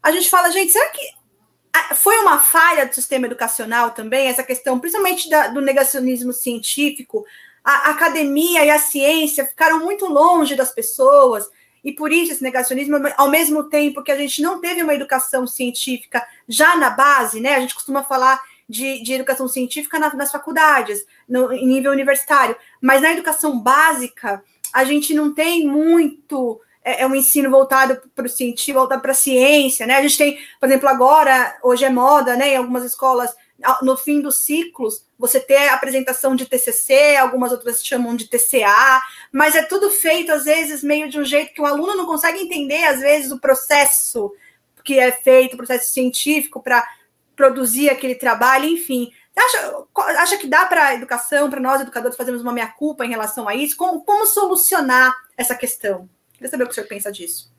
a 0.01 0.11
gente 0.11 0.31
fala, 0.31 0.49
gente, 0.49 0.71
será 0.71 0.89
que 0.89 0.99
foi 1.93 2.17
uma 2.17 2.39
falha 2.39 2.87
do 2.87 2.95
sistema 2.95 3.27
educacional 3.27 3.91
também, 3.91 4.27
essa 4.27 4.41
questão, 4.41 4.79
principalmente 4.79 5.29
da, 5.29 5.47
do 5.49 5.61
negacionismo 5.61 6.33
científico, 6.33 7.23
a 7.63 7.91
academia 7.91 8.65
e 8.65 8.69
a 8.69 8.79
ciência 8.79 9.45
ficaram 9.45 9.79
muito 9.79 10.05
longe 10.07 10.55
das 10.55 10.71
pessoas, 10.71 11.45
e 11.83 11.91
por 11.91 12.11
isso 12.11 12.31
esse 12.31 12.43
negacionismo, 12.43 12.97
ao 13.17 13.29
mesmo 13.29 13.63
tempo 13.69 14.03
que 14.03 14.11
a 14.11 14.17
gente 14.17 14.41
não 14.41 14.59
teve 14.59 14.83
uma 14.83 14.93
educação 14.93 15.47
científica 15.47 16.25
já 16.47 16.75
na 16.75 16.91
base, 16.91 17.39
né? 17.39 17.55
A 17.55 17.59
gente 17.59 17.73
costuma 17.73 18.03
falar 18.03 18.39
de, 18.69 19.01
de 19.03 19.13
educação 19.13 19.47
científica 19.47 19.99
na, 19.99 20.13
nas 20.13 20.31
faculdades, 20.31 21.03
no, 21.27 21.51
em 21.51 21.65
nível 21.65 21.91
universitário, 21.91 22.55
mas 22.79 23.01
na 23.01 23.11
educação 23.11 23.59
básica, 23.59 24.43
a 24.71 24.83
gente 24.83 25.13
não 25.13 25.33
tem 25.33 25.67
muito 25.67 26.61
é, 26.83 27.03
é 27.03 27.07
um 27.07 27.15
ensino 27.15 27.49
voltado 27.49 28.01
para 28.15 28.25
o 28.25 28.29
científico, 28.29 28.79
voltado 28.79 29.01
para 29.01 29.11
a 29.11 29.15
ciência, 29.15 29.85
né? 29.85 29.95
A 29.95 30.01
gente 30.01 30.17
tem, 30.17 30.39
por 30.59 30.67
exemplo, 30.67 30.87
agora, 30.87 31.57
hoje 31.63 31.83
é 31.83 31.89
moda, 31.89 32.35
né? 32.35 32.49
Em 32.49 32.57
algumas 32.57 32.83
escolas, 32.83 33.35
no 33.81 33.97
fim 33.97 34.21
dos 34.21 34.37
ciclos, 34.37 35.05
você 35.17 35.39
ter 35.39 35.69
a 35.69 35.73
apresentação 35.73 36.35
de 36.35 36.45
TCC, 36.45 37.15
algumas 37.15 37.51
outras 37.51 37.83
chamam 37.83 38.15
de 38.15 38.27
TCA, 38.27 39.01
mas 39.31 39.55
é 39.55 39.63
tudo 39.63 39.89
feito, 39.89 40.31
às 40.31 40.45
vezes, 40.45 40.83
meio 40.83 41.09
de 41.09 41.19
um 41.19 41.25
jeito 41.25 41.53
que 41.53 41.61
o 41.61 41.65
aluno 41.65 41.95
não 41.95 42.05
consegue 42.05 42.39
entender, 42.39 42.83
às 42.85 42.99
vezes, 42.99 43.31
o 43.31 43.39
processo 43.39 44.33
que 44.83 44.99
é 44.99 45.11
feito, 45.11 45.53
o 45.53 45.57
processo 45.57 45.91
científico 45.91 46.61
para 46.61 46.87
produzir 47.35 47.89
aquele 47.89 48.15
trabalho, 48.15 48.65
enfim. 48.65 49.11
Acha, 49.35 49.75
acha 50.19 50.37
que 50.37 50.47
dá 50.47 50.65
para 50.65 50.87
a 50.87 50.95
educação, 50.95 51.49
para 51.49 51.59
nós 51.59 51.81
educadores, 51.81 52.17
fazermos 52.17 52.41
uma 52.41 52.51
meia-culpa 52.51 53.05
em 53.05 53.09
relação 53.09 53.47
a 53.47 53.55
isso? 53.55 53.77
Como, 53.77 54.03
como 54.03 54.25
solucionar 54.25 55.15
essa 55.37 55.55
questão? 55.55 56.09
Queria 56.33 56.49
saber 56.49 56.63
o 56.63 56.67
que 56.67 56.71
o 56.71 56.75
senhor 56.75 56.87
pensa 56.87 57.11
disso. 57.11 57.50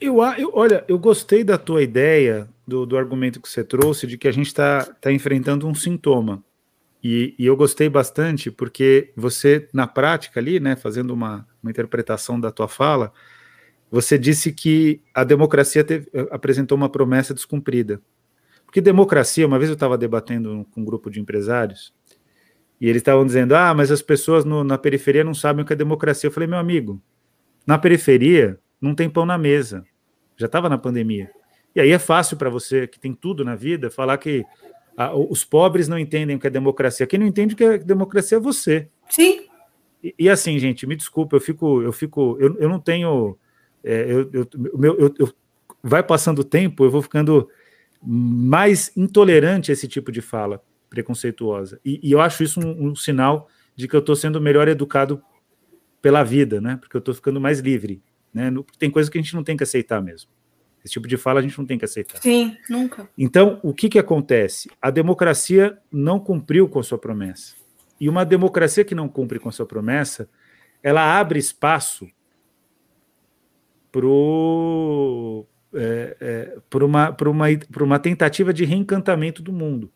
Eu, 0.00 0.18
eu, 0.38 0.50
olha, 0.54 0.84
eu 0.88 0.98
gostei 0.98 1.44
da 1.44 1.56
tua 1.56 1.82
ideia, 1.82 2.48
do, 2.66 2.84
do 2.84 2.98
argumento 2.98 3.40
que 3.40 3.48
você 3.48 3.64
trouxe, 3.64 4.06
de 4.06 4.18
que 4.18 4.28
a 4.28 4.32
gente 4.32 4.48
está 4.48 4.84
tá 4.84 5.10
enfrentando 5.12 5.66
um 5.66 5.74
sintoma. 5.74 6.44
E, 7.02 7.34
e, 7.38 7.46
eu 7.46 7.56
gostei 7.56 7.88
bastante 7.88 8.50
porque 8.50 9.12
você, 9.16 9.68
na 9.72 9.86
prática 9.86 10.40
ali, 10.40 10.58
né, 10.58 10.74
fazendo 10.74 11.12
uma, 11.12 11.46
uma 11.62 11.70
interpretação 11.70 12.40
da 12.40 12.50
tua 12.50 12.66
fala, 12.66 13.12
você 13.90 14.18
disse 14.18 14.52
que 14.52 15.00
a 15.14 15.24
democracia 15.24 15.84
teve, 15.84 16.08
apresentou 16.30 16.76
uma 16.76 16.88
promessa 16.88 17.32
descumprida. 17.32 18.02
Porque 18.66 18.80
democracia, 18.80 19.46
uma 19.46 19.58
vez 19.58 19.70
eu 19.70 19.74
estava 19.74 19.96
debatendo 19.96 20.66
com 20.72 20.82
um 20.82 20.84
grupo 20.84 21.08
de 21.10 21.20
empresários, 21.20 21.94
e 22.80 22.88
eles 22.88 23.00
estavam 23.00 23.24
dizendo: 23.24 23.54
ah, 23.54 23.72
mas 23.74 23.90
as 23.90 24.02
pessoas 24.02 24.44
no, 24.44 24.62
na 24.62 24.76
periferia 24.76 25.24
não 25.24 25.34
sabem 25.34 25.64
o 25.64 25.66
que 25.66 25.72
é 25.72 25.76
democracia. 25.76 26.28
Eu 26.28 26.32
falei: 26.32 26.48
meu 26.48 26.58
amigo, 26.58 27.00
na 27.66 27.78
periferia 27.78 28.58
não 28.80 28.94
tem 28.94 29.08
pão 29.08 29.26
na 29.26 29.38
mesa. 29.38 29.84
Já 30.36 30.46
estava 30.46 30.68
na 30.68 30.78
pandemia. 30.78 31.30
E 31.74 31.80
aí 31.80 31.90
é 31.90 31.98
fácil 31.98 32.36
para 32.36 32.50
você, 32.50 32.86
que 32.86 32.98
tem 32.98 33.12
tudo 33.12 33.44
na 33.44 33.54
vida, 33.54 33.90
falar 33.90 34.18
que 34.18 34.44
ah, 34.96 35.14
os 35.14 35.44
pobres 35.44 35.86
não 35.86 35.98
entendem 35.98 36.36
o 36.36 36.40
que 36.40 36.46
é 36.46 36.50
democracia. 36.50 37.06
Quem 37.06 37.20
não 37.20 37.26
entende 37.26 37.54
o 37.54 37.56
que 37.56 37.64
é 37.64 37.78
democracia 37.78 38.38
é 38.38 38.40
você. 38.40 38.88
Sim. 39.08 39.46
E, 40.02 40.14
e 40.18 40.28
assim, 40.28 40.58
gente, 40.58 40.86
me 40.86 40.96
desculpa, 40.96 41.36
eu 41.36 41.40
fico, 41.40 41.82
eu 41.82 41.92
fico, 41.92 42.36
eu, 42.40 42.56
eu 42.58 42.68
não 42.68 42.80
tenho, 42.80 43.36
é, 43.84 44.06
eu, 44.10 44.30
eu, 44.32 44.48
meu, 44.76 44.98
eu, 44.98 45.14
eu, 45.18 45.32
vai 45.82 46.02
passando 46.02 46.40
o 46.40 46.44
tempo, 46.44 46.84
eu 46.84 46.90
vou 46.90 47.02
ficando 47.02 47.48
mais 48.02 48.96
intolerante 48.96 49.70
a 49.70 49.74
esse 49.74 49.88
tipo 49.88 50.10
de 50.12 50.20
fala 50.20 50.62
preconceituosa. 50.88 51.80
E, 51.84 52.00
e 52.02 52.12
eu 52.12 52.20
acho 52.20 52.42
isso 52.42 52.60
um, 52.60 52.88
um, 52.88 52.94
sinal 52.94 53.48
de 53.76 53.86
que 53.86 53.94
eu 53.94 54.00
estou 54.00 54.16
sendo 54.16 54.40
melhor 54.40 54.68
educado 54.68 55.22
pela 56.00 56.22
vida, 56.22 56.60
né? 56.60 56.76
Porque 56.80 56.96
eu 56.96 57.00
estou 57.00 57.14
ficando 57.14 57.40
mais 57.40 57.60
livre, 57.60 58.02
né? 58.32 58.52
Tem 58.78 58.90
coisas 58.90 59.08
que 59.10 59.18
a 59.18 59.22
gente 59.22 59.34
não 59.34 59.44
tem 59.44 59.56
que 59.56 59.62
aceitar 59.62 60.02
mesmo. 60.02 60.30
Esse 60.84 60.92
tipo 60.92 61.08
de 61.08 61.16
fala 61.16 61.40
a 61.40 61.42
gente 61.42 61.58
não 61.58 61.66
tem 61.66 61.78
que 61.78 61.84
aceitar. 61.84 62.20
Sim, 62.20 62.56
nunca. 62.68 63.08
Então, 63.16 63.58
o 63.62 63.74
que, 63.74 63.88
que 63.88 63.98
acontece? 63.98 64.70
A 64.80 64.90
democracia 64.90 65.78
não 65.90 66.20
cumpriu 66.20 66.68
com 66.68 66.78
a 66.78 66.82
sua 66.82 66.98
promessa. 66.98 67.54
E 68.00 68.08
uma 68.08 68.24
democracia 68.24 68.84
que 68.84 68.94
não 68.94 69.08
cumpre 69.08 69.38
com 69.38 69.48
a 69.48 69.52
sua 69.52 69.66
promessa, 69.66 70.28
ela 70.82 71.18
abre 71.18 71.38
espaço 71.38 72.08
para 73.90 74.06
é, 75.74 76.16
é, 76.20 76.58
uma, 76.84 77.16
uma, 77.20 77.46
uma 77.80 77.98
tentativa 77.98 78.52
de 78.52 78.64
reencantamento 78.64 79.42
do 79.42 79.52
mundo. 79.52 79.92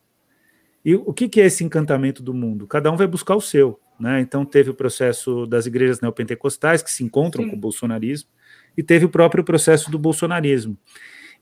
E 0.84 0.96
o 0.96 1.12
que, 1.12 1.28
que 1.28 1.40
é 1.40 1.46
esse 1.46 1.62
encantamento 1.62 2.22
do 2.22 2.34
mundo? 2.34 2.66
Cada 2.66 2.90
um 2.90 2.96
vai 2.96 3.06
buscar 3.06 3.36
o 3.36 3.40
seu. 3.40 3.78
Né? 3.99 4.20
Então, 4.20 4.45
teve 4.45 4.70
o 4.70 4.74
processo 4.74 5.47
das 5.47 5.66
igrejas 5.66 6.01
neopentecostais 6.01 6.82
que 6.82 6.90
se 6.90 7.05
encontram 7.05 7.45
Sim. 7.45 7.51
com 7.51 7.57
o 7.57 7.61
bolsonarismo 7.61 8.28
e 8.76 8.82
teve 8.82 9.05
o 9.05 9.09
próprio 9.09 9.45
processo 9.45 9.90
do 9.90 9.99
bolsonarismo, 9.99 10.76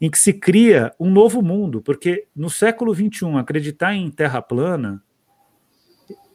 em 0.00 0.10
que 0.10 0.18
se 0.18 0.32
cria 0.32 0.92
um 0.98 1.10
novo 1.10 1.42
mundo, 1.42 1.80
porque 1.80 2.26
no 2.34 2.50
século 2.50 2.94
XXI, 2.94 3.36
acreditar 3.38 3.94
em 3.94 4.10
terra 4.10 4.42
plana 4.42 5.02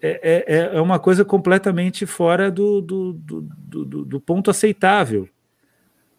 é, 0.01 0.45
é, 0.47 0.78
é 0.78 0.82
uma 0.82 0.99
coisa 0.99 1.26
completamente 1.26 2.05
fora 2.05 2.51
do, 2.51 2.80
do, 2.82 3.13
do, 3.13 3.41
do, 3.41 4.05
do 4.05 4.22
ponto 4.22 4.51
aceitável. 4.51 5.28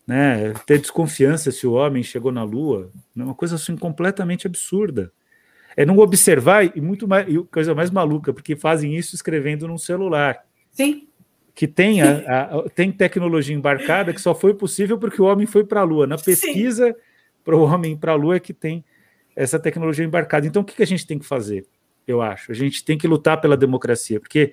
Né? 0.06 0.52
Ter 0.66 0.78
desconfiança 0.78 1.50
se 1.50 1.66
o 1.66 1.72
homem 1.72 2.02
chegou 2.02 2.30
na 2.30 2.42
Lua 2.42 2.90
é 3.16 3.22
uma 3.22 3.34
coisa 3.34 3.56
assim 3.56 3.76
completamente 3.76 4.46
absurda. 4.46 5.12
É 5.76 5.84
não 5.84 5.98
observar 5.98 6.64
e 6.64 6.80
muito 6.80 7.06
mais, 7.06 7.28
e 7.28 7.38
coisa 7.44 7.74
mais 7.74 7.90
maluca, 7.90 8.32
porque 8.32 8.56
fazem 8.56 8.96
isso 8.96 9.14
escrevendo 9.14 9.68
num 9.68 9.76
celular. 9.76 10.42
Sim. 10.72 11.06
Que 11.54 11.66
tem, 11.68 12.02
a, 12.02 12.18
a, 12.42 12.68
tem 12.70 12.90
tecnologia 12.90 13.54
embarcada 13.54 14.12
que 14.12 14.20
só 14.20 14.34
foi 14.34 14.54
possível 14.54 14.98
porque 14.98 15.20
o 15.20 15.26
homem 15.26 15.46
foi 15.46 15.64
para 15.64 15.80
a 15.80 15.84
Lua. 15.84 16.06
Na 16.06 16.16
pesquisa 16.16 16.96
para 17.44 17.56
o 17.56 17.62
homem 17.62 17.96
para 17.96 18.12
a 18.12 18.14
Lua 18.14 18.36
é 18.36 18.40
que 18.40 18.52
tem 18.52 18.84
essa 19.34 19.58
tecnologia 19.58 20.04
embarcada. 20.04 20.46
Então, 20.46 20.62
o 20.62 20.64
que, 20.64 20.74
que 20.74 20.82
a 20.82 20.86
gente 20.86 21.06
tem 21.06 21.18
que 21.18 21.26
fazer? 21.26 21.66
Eu 22.06 22.22
acho. 22.22 22.50
A 22.50 22.54
gente 22.54 22.84
tem 22.84 22.96
que 22.96 23.06
lutar 23.06 23.40
pela 23.40 23.56
democracia, 23.56 24.18
porque 24.18 24.52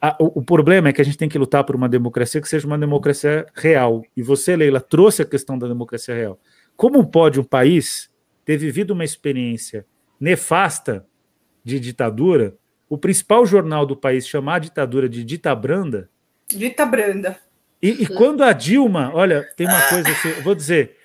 a, 0.00 0.16
o, 0.20 0.40
o, 0.40 0.42
problema 0.42 0.88
é 0.88 0.92
que 0.92 1.00
a 1.00 1.04
gente 1.04 1.16
tem 1.16 1.28
que 1.28 1.38
lutar 1.38 1.64
por 1.64 1.74
uma 1.74 1.88
democracia 1.88 2.40
que 2.40 2.48
seja 2.48 2.66
uma 2.66 2.78
democracia 2.78 3.46
real. 3.54 4.02
E 4.16 4.22
você, 4.22 4.56
Leila, 4.56 4.80
trouxe 4.80 5.22
a 5.22 5.26
questão 5.26 5.58
da 5.58 5.66
democracia 5.66 6.14
real. 6.14 6.38
Como 6.76 7.06
pode 7.06 7.38
um 7.38 7.44
país 7.44 8.10
ter 8.44 8.56
vivido 8.56 8.92
uma 8.92 9.04
experiência 9.04 9.86
nefasta 10.20 11.06
de 11.64 11.80
ditadura, 11.80 12.54
o 12.88 12.98
principal 12.98 13.46
jornal 13.46 13.86
do 13.86 13.96
país 13.96 14.28
chamar 14.28 14.56
a 14.56 14.58
ditadura 14.60 15.08
de 15.08 15.24
dita 15.24 15.54
branda? 15.54 16.10
Dita 16.48 16.84
branda. 16.84 17.38
E, 17.82 18.02
e 18.02 18.06
quando 18.06 18.44
a 18.44 18.52
Dilma, 18.52 19.10
olha, 19.14 19.48
tem 19.56 19.66
uma 19.66 19.80
coisa 19.88 20.10
assim, 20.10 20.28
eu 20.28 20.42
vou 20.42 20.54
dizer, 20.54 20.96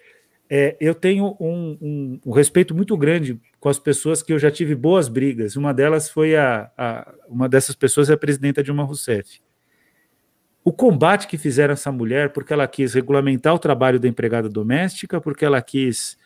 é, 0.49 0.76
eu 0.80 0.93
tenho 0.93 1.38
um, 1.39 1.78
um, 1.82 2.20
um, 2.26 2.32
respeito 2.32 2.76
muito 2.76 2.95
grande 2.97 3.39
com 3.59 3.70
as 3.70 3.80
pessoas 3.80 4.22
que 4.22 4.34
eu 4.34 4.38
já 4.38 4.51
tive 4.51 4.76
boas 4.76 5.07
brigas. 5.07 5.55
Uma 5.55 5.74
delas 5.74 6.09
foi 6.09 6.36
a, 6.36 6.70
a 6.78 7.13
uma 7.28 7.47
dessas 7.47 7.76
pessoas 7.76 8.09
é 8.09 8.13
a 8.13 8.18
presidenta 8.18 8.61
Dilma 8.61 8.84
Rousseff. 8.84 9.39
O 10.63 10.74
combate 10.74 11.28
que 11.28 11.38
fizeram 11.38 11.74
essa 11.74 11.91
mulher, 11.91 12.34
porque 12.34 12.51
ela 12.51 12.68
quis 12.68 12.93
regulamentar 12.93 13.53
o 13.53 13.59
trabalho 13.59 13.99
da 13.99 14.07
empregada 14.07 14.49
doméstica, 14.49 15.22
porque 15.22 15.45
ela 15.45 15.61
quis 15.61 16.18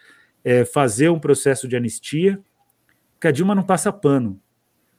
é, 0.43 0.65
fazer 0.65 1.09
um 1.09 1.19
processo 1.19 1.67
de 1.67 1.75
anistia, 1.75 2.39
que 3.19 3.27
a 3.27 3.31
Dilma 3.31 3.53
não 3.53 3.63
passa 3.63 3.91
pano. 3.91 4.39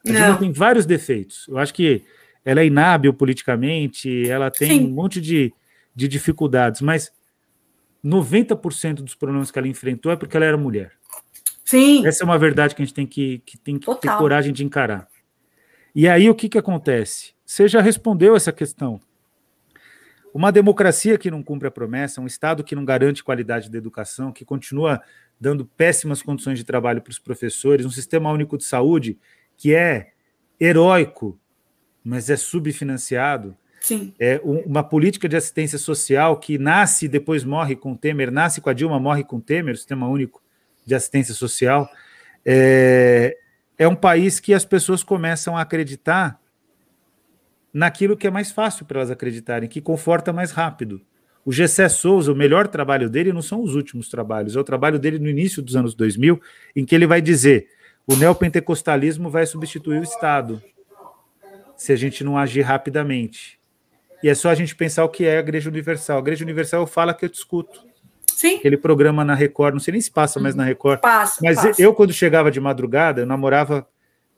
A 0.07 0.13
não. 0.13 0.21
Dilma 0.21 0.39
tem 0.39 0.53
vários 0.53 0.87
defeitos. 0.87 1.47
Eu 1.49 1.59
acho 1.59 1.73
que 1.73 2.05
ela 2.45 2.61
é 2.61 2.67
inábil 2.67 3.13
politicamente, 3.13 4.29
ela 4.29 4.51
tem 4.51 4.79
Sim. 4.79 4.87
um 4.87 4.91
monte 4.91 5.21
de, 5.21 5.53
de 5.95 6.09
dificuldades, 6.09 6.81
mas 6.81 7.13
90% 8.05 8.95
dos 8.95 9.15
problemas 9.15 9.51
que 9.51 9.59
ela 9.59 9.69
enfrentou 9.69 10.11
é 10.11 10.17
porque 10.17 10.37
ela 10.37 10.47
era 10.47 10.57
mulher. 10.57 10.93
Sim. 11.65 12.07
Essa 12.07 12.25
é 12.25 12.27
uma 12.27 12.39
verdade 12.39 12.75
que 12.75 12.83
a 12.83 12.85
gente 12.85 12.95
tem 12.95 13.07
que, 13.07 13.41
que, 13.45 13.59
tem 13.59 13.79
que 13.79 13.95
ter 13.97 14.11
coragem 14.17 14.53
de 14.53 14.65
encarar. 14.65 15.07
E 15.95 16.09
aí 16.09 16.29
o 16.29 16.35
que, 16.35 16.49
que 16.49 16.59
acontece? 16.59 17.35
Você 17.45 17.69
já 17.69 17.81
respondeu 17.81 18.35
essa 18.35 18.53
questão. 18.53 19.01
Uma 20.33 20.53
democracia 20.53 21.19
que 21.19 21.31
não 21.31 21.43
cumpre 21.43 21.67
a 21.69 21.71
promessa, 21.71 22.21
um 22.21 22.27
Estado 22.27 22.63
que 22.63 22.77
não 22.77 22.85
garante 22.85 23.25
qualidade 23.25 23.69
da 23.69 23.77
educação, 23.77 24.33
que 24.33 24.45
continua 24.45 25.03
dando 25.41 25.65
péssimas 25.65 26.23
condições 26.23 26.59
de 26.59 26.65
trabalho 26.65 27.01
para 27.01 27.11
os 27.11 27.19
professores, 27.19 27.87
um 27.87 27.91
sistema 27.91 28.31
único 28.31 28.59
de 28.59 28.65
saúde 28.65 29.19
que 29.57 29.75
é 29.75 30.13
heróico, 30.61 31.39
mas 32.05 32.29
é 32.29 32.37
subfinanciado, 32.37 33.57
Sim. 33.81 34.13
É 34.21 34.39
uma 34.45 34.85
política 34.85 35.27
de 35.27 35.37
assistência 35.37 35.79
social 35.79 36.39
que 36.39 36.59
nasce 36.59 37.07
e 37.07 37.09
depois 37.09 37.45
morre 37.45 37.75
com 37.75 37.97
Temer, 37.97 38.31
nasce 38.31 38.61
com 38.61 38.69
a 38.69 38.75
Dilma, 38.75 39.01
morre 39.01 39.25
com 39.25 39.41
Temer, 39.41 39.75
o 39.75 39.77
Sistema 39.77 40.07
Único 40.07 40.43
de 40.85 40.95
Assistência 40.95 41.33
Social. 41.33 41.89
É, 42.45 43.37
é 43.79 43.89
um 43.89 43.97
país 43.97 44.39
que 44.39 44.53
as 44.53 44.67
pessoas 44.67 45.03
começam 45.03 45.57
a 45.57 45.63
acreditar 45.63 46.39
naquilo 47.73 48.17
que 48.17 48.27
é 48.27 48.31
mais 48.31 48.51
fácil 48.51 48.85
para 48.85 48.99
elas 48.99 49.11
acreditarem, 49.11 49.69
que 49.69 49.81
conforta 49.81 50.33
mais 50.33 50.51
rápido. 50.51 51.01
O 51.45 51.53
Gessé 51.53 51.89
Souza, 51.89 52.33
o 52.33 52.37
melhor 52.37 52.69
trabalho 52.69 53.09
dele 53.09 53.33
não 53.33 53.43
são 53.43 53.63
os 53.63 53.75
últimos 53.75 54.09
trabalhos, 54.09 54.57
é 54.57 54.61
o 54.61 54.65
trabalho 54.65 54.99
dele 54.99 55.19
no 55.19 55.29
início 55.29 55.63
dos 55.63 55.75
anos 55.75 55.95
2000, 55.95 56.41
em 56.77 56.85
que 56.85 56.95
ele 56.95 57.07
vai 57.07 57.21
dizer: 57.23 57.69
o 58.07 58.15
neopentecostalismo 58.15 59.31
vai 59.31 59.47
substituir 59.47 60.01
o 60.01 60.03
Estado 60.03 60.63
se 61.77 61.93
a 61.93 61.97
gente 61.97 62.23
não 62.23 62.37
agir 62.37 62.61
rapidamente. 62.61 63.59
E 64.23 64.29
é 64.29 64.35
só 64.35 64.51
a 64.51 64.55
gente 64.55 64.77
pensar 64.77 65.05
o 65.05 65.09
que 65.09 65.25
é 65.25 65.39
a 65.39 65.41
Igreja 65.41 65.71
Universal. 65.71 66.19
A 66.19 66.21
Igreja 66.21 66.45
Universal 66.45 66.87
fala 66.87 67.15
que 67.15 67.25
eu 67.25 67.29
discuto. 67.29 67.89
Sim. 68.27 68.57
Aquele 68.57 68.77
programa 68.77 69.25
na 69.25 69.35
Record, 69.35 69.75
não 69.75 69.81
sei 69.81 69.93
nem 69.93 70.01
se 70.01 70.11
passa 70.11 70.39
mais 70.39 70.55
na 70.55 70.65
Record. 70.65 71.01
Passa, 71.01 71.41
mas 71.43 71.57
passa. 71.57 71.81
eu, 71.81 71.95
quando 71.95 72.13
chegava 72.13 72.51
de 72.51 72.61
madrugada, 72.61 73.23
eu 73.23 73.27
namorava 73.27 73.87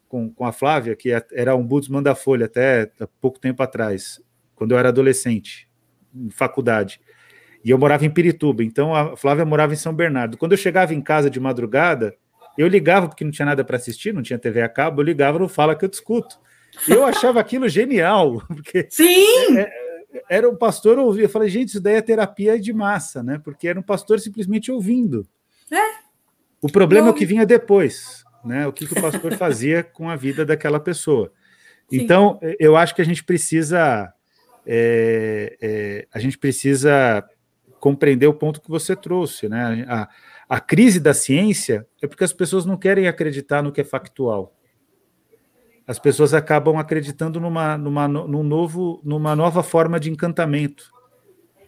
com, 0.08 0.30
com 0.30 0.44
a 0.44 0.52
Flávia, 0.52 0.94
que 0.94 1.10
era 1.32 1.56
um 1.56 1.60
ombudsman 1.60 2.02
da 2.02 2.14
Folha 2.14 2.46
até 2.46 2.90
pouco 3.20 3.40
tempo 3.40 3.62
atrás, 3.62 4.20
quando 4.54 4.72
eu 4.72 4.78
era 4.78 4.90
adolescente, 4.90 5.68
faculdade. 6.30 7.00
E 7.64 7.70
eu 7.70 7.78
morava 7.78 8.04
em 8.04 8.10
Pirituba, 8.10 8.64
então 8.64 8.94
a 8.94 9.16
Flávia 9.16 9.44
morava 9.44 9.72
em 9.72 9.76
São 9.76 9.94
Bernardo. 9.94 10.36
Quando 10.36 10.52
eu 10.52 10.58
chegava 10.58 10.92
em 10.94 11.00
casa 11.00 11.30
de 11.30 11.38
madrugada, 11.38 12.16
eu 12.58 12.66
ligava, 12.66 13.08
porque 13.08 13.24
não 13.24 13.30
tinha 13.30 13.46
nada 13.46 13.64
para 13.64 13.76
assistir, 13.76 14.12
não 14.12 14.22
tinha 14.22 14.38
TV 14.38 14.62
a 14.62 14.68
cabo, 14.68 15.00
eu 15.00 15.04
ligava 15.04 15.38
no 15.38 15.48
Fala 15.48 15.76
que 15.76 15.84
eu 15.84 15.88
discuto. 15.88 16.38
Eu 16.88 17.04
achava 17.04 17.38
aquilo 17.38 17.68
genial, 17.68 18.42
porque 18.48 18.86
Sim! 18.90 19.58
É, 19.58 19.70
era 20.28 20.48
um 20.48 20.56
pastor 20.56 20.98
ouvir. 20.98 21.22
Eu 21.22 21.28
falei, 21.28 21.48
gente, 21.48 21.68
isso 21.68 21.80
daí 21.80 21.94
é 21.94 22.02
terapia 22.02 22.58
de 22.58 22.72
massa, 22.72 23.22
né? 23.22 23.40
Porque 23.42 23.68
era 23.68 23.78
um 23.78 23.82
pastor 23.82 24.20
simplesmente 24.20 24.70
ouvindo. 24.70 25.26
É. 25.70 26.02
O 26.60 26.68
problema 26.68 27.08
é 27.08 27.10
o 27.10 27.14
que 27.14 27.26
vinha 27.26 27.46
depois, 27.46 28.24
né? 28.44 28.66
O 28.66 28.72
que, 28.72 28.86
que 28.86 28.98
o 28.98 29.00
pastor 29.00 29.34
fazia 29.36 29.82
com 29.82 30.08
a 30.08 30.16
vida 30.16 30.44
daquela 30.44 30.78
pessoa. 30.78 31.32
Sim. 31.88 32.00
Então, 32.00 32.38
eu 32.58 32.76
acho 32.76 32.94
que 32.94 33.02
a 33.02 33.04
gente 33.04 33.24
precisa. 33.24 34.12
É, 34.66 35.56
é, 35.60 36.08
a 36.12 36.18
gente 36.18 36.38
precisa 36.38 37.24
compreender 37.80 38.26
o 38.26 38.34
ponto 38.34 38.60
que 38.60 38.70
você 38.70 38.94
trouxe, 38.94 39.48
né? 39.48 39.84
A, 39.88 40.08
a 40.48 40.60
crise 40.60 41.00
da 41.00 41.12
ciência 41.12 41.86
é 42.00 42.06
porque 42.06 42.24
as 42.24 42.32
pessoas 42.32 42.64
não 42.64 42.76
querem 42.76 43.08
acreditar 43.08 43.62
no 43.62 43.72
que 43.72 43.80
é 43.80 43.84
factual 43.84 44.54
as 45.86 45.98
pessoas 45.98 46.32
acabam 46.32 46.78
acreditando 46.78 47.40
numa, 47.40 47.76
numa, 47.76 48.08
num 48.08 48.42
novo, 48.42 49.00
numa 49.04 49.34
nova 49.34 49.62
forma 49.62 49.98
de 49.98 50.10
encantamento. 50.10 50.90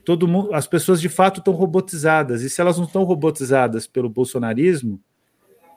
Todo 0.05 0.29
mundo, 0.29 0.55
as 0.55 0.67
pessoas 0.67 1.01
de 1.01 1.09
fato 1.09 1.41
estão 1.41 1.55
robotizadas, 1.55 2.43
e 2.43 2.51
se 2.51 2.61
elas 2.61 2.77
não 2.79 2.85
estão 2.85 3.05
robotizadas 3.05 3.87
pelo 3.87 4.09
bolsonarismo, 4.09 5.01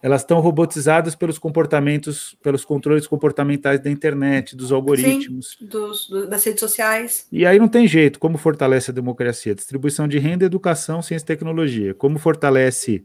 elas 0.01 0.21
estão 0.21 0.39
robotizadas 0.39 1.15
pelos 1.15 1.39
comportamentos, 1.39 2.37
pelos 2.43 2.63
controles 2.63 3.07
comportamentais 3.07 3.79
da 3.79 3.89
internet, 3.89 4.55
dos 4.55 4.71
algoritmos. 4.71 5.57
Sim, 5.57 5.65
dos, 5.65 6.07
do, 6.07 6.27
das 6.27 6.43
redes 6.43 6.59
sociais. 6.59 7.27
E 7.31 7.45
aí 7.45 7.57
não 7.57 7.67
tem 7.67 7.87
jeito. 7.87 8.19
Como 8.19 8.37
fortalece 8.37 8.91
a 8.91 8.93
democracia? 8.93 9.55
Distribuição 9.55 10.07
de 10.07 10.19
renda, 10.19 10.45
educação, 10.45 11.01
ciência 11.01 11.23
e 11.23 11.27
tecnologia. 11.27 11.93
Como 11.93 12.19
fortalece, 12.19 13.03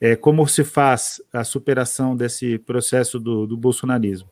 é, 0.00 0.16
como 0.16 0.46
se 0.48 0.64
faz 0.64 1.22
a 1.32 1.44
superação 1.44 2.16
desse 2.16 2.58
processo 2.58 3.20
do, 3.20 3.46
do 3.46 3.56
bolsonarismo? 3.56 4.28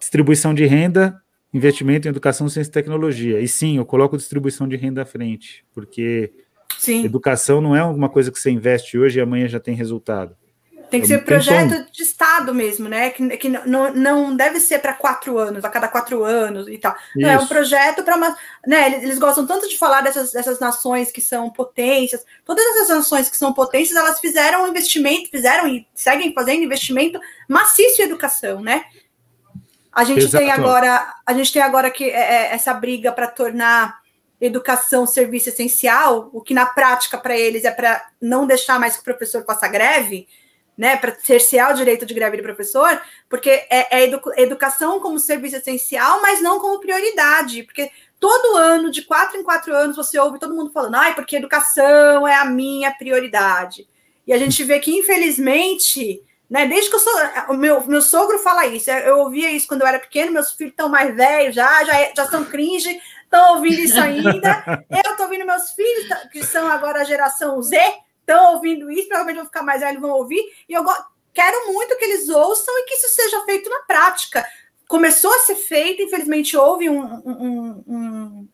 distribuição 0.00 0.54
de 0.54 0.64
renda, 0.64 1.22
investimento 1.52 2.08
em 2.08 2.10
educação, 2.10 2.48
ciência 2.48 2.70
e 2.70 2.72
tecnologia. 2.72 3.40
E 3.40 3.46
sim, 3.46 3.76
eu 3.76 3.84
coloco 3.84 4.16
distribuição 4.16 4.66
de 4.66 4.76
renda 4.76 5.02
à 5.02 5.04
frente, 5.04 5.64
porque 5.72 6.32
sim. 6.78 7.04
educação 7.04 7.60
não 7.60 7.76
é 7.76 7.84
uma 7.84 8.08
coisa 8.08 8.32
que 8.32 8.40
você 8.40 8.50
investe 8.50 8.98
hoje 8.98 9.18
e 9.18 9.22
amanhã 9.22 9.46
já 9.46 9.60
tem 9.60 9.74
resultado. 9.74 10.34
Tem 10.90 11.00
que 11.00 11.06
ser 11.06 11.24
projeto 11.24 11.90
de 11.92 12.02
Estado 12.02 12.52
mesmo, 12.52 12.88
né? 12.88 13.10
Que, 13.10 13.36
que 13.36 13.48
não, 13.48 13.92
não 13.94 14.36
deve 14.36 14.58
ser 14.58 14.80
para 14.80 14.92
quatro 14.92 15.38
anos, 15.38 15.64
a 15.64 15.68
cada 15.68 15.86
quatro 15.86 16.24
anos 16.24 16.66
e 16.68 16.76
tal. 16.78 16.94
Não, 17.14 17.30
é 17.30 17.38
um 17.38 17.46
projeto 17.46 18.02
para 18.02 18.16
uma. 18.16 18.36
Né, 18.66 19.00
eles 19.02 19.18
gostam 19.18 19.46
tanto 19.46 19.68
de 19.68 19.78
falar 19.78 20.00
dessas, 20.00 20.32
dessas 20.32 20.58
nações 20.58 21.12
que 21.12 21.20
são 21.20 21.48
potências. 21.48 22.24
Todas 22.44 22.64
essas 22.74 22.88
nações 22.88 23.30
que 23.30 23.36
são 23.36 23.52
potências, 23.52 23.96
elas 23.96 24.18
fizeram 24.18 24.66
investimento, 24.66 25.30
fizeram 25.30 25.68
e 25.68 25.86
seguem 25.94 26.34
fazendo 26.34 26.64
investimento 26.64 27.20
maciço 27.48 28.02
em 28.02 28.06
educação, 28.06 28.60
né? 28.60 28.84
A 29.92 30.02
gente 30.04 30.24
Exato. 30.24 30.38
tem 30.38 30.52
agora, 30.52 31.14
a 31.24 31.32
gente 31.34 31.52
tem 31.52 31.62
agora 31.62 31.90
que 31.90 32.04
é, 32.04 32.48
é 32.48 32.54
essa 32.54 32.74
briga 32.74 33.12
para 33.12 33.28
tornar 33.28 34.00
educação 34.40 35.06
serviço 35.06 35.50
essencial, 35.50 36.30
o 36.32 36.40
que 36.40 36.54
na 36.54 36.66
prática 36.66 37.18
para 37.18 37.36
eles 37.36 37.64
é 37.64 37.70
para 37.70 38.02
não 38.20 38.46
deixar 38.46 38.80
mais 38.80 38.94
que 38.94 39.02
o 39.02 39.04
professor 39.04 39.44
faça 39.44 39.68
greve, 39.68 40.26
né, 40.80 40.96
para 40.96 41.14
cercear 41.14 41.70
o 41.70 41.74
direito 41.74 42.06
de 42.06 42.14
greve 42.14 42.38
do 42.38 42.42
professor, 42.42 42.98
porque 43.28 43.50
é, 43.50 43.98
é 43.98 44.04
edu 44.04 44.18
educação 44.38 44.98
como 44.98 45.18
serviço 45.18 45.56
essencial, 45.56 46.22
mas 46.22 46.40
não 46.40 46.58
como 46.58 46.80
prioridade, 46.80 47.64
porque 47.64 47.90
todo 48.18 48.56
ano, 48.56 48.90
de 48.90 49.02
quatro 49.02 49.38
em 49.38 49.42
quatro 49.42 49.76
anos, 49.76 49.94
você 49.94 50.18
ouve 50.18 50.38
todo 50.38 50.54
mundo 50.54 50.72
falando, 50.72 50.94
ai, 50.94 51.14
porque 51.14 51.36
educação 51.36 52.26
é 52.26 52.34
a 52.34 52.46
minha 52.46 52.90
prioridade. 52.92 53.86
E 54.26 54.32
a 54.32 54.38
gente 54.38 54.64
vê 54.64 54.80
que, 54.80 54.90
infelizmente, 54.90 56.22
né? 56.48 56.66
Desde 56.66 56.88
que 56.88 56.96
eu 56.96 57.00
sou. 57.00 57.12
O 57.50 57.54
meu, 57.54 57.86
meu 57.86 58.00
sogro 58.00 58.38
fala 58.38 58.66
isso. 58.66 58.90
Eu 58.90 59.18
ouvia 59.18 59.52
isso 59.52 59.68
quando 59.68 59.82
eu 59.82 59.86
era 59.86 59.98
pequeno, 59.98 60.32
meus 60.32 60.52
filhos 60.52 60.72
estão 60.72 60.88
mais 60.88 61.14
velhos 61.14 61.54
já, 61.54 61.84
já, 61.84 62.12
já 62.16 62.26
são 62.26 62.44
cringe, 62.44 62.98
estão 63.22 63.56
ouvindo 63.56 63.80
isso 63.80 64.00
ainda. 64.00 64.64
eu 64.90 65.10
estou 65.10 65.26
ouvindo 65.26 65.44
meus 65.44 65.72
filhos, 65.72 66.08
que 66.32 66.42
são 66.42 66.66
agora 66.68 67.02
a 67.02 67.04
geração 67.04 67.60
Z, 67.60 67.78
estão 68.30 68.54
ouvindo 68.54 68.90
isso, 68.90 69.08
provavelmente 69.08 69.36
vão 69.36 69.46
ficar 69.46 69.62
mais 69.62 69.80
velhos 69.80 70.00
vão 70.00 70.10
ouvir. 70.10 70.42
E 70.68 70.72
eu 70.72 70.84
quero 71.32 71.72
muito 71.72 71.96
que 71.96 72.04
eles 72.04 72.28
ouçam 72.28 72.76
e 72.78 72.84
que 72.84 72.94
isso 72.94 73.08
seja 73.08 73.40
feito 73.44 73.68
na 73.68 73.80
prática. 73.80 74.46
Começou 74.88 75.32
a 75.32 75.40
ser 75.40 75.56
feito, 75.56 76.02
infelizmente 76.02 76.56
houve 76.56 76.88
um, 76.88 77.02
um, 77.24 77.84
um, 77.86 78.48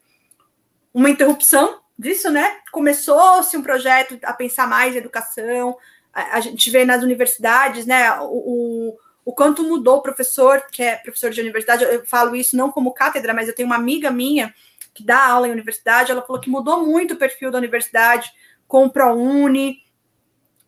uma 0.92 1.10
interrupção 1.10 1.80
disso, 1.98 2.30
né? 2.30 2.58
Começou-se 2.70 3.56
um 3.56 3.62
projeto 3.62 4.18
a 4.22 4.32
pensar 4.32 4.66
mais 4.66 4.94
em 4.94 4.98
educação, 4.98 5.76
a, 6.12 6.36
a 6.36 6.40
gente 6.40 6.70
vê 6.70 6.84
nas 6.84 7.02
universidades, 7.02 7.86
né, 7.86 8.10
o, 8.20 8.24
o, 8.24 8.98
o, 9.24 9.32
quanto 9.32 9.62
mudou 9.62 9.98
o 9.98 10.02
professor, 10.02 10.62
que 10.70 10.82
é 10.82 10.96
professor 10.96 11.30
de 11.30 11.40
universidade, 11.40 11.84
eu, 11.84 12.04
falo 12.06 12.34
isso 12.34 12.56
não 12.56 12.70
como 12.70 12.92
cátedra, 12.92 13.34
mas 13.34 13.48
eu 13.48 13.54
tenho 13.54 13.66
uma 13.66 13.76
amiga 13.76 14.10
minha 14.10 14.54
que 14.94 15.04
dá 15.04 15.26
aula 15.26 15.46
em 15.46 15.52
universidade, 15.52 16.10
ela 16.10 16.22
falou 16.22 16.40
que 16.40 16.48
mudou 16.48 16.84
muito 16.84 17.14
o 17.14 17.18
perfil 17.18 17.50
da 17.50 17.58
universidade 17.58 18.32
com 18.66 18.86
o 18.86 18.90
ProUni, 18.90 19.82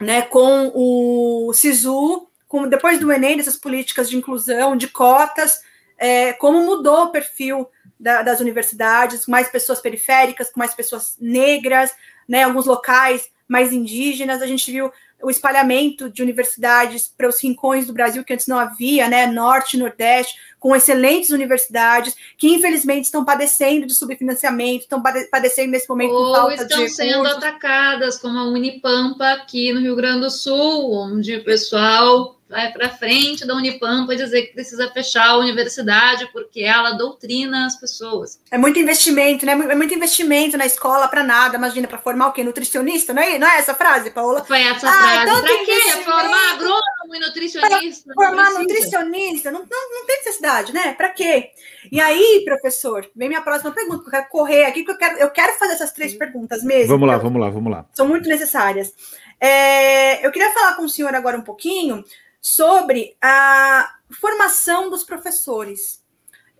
né, 0.00 0.22
com 0.22 0.70
o 0.74 1.52
SISU, 1.52 2.28
com, 2.46 2.68
depois 2.68 2.98
do 2.98 3.12
Enem, 3.12 3.36
dessas 3.36 3.56
políticas 3.56 4.08
de 4.08 4.16
inclusão, 4.16 4.76
de 4.76 4.88
cotas, 4.88 5.60
é, 5.98 6.32
como 6.34 6.64
mudou 6.64 7.04
o 7.04 7.10
perfil 7.10 7.68
da, 7.98 8.22
das 8.22 8.40
universidades, 8.40 9.26
mais 9.26 9.48
pessoas 9.48 9.80
periféricas, 9.80 10.50
com 10.50 10.60
mais 10.60 10.74
pessoas 10.74 11.16
negras, 11.20 11.92
né, 12.28 12.44
alguns 12.44 12.66
locais 12.66 13.28
mais 13.48 13.72
indígenas, 13.72 14.42
a 14.42 14.46
gente 14.46 14.70
viu 14.70 14.92
o 15.22 15.30
espalhamento 15.30 16.08
de 16.08 16.22
universidades 16.22 17.12
para 17.16 17.28
os 17.28 17.42
rincões 17.42 17.86
do 17.86 17.92
Brasil 17.92 18.24
que 18.24 18.32
antes 18.32 18.46
não 18.46 18.58
havia, 18.58 19.08
né, 19.08 19.26
norte 19.26 19.74
e 19.74 19.78
nordeste, 19.78 20.36
com 20.58 20.74
excelentes 20.74 21.30
universidades 21.30 22.14
que 22.36 22.48
infelizmente 22.48 23.04
estão 23.04 23.24
padecendo 23.24 23.86
de 23.86 23.94
subfinanciamento, 23.94 24.84
estão 24.84 25.02
padecendo 25.02 25.72
nesse 25.72 25.88
momento 25.88 26.12
Ou 26.12 26.34
falta 26.34 26.62
estão 26.62 26.84
de 26.84 26.90
sendo 26.90 27.26
atacadas, 27.26 28.18
como 28.18 28.38
a 28.38 28.44
Unipampa 28.44 29.32
aqui 29.32 29.72
no 29.72 29.80
Rio 29.80 29.96
Grande 29.96 30.20
do 30.20 30.30
Sul, 30.30 30.92
onde 30.92 31.36
o 31.36 31.44
pessoal 31.44 32.37
vai 32.48 32.72
para 32.72 32.88
frente 32.88 33.46
da 33.46 33.54
Unipampa 33.54 34.16
dizer 34.16 34.42
que 34.46 34.54
precisa 34.54 34.90
fechar 34.90 35.28
a 35.28 35.36
universidade 35.36 36.28
porque 36.32 36.62
ela 36.62 36.92
doutrina 36.92 37.66
as 37.66 37.76
pessoas. 37.76 38.40
É 38.50 38.56
muito 38.56 38.78
investimento, 38.78 39.44
né? 39.44 39.52
É 39.52 39.74
muito 39.74 39.94
investimento 39.94 40.56
na 40.56 40.64
escola 40.64 41.08
para 41.08 41.22
nada. 41.22 41.56
Imagina, 41.56 41.86
para 41.86 41.98
formar 41.98 42.28
o 42.28 42.32
quê? 42.32 42.42
Nutricionista? 42.42 43.12
Não 43.12 43.22
é, 43.22 43.38
não 43.38 43.46
é 43.46 43.58
essa 43.58 43.74
frase, 43.74 44.10
Paula? 44.10 44.44
Foi 44.44 44.62
essa 44.62 44.88
ah, 44.88 44.92
frase. 44.92 45.22
Então 45.22 45.42
para 45.42 45.64
quê? 45.64 45.80
Formar 46.04 46.52
agrônomo 46.52 47.14
e 47.14 47.20
nutricionista? 47.20 48.14
Pra 48.14 48.26
formar 48.26 48.50
nutricionista? 48.50 49.50
Não, 49.50 49.60
não, 49.60 49.90
não 49.90 50.06
tem 50.06 50.16
necessidade, 50.16 50.72
né? 50.72 50.94
Para 50.94 51.10
quê? 51.10 51.50
E 51.92 52.00
aí, 52.00 52.42
professor, 52.44 53.08
vem 53.14 53.28
minha 53.28 53.42
próxima 53.42 53.70
pergunta, 53.70 54.04
eu 54.06 54.10
quero 54.10 54.28
correr 54.28 54.64
aqui, 54.64 54.82
porque 54.82 55.04
eu 55.04 55.08
quero, 55.08 55.18
eu 55.20 55.30
quero 55.30 55.58
fazer 55.58 55.74
essas 55.74 55.92
três 55.92 56.14
perguntas 56.14 56.62
mesmo. 56.62 56.88
Vamos 56.88 57.08
lá, 57.08 57.18
vamos 57.18 57.40
lá, 57.40 57.50
vamos 57.50 57.72
lá. 57.72 57.84
São 57.92 58.08
muito 58.08 58.28
necessárias. 58.28 58.92
É, 59.40 60.26
eu 60.26 60.32
queria 60.32 60.52
falar 60.52 60.74
com 60.74 60.84
o 60.84 60.88
senhor 60.88 61.14
agora 61.14 61.38
um 61.38 61.42
pouquinho 61.42 62.04
sobre 62.40 63.16
a 63.20 63.94
formação 64.10 64.90
dos 64.90 65.04
professores. 65.04 66.02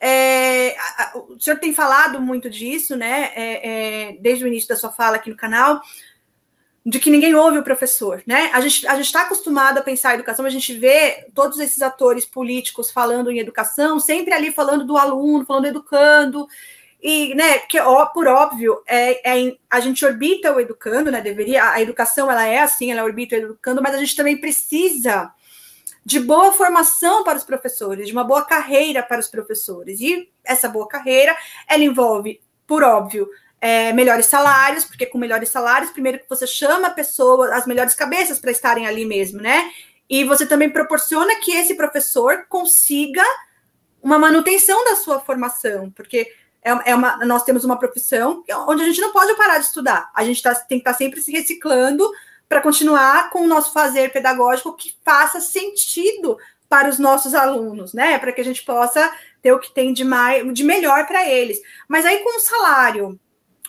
É, 0.00 0.76
o 1.28 1.38
senhor 1.40 1.58
tem 1.58 1.74
falado 1.74 2.20
muito 2.20 2.48
disso, 2.48 2.96
né? 2.96 3.32
É, 3.34 3.68
é, 3.68 4.12
desde 4.20 4.44
o 4.44 4.48
início 4.48 4.68
da 4.68 4.76
sua 4.76 4.92
fala 4.92 5.16
aqui 5.16 5.28
no 5.28 5.36
canal, 5.36 5.80
de 6.86 7.00
que 7.00 7.10
ninguém 7.10 7.34
ouve 7.34 7.58
o 7.58 7.64
professor, 7.64 8.22
né? 8.26 8.50
A 8.52 8.60
gente 8.60 8.86
a 8.86 8.98
está 9.00 9.22
acostumado 9.22 9.78
a 9.78 9.82
pensar 9.82 10.12
em 10.12 10.14
educação, 10.14 10.46
a 10.46 10.50
gente 10.50 10.72
vê 10.74 11.26
todos 11.34 11.58
esses 11.58 11.82
atores 11.82 12.24
políticos 12.24 12.90
falando 12.90 13.30
em 13.30 13.40
educação, 13.40 13.98
sempre 13.98 14.32
ali 14.32 14.52
falando 14.52 14.86
do 14.86 14.96
aluno, 14.96 15.44
falando 15.44 15.64
do 15.64 15.68
educando, 15.68 16.46
e, 17.00 17.34
né, 17.34 17.58
que 17.60 17.78
ó, 17.78 18.06
por 18.06 18.26
óbvio, 18.26 18.82
é, 18.86 19.38
é, 19.38 19.56
a 19.70 19.80
gente 19.80 20.04
orbita 20.04 20.52
o 20.52 20.60
educando, 20.60 21.10
né? 21.10 21.20
Deveria, 21.20 21.70
a 21.70 21.80
educação 21.80 22.30
ela 22.30 22.46
é 22.46 22.58
assim, 22.60 22.90
ela 22.90 23.04
orbita 23.04 23.36
o 23.36 23.38
educando, 23.38 23.82
mas 23.82 23.94
a 23.94 23.98
gente 23.98 24.16
também 24.16 24.36
precisa 24.36 25.32
de 26.04 26.20
boa 26.20 26.52
formação 26.52 27.22
para 27.22 27.36
os 27.36 27.44
professores, 27.44 28.06
de 28.06 28.12
uma 28.12 28.24
boa 28.24 28.44
carreira 28.44 29.02
para 29.02 29.20
os 29.20 29.28
professores. 29.28 30.00
E 30.00 30.28
essa 30.44 30.68
boa 30.68 30.88
carreira, 30.88 31.36
ela 31.68 31.84
envolve, 31.84 32.40
por 32.66 32.82
óbvio, 32.82 33.28
é, 33.60 33.92
melhores 33.92 34.26
salários, 34.26 34.84
porque 34.84 35.06
com 35.06 35.18
melhores 35.18 35.48
salários, 35.48 35.90
primeiro 35.90 36.18
que 36.18 36.28
você 36.28 36.46
chama 36.46 36.88
a 36.88 36.92
pessoa, 36.92 37.54
as 37.54 37.66
melhores 37.66 37.94
cabeças 37.94 38.38
para 38.38 38.50
estarem 38.50 38.86
ali 38.86 39.04
mesmo, 39.04 39.40
né? 39.40 39.70
E 40.08 40.24
você 40.24 40.46
também 40.46 40.70
proporciona 40.70 41.36
que 41.36 41.52
esse 41.52 41.74
professor 41.74 42.46
consiga 42.48 43.22
uma 44.02 44.18
manutenção 44.18 44.84
da 44.84 44.96
sua 44.96 45.20
formação, 45.20 45.90
porque 45.90 46.32
é, 46.62 46.90
é 46.90 46.94
uma, 46.94 47.16
nós 47.26 47.42
temos 47.42 47.64
uma 47.64 47.78
profissão 47.78 48.42
onde 48.66 48.82
a 48.82 48.86
gente 48.86 49.00
não 49.00 49.12
pode 49.12 49.34
parar 49.36 49.58
de 49.58 49.66
estudar, 49.66 50.10
a 50.14 50.24
gente 50.24 50.42
tá, 50.42 50.54
tem 50.54 50.78
que 50.78 50.82
estar 50.82 50.92
tá 50.92 50.98
sempre 50.98 51.20
se 51.20 51.32
reciclando 51.32 52.08
para 52.48 52.60
continuar 52.60 53.30
com 53.30 53.42
o 53.42 53.46
nosso 53.46 53.72
fazer 53.72 54.10
pedagógico 54.12 54.76
que 54.76 54.94
faça 55.04 55.40
sentido 55.40 56.38
para 56.68 56.88
os 56.88 56.98
nossos 56.98 57.34
alunos, 57.34 57.92
né? 57.92 58.18
Para 58.18 58.32
que 58.32 58.40
a 58.40 58.44
gente 58.44 58.62
possa 58.62 59.12
ter 59.42 59.52
o 59.52 59.58
que 59.58 59.72
tem 59.72 59.92
de, 59.92 60.04
mais, 60.04 60.52
de 60.52 60.64
melhor 60.64 61.06
para 61.06 61.28
eles. 61.28 61.60
Mas 61.88 62.04
aí, 62.04 62.18
com 62.18 62.36
o 62.36 62.40
salário 62.40 63.18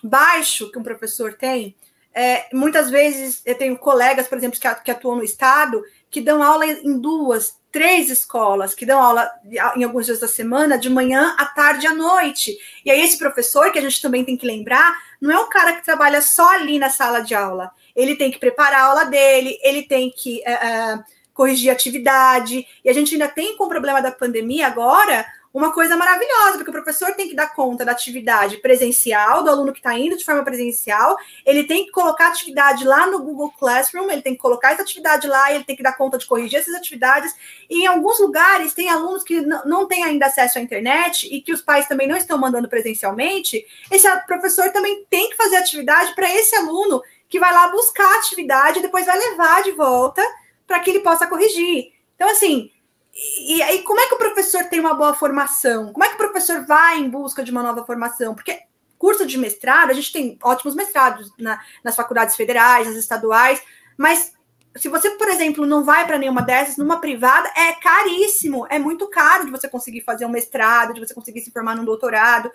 baixo 0.04 0.72
que 0.72 0.80
um 0.80 0.84
professor 0.84 1.34
tem, 1.34 1.76
é, 2.14 2.48
muitas 2.54 2.90
vezes 2.90 3.42
eu 3.46 3.56
tenho 3.56 3.78
colegas, 3.78 4.28
por 4.28 4.38
exemplo, 4.38 4.60
que, 4.60 4.92
atuam 4.92 5.18
no 5.18 5.24
Estado, 5.24 5.84
que 6.10 6.20
dão 6.20 6.42
aula 6.42 6.66
em 6.66 7.00
duas, 7.00 7.58
três 7.72 8.10
escolas, 8.10 8.74
que 8.74 8.86
dão 8.86 9.00
aula 9.00 9.30
em 9.76 9.84
alguns 9.84 10.06
dias 10.06 10.20
da 10.20 10.28
semana, 10.28 10.78
de 10.78 10.90
manhã, 10.90 11.36
à 11.38 11.46
tarde 11.46 11.86
à 11.86 11.94
noite. 11.94 12.58
E 12.84 12.90
aí, 12.90 13.02
esse 13.02 13.18
professor, 13.18 13.72
que 13.72 13.80
a 13.80 13.82
gente 13.82 14.02
também 14.02 14.26
tem 14.26 14.36
que 14.36 14.48
lembrar, 14.48 14.94
não 15.22 15.32
é 15.32 15.40
um 15.40 15.50
cara 15.50 15.74
que 15.74 15.86
trabalha 15.86 16.22
só 16.22 16.50
ali 16.56 16.80
na 16.80 16.90
sala 16.90 17.20
de 17.22 17.36
aula 17.36 17.72
ele 18.00 18.16
tem 18.16 18.32
que 18.32 18.40
preparar 18.40 18.82
a 18.82 18.86
aula 18.86 19.04
dele, 19.06 19.60
ele 19.62 19.84
tem 19.84 20.10
que 20.10 20.42
uh, 20.48 21.04
corrigir 21.34 21.70
atividade. 21.70 22.66
E 22.84 22.90
a 22.90 22.94
gente 22.94 23.14
ainda 23.14 23.28
tem, 23.28 23.58
com 23.58 23.66
o 23.66 23.70
problema 23.70 24.02
da 24.02 24.12
pandemia 24.12 24.68
agora, 24.68 25.26
uma 25.54 25.74
coisa 25.74 25.98
maravilhosa, 25.98 26.58
porque 26.58 26.70
o 26.70 26.74
professor 26.74 27.12
tem 27.14 27.28
que 27.28 27.36
dar 27.36 27.54
conta 27.54 27.84
da 27.84 27.92
atividade 27.92 28.58
presencial, 28.58 29.44
do 29.44 29.50
aluno 29.50 29.74
que 29.74 29.80
está 29.80 29.98
indo 29.98 30.16
de 30.16 30.24
forma 30.24 30.44
presencial, 30.44 31.18
ele 31.44 31.64
tem 31.64 31.86
que 31.86 31.92
colocar 31.92 32.28
a 32.28 32.30
atividade 32.30 32.86
lá 32.86 33.08
no 33.08 33.20
Google 33.20 33.52
Classroom, 33.58 34.12
ele 34.12 34.22
tem 34.22 34.34
que 34.34 34.40
colocar 34.40 34.74
essa 34.74 34.84
atividade 34.84 35.28
lá, 35.28 35.52
ele 35.52 35.64
tem 35.64 35.76
que 35.76 35.82
dar 35.82 35.98
conta 35.98 36.20
de 36.20 36.28
corrigir 36.28 36.60
essas 36.60 36.76
atividades. 36.76 37.34
E 37.68 37.84
em 37.84 37.88
alguns 37.88 38.20
lugares 38.20 38.74
tem 38.74 38.90
alunos 38.90 39.24
que 39.24 39.42
não 39.42 39.88
têm 39.88 40.04
ainda 40.04 40.28
acesso 40.28 40.60
à 40.60 40.62
internet 40.62 41.28
e 41.34 41.42
que 41.42 41.52
os 41.52 41.62
pais 41.62 41.88
também 41.88 42.08
não 42.08 42.16
estão 42.16 42.38
mandando 42.38 42.70
presencialmente. 42.70 43.66
Esse 43.92 44.08
professor 44.28 44.72
também 44.72 45.04
tem 45.10 45.30
que 45.30 45.36
fazer 45.36 45.58
atividade 45.58 46.14
para 46.14 46.30
esse 46.30 46.56
aluno 46.56 47.02
que 47.30 47.40
vai 47.40 47.54
lá 47.54 47.68
buscar 47.70 48.06
a 48.06 48.18
atividade 48.18 48.80
e 48.80 48.82
depois 48.82 49.06
vai 49.06 49.18
levar 49.18 49.64
de 49.64 49.72
volta 49.72 50.22
para 50.66 50.80
que 50.80 50.90
ele 50.90 51.00
possa 51.00 51.28
corrigir. 51.28 51.94
Então, 52.16 52.28
assim, 52.30 52.72
e 53.14 53.62
aí 53.62 53.84
como 53.84 54.00
é 54.00 54.08
que 54.08 54.16
o 54.16 54.18
professor 54.18 54.64
tem 54.66 54.80
uma 54.80 54.94
boa 54.94 55.14
formação? 55.14 55.94
Como 55.94 56.04
é 56.04 56.10
que 56.10 56.16
o 56.16 56.18
professor 56.18 56.66
vai 56.66 56.98
em 56.98 57.10
busca 57.10 57.44
de 57.44 57.52
uma 57.52 57.64
nova 57.64 57.86
formação? 57.86 58.34
Porque 58.34 58.64
curso 58.98 59.26
de 59.26 59.38
mestrado, 59.38 59.92
a 59.92 59.94
gente 59.94 60.12
tem 60.12 60.38
ótimos 60.44 60.76
mestrados 60.76 61.32
na, 61.38 61.64
nas 61.84 61.96
faculdades 61.96 62.36
federais, 62.36 62.88
nas 62.88 62.98
estaduais, 62.98 63.62
mas 63.98 64.34
se 64.76 64.88
você, 64.90 65.12
por 65.12 65.28
exemplo, 65.28 65.66
não 65.66 65.84
vai 65.84 66.06
para 66.06 66.18
nenhuma 66.18 66.42
dessas, 66.42 66.78
numa 66.78 67.00
privada, 67.00 67.50
é 67.56 67.74
caríssimo, 67.74 68.68
é 68.70 68.78
muito 68.78 69.08
caro 69.08 69.46
de 69.46 69.52
você 69.52 69.68
conseguir 69.68 70.02
fazer 70.02 70.26
um 70.26 70.30
mestrado, 70.30 70.94
de 70.94 71.00
você 71.00 71.14
conseguir 71.14 71.42
se 71.42 71.52
formar 71.52 71.76
num 71.76 71.86
doutorado. 71.86 72.52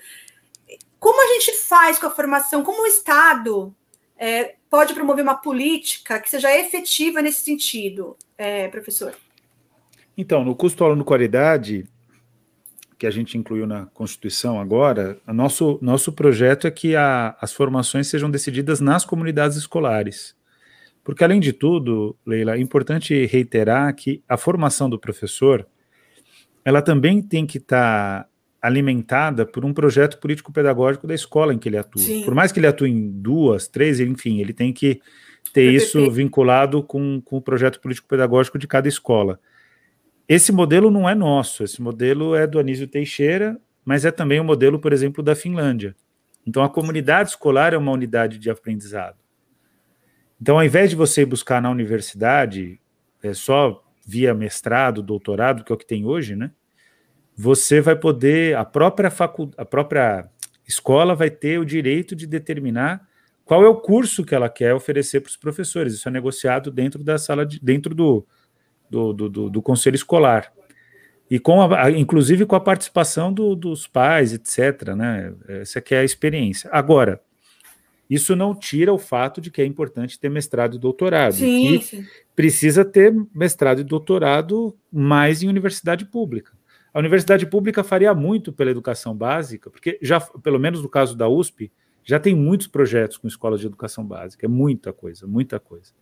Como 0.99 1.21
a 1.21 1.35
gente 1.35 1.53
faz 1.59 1.99
com 1.99 2.07
a 2.07 2.11
formação? 2.11 2.63
Como 2.63 2.83
o 2.83 2.87
Estado 2.87 3.75
é, 4.25 4.55
pode 4.71 4.95
promover 4.95 5.23
uma 5.23 5.35
política 5.35 6.19
que 6.19 6.31
seja 6.31 6.51
efetiva 6.59 7.21
nesse 7.21 7.45
sentido, 7.45 8.17
é, 8.39 8.69
professor? 8.69 9.15
Então, 10.17 10.43
no 10.43 10.57
custo 10.57 10.83
aluno 10.83 11.05
qualidade, 11.05 11.85
que 12.99 13.07
a 13.07 13.11
gente 13.11 13.37
incluiu 13.37 13.67
na 13.67 13.85
Constituição 13.85 14.59
agora, 14.59 15.21
nosso, 15.27 15.79
nosso 15.83 16.11
projeto 16.11 16.67
é 16.67 16.71
que 16.71 16.97
a, 16.97 17.37
as 17.39 17.53
formações 17.53 18.07
sejam 18.07 18.31
decididas 18.31 18.81
nas 18.81 19.05
comunidades 19.05 19.59
escolares. 19.59 20.35
Porque, 21.05 21.23
além 21.23 21.39
de 21.39 21.53
tudo, 21.53 22.17
Leila, 22.25 22.57
é 22.57 22.61
importante 22.61 23.27
reiterar 23.27 23.95
que 23.95 24.23
a 24.27 24.39
formação 24.39 24.89
do 24.89 24.99
professor 24.99 25.69
ela 26.65 26.81
também 26.81 27.21
tem 27.21 27.45
que 27.45 27.59
estar 27.59 28.23
tá 28.23 28.29
alimentada 28.65 29.45
por 29.45 29.63
um 29.63 29.75
projeto 29.75 30.19
político-pedagógico 30.19 31.07
da 31.07 31.15
escola 31.15 31.53
em 31.53 31.59
que 31.59 31.69
ele 31.69 31.77
atua. 31.77 32.01
Sim. 32.01 32.25
Por 32.25 32.35
mais 32.35 32.51
que 32.51 32.59
ele 32.59 32.67
atue 32.67 32.91
em 32.91 33.11
duas, 33.11 33.69
três, 33.69 34.01
enfim, 34.01 34.41
ele 34.41 34.55
tem 34.55 34.73
que 34.73 35.03
ter 35.53 35.71
isso 35.71 36.11
vinculado 36.11 36.83
com, 36.83 37.21
com 37.21 37.37
o 37.37 37.43
projeto 37.43 37.79
político-pedagógico 37.79 38.59
de 38.59 38.67
cada 38.67 38.89
escola. 38.89 39.39
Esse 40.27 40.51
modelo 40.51 40.91
não 40.91 41.07
é 41.07 41.15
nosso, 41.15 41.63
esse 41.63 41.83
modelo 41.83 42.35
é 42.35 42.47
do 42.47 42.59
Anísio 42.59 42.89
Teixeira, 42.89 43.61
mas 43.85 44.07
é 44.07 44.11
também 44.11 44.41
o 44.41 44.45
modelo, 44.45 44.79
por 44.79 44.95
exemplo, 44.95 45.23
da 45.23 45.37
Finlândia. 45.37 45.95
Então, 46.47 46.65
a 46.65 46.71
comunidade 46.71 47.29
escolar 47.29 47.75
é 47.75 47.77
uma 47.77 47.93
unidade 47.93 48.39
de 48.39 48.49
aprendizado. 48.49 49.19
Então, 50.41 50.57
ao 50.57 50.65
invés 50.65 50.89
de 50.89 50.97
você 50.97 51.21
ir 51.21 51.27
buscar 51.27 51.61
na 51.61 51.71
universidade, 51.71 52.81
é 53.23 53.35
só 53.35 53.85
via 54.07 54.33
mestrado, 54.33 55.03
doutorado, 55.03 55.63
que 55.63 55.71
é 55.71 55.75
o 55.75 55.79
que 55.79 55.87
tem 55.87 56.07
hoje, 56.07 56.35
né? 56.35 56.51
Você 57.37 57.81
vai 57.81 57.97
poder, 57.97 58.57
a 58.57 58.65
própria 58.65 59.11
faculdade, 59.11 59.57
a 59.61 59.65
própria 59.65 60.29
escola 60.67 61.15
vai 61.15 61.31
ter 61.31 61.59
o 61.59 61.65
direito 61.65 62.15
de 62.17 62.27
determinar 62.27 63.07
qual 63.45 63.63
é 63.63 63.69
o 63.69 63.77
curso 63.77 64.25
que 64.25 64.35
ela 64.35 64.49
quer 64.49 64.73
oferecer 64.73 65.21
para 65.21 65.29
os 65.31 65.37
professores. 65.37 65.95
Isso 65.95 66.09
é 66.09 66.11
negociado 66.13 66.71
dentro 66.71 67.03
da 67.03 67.19
sala, 67.19 67.45
de, 67.45 67.61
dentro 67.61 67.95
do, 67.95 68.27
do, 68.89 69.13
do, 69.13 69.29
do, 69.29 69.51
do 69.51 69.63
conselho 69.63 69.97
escolar. 69.97 70.53
E 71.31 71.39
com 71.39 71.61
a, 71.61 71.91
inclusive 71.91 72.47
com 72.47 72.55
a 72.57 72.61
participação 72.61 73.33
do, 73.33 73.55
dos 73.57 73.87
pais, 73.87 74.33
etc. 74.33 74.95
Né? 74.95 75.35
Essa 75.49 75.81
aqui 75.81 75.95
é 75.95 75.99
a 76.01 76.05
experiência. 76.05 76.71
Agora, 76.73 77.21
Isso 78.09 78.37
não 78.37 78.55
tira 78.55 78.93
o 78.93 78.99
fato 78.99 79.41
de 79.41 79.51
que 79.51 79.63
é 79.63 79.67
importante 79.67 80.19
ter 80.19 80.29
mestrado 80.29 80.77
e 80.77 80.79
doutorado. 80.79 81.35
Sim, 81.35 81.81
sim. 81.81 82.07
Precisa 82.37 82.85
ter 82.85 83.15
mestrado 83.35 83.81
e 83.81 83.85
doutorado 83.85 84.77
mais 84.93 85.43
em 85.43 85.49
universidade 85.49 86.05
pública. 86.05 86.53
A 86.95 87.01
universidade 87.01 87.45
pública 87.45 87.83
faria 87.83 88.15
muito 88.15 88.53
pela 88.53 88.71
educação 88.71 89.17
básica, 89.17 89.69
porque 89.69 89.99
já, 90.01 90.21
pelo 90.21 90.61
menos 90.61 90.81
no 90.81 90.89
caso 90.89 91.17
da 91.17 91.29
USP, 91.29 91.73
já 92.05 92.21
tem 92.21 92.37
muitos 92.37 92.69
projetos 92.69 93.17
com 93.17 93.27
escolas 93.27 93.61
de 93.61 93.67
educação 93.67 94.07
básica. 94.07 94.47
É 94.47 94.49
muita 94.49 94.93
coisa, 94.93 95.27
muita 95.27 95.59
coisa. 95.59 95.93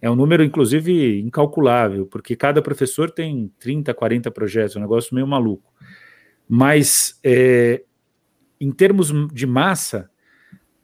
É 0.00 0.10
um 0.10 0.16
número, 0.16 0.42
inclusive, 0.42 1.20
incalculável, 1.20 2.06
porque 2.06 2.34
cada 2.34 2.62
professor 2.62 3.10
tem 3.10 3.52
30, 3.58 3.92
40 3.92 4.30
projetos, 4.30 4.76
é 4.76 4.78
um 4.78 4.82
negócio 4.82 5.14
meio 5.14 5.26
maluco. 5.26 5.70
Mas, 6.48 7.20
é, 7.22 7.82
em 8.58 8.72
termos 8.72 9.12
de 9.30 9.46
massa, 9.46 10.10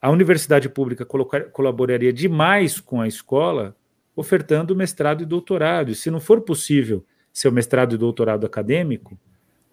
a 0.03 0.11
universidade 0.11 0.69
pública 0.69 1.07
colocar, 1.07 1.45
colaboraria 1.45 2.13
demais 2.13 2.79
com 2.79 3.01
a 3.01 3.09
escola, 3.09 3.75
ofertando 4.15 4.77
mestrado 4.77 5.23
e 5.23 5.27
doutorado. 5.27 5.91
E 5.91 5.95
se 5.95 6.11
não 6.11 6.21
for 6.21 6.43
possível 6.43 7.07
ser 7.33 7.49
o 7.49 7.53
mestrado 7.53 7.95
e 7.95 7.99
doutorado 7.99 8.45
acadêmico, 8.45 9.19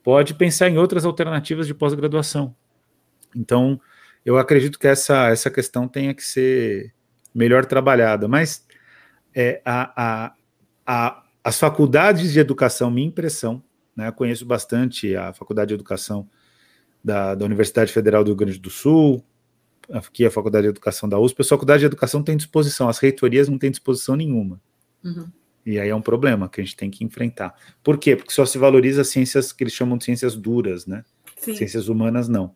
pode 0.03 0.33
pensar 0.33 0.69
em 0.69 0.77
outras 0.77 1.05
alternativas 1.05 1.65
de 1.65 1.73
pós-graduação. 1.73 2.55
Então, 3.35 3.79
eu 4.25 4.37
acredito 4.37 4.77
que 4.77 4.87
essa, 4.87 5.29
essa 5.29 5.49
questão 5.49 5.87
tenha 5.87 6.13
que 6.13 6.23
ser 6.23 6.93
melhor 7.33 7.65
trabalhada. 7.65 8.27
Mas 8.27 8.65
é, 9.33 9.61
a, 9.65 9.93
a, 9.95 10.33
a, 10.85 11.23
as 11.43 11.57
faculdades 11.57 12.33
de 12.33 12.39
educação, 12.39 12.91
minha 12.91 13.07
impressão, 13.07 13.63
né, 13.95 14.11
conheço 14.11 14.45
bastante 14.45 15.15
a 15.15 15.33
Faculdade 15.33 15.69
de 15.69 15.75
Educação 15.75 16.29
da, 17.03 17.35
da 17.35 17.45
Universidade 17.45 17.91
Federal 17.91 18.23
do 18.23 18.27
Rio 18.27 18.35
Grande 18.35 18.59
do 18.59 18.69
Sul, 18.69 19.23
aqui 19.91 20.25
a 20.25 20.31
Faculdade 20.31 20.63
de 20.63 20.69
Educação 20.69 21.07
da 21.09 21.19
USP, 21.19 21.41
a 21.41 21.45
Faculdade 21.45 21.81
de 21.81 21.85
Educação 21.85 22.23
tem 22.23 22.37
disposição, 22.37 22.87
as 22.87 22.99
reitorias 22.99 23.49
não 23.49 23.57
têm 23.57 23.71
disposição 23.71 24.15
nenhuma. 24.15 24.59
Uhum. 25.03 25.27
E 25.65 25.79
aí 25.79 25.89
é 25.89 25.95
um 25.95 26.01
problema 26.01 26.49
que 26.49 26.59
a 26.59 26.63
gente 26.63 26.75
tem 26.75 26.91
que 26.91 27.03
enfrentar. 27.03 27.55
Por 27.83 27.97
quê? 27.97 28.15
Porque 28.15 28.33
só 28.33 28.45
se 28.45 28.57
valoriza 28.57 29.03
ciências 29.03 29.53
que 29.53 29.63
eles 29.63 29.73
chamam 29.73 29.97
de 29.97 30.05
ciências 30.05 30.35
duras, 30.35 30.85
né? 30.85 31.03
Sim. 31.37 31.55
Ciências 31.55 31.87
humanas 31.87 32.27
não. 32.27 32.55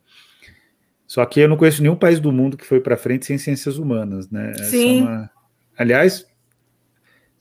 Só 1.05 1.25
que 1.25 1.39
eu 1.39 1.47
não 1.47 1.55
conheço 1.55 1.81
nenhum 1.81 1.95
país 1.95 2.19
do 2.19 2.31
mundo 2.31 2.57
que 2.57 2.65
foi 2.65 2.81
para 2.81 2.97
frente 2.97 3.25
sem 3.25 3.37
ciências 3.37 3.77
humanas, 3.77 4.29
né? 4.29 4.53
Sim. 4.65 4.99
É 4.99 5.01
uma... 5.03 5.31
Aliás, 5.77 6.27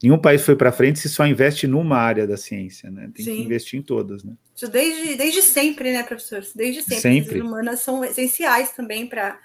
nenhum 0.01 0.17
país 0.17 0.41
foi 0.41 0.55
para 0.55 0.71
frente 0.71 0.99
se 0.99 1.09
só 1.09 1.27
investe 1.27 1.67
numa 1.67 1.97
área 1.97 2.25
da 2.25 2.37
ciência, 2.37 2.89
né? 2.89 3.09
Tem 3.13 3.25
Sim. 3.25 3.35
que 3.35 3.41
investir 3.41 3.79
em 3.79 3.83
todas, 3.83 4.23
né? 4.23 4.33
Desde, 4.71 5.15
desde 5.15 5.41
sempre, 5.41 5.91
né, 5.91 6.03
professor? 6.03 6.41
Desde 6.55 6.81
sempre. 6.81 6.97
sempre. 6.97 7.29
Ciências 7.29 7.41
humanas 7.41 7.79
são 7.81 8.05
essenciais 8.05 8.71
também 8.71 9.07
para 9.07 9.39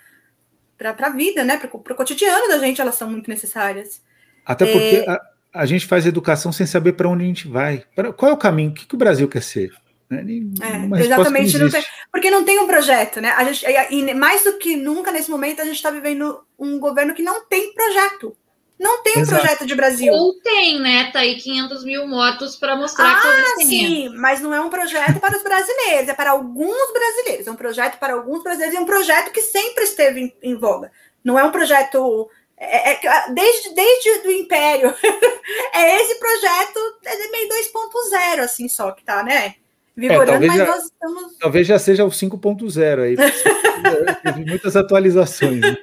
para 0.76 1.06
a 1.06 1.10
vida, 1.10 1.44
né? 1.44 1.56
Para 1.56 1.76
o 1.76 1.96
cotidiano 1.96 2.48
da 2.48 2.58
gente, 2.58 2.80
elas 2.80 2.96
são 2.96 3.08
muito 3.08 3.30
necessárias. 3.30 4.02
Até 4.44 4.66
porque 4.66 4.96
é... 4.96 5.08
a, 5.08 5.20
a, 5.52 5.66
gente 5.66 5.86
faz 5.86 6.06
educação 6.06 6.52
sem 6.52 6.66
saber 6.66 6.92
para 6.92 7.08
onde 7.08 7.24
a 7.24 7.26
gente 7.26 7.48
vai. 7.48 7.84
Pra, 7.94 8.12
qual 8.12 8.30
é 8.30 8.34
o 8.34 8.38
caminho? 8.38 8.70
O 8.70 8.74
que, 8.74 8.86
que 8.86 8.94
o 8.94 8.98
Brasil 8.98 9.28
quer 9.28 9.42
ser? 9.42 9.72
Né? 10.10 10.24
É, 10.60 11.00
exatamente, 11.00 11.56
não 11.56 11.70
tem, 11.70 11.84
porque 12.12 12.30
não 12.30 12.44
tem 12.44 12.58
um 12.58 12.66
projeto, 12.66 13.20
né? 13.20 13.30
A 13.30 13.44
gente, 13.44 13.64
e 13.90 14.14
mais 14.14 14.44
do 14.44 14.58
que 14.58 14.76
nunca 14.76 15.10
nesse 15.10 15.30
momento 15.30 15.62
a 15.62 15.64
gente 15.64 15.76
está 15.76 15.90
vivendo 15.90 16.42
um 16.58 16.78
governo 16.78 17.14
que 17.14 17.22
não 17.22 17.46
tem 17.46 17.72
projeto. 17.72 18.36
Não 18.78 19.00
tem 19.02 19.22
um 19.22 19.26
projeto 19.26 19.64
de 19.64 19.76
Brasil. 19.76 20.12
Ou 20.12 20.34
tem, 20.40 20.80
né? 20.80 21.10
Tá 21.12 21.20
aí 21.20 21.36
500 21.36 21.84
mil 21.84 22.06
motos 22.06 22.56
para 22.56 22.74
mostrar 22.74 23.16
ah, 23.16 23.54
que 23.56 23.64
sim, 23.64 24.08
mas 24.16 24.40
não 24.40 24.52
é 24.52 24.60
um 24.60 24.68
projeto 24.68 25.20
para 25.20 25.36
os 25.36 25.42
brasileiros, 25.44 26.08
é 26.08 26.14
para 26.14 26.32
alguns 26.32 26.92
brasileiros. 26.92 27.46
É 27.46 27.50
um 27.50 27.56
projeto 27.56 27.98
para 27.98 28.14
alguns 28.14 28.42
brasileiros 28.42 28.74
e 28.74 28.78
é 28.78 28.80
um 28.80 28.86
projeto 28.86 29.30
que 29.30 29.40
sempre 29.40 29.84
esteve 29.84 30.20
em, 30.20 30.34
em 30.42 30.56
voga. 30.56 30.90
Não 31.24 31.38
é 31.38 31.44
um 31.44 31.52
projeto 31.52 32.28
é, 32.62 32.92
é, 32.92 33.06
é 33.06 33.32
desde, 33.32 33.74
desde 33.74 34.28
o 34.28 34.30
Império. 34.30 34.94
é 35.74 36.00
esse 36.00 36.14
projeto 36.18 36.78
é 37.04 37.30
meio 37.30 37.48
2.0, 37.48 38.38
assim, 38.40 38.68
só 38.68 38.92
que 38.92 39.04
tá, 39.04 39.22
né? 39.24 39.56
Vigorando, 39.96 40.44
é, 40.44 40.46
mas 40.46 40.56
já, 40.56 40.66
nós 40.66 40.84
estamos. 40.84 41.36
Talvez 41.38 41.66
já 41.66 41.78
seja 41.78 42.04
o 42.04 42.08
5.0 42.08 43.02
aí. 43.02 43.16
Teve 44.22 44.44
muitas 44.44 44.76
atualizações. 44.76 45.60
Né? 45.60 45.76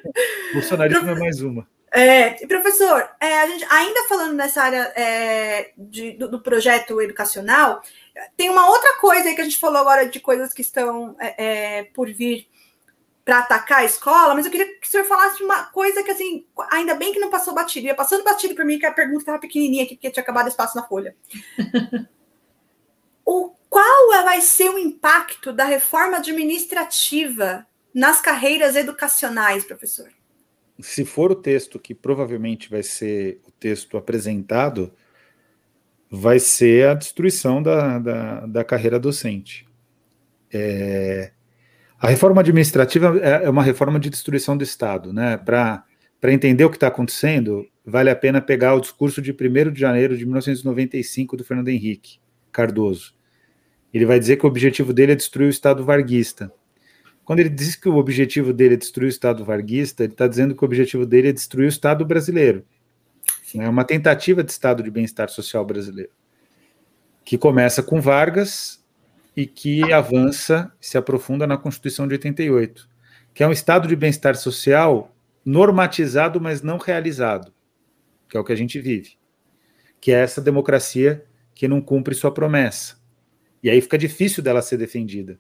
Bolsonarismo 0.54 1.10
é 1.10 1.16
mais 1.16 1.42
uma. 1.42 1.68
É, 1.92 2.46
professor, 2.48 3.10
é, 3.20 3.42
a 3.42 3.48
gente 3.48 3.66
ainda 3.70 4.08
falando 4.08 4.34
nessa 4.34 4.62
área 4.62 4.94
é, 4.96 5.72
de, 5.78 6.12
do, 6.12 6.30
do, 6.30 6.40
projeto 6.40 7.02
educacional, 7.02 7.82
tem 8.38 8.50
uma 8.50 8.70
outra 8.70 8.96
coisa 8.98 9.28
aí 9.28 9.36
que 9.36 9.42
a 9.42 9.44
gente 9.44 9.58
falou 9.58 9.80
agora 9.80 10.08
de 10.08 10.20
coisas 10.20 10.54
que 10.54 10.62
estão 10.62 11.16
é, 11.20 11.80
é 11.80 11.84
por 11.86 12.12
vir 12.12 12.48
para 13.30 13.42
atacar 13.42 13.82
a 13.82 13.86
escola, 13.86 14.34
mas 14.34 14.46
eu 14.46 14.52
queria 14.52 14.66
que 14.66 14.88
o 14.88 14.90
senhor 14.90 15.06
falasse 15.06 15.44
uma 15.44 15.66
coisa 15.66 16.02
que, 16.02 16.10
assim, 16.10 16.48
ainda 16.72 16.96
bem 16.96 17.14
que 17.14 17.20
não 17.20 17.30
passou 17.30 17.54
batido, 17.54 17.86
ia 17.86 17.94
passando 17.94 18.24
batido 18.24 18.56
para 18.56 18.66
mim, 18.66 18.80
que 18.80 18.88
a 18.88 18.92
pergunta 18.92 19.20
estava 19.20 19.38
pequenininha 19.38 19.84
aqui, 19.84 19.94
porque 19.94 20.10
tinha 20.10 20.24
acabado 20.24 20.48
espaço 20.48 20.76
na 20.76 20.82
folha. 20.82 21.16
o 23.24 23.52
qual 23.70 24.24
vai 24.24 24.42
ser 24.42 24.72
o 24.72 24.80
impacto 24.80 25.54
da 25.54 25.64
reforma 25.64 26.18
administrativa 26.18 27.68
nas 27.94 28.20
carreiras 28.20 28.76
educacionais, 28.76 29.64
professor? 29.64 30.10
se 30.80 31.06
for 31.06 31.32
o 31.32 31.36
texto 31.36 31.78
que 31.78 31.94
provavelmente 31.94 32.68
vai 32.68 32.82
ser 32.82 33.42
o 33.46 33.52
texto 33.52 33.96
apresentado, 33.96 34.92
vai 36.10 36.40
ser 36.40 36.88
a 36.88 36.94
destruição 36.96 37.62
da, 37.62 38.00
da, 38.00 38.46
da 38.48 38.64
carreira 38.64 39.00
docente. 39.00 39.68
É, 40.52 41.32
a 42.00 42.08
reforma 42.08 42.40
administrativa 42.42 43.20
é, 43.22 43.46
é 43.46 43.50
uma 43.50 43.64
reforma 43.64 44.00
de 44.00 44.10
destruição 44.10 44.56
do 44.56 44.64
Estado, 44.64 45.12
né? 45.12 45.36
Para 45.38 45.84
entender 46.24 46.64
o 46.64 46.70
que 46.70 46.78
está 46.78 46.88
acontecendo, 46.88 47.68
vale 47.86 48.10
a 48.10 48.16
pena 48.16 48.40
pegar 48.40 48.74
o 48.74 48.80
discurso 48.80 49.22
de 49.22 49.32
1 49.32 49.72
de 49.72 49.80
janeiro 49.82 50.18
de 50.18 50.26
1995 50.26 51.36
do 51.36 51.44
Fernando 51.44 51.68
Henrique 51.68 52.20
Cardoso. 52.52 53.14
Ele 53.94 54.06
vai 54.06 54.18
dizer 54.18 54.38
que 54.38 54.46
o 54.46 54.50
objetivo 54.50 54.94
dele 54.94 55.12
é 55.12 55.16
destruir 55.16 55.48
o 55.48 55.50
Estado 55.50 55.84
varguista. 55.84 56.52
Quando 57.26 57.40
ele 57.40 57.50
diz 57.50 57.76
que 57.76 57.90
o 57.90 57.98
objetivo 57.98 58.54
dele 58.54 58.76
é 58.76 58.78
destruir 58.78 59.08
o 59.08 59.10
Estado 59.10 59.44
varguista, 59.44 60.04
ele 60.04 60.14
está 60.14 60.28
dizendo 60.28 60.56
que 60.56 60.64
o 60.64 60.66
objetivo 60.66 61.06
dele 61.06 61.30
é 61.30 61.34
destruir 61.34 61.66
o 61.66 61.70
Estado 61.70 62.06
brasileiro. 62.06 62.64
É 63.56 63.68
uma 63.68 63.84
tentativa 63.84 64.44
de 64.44 64.52
Estado 64.52 64.82
de 64.82 64.90
bem-estar 64.90 65.30
social 65.30 65.66
brasileiro, 65.66 66.12
que 67.26 67.38
começa 67.38 67.84
com 67.84 68.00
Vargas 68.00 68.79
e 69.40 69.46
que 69.46 69.92
avança, 69.92 70.72
se 70.80 70.98
aprofunda 70.98 71.46
na 71.46 71.58
Constituição 71.58 72.08
de 72.08 72.16
88, 72.16 72.90
que 73.34 73.44
é 73.44 73.48
um 73.48 73.52
Estado 73.52 73.88
de 73.88 73.96
bem-estar 73.96 74.36
social 74.36 75.16
normatizado, 75.46 76.42
mas 76.42 76.62
não 76.62 76.78
realizado, 76.78 77.54
que 78.28 78.36
é 78.36 78.40
o 78.40 78.44
que 78.44 78.52
a 78.52 78.56
gente 78.56 78.80
vive, 78.80 79.18
que 80.02 80.12
é 80.12 80.20
essa 80.22 80.42
democracia 80.42 81.26
que 81.54 81.68
não 81.68 81.82
cumpre 81.82 82.16
sua 82.16 82.34
promessa. 82.34 82.98
E 83.62 83.70
aí 83.70 83.80
fica 83.82 83.98
difícil 83.98 84.44
dela 84.44 84.62
ser 84.62 84.78
defendida 84.78 85.40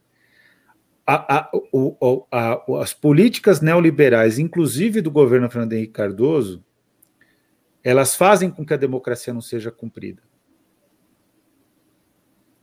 a, 1.11 1.39
a, 1.39 1.49
o, 1.73 2.27
a, 2.31 2.61
as 2.83 2.93
políticas 2.93 3.61
neoliberais, 3.61 4.37
inclusive 4.37 5.01
do 5.01 5.09
governo 5.09 5.49
Fernando 5.49 5.73
Henrique 5.73 5.93
Cardoso, 5.93 6.63
elas 7.83 8.15
fazem 8.15 8.51
com 8.51 8.63
que 8.63 8.75
a 8.75 8.77
democracia 8.77 9.33
não 9.33 9.41
seja 9.41 9.71
cumprida. 9.71 10.21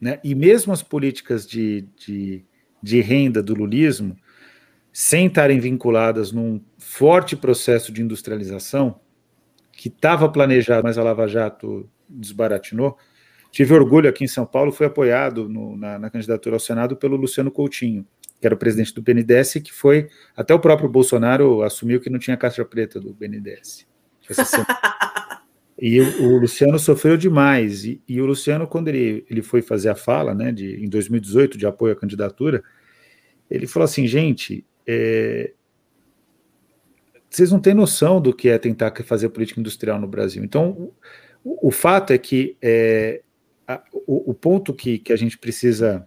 Né? 0.00 0.18
E 0.22 0.34
mesmo 0.34 0.72
as 0.72 0.82
políticas 0.82 1.46
de, 1.46 1.88
de, 1.96 2.44
de 2.82 3.00
renda 3.00 3.42
do 3.42 3.54
lulismo, 3.54 4.16
sem 4.92 5.26
estarem 5.26 5.60
vinculadas 5.60 6.32
num 6.32 6.60
forte 6.78 7.36
processo 7.36 7.92
de 7.92 8.02
industrialização, 8.02 9.00
que 9.72 9.88
estava 9.88 10.28
planejado, 10.28 10.82
mas 10.84 10.96
a 10.96 11.02
Lava 11.02 11.28
Jato 11.28 11.88
desbaratinou. 12.08 12.96
Tive 13.50 13.74
orgulho 13.74 14.08
aqui 14.08 14.24
em 14.24 14.28
São 14.28 14.46
Paulo, 14.46 14.72
fui 14.72 14.86
apoiado 14.86 15.48
no, 15.48 15.76
na, 15.76 15.98
na 15.98 16.10
candidatura 16.10 16.56
ao 16.56 16.60
Senado 16.60 16.96
pelo 16.96 17.16
Luciano 17.16 17.50
Coutinho, 17.50 18.06
que 18.40 18.46
era 18.46 18.54
o 18.54 18.58
presidente 18.58 18.94
do 18.94 19.02
BNDES, 19.02 19.54
que 19.62 19.72
foi. 19.72 20.08
Até 20.34 20.54
o 20.54 20.58
próprio 20.58 20.88
Bolsonaro 20.88 21.62
assumiu 21.62 22.00
que 22.00 22.10
não 22.10 22.18
tinha 22.18 22.36
caixa 22.36 22.64
preta 22.64 23.00
do 23.00 23.12
BNDES. 23.12 23.86
e 25.78 26.00
o, 26.00 26.38
Luciano 26.38 26.78
sofreu 26.78 27.16
demais. 27.16 27.84
E, 27.84 28.00
e, 28.08 28.20
o 28.20 28.26
Luciano, 28.26 28.66
quando 28.66 28.88
ele, 28.88 29.26
ele 29.28 29.42
foi 29.42 29.60
fazer 29.60 29.90
a 29.90 29.94
fala, 29.94 30.34
né, 30.34 30.50
de, 30.50 30.82
em 30.82 30.88
2018, 30.88 31.58
de 31.58 31.66
apoio 31.66 31.92
à 31.92 31.96
candidatura, 31.96 32.62
ele 33.50 33.66
falou 33.66 33.84
assim: 33.84 34.06
gente, 34.06 34.64
é, 34.86 35.52
vocês 37.28 37.52
não 37.52 37.60
têm 37.60 37.74
noção 37.74 38.20
do 38.20 38.32
que 38.32 38.48
é 38.48 38.58
tentar 38.58 38.92
fazer 39.04 39.28
política 39.28 39.60
industrial 39.60 40.00
no 40.00 40.08
Brasil. 40.08 40.42
Então, 40.42 40.92
o, 41.44 41.68
o 41.68 41.70
fato 41.70 42.12
é 42.12 42.18
que 42.18 42.56
é, 42.62 43.22
a, 43.68 43.82
o, 43.92 44.30
o, 44.30 44.34
ponto 44.34 44.72
que, 44.72 44.98
que 44.98 45.12
a 45.12 45.16
gente 45.16 45.36
precisa 45.36 46.06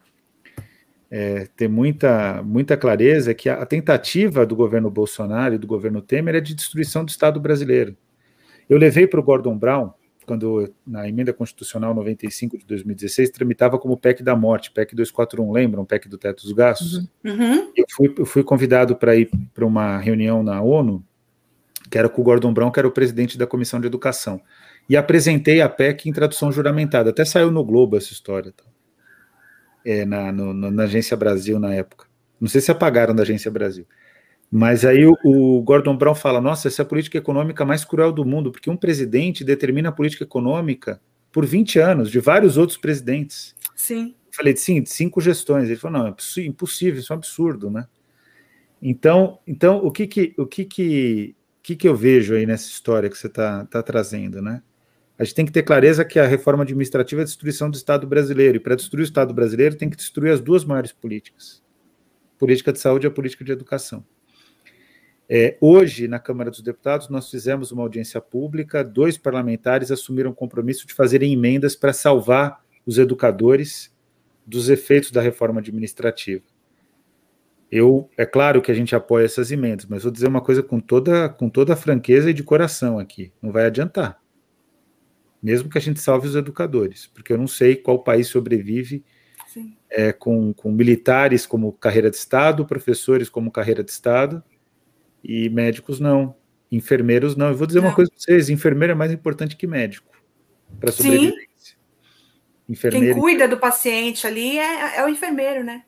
é, 1.12 1.48
ter 1.56 1.68
muita, 1.68 2.42
muita 2.42 2.76
clareza 2.76 3.32
é 3.32 3.34
que 3.36 3.50
a, 3.50 3.62
a, 3.62 3.66
tentativa 3.68 4.46
do 4.46 4.56
governo 4.56 4.90
Bolsonaro 4.90 5.54
e 5.54 5.60
do 5.60 5.68
governo 5.68 6.02
Temer 6.02 6.36
é 6.36 6.42
de 6.42 6.56
destruição 6.56 7.06
do 7.06 7.10
Estado 7.10 7.40
brasileiro. 7.40 7.96
Eu 8.70 8.78
levei 8.78 9.08
para 9.08 9.20
o 9.20 9.24
Gordon 9.24 9.58
Brown, 9.58 9.92
quando 10.26 10.72
na 10.86 11.10
emenda 11.10 11.34
constitucional 11.34 11.94
95 11.94 12.60
de 12.60 12.66
2016 12.66 13.32
tramitava 13.32 13.80
como 13.80 13.98
PEC 13.98 14.22
da 14.22 14.36
morte, 14.36 14.72
PEC 14.72 14.96
241, 14.96 15.52
lembram? 15.52 15.84
PEC 15.84 16.08
do 16.08 16.20
teto 16.20 16.44
dos 16.44 16.52
gastos? 16.52 17.10
Uhum. 17.26 17.72
Eu, 17.76 17.86
fui, 17.90 18.16
eu 18.16 18.26
fui 18.26 18.44
convidado 18.44 18.96
para 18.96 19.16
ir 19.16 19.30
para 19.54 19.66
uma 19.66 19.98
reunião 19.98 20.44
na 20.44 20.62
ONU 20.62 21.04
que 21.90 21.98
era 21.98 22.08
com 22.08 22.22
o 22.22 22.24
Gordon 22.24 22.54
Brown, 22.54 22.72
que 22.72 22.80
era 22.80 22.88
o 22.88 22.92
presidente 22.92 23.38
da 23.38 23.48
Comissão 23.48 23.80
de 23.82 23.88
Educação. 23.88 24.40
E 24.88 24.96
apresentei 24.96 25.62
a 25.62 25.68
PEC 25.68 26.08
em 26.08 26.14
tradução 26.14 26.52
juramentada. 26.52 27.10
Até 27.10 27.26
saiu 27.26 27.52
no 27.52 27.64
Globo 27.64 27.98
essa 27.98 28.14
história. 28.14 28.52
Tá? 28.52 28.64
É, 29.84 30.06
na, 30.06 30.32
no, 30.32 30.54
na 30.54 30.84
Agência 30.84 31.18
Brasil 31.18 31.60
na 31.60 31.74
época. 31.74 32.06
Não 32.40 32.48
sei 32.48 32.62
se 32.62 32.72
apagaram 32.72 33.16
da 33.16 33.24
Agência 33.24 33.50
Brasil. 33.50 33.86
Mas 34.52 34.84
aí 34.84 35.06
o, 35.06 35.16
o, 35.24 35.62
Gordon 35.62 35.96
Brown 35.96 36.16
fala: 36.16 36.42
nossa, 36.42 36.68
essa 36.68 36.82
é 36.82 36.84
a 36.84 36.88
política 36.88 37.18
econômica 37.18 37.64
mais 37.64 37.86
cruel 37.86 38.12
do 38.12 38.26
mundo, 38.26 38.52
porque 38.52 38.70
um 38.70 38.78
presidente 38.78 39.44
determina 39.44 39.90
a 39.90 39.92
política 39.92 40.24
econômica 40.24 41.00
por 41.32 41.46
20 41.46 41.80
anos, 41.80 42.10
de 42.10 42.20
vários 42.20 42.58
outros 42.58 42.78
presidentes. 42.78 43.56
Sim. 43.76 44.16
Eu 44.28 44.34
falei, 44.34 44.56
sim, 44.56 44.84
cinco 44.86 45.22
gestões. 45.22 45.70
Ele 45.70 45.76
falou: 45.76 46.00
não, 46.00 46.08
é 46.08 46.42
impossível, 46.42 47.00
isso 47.00 47.14
é 47.14 47.16
um 47.16 47.20
absurdo, 47.20 47.70
né? 47.70 47.88
Então, 48.82 49.40
então 49.46 49.78
o 49.78 49.92
que 49.92 50.08
que, 50.08 50.34
o 50.38 50.48
que, 50.48 50.66
que, 50.66 51.36
que, 51.62 51.76
que 51.76 51.88
eu 51.88 51.96
vejo 51.96 52.34
aí 52.34 52.46
nessa 52.46 52.68
história 52.68 53.10
que 53.10 53.18
você 53.18 53.28
está 53.28 53.66
tá 53.66 53.84
trazendo, 53.84 54.42
né? 54.42 54.64
A 55.18 55.24
gente 55.24 55.36
tem 55.36 55.46
que 55.46 55.52
ter 55.52 55.64
clareza 55.64 56.06
que 56.06 56.18
a 56.18 56.26
reforma 56.26 56.64
administrativa 56.64 57.22
é 57.22 57.24
a 57.24 57.26
destruição 57.26 57.70
do 57.70 57.76
Estado 57.76 58.08
brasileiro, 58.08 58.56
e 58.56 58.60
para 58.60 58.74
destruir 58.74 59.02
o 59.02 59.04
Estado 59.04 59.34
brasileiro 59.34 59.76
tem 59.76 59.90
que 59.90 59.98
destruir 59.98 60.32
as 60.32 60.40
duas 60.40 60.64
maiores 60.64 60.94
políticas: 60.94 61.62
política 62.40 62.72
de 62.74 62.80
saúde 62.80 63.06
e 63.06 63.10
a 63.10 63.12
política 63.12 63.44
de 63.44 63.52
educação. 63.52 64.04
É, 65.32 65.56
hoje, 65.62 66.08
na 66.08 66.18
Câmara 66.18 66.50
dos 66.50 66.62
Deputados, 66.62 67.08
nós 67.08 67.30
fizemos 67.30 67.72
uma 67.72 67.84
audiência 67.84 68.20
pública, 68.20 68.84
dois 68.84 69.16
parlamentares 69.16 69.92
assumiram 69.92 70.32
o 70.32 70.36
compromisso 70.36 70.88
de 70.88 70.94
fazerem 70.96 71.32
emendas 71.32 71.76
para 71.76 71.94
salvar 71.94 72.64
os 72.84 72.98
educadores 72.98 73.96
dos 74.44 74.70
efeitos 74.70 75.12
da 75.12 75.22
reforma 75.22 75.60
administrativa. 75.60 76.44
Eu, 77.72 78.10
é 78.18 78.26
claro 78.26 78.60
que 78.60 78.72
a 78.72 78.74
gente 78.74 78.96
apoia 78.96 79.26
essas 79.26 79.52
emendas, 79.52 79.86
mas 79.86 80.02
vou 80.02 80.12
dizer 80.12 80.28
uma 80.28 80.42
coisa 80.42 80.64
com 80.64 80.80
toda, 80.80 81.30
com 81.30 81.48
toda 81.48 81.74
a 81.74 81.76
franqueza 81.76 82.32
e 82.32 82.34
de 82.34 82.42
coração 82.42 82.98
aqui: 82.98 83.32
não 83.40 83.52
vai 83.52 83.68
adiantar. 83.68 84.20
Mesmo 85.42 85.70
que 85.70 85.78
a 85.78 85.82
gente 85.82 86.00
salve 86.00 86.28
os 86.28 86.36
educadores, 86.36 87.06
porque 87.06 87.32
eu 87.32 87.38
não 87.38 87.48
sei 87.48 87.76
qual 87.76 88.04
país 88.04 88.28
sobrevive 88.28 89.06
é, 89.88 90.12
com, 90.12 90.52
com 90.52 90.72
militares 90.72 91.46
como 91.46 91.72
carreira 91.72 92.10
de 92.10 92.18
Estado, 92.18 92.66
professores 92.66 93.30
como 93.30 93.52
carreira 93.52 93.84
de 93.84 93.92
Estado, 93.92 94.44
e 95.24 95.50
médicos 95.50 96.00
não. 96.00 96.36
Enfermeiros 96.72 97.36
não. 97.36 97.50
Eu 97.50 97.56
vou 97.56 97.68
dizer 97.68 97.82
não. 97.82 97.88
uma 97.88 97.96
coisa 97.96 98.12
para 98.12 98.20
vocês: 98.20 98.50
enfermeiro 98.50 98.92
é 98.92 98.96
mais 98.96 99.12
importante 99.12 99.56
que 99.56 99.68
médico 99.68 100.10
para 100.80 100.92
sobrevivência. 100.92 101.38
Sim. 101.56 101.76
Enfermeiro... 102.68 103.16
Quem 103.16 103.22
cuida 103.22 103.48
do 103.48 103.58
paciente 103.58 104.28
ali 104.28 104.60
é, 104.60 104.98
é 104.98 105.06
o 105.06 105.10
enfermeiro, 105.10 105.64
né? 105.64 105.84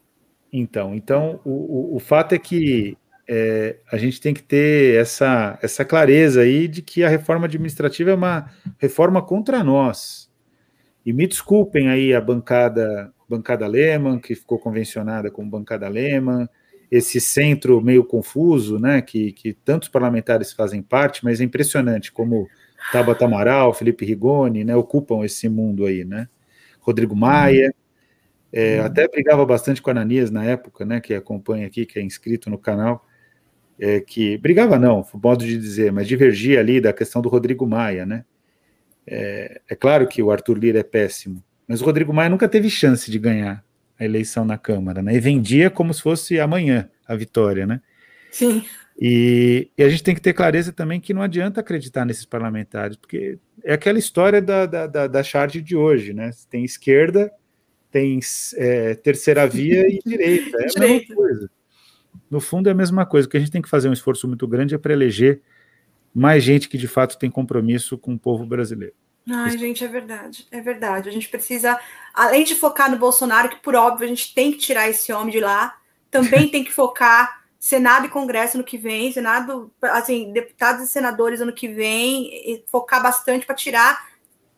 Então, 0.51 0.95
então 0.95 1.39
o, 1.45 1.93
o, 1.93 1.95
o 1.95 1.99
fato 1.99 2.33
é 2.33 2.39
que 2.39 2.97
é, 3.27 3.77
a 3.91 3.97
gente 3.97 4.19
tem 4.19 4.33
que 4.33 4.43
ter 4.43 4.99
essa, 4.99 5.57
essa 5.61 5.85
clareza 5.85 6.41
aí 6.41 6.67
de 6.67 6.81
que 6.81 7.03
a 7.03 7.09
reforma 7.09 7.45
administrativa 7.45 8.11
é 8.11 8.15
uma 8.15 8.51
reforma 8.77 9.21
contra 9.21 9.63
nós. 9.63 10.29
E 11.05 11.13
me 11.13 11.25
desculpem 11.25 11.89
aí 11.89 12.13
a 12.13 12.19
bancada, 12.19 13.13
bancada 13.29 13.65
Lehman, 13.67 14.19
que 14.19 14.35
ficou 14.35 14.59
convencionada 14.59 15.31
como 15.31 15.49
bancada 15.49 15.87
Lehman, 15.87 16.49
esse 16.91 17.21
centro 17.21 17.81
meio 17.81 18.03
confuso, 18.03 18.77
né, 18.77 19.01
que, 19.01 19.31
que 19.31 19.53
tantos 19.53 19.87
parlamentares 19.87 20.51
fazem 20.51 20.81
parte, 20.81 21.23
mas 21.23 21.39
é 21.39 21.43
impressionante 21.45 22.11
como 22.11 22.49
Tabata 22.91 23.23
Amaral, 23.23 23.73
Felipe 23.73 24.05
Rigoni, 24.05 24.65
né, 24.65 24.75
ocupam 24.75 25.23
esse 25.23 25.47
mundo 25.47 25.85
aí, 25.85 26.03
né? 26.03 26.27
Rodrigo 26.81 27.15
Maia, 27.15 27.73
é, 28.51 28.79
uhum. 28.79 28.85
até 28.85 29.07
brigava 29.07 29.45
bastante 29.45 29.81
com 29.81 29.89
a 29.89 29.93
Ananias 29.93 30.29
na 30.29 30.43
época, 30.43 30.83
né, 30.83 30.99
que 30.99 31.13
acompanha 31.13 31.65
aqui, 31.65 31.85
que 31.85 31.97
é 31.97 32.01
inscrito 32.01 32.49
no 32.49 32.57
canal, 32.57 33.05
é, 33.79 34.01
que 34.01 34.37
brigava 34.39 34.77
não, 34.77 35.05
modo 35.13 35.45
de 35.45 35.57
dizer, 35.57 35.93
mas 35.93 36.07
divergia 36.07 36.59
ali 36.59 36.81
da 36.81 36.91
questão 36.91 37.21
do 37.21 37.29
Rodrigo 37.29 37.65
Maia, 37.65 38.05
né? 38.05 38.25
É, 39.07 39.61
é 39.69 39.75
claro 39.75 40.07
que 40.07 40.21
o 40.21 40.29
Arthur 40.29 40.57
Lira 40.57 40.79
é 40.79 40.83
péssimo, 40.83 41.41
mas 41.65 41.81
o 41.81 41.85
Rodrigo 41.85 42.13
Maia 42.13 42.29
nunca 42.29 42.49
teve 42.49 42.69
chance 42.69 43.09
de 43.09 43.17
ganhar 43.17 43.63
a 44.01 44.05
eleição 44.05 44.43
na 44.43 44.57
Câmara, 44.57 45.03
né? 45.03 45.15
E 45.15 45.19
vendia 45.19 45.69
como 45.69 45.93
se 45.93 46.01
fosse 46.01 46.39
amanhã 46.39 46.89
a 47.07 47.15
vitória, 47.15 47.67
né? 47.67 47.79
Sim. 48.31 48.65
E, 48.99 49.69
e, 49.77 49.83
a 49.83 49.89
gente 49.89 50.03
tem 50.03 50.15
que 50.15 50.21
ter 50.21 50.33
clareza 50.33 50.73
também 50.73 50.99
que 50.99 51.13
não 51.13 51.21
adianta 51.21 51.61
acreditar 51.61 52.03
nesses 52.03 52.25
parlamentares, 52.25 52.97
porque 52.97 53.37
é 53.63 53.73
aquela 53.73 53.99
história 53.99 54.41
da, 54.41 54.65
da, 54.65 54.87
da, 54.87 55.07
da 55.07 55.23
charge 55.23 55.61
de 55.61 55.75
hoje, 55.75 56.13
né? 56.13 56.31
Tem 56.49 56.65
esquerda, 56.65 57.31
tem 57.91 58.19
é, 58.55 58.95
terceira 58.95 59.47
via 59.47 59.87
e 59.87 59.99
direita. 60.05 60.57
É 60.57 60.63
a 60.63 60.67
direita. 60.67 60.99
mesma 60.99 61.15
coisa. 61.15 61.51
No 62.29 62.39
fundo 62.41 62.69
é 62.69 62.71
a 62.71 62.75
mesma 62.75 63.05
coisa. 63.05 63.27
O 63.27 63.29
que 63.29 63.37
a 63.37 63.39
gente 63.39 63.51
tem 63.51 63.61
que 63.61 63.69
fazer 63.69 63.87
um 63.87 63.93
esforço 63.93 64.27
muito 64.27 64.47
grande 64.47 64.73
é 64.73 64.79
para 64.79 64.93
eleger 64.93 65.41
mais 66.13 66.43
gente 66.43 66.67
que 66.67 66.77
de 66.77 66.87
fato 66.87 67.19
tem 67.19 67.29
compromisso 67.29 67.99
com 67.99 68.15
o 68.15 68.19
povo 68.19 68.45
brasileiro. 68.47 68.95
Ai, 69.29 69.57
gente, 69.57 69.83
é 69.83 69.87
verdade, 69.87 70.47
é 70.51 70.59
verdade. 70.59 71.09
A 71.09 71.11
gente 71.11 71.29
precisa, 71.29 71.79
além 72.13 72.43
de 72.43 72.55
focar 72.55 72.89
no 72.89 72.97
Bolsonaro, 72.97 73.49
que 73.49 73.57
por 73.57 73.75
óbvio 73.75 74.05
a 74.05 74.09
gente 74.09 74.33
tem 74.33 74.51
que 74.51 74.57
tirar 74.57 74.89
esse 74.89 75.13
homem 75.13 75.31
de 75.31 75.39
lá, 75.39 75.77
também 76.09 76.47
tem 76.49 76.63
que 76.63 76.71
focar 76.71 77.41
Senado 77.59 78.07
e 78.07 78.09
Congresso 78.09 78.57
no 78.57 78.63
que 78.63 78.77
vem, 78.77 79.11
Senado, 79.11 79.71
assim, 79.83 80.33
deputados 80.33 80.83
e 80.83 80.87
senadores 80.87 81.41
ano 81.41 81.53
que 81.53 81.67
vem, 81.67 82.25
e 82.33 82.63
focar 82.67 83.03
bastante 83.03 83.45
para 83.45 83.55
tirar, 83.55 84.09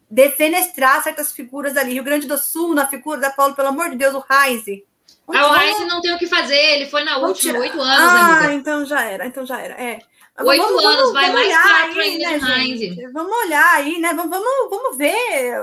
defenestrar 0.10 1.04
certas 1.04 1.34
figuras 1.34 1.76
ali. 1.76 1.94
Rio 1.94 2.04
Grande 2.04 2.28
do 2.28 2.38
Sul, 2.38 2.74
na 2.74 2.88
figura 2.88 3.20
da 3.20 3.30
Paulo, 3.30 3.56
pelo 3.56 3.68
amor 3.68 3.90
de 3.90 3.98
Deus, 3.98 4.16
o 4.16 4.24
Reise. 4.28 4.86
Ah, 5.28 5.48
o 5.48 5.54
Reise 5.54 5.86
não 5.86 6.02
tem 6.02 6.14
o 6.14 6.18
que 6.18 6.28
fazer, 6.28 6.56
ele 6.56 6.86
foi 6.86 7.04
na 7.04 7.18
última, 7.18 7.60
oito 7.60 7.80
anos, 7.80 8.00
ah, 8.00 8.38
amiga. 8.38 8.54
então 8.54 8.86
já 8.86 9.04
era, 9.04 9.28
então 9.28 9.46
já 9.46 9.60
era, 9.60 9.74
é. 9.74 10.00
Oito 10.40 10.64
vamos, 10.64 10.84
anos, 10.84 10.98
vamos, 10.98 11.14
vai 11.14 11.32
vamos 11.32 11.48
mais 11.48 11.62
quatro 11.62 12.02
aí, 12.02 12.26
ainda 12.26 12.48
né, 12.48 12.64
de 12.76 13.12
Vamos 13.12 13.38
olhar 13.46 13.76
aí, 13.76 14.00
né? 14.00 14.14
Vamos, 14.14 14.32
vamos, 14.32 14.70
vamos 14.70 14.98
ver 14.98 15.62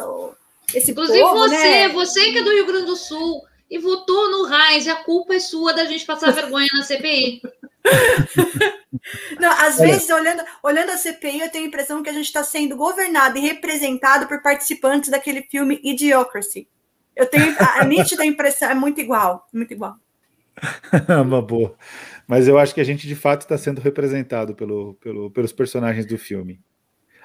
esse 0.74 0.92
Inclusive 0.92 1.20
povo, 1.20 1.38
você, 1.38 1.56
né? 1.56 1.88
você 1.88 2.32
que 2.32 2.38
é 2.38 2.42
do 2.42 2.52
Rio 2.52 2.66
Grande 2.66 2.86
do 2.86 2.96
Sul 2.96 3.42
e 3.68 3.78
votou 3.78 4.30
no 4.30 4.44
Reis, 4.44 4.86
a 4.86 4.96
culpa 4.96 5.34
é 5.34 5.40
sua 5.40 5.72
da 5.72 5.84
gente 5.84 6.04
passar 6.04 6.32
vergonha 6.32 6.68
na 6.72 6.82
CPI. 6.82 7.42
Não, 9.40 9.50
às 9.50 9.78
vezes, 9.78 10.08
olhando, 10.10 10.42
olhando 10.62 10.90
a 10.90 10.96
CPI, 10.96 11.40
eu 11.40 11.50
tenho 11.50 11.64
a 11.64 11.68
impressão 11.68 12.02
que 12.02 12.10
a 12.10 12.12
gente 12.12 12.26
está 12.26 12.42
sendo 12.42 12.76
governado 12.76 13.38
e 13.38 13.40
representado 13.40 14.26
por 14.26 14.42
participantes 14.42 15.10
daquele 15.10 15.42
filme 15.42 15.80
Idiocracy. 15.82 16.68
Eu 17.16 17.26
tenho 17.26 17.54
a, 17.58 17.80
a 17.80 17.84
nítida 17.84 18.24
impressão, 18.24 18.70
é 18.70 18.74
muito 18.74 19.00
igual, 19.00 19.48
muito 19.52 19.72
igual. 19.72 19.96
Uma 21.24 21.40
boa. 21.40 21.74
Mas 22.30 22.46
eu 22.46 22.56
acho 22.56 22.72
que 22.72 22.80
a 22.80 22.84
gente 22.84 23.08
de 23.08 23.16
fato 23.16 23.40
está 23.40 23.58
sendo 23.58 23.80
representado 23.80 24.54
pelo, 24.54 24.94
pelo, 25.02 25.32
pelos 25.32 25.52
personagens 25.52 26.06
do 26.06 26.16
filme. 26.16 26.60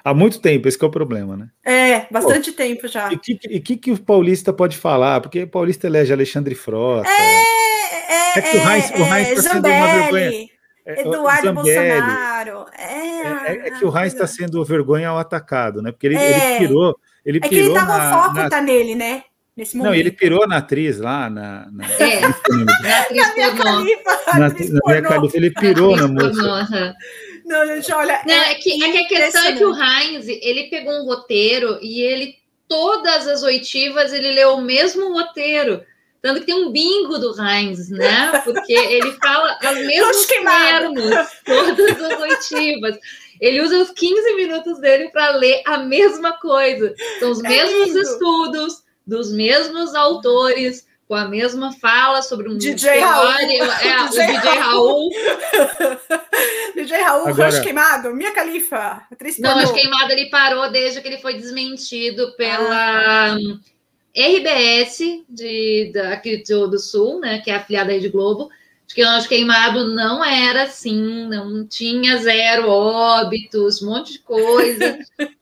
Há 0.02 0.12
muito 0.12 0.40
tempo, 0.40 0.66
esse 0.66 0.82
é 0.82 0.84
o 0.84 0.90
problema, 0.90 1.36
né? 1.36 1.48
É, 1.64 2.06
bastante 2.10 2.50
Pô, 2.50 2.56
tempo 2.56 2.88
já. 2.88 3.12
E 3.12 3.14
o 3.14 3.18
que, 3.20 3.60
que, 3.60 3.76
que 3.76 3.92
o 3.92 4.02
paulista 4.02 4.52
pode 4.52 4.76
falar? 4.76 5.20
Porque 5.20 5.44
o 5.44 5.48
paulista 5.48 5.86
elege 5.86 6.12
Alexandre 6.12 6.56
Frota. 6.56 7.08
É, 7.08 8.34
é, 8.34 8.38
é 8.38 8.42
que 8.42 8.56
o 8.56 8.68
Heinz, 8.68 8.90
é, 8.90 8.96
o 8.96 9.14
Heinz 9.14 9.28
está 9.28 9.42
sendo 9.52 9.68
uma 9.68 9.86
vergonha. 9.86 10.48
É, 10.84 11.00
Eduardo 11.00 11.46
Zambelli. 11.46 12.00
Bolsonaro. 12.00 12.66
É, 12.76 12.92
é, 12.92 13.68
é, 13.68 13.70
que 13.78 13.84
o 13.84 13.96
Heinz 13.96 14.12
está 14.12 14.26
sendo 14.26 14.64
vergonha 14.64 15.10
ao 15.10 15.18
atacado, 15.18 15.82
né? 15.82 15.92
Porque 15.92 16.08
ele, 16.08 16.16
ele 16.16 16.58
pirou. 16.58 16.98
Ele 17.24 17.38
é 17.38 17.48
que 17.48 17.54
ele 17.54 17.72
tava, 17.72 17.96
na, 17.96 18.22
foco 18.22 18.34
na... 18.34 18.50
tá 18.50 18.60
nele, 18.60 18.96
né? 18.96 19.22
Nesse 19.56 19.74
momento. 19.76 19.92
Não, 19.92 19.98
ele 19.98 20.10
pirou 20.10 20.46
na 20.46 20.58
atriz 20.58 20.98
lá, 20.98 21.30
na. 21.30 21.66
na 21.72 21.86
é, 21.94 22.20
na 22.20 22.28
atriz 22.28 22.40
pornô. 22.40 22.64
Na, 24.34 24.48
na 24.48 24.50
minha 24.50 25.02
califa, 25.02 25.36
ele 25.36 25.50
pirou 25.50 25.96
na 25.96 26.06
moça. 26.06 26.94
Não, 27.46 27.66
gente, 27.66 27.92
olha. 27.92 28.20
Não, 28.26 28.34
é, 28.34 28.54
que, 28.56 28.84
é 28.84 28.90
que 28.90 28.98
a 28.98 29.08
questão 29.08 29.44
é 29.44 29.52
que 29.52 29.64
o 29.64 29.74
Heinz, 29.74 30.26
ele 30.28 30.64
pegou 30.64 30.92
um 30.92 31.06
roteiro 31.06 31.78
e 31.80 32.02
ele, 32.02 32.34
todas 32.68 33.26
as 33.26 33.42
oitivas, 33.42 34.12
ele 34.12 34.32
leu 34.32 34.56
o 34.56 34.60
mesmo 34.60 35.12
roteiro. 35.14 35.82
Tanto 36.20 36.40
que 36.40 36.46
tem 36.46 36.54
um 36.54 36.72
bingo 36.72 37.18
do 37.18 37.34
Heinz, 37.40 37.88
né? 37.88 38.42
Porque 38.44 38.72
ele 38.72 39.12
fala 39.12 39.56
as 39.62 39.78
mesmas 39.78 40.26
termos, 40.26 41.28
todas 41.44 42.02
as 42.02 42.20
oitivas. 42.20 42.98
Ele 43.40 43.62
usa 43.62 43.78
os 43.78 43.90
15 43.90 44.34
minutos 44.34 44.80
dele 44.80 45.08
para 45.10 45.36
ler 45.36 45.62
a 45.64 45.78
mesma 45.78 46.32
coisa. 46.38 46.94
São 47.20 47.30
os 47.30 47.42
é 47.44 47.48
mesmos 47.48 47.88
lindo. 47.88 48.00
estudos, 48.00 48.85
dos 49.06 49.30
mesmos 49.30 49.94
autores, 49.94 50.86
com 51.06 51.14
a 51.14 51.28
mesma 51.28 51.72
fala 51.72 52.20
sobre 52.22 52.48
um 52.48 52.58
DJ 52.58 52.98
Raul. 52.98 53.26
É, 53.38 54.08
DJ 54.08 54.24
o 54.24 54.40
DJ 54.40 54.58
Raul. 54.58 55.10
DJ 56.74 57.02
Raul, 57.02 57.28
Agora... 57.28 57.50
Rush 57.50 57.60
Queimado, 57.60 58.14
Minha 58.14 58.32
Califa. 58.32 59.06
Não, 59.38 59.60
Rush 59.60 59.70
Queimado 59.70 60.12
ele 60.12 60.28
parou 60.28 60.70
desde 60.70 61.00
que 61.00 61.08
ele 61.08 61.18
foi 61.18 61.34
desmentido 61.34 62.34
pela 62.36 63.34
ah. 63.34 63.36
RBS 64.16 65.24
de, 65.28 65.92
daqui 65.94 66.42
do, 66.48 66.68
do 66.68 66.78
Sul, 66.78 67.20
né, 67.20 67.38
que 67.40 67.50
é 67.50 67.56
afiliada 67.56 67.92
aí 67.92 68.00
de 68.00 68.08
Globo, 68.08 68.50
de 68.86 68.94
que 68.94 69.04
o 69.04 69.08
Anjo 69.08 69.28
Queimado 69.28 69.94
não 69.94 70.24
era 70.24 70.64
assim, 70.64 71.26
não 71.28 71.66
tinha 71.66 72.16
zero 72.18 72.68
óbitos, 72.68 73.82
um 73.82 73.86
monte 73.86 74.14
de 74.14 74.18
coisa. 74.20 74.98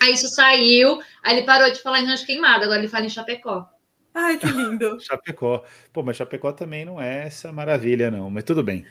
Aí 0.00 0.12
isso 0.12 0.28
saiu, 0.28 1.00
aí 1.24 1.38
ele 1.38 1.46
parou 1.46 1.70
de 1.72 1.82
falar 1.82 2.00
em 2.00 2.06
rancho 2.06 2.26
queimado, 2.26 2.64
agora 2.64 2.78
ele 2.78 2.88
fala 2.88 3.06
em 3.06 3.10
Chapecó. 3.10 3.68
Ai, 4.14 4.36
que 4.38 4.46
lindo. 4.46 4.98
Chapecó. 5.02 5.64
Pô, 5.92 6.02
mas 6.02 6.16
Chapecó 6.16 6.52
também 6.52 6.84
não 6.84 7.00
é 7.00 7.26
essa 7.26 7.50
maravilha, 7.50 8.10
não, 8.10 8.30
mas 8.30 8.44
tudo 8.44 8.62
bem. 8.62 8.86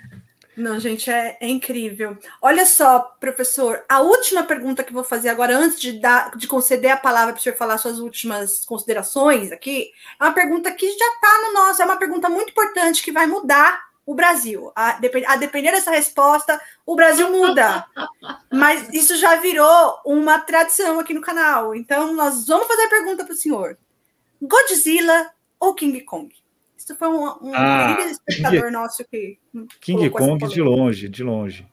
Não, 0.55 0.80
gente, 0.80 1.10
é, 1.10 1.38
é, 1.39 1.47
incrível. 1.47 2.15
Olha 2.41 2.65
só, 2.65 2.99
professor, 3.19 3.84
a 3.89 4.01
última 4.01 4.43
pergunta 4.43 4.84
que 4.84 4.93
vou 4.93 5.03
fazer 5.03 5.30
agora, 5.30 5.57
antes 5.57 5.80
de, 5.80 5.93
dar, 5.93 6.35
de 6.38 6.45
conceder 6.45 6.91
a 6.91 6.97
palavra 6.97 7.34
para 7.34 7.39
o 7.39 7.43
senhor 7.43 7.55
falar 7.55 7.77
suas 7.80 7.99
últimas 7.99 8.64
considerações 8.64 9.51
aqui, 9.51 9.91
é 10.19 10.23
uma 10.23 10.34
pergunta 10.34 10.72
que 10.72 10.88
já 10.88 11.07
está 11.07 11.41
no 11.47 11.53
nosso, 11.53 11.81
é 11.81 11.85
uma 11.85 11.97
pergunta 11.97 12.30
muito 12.30 12.51
importante 12.51 13.01
que 13.01 13.11
vai 13.11 13.26
mudar 13.26 13.81
o 14.05 14.13
Brasil. 14.13 14.71
A, 14.75 14.99
a 15.27 15.35
depender 15.35 15.71
dessa 15.71 15.91
resposta, 15.91 16.59
o 16.85 16.95
Brasil 16.95 17.31
muda. 17.31 17.85
Mas 18.51 18.93
isso 18.93 19.15
já 19.17 19.35
virou 19.35 19.99
uma 20.05 20.39
tradição 20.39 20.99
aqui 20.99 21.13
no 21.13 21.21
canal. 21.21 21.75
Então, 21.75 22.13
nós 22.13 22.47
vamos 22.47 22.67
fazer 22.67 22.84
a 22.84 22.89
pergunta 22.89 23.23
para 23.23 23.34
o 23.34 23.38
senhor: 23.38 23.77
Godzilla 24.41 25.31
ou 25.59 25.73
King 25.73 26.01
Kong? 26.01 26.34
Isso 26.77 26.95
foi 26.95 27.07
um, 27.07 27.23
um 27.41 27.51
ah, 27.53 27.95
espectador 28.09 28.63
King, 28.63 28.71
nosso 28.71 29.05
que. 29.05 29.39
King 29.80 30.09
Kong 30.09 30.47
de 30.47 30.61
longe, 30.61 31.07
de 31.07 31.23
longe. 31.23 31.67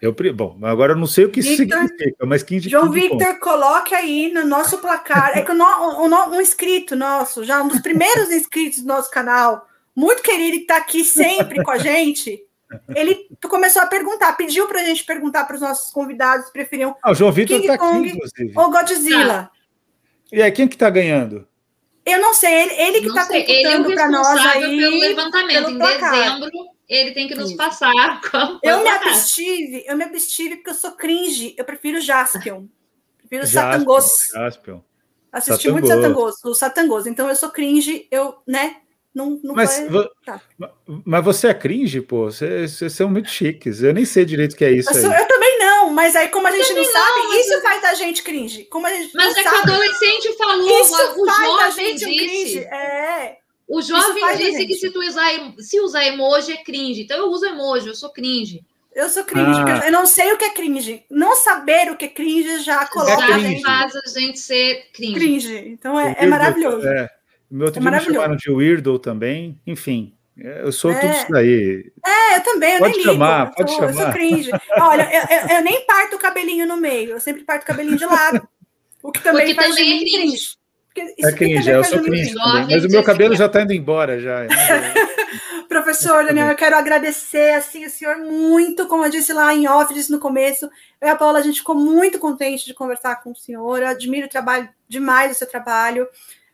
Eu, 0.00 0.16
bom, 0.34 0.56
agora 0.62 0.92
eu 0.92 0.96
não 0.96 1.06
sei 1.06 1.26
o 1.26 1.30
que 1.30 1.42
Victor, 1.42 1.78
significa, 1.78 2.24
mas 2.24 2.42
King 2.42 2.66
João 2.66 2.90
King 2.90 3.00
Victor, 3.00 3.26
Kong. 3.26 3.40
coloque 3.40 3.94
aí 3.94 4.32
no 4.32 4.46
nosso 4.46 4.78
placar. 4.78 5.36
É 5.36 5.42
que 5.42 5.50
o, 5.50 5.54
no, 5.54 5.64
o, 5.64 6.30
um 6.30 6.40
inscrito 6.40 6.96
nosso, 6.96 7.44
já 7.44 7.62
um 7.62 7.68
dos 7.68 7.80
primeiros 7.80 8.30
inscritos 8.30 8.80
do 8.80 8.86
nosso 8.86 9.10
canal, 9.10 9.66
muito 10.00 10.22
querido, 10.22 10.56
que 10.56 10.62
está 10.62 10.78
aqui 10.78 11.04
sempre 11.04 11.62
com 11.62 11.70
a 11.70 11.76
gente. 11.76 12.42
Ele 12.94 13.28
começou 13.48 13.82
a 13.82 13.86
perguntar, 13.86 14.32
pediu 14.32 14.66
para 14.66 14.80
a 14.80 14.84
gente 14.84 15.04
perguntar 15.04 15.44
para 15.44 15.56
os 15.56 15.60
nossos 15.60 15.92
convidados 15.92 16.46
se 16.46 16.52
preferiam 16.52 16.96
ah, 17.02 17.10
o 17.10 17.14
João 17.14 17.32
Victor 17.32 17.56
King 17.56 17.66
tá 17.66 17.76
Kong 17.76 18.08
aqui, 18.08 18.16
inclusive. 18.16 18.52
ou 18.56 18.70
Godzilla. 18.70 19.50
E 20.32 20.40
aí, 20.40 20.50
quem 20.52 20.68
que 20.68 20.76
está 20.76 20.88
ganhando? 20.88 21.46
Eu 22.06 22.20
não 22.20 22.32
sei, 22.32 22.62
ele, 22.62 22.74
ele 22.74 23.00
que 23.00 23.08
está 23.08 23.26
computando 23.26 23.94
para 23.94 24.08
nós 24.08 24.46
aí. 24.46 24.78
pelo 24.78 24.98
levantamento. 24.98 25.64
Pelo 25.64 25.70
em 25.70 25.78
dezembro, 25.78 26.50
ele 26.88 27.10
tem 27.12 27.28
que 27.28 27.34
nos 27.34 27.52
passar. 27.54 27.92
Eu 28.62 28.82
me 28.82 28.88
abstive, 28.88 29.84
eu 29.86 29.96
me 29.96 30.04
abstive 30.04 30.56
porque 30.56 30.70
eu 30.70 30.74
sou 30.74 30.92
cringe. 30.92 31.54
Eu 31.56 31.64
prefiro 31.64 32.00
Jaspion. 32.00 32.66
Prefiro 33.18 33.46
Satangos. 33.46 34.06
Jaspion. 34.32 34.80
Assisti 35.30 35.68
Satangos. 35.68 35.72
muito 35.72 35.88
Satangos, 35.88 36.44
o 36.44 36.54
Satangos. 36.54 37.06
Então 37.06 37.28
eu 37.28 37.36
sou 37.36 37.50
cringe, 37.50 38.08
eu, 38.10 38.38
né? 38.46 38.76
Não, 39.14 39.40
não 39.42 39.54
mas, 39.54 39.84
vai... 39.88 40.08
tá. 40.24 40.40
mas 41.04 41.24
você 41.24 41.48
é 41.48 41.54
cringe, 41.54 42.00
pô. 42.00 42.26
Vocês 42.30 42.92
são 42.92 43.10
muito 43.10 43.28
chiques. 43.28 43.82
Eu 43.82 43.92
nem 43.92 44.04
sei 44.04 44.24
direito 44.24 44.52
o 44.52 44.56
que 44.56 44.64
é 44.64 44.70
isso. 44.70 44.88
Eu, 44.90 45.00
sou, 45.00 45.12
eu 45.12 45.26
também 45.26 45.58
não, 45.58 45.90
mas 45.92 46.14
aí, 46.14 46.28
como 46.28 46.46
a 46.46 46.50
gente 46.52 46.72
não 46.72 46.84
sabe, 46.84 47.18
não, 47.18 47.40
isso 47.40 47.52
eu... 47.52 47.60
faz 47.60 47.82
da 47.82 47.94
gente 47.94 48.22
cringe. 48.22 48.64
Como 48.64 48.86
a 48.86 48.90
gente 48.90 49.12
mas 49.14 49.36
é 49.36 49.42
sabe, 49.42 49.62
que 49.62 49.70
o 49.70 49.72
adolescente 49.72 50.36
falou, 50.36 50.80
isso 50.80 50.94
o 51.16 51.26
jovem 51.26 51.94
disse. 51.94 52.04
cringe. 52.04 52.58
É. 52.60 53.36
O 53.68 53.82
jovem 53.82 54.36
disse 54.36 54.66
que 54.66 54.74
se 54.74 54.90
tu 54.90 55.00
usar, 55.00 55.30
se 55.58 55.80
usar 55.80 56.04
emoji 56.04 56.52
é 56.52 56.62
cringe. 56.62 57.02
Então 57.02 57.18
eu 57.18 57.26
uso 57.26 57.46
emoji, 57.46 57.88
eu 57.88 57.94
sou 57.94 58.10
cringe. 58.10 58.64
Eu 58.92 59.08
sou 59.08 59.22
cringe, 59.22 59.60
ah. 59.60 59.86
eu 59.86 59.92
não 59.92 60.04
sei 60.04 60.32
o 60.32 60.36
que 60.36 60.44
é 60.44 60.50
cringe. 60.50 61.04
Não 61.08 61.36
saber 61.36 61.90
o 61.92 61.96
que 61.96 62.06
é 62.06 62.08
cringe 62.08 62.60
já 62.60 62.84
coloca 62.86 63.26
já 63.26 63.36
a 63.36 63.38
gente. 63.38 63.62
faz 63.62 63.94
a 63.94 64.18
gente 64.18 64.38
ser 64.40 64.88
cringe. 64.92 65.14
Cringe. 65.14 65.56
Então 65.68 65.98
é, 65.98 66.16
é 66.18 66.26
maravilhoso. 66.26 66.86
É. 66.86 67.08
Meu 67.50 67.66
outro 67.66 67.80
é 67.80 67.90
dia 67.90 67.90
me 67.90 68.04
chamaram 68.04 68.36
de 68.36 68.50
Weirdo 68.50 68.98
também, 68.98 69.60
enfim. 69.66 70.14
Eu 70.36 70.72
sou 70.72 70.90
é. 70.90 70.98
tudo 70.98 71.12
isso 71.12 71.26
daí. 71.30 71.92
É, 72.06 72.36
eu 72.36 72.42
também, 72.42 72.74
eu 72.74 72.78
pode 72.78 72.94
nem 72.94 73.04
chamar, 73.04 73.44
ligo. 73.44 73.56
Pode 73.56 73.72
eu 73.72 73.76
sou, 73.76 73.88
chamar, 73.88 73.90
eu 73.90 74.04
sou 74.04 74.12
cringe. 74.12 74.50
Olha, 74.80 75.10
eu, 75.12 75.36
eu, 75.36 75.56
eu, 75.56 75.62
nem 75.62 75.84
parto 75.84 76.16
o 76.16 76.18
cabelinho 76.18 76.66
no 76.66 76.76
meio, 76.76 77.10
eu 77.10 77.20
sempre 77.20 77.42
parto 77.42 77.64
o 77.64 77.66
cabelinho 77.66 77.98
de 77.98 78.06
lado. 78.06 78.48
O 79.02 79.12
que 79.12 79.22
também 79.22 79.54
faz 79.54 79.68
também 79.68 79.98
de 79.98 80.04
mim 80.04 80.14
é 80.14 80.18
cringe. 80.18 80.56
é 81.18 81.32
cringe, 81.32 81.70
eu 81.70 81.84
sou 81.84 82.02
cringe 82.02 82.34
também. 82.34 82.66
Mas 82.70 82.84
o 82.84 82.88
meu 82.88 83.02
cabelo 83.02 83.34
já 83.34 83.46
está 83.46 83.62
indo 83.62 83.72
embora 83.72 84.20
já. 84.20 84.46
Professor 85.68 86.24
Daniel, 86.24 86.48
eu 86.48 86.56
quero 86.56 86.74
agradecer 86.74 87.54
assim, 87.54 87.84
o 87.84 87.90
senhor 87.90 88.16
muito, 88.18 88.88
como 88.88 89.04
eu 89.04 89.10
disse 89.10 89.32
lá 89.32 89.54
em 89.54 89.68
off, 89.68 89.94
disse 89.94 90.10
no 90.10 90.18
começo. 90.18 90.66
Eu 91.00 91.06
e 91.06 91.10
a 91.10 91.14
Paula, 91.14 91.38
a 91.38 91.42
gente 91.42 91.60
ficou 91.60 91.76
muito 91.76 92.18
contente 92.18 92.66
de 92.66 92.74
conversar 92.74 93.22
com 93.22 93.30
o 93.30 93.36
senhor. 93.36 93.80
Eu 93.80 93.86
admiro 93.86 94.26
o 94.26 94.30
trabalho 94.30 94.68
demais 94.88 95.30
o 95.30 95.38
seu 95.38 95.48
trabalho. 95.48 96.08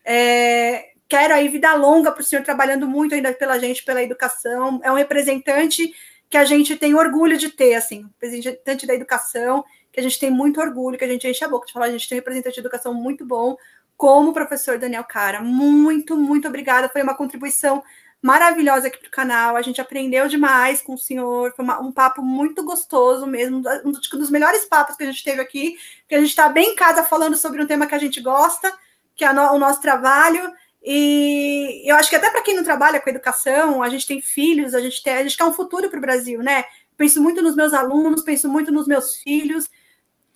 É, 0.07 0.91
quero 1.09 1.35
aí 1.35 1.49
vida 1.49 1.74
longa 1.74 2.12
para 2.12 2.20
o 2.20 2.24
senhor 2.24 2.45
trabalhando 2.45 2.87
muito 2.87 3.15
ainda 3.15 3.33
pela 3.33 3.59
gente, 3.59 3.85
pela 3.85 4.03
educação. 4.03 4.81
É 4.85 4.91
um 4.91 4.95
representante 4.95 5.93
que 6.31 6.37
a 6.37 6.45
gente 6.45 6.77
tem 6.77 6.95
orgulho 6.95 7.37
de 7.37 7.49
ter, 7.49 7.74
assim, 7.74 8.09
representante 8.20 8.87
da 8.87 8.95
educação, 8.95 9.65
que 9.93 10.01
a 10.01 10.03
gente 10.03 10.19
tem 10.19 10.31
muito 10.31 10.61
orgulho, 10.61 10.99
que 10.99 11.05
a 11.05 11.09
gente 11.09 11.27
enche 11.27 11.45
a 11.45 11.49
boca 11.49 11.66
de 11.66 11.73
falar, 11.73 11.87
a 11.87 11.91
gente 11.91 12.09
tem 12.09 12.16
um 12.16 12.20
representante 12.20 12.55
de 12.55 12.61
educação 12.61 12.95
muito 12.95 13.24
bom, 13.24 13.57
como 13.97 14.31
o 14.31 14.35
professor 14.35 14.78
Daniel 14.78 15.05
Cara. 15.05 15.41
Muito, 15.41 16.16
muito 16.16 16.47
obrigada. 16.47 16.89
Foi 16.89 17.03
uma 17.03 17.15
contribuição 17.15 17.83
maravilhosa 18.20 18.89
aqui 18.89 18.99
para 18.99 19.09
o 19.09 19.11
canal. 19.11 19.57
A 19.57 19.62
gente 19.62 19.81
aprendeu 19.81 20.28
demais 20.28 20.83
com 20.83 20.95
o 20.95 20.99
senhor. 20.99 21.53
Foi 21.55 21.65
uma, 21.65 21.81
um 21.81 21.93
papo 21.93 22.23
muito 22.23 22.62
gostoso 22.65 23.27
mesmo, 23.27 23.62
um 23.85 23.93
dos 23.93 24.31
melhores 24.31 24.65
papos 24.65 24.97
que 24.97 25.05
a 25.05 25.07
gente 25.07 25.24
teve 25.24 25.41
aqui, 25.41 25.77
que 26.09 26.15
a 26.15 26.19
gente 26.19 26.31
está 26.31 26.49
bem 26.49 26.73
em 26.73 26.77
casa 26.77 27.03
falando 27.03 27.37
sobre 27.37 27.62
um 27.62 27.66
tema 27.66 27.87
que 27.87 27.95
a 27.95 27.99
gente 27.99 28.20
gosta, 28.20 28.73
que 29.17 29.25
é 29.25 29.31
o 29.31 29.59
nosso 29.59 29.81
trabalho. 29.81 30.53
E 30.83 31.83
eu 31.85 31.97
acho 31.97 32.09
que 32.09 32.17
até 32.17 32.31
para 32.31 32.43
quem 32.43 32.55
não 32.55 32.63
trabalha 32.63 33.01
com 33.01 33.11
educação, 33.11 33.83
a 33.83 33.89
gente 33.89 34.07
tem 34.07 34.21
filhos, 34.21 34.75
a 34.75 34.81
gente, 34.81 35.03
tem, 35.03 35.15
a 35.15 35.23
gente 35.23 35.37
quer 35.37 35.45
um 35.45 35.53
futuro 35.53 35.89
para 35.89 35.99
o 35.99 36.03
Brasil, 36.03 36.41
né? 36.43 36.65
Penso 36.97 37.21
muito 37.21 37.43
nos 37.43 37.57
meus 37.57 37.73
alunos, 37.73 38.23
penso 38.23 38.49
muito 38.49 38.71
nos 38.71 38.87
meus 38.87 39.17
filhos, 39.17 39.69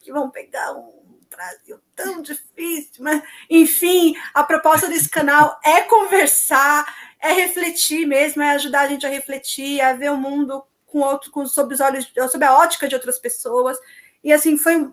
que 0.01 0.13
vão 0.13 0.29
pegar 0.31 0.73
um 0.73 1.01
Brasil 1.31 1.79
tão 1.95 2.21
difícil, 2.21 3.05
mas 3.05 3.23
enfim, 3.49 4.15
a 4.35 4.43
proposta 4.43 4.89
desse 4.89 5.09
canal 5.09 5.59
é 5.65 5.83
conversar, 5.83 6.85
é 7.21 7.33
refletir 7.33 8.07
mesmo, 8.07 8.43
é 8.43 8.51
ajudar 8.51 8.81
a 8.81 8.89
gente 8.89 9.07
a 9.07 9.11
refletir, 9.11 9.81
a 9.81 9.93
ver 9.93 10.11
o 10.11 10.17
mundo 10.17 10.65
com 10.87 10.99
outro, 10.99 11.31
com, 11.31 11.47
sob 11.47 11.73
os 11.73 11.81
olhos, 11.81 12.13
sob 12.31 12.45
a 12.45 12.59
ótica 12.59 12.89
de 12.89 12.95
outras 12.95 13.19
pessoas. 13.19 13.79
E 14.23 14.33
assim, 14.33 14.59
foi 14.59 14.93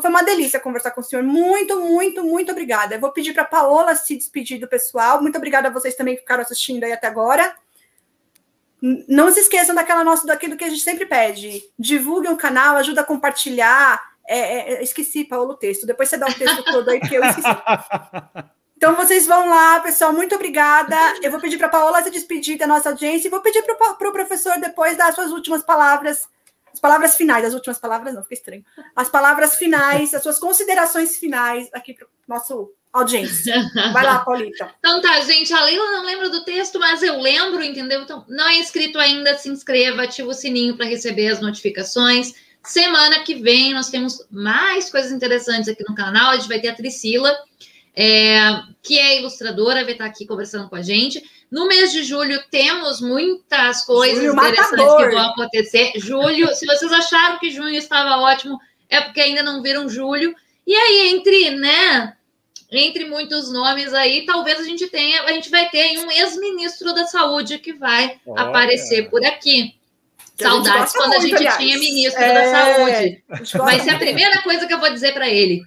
foi 0.00 0.10
uma 0.10 0.22
delícia 0.22 0.60
conversar 0.60 0.90
com 0.90 1.00
o 1.00 1.04
senhor. 1.04 1.22
Muito, 1.22 1.80
muito, 1.80 2.24
muito 2.24 2.52
obrigada. 2.52 2.94
Eu 2.94 3.00
vou 3.00 3.12
pedir 3.12 3.32
para 3.32 3.42
a 3.42 3.46
Paola 3.46 3.94
se 3.94 4.16
despedir 4.16 4.58
do 4.58 4.68
pessoal. 4.68 5.22
Muito 5.22 5.36
obrigada 5.36 5.68
a 5.68 5.70
vocês 5.70 5.94
também 5.94 6.14
que 6.14 6.20
ficaram 6.20 6.42
assistindo 6.42 6.84
aí 6.84 6.92
até 6.92 7.06
agora. 7.06 7.54
Não 9.08 9.30
se 9.30 9.40
esqueçam 9.40 9.74
daquela 9.74 10.04
nossa, 10.04 10.26
daquilo 10.26 10.56
que 10.56 10.64
a 10.64 10.68
gente 10.68 10.82
sempre 10.82 11.06
pede. 11.06 11.62
Divulguem 11.78 12.32
o 12.32 12.36
canal, 12.36 12.76
ajuda 12.76 13.00
a 13.00 13.04
compartilhar. 13.04 14.00
É, 14.26 14.38
é, 14.38 14.74
é 14.74 14.82
esqueci, 14.82 15.24
Paulo, 15.24 15.52
o 15.52 15.56
texto. 15.56 15.86
Depois 15.86 16.08
você 16.08 16.16
dá 16.16 16.26
o 16.26 16.34
texto 16.34 16.64
todo 16.64 16.90
aí, 16.90 17.00
que 17.00 17.14
eu 17.14 17.24
esqueci. 17.24 17.48
Então 18.76 18.94
vocês 18.94 19.26
vão 19.26 19.48
lá, 19.48 19.80
pessoal. 19.80 20.12
Muito 20.12 20.34
obrigada. 20.34 20.96
Eu 21.22 21.30
vou 21.30 21.40
pedir 21.40 21.56
para 21.56 21.66
a 21.68 21.70
Paola 21.70 22.02
se 22.02 22.10
despedir 22.10 22.58
da 22.58 22.66
nossa 22.66 22.90
audiência 22.90 23.26
e 23.26 23.30
vou 23.30 23.40
pedir 23.40 23.62
para 23.62 23.92
o 23.92 23.94
pro 23.94 24.12
professor 24.12 24.60
depois 24.60 24.96
dar 24.98 25.08
as 25.08 25.14
suas 25.14 25.32
últimas 25.32 25.62
palavras 25.62 26.28
as 26.76 26.80
palavras 26.80 27.16
finais, 27.16 27.42
as 27.42 27.54
últimas 27.54 27.78
palavras 27.78 28.12
não, 28.12 28.22
fica 28.22 28.34
estranho. 28.34 28.64
As 28.94 29.08
palavras 29.08 29.54
finais, 29.54 30.12
as 30.12 30.22
suas 30.22 30.38
considerações 30.38 31.16
finais 31.16 31.70
aqui 31.72 31.94
para 31.94 32.06
nosso 32.28 32.70
audiência. 32.92 33.54
Vai 33.94 34.04
lá, 34.04 34.18
Paulita. 34.18 34.74
Então 34.78 35.00
tá, 35.00 35.18
gente, 35.22 35.50
a 35.54 35.64
Leila 35.64 35.90
não 35.92 36.04
lembra 36.04 36.28
do 36.28 36.44
texto, 36.44 36.78
mas 36.78 37.02
eu 37.02 37.18
lembro, 37.18 37.62
entendeu? 37.62 38.02
Então, 38.02 38.26
não 38.28 38.46
é 38.46 38.58
inscrito 38.58 38.98
ainda, 38.98 39.38
se 39.38 39.48
inscreva, 39.48 40.02
ativa 40.02 40.28
o 40.28 40.34
sininho 40.34 40.76
para 40.76 40.84
receber 40.84 41.28
as 41.28 41.40
notificações. 41.40 42.34
Semana 42.62 43.20
que 43.20 43.36
vem 43.36 43.72
nós 43.72 43.88
temos 43.88 44.26
mais 44.30 44.90
coisas 44.90 45.12
interessantes 45.12 45.68
aqui 45.68 45.82
no 45.88 45.94
canal. 45.94 46.32
A 46.32 46.36
gente 46.36 46.48
vai 46.48 46.60
ter 46.60 46.68
a 46.68 46.74
Priscila, 46.74 47.34
é, 47.94 48.38
que 48.82 48.98
é 48.98 49.18
ilustradora, 49.18 49.82
vai 49.82 49.92
estar 49.92 50.04
aqui 50.04 50.26
conversando 50.26 50.68
com 50.68 50.76
a 50.76 50.82
gente. 50.82 51.24
No 51.50 51.68
mês 51.68 51.92
de 51.92 52.02
julho 52.02 52.42
temos 52.50 53.00
muitas 53.00 53.84
coisas 53.84 54.24
julho 54.24 54.32
interessantes 54.32 54.78
matador. 54.78 55.08
que 55.08 55.14
vão 55.14 55.30
acontecer. 55.30 55.92
Julho, 55.96 56.54
se 56.54 56.66
vocês 56.66 56.92
acharam 56.92 57.38
que 57.38 57.50
junho 57.50 57.74
estava 57.74 58.18
ótimo, 58.18 58.58
é 58.88 59.00
porque 59.00 59.20
ainda 59.20 59.42
não 59.42 59.62
viram 59.62 59.88
julho. 59.88 60.34
E 60.66 60.74
aí, 60.74 61.10
entre, 61.14 61.50
né, 61.50 62.16
entre 62.70 63.04
muitos 63.04 63.52
nomes 63.52 63.94
aí, 63.94 64.26
talvez 64.26 64.58
a 64.58 64.64
gente 64.64 64.88
tenha, 64.88 65.22
a 65.22 65.32
gente 65.32 65.50
vai 65.50 65.68
ter 65.68 65.98
um 66.00 66.10
ex-ministro 66.10 66.92
da 66.92 67.06
saúde 67.06 67.58
que 67.58 67.72
vai 67.72 68.20
Olha. 68.26 68.42
aparecer 68.42 69.08
por 69.08 69.24
aqui. 69.24 69.74
Que 70.36 70.44
Saudades 70.44 70.94
a 70.94 70.98
quando 70.98 71.14
a 71.14 71.20
gente 71.20 71.36
aliás. 71.36 71.56
tinha 71.56 71.78
ministro 71.78 72.22
é... 72.22 72.34
da 72.34 72.50
saúde. 72.50 73.24
Vai 73.56 73.80
ser 73.80 73.90
a 73.90 73.98
primeira 73.98 74.42
coisa 74.42 74.66
que 74.66 74.74
eu 74.74 74.80
vou 74.80 74.92
dizer 74.92 75.14
para 75.14 75.28
ele. 75.28 75.62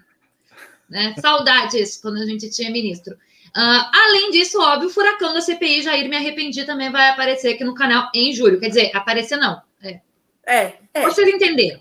Né? 0.90 1.16
Saudades 1.20 1.98
quando 1.98 2.18
a 2.18 2.26
gente 2.26 2.50
tinha 2.50 2.70
ministro. 2.70 3.18
Uh, 3.56 3.90
além 3.92 4.32
disso, 4.32 4.62
óbvio, 4.62 4.90
o 4.90 4.92
furacão 4.92 5.34
da 5.34 5.42
CPI 5.42 5.82
Jair 5.82 6.08
Me 6.08 6.16
Arrependi 6.16 6.66
também 6.66 6.92
vai 6.92 7.10
aparecer 7.10 7.54
aqui 7.54 7.64
no 7.64 7.74
canal 7.74 8.10
em 8.14 8.34
julho. 8.34 8.60
Quer 8.60 8.70
dizer, 8.70 8.92
aparecer 8.96 9.38
não. 9.38 9.62
É. 9.82 10.02
É. 10.46 10.74
é. 10.94 11.02
Vocês 11.02 11.28
entenderam. 11.28 11.80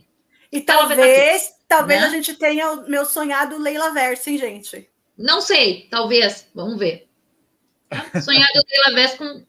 E 0.50 0.60
talvez, 0.60 1.54
talvez 1.68 2.00
né? 2.00 2.06
a 2.06 2.10
gente 2.10 2.34
tenha 2.34 2.72
o 2.72 2.88
meu 2.88 3.04
sonhado 3.04 3.58
Leila 3.58 3.90
Verso, 3.90 4.30
hein, 4.30 4.38
gente? 4.38 4.88
Não 5.16 5.40
sei, 5.40 5.88
talvez. 5.90 6.48
Vamos 6.54 6.78
ver. 6.78 7.08
Sonhado 8.22 8.52
Leila 8.70 8.94
Verso 8.94 9.16
com 9.18 9.44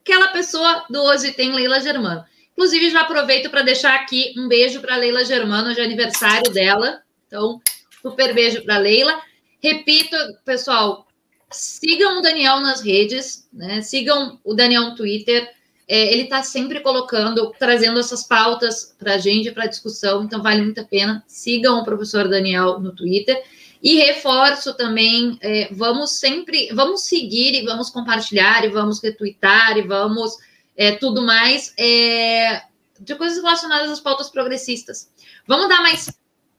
aquela 0.00 0.28
pessoa 0.28 0.86
do 0.88 1.02
Hoje 1.02 1.32
Tem 1.32 1.52
Leila 1.52 1.80
Germano. 1.80 2.24
Inclusive, 2.52 2.90
já 2.90 3.02
aproveito 3.02 3.50
para 3.50 3.62
deixar 3.62 3.94
aqui 3.94 4.34
um 4.36 4.48
beijo 4.48 4.80
para 4.80 4.96
Leila 4.96 5.24
Germano, 5.24 5.70
hoje 5.70 5.80
é 5.80 5.84
aniversário 5.84 6.50
dela. 6.52 7.02
Então, 7.26 7.60
super 8.02 8.34
beijo 8.34 8.64
para 8.64 8.78
Leila. 8.78 9.20
Repito, 9.62 10.16
pessoal, 10.44 11.06
Sigam 11.50 12.18
o 12.18 12.22
Daniel 12.22 12.60
nas 12.60 12.80
redes, 12.80 13.48
né? 13.52 13.80
Sigam 13.80 14.38
o 14.44 14.54
Daniel 14.54 14.90
no 14.90 14.94
Twitter. 14.94 15.48
É, 15.86 16.12
ele 16.12 16.24
está 16.24 16.42
sempre 16.42 16.80
colocando, 16.80 17.50
trazendo 17.58 17.98
essas 17.98 18.22
pautas 18.22 18.94
para 18.98 19.14
a 19.14 19.18
gente, 19.18 19.50
para 19.50 19.66
discussão, 19.66 20.24
então 20.24 20.42
vale 20.42 20.60
muito 20.60 20.80
a 20.80 20.84
pena. 20.84 21.24
Sigam 21.26 21.78
o 21.78 21.84
professor 21.84 22.28
Daniel 22.28 22.78
no 22.78 22.94
Twitter. 22.94 23.42
E 23.82 23.96
reforço 23.96 24.74
também, 24.74 25.38
é, 25.40 25.68
vamos 25.72 26.12
sempre, 26.12 26.68
vamos 26.74 27.02
seguir 27.02 27.54
e 27.54 27.64
vamos 27.64 27.88
compartilhar 27.90 28.64
e 28.64 28.68
vamos 28.68 29.00
retweetar 29.00 29.78
e 29.78 29.82
vamos 29.82 30.36
é, 30.76 30.92
tudo 30.96 31.22
mais 31.22 31.72
é, 31.78 32.62
de 33.00 33.14
coisas 33.14 33.38
relacionadas 33.38 33.90
às 33.90 34.00
pautas 34.00 34.28
progressistas. 34.28 35.10
Vamos 35.46 35.68
dar 35.68 35.80
mais 35.80 36.10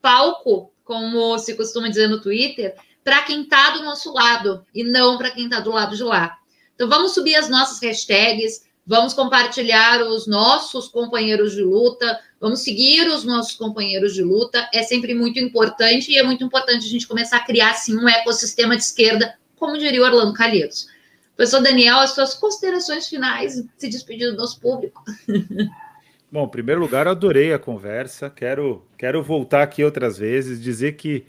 palco, 0.01 0.71
como 0.83 1.37
se 1.37 1.55
costuma 1.55 1.89
dizer 1.89 2.07
no 2.07 2.21
Twitter, 2.21 2.73
para 3.03 3.21
quem 3.23 3.43
está 3.43 3.71
do 3.71 3.83
nosso 3.83 4.13
lado 4.13 4.65
e 4.73 4.83
não 4.83 5.17
para 5.17 5.31
quem 5.31 5.45
está 5.45 5.59
do 5.59 5.71
lado 5.71 5.95
de 5.95 6.03
lá. 6.03 6.37
Então 6.75 6.87
vamos 6.87 7.13
subir 7.13 7.35
as 7.35 7.49
nossas 7.49 7.79
hashtags, 7.81 8.63
vamos 8.85 9.13
compartilhar 9.13 10.01
os 10.01 10.27
nossos 10.27 10.87
companheiros 10.87 11.53
de 11.53 11.61
luta, 11.61 12.19
vamos 12.39 12.61
seguir 12.61 13.07
os 13.09 13.23
nossos 13.23 13.55
companheiros 13.55 14.13
de 14.13 14.23
luta. 14.23 14.69
É 14.73 14.83
sempre 14.83 15.13
muito 15.13 15.39
importante 15.39 16.11
e 16.11 16.17
é 16.17 16.23
muito 16.23 16.43
importante 16.43 16.85
a 16.85 16.89
gente 16.89 17.07
começar 17.07 17.37
a 17.37 17.45
criar 17.45 17.71
assim 17.71 17.97
um 17.97 18.07
ecossistema 18.07 18.75
de 18.75 18.83
esquerda, 18.83 19.35
como 19.57 19.77
diria 19.77 20.01
Orlando 20.01 20.33
Calheiros. 20.33 20.87
Professor 21.35 21.61
Daniel, 21.61 21.99
as 21.99 22.11
suas 22.11 22.33
considerações 22.33 23.07
finais, 23.07 23.63
se 23.77 23.89
despedir 23.89 24.29
do 24.31 24.37
nosso 24.37 24.59
público. 24.59 25.03
Bom, 26.31 26.45
em 26.45 26.49
primeiro 26.49 26.79
lugar, 26.79 27.07
adorei 27.07 27.53
a 27.53 27.59
conversa. 27.59 28.29
Quero, 28.29 28.85
quero 28.97 29.23
voltar 29.23 29.63
aqui 29.63 29.83
outras 29.83 30.17
vezes, 30.17 30.61
dizer 30.61 30.93
que 30.97 31.25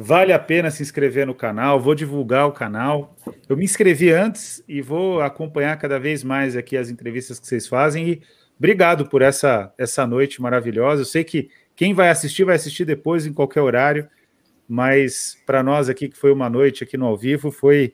Vale 0.00 0.32
a 0.32 0.38
pena 0.38 0.70
se 0.70 0.80
inscrever 0.80 1.26
no 1.26 1.34
canal, 1.34 1.80
vou 1.80 1.92
divulgar 1.92 2.46
o 2.46 2.52
canal. 2.52 3.16
Eu 3.48 3.56
me 3.56 3.64
inscrevi 3.64 4.12
antes 4.12 4.62
e 4.68 4.80
vou 4.80 5.20
acompanhar 5.20 5.76
cada 5.76 5.98
vez 5.98 6.22
mais 6.22 6.54
aqui 6.54 6.76
as 6.76 6.88
entrevistas 6.88 7.40
que 7.40 7.48
vocês 7.48 7.66
fazem. 7.66 8.08
E 8.08 8.22
obrigado 8.56 9.08
por 9.08 9.22
essa, 9.22 9.74
essa 9.76 10.06
noite 10.06 10.40
maravilhosa. 10.40 11.02
Eu 11.02 11.04
sei 11.04 11.24
que 11.24 11.50
quem 11.74 11.94
vai 11.94 12.10
assistir, 12.10 12.44
vai 12.44 12.54
assistir 12.54 12.84
depois, 12.84 13.26
em 13.26 13.32
qualquer 13.32 13.60
horário. 13.60 14.08
Mas 14.68 15.36
para 15.44 15.64
nós 15.64 15.88
aqui, 15.88 16.08
que 16.08 16.16
foi 16.16 16.30
uma 16.30 16.48
noite 16.48 16.84
aqui 16.84 16.96
no 16.96 17.06
ao 17.06 17.16
vivo, 17.16 17.50
foi 17.50 17.92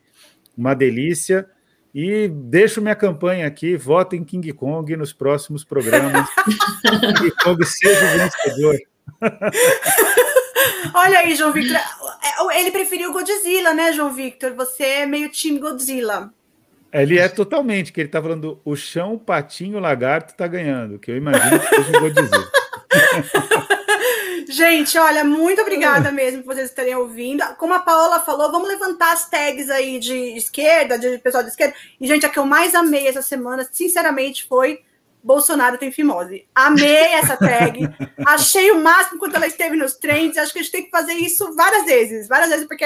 uma 0.55 0.75
delícia. 0.75 1.49
E 1.91 2.27
deixo 2.27 2.83
minha 2.83 2.95
campanha 2.95 3.47
aqui, 3.47 3.75
votem 3.75 4.23
King 4.23 4.53
Kong 4.53 4.95
nos 4.95 5.11
próximos 5.11 5.63
programas. 5.63 6.29
King 7.17 7.31
Kong 7.43 7.65
seja 7.65 8.05
o 8.05 8.17
vencedor. 8.19 8.77
Olha 10.93 11.19
aí, 11.19 11.35
João 11.35 11.51
Victor. 11.51 11.77
É, 11.77 12.59
ele 12.59 12.71
preferiu 12.71 13.11
Godzilla, 13.11 13.73
né, 13.73 13.91
João 13.93 14.13
Victor? 14.13 14.53
Você 14.53 14.83
é 14.83 15.05
meio 15.05 15.29
time 15.29 15.59
Godzilla. 15.59 16.33
Ele 16.91 17.19
é 17.19 17.27
totalmente, 17.27 17.91
que 17.91 17.99
ele 17.99 18.09
tá 18.09 18.21
falando 18.21 18.59
o 18.63 18.75
chão, 18.75 19.15
o 19.15 19.19
patinho, 19.19 19.77
o 19.77 19.81
lagarto 19.81 20.33
tá 20.33 20.47
ganhando, 20.47 20.97
que 20.97 21.11
eu 21.11 21.17
imagino 21.17 21.59
que 21.59 21.67
seja 21.67 21.97
o 21.97 22.01
Godzilla. 22.01 22.51
Gente, 24.47 24.97
olha, 24.97 25.23
muito 25.23 25.61
obrigada 25.61 26.11
mesmo 26.11 26.43
por 26.43 26.55
vocês 26.55 26.69
estarem 26.69 26.95
ouvindo. 26.95 27.43
Como 27.57 27.73
a 27.73 27.79
Paola 27.79 28.21
falou, 28.21 28.51
vamos 28.51 28.69
levantar 28.69 29.11
as 29.11 29.29
tags 29.29 29.69
aí 29.69 29.99
de 29.99 30.37
esquerda, 30.37 30.97
de 30.97 31.17
pessoal 31.17 31.43
de 31.43 31.49
esquerda. 31.49 31.75
E, 31.99 32.07
gente, 32.07 32.25
a 32.25 32.29
que 32.29 32.39
eu 32.39 32.45
mais 32.45 32.73
amei 32.73 33.07
essa 33.07 33.21
semana, 33.21 33.67
sinceramente, 33.69 34.45
foi 34.47 34.81
Bolsonaro 35.25 35.79
tem 35.79 35.91
fimose. 35.91 36.47
Amei 36.53 37.13
essa 37.13 37.35
tag. 37.35 37.79
Achei 38.27 38.69
o 38.69 38.79
máximo 38.79 39.17
quando 39.17 39.33
ela 39.33 39.47
esteve 39.47 39.75
nos 39.75 39.95
trends. 39.95 40.37
Acho 40.37 40.53
que 40.53 40.59
a 40.59 40.61
gente 40.61 40.71
tem 40.71 40.83
que 40.83 40.91
fazer 40.91 41.13
isso 41.13 41.55
várias 41.55 41.83
vezes. 41.85 42.27
Várias 42.27 42.51
vezes, 42.51 42.67
porque, 42.67 42.85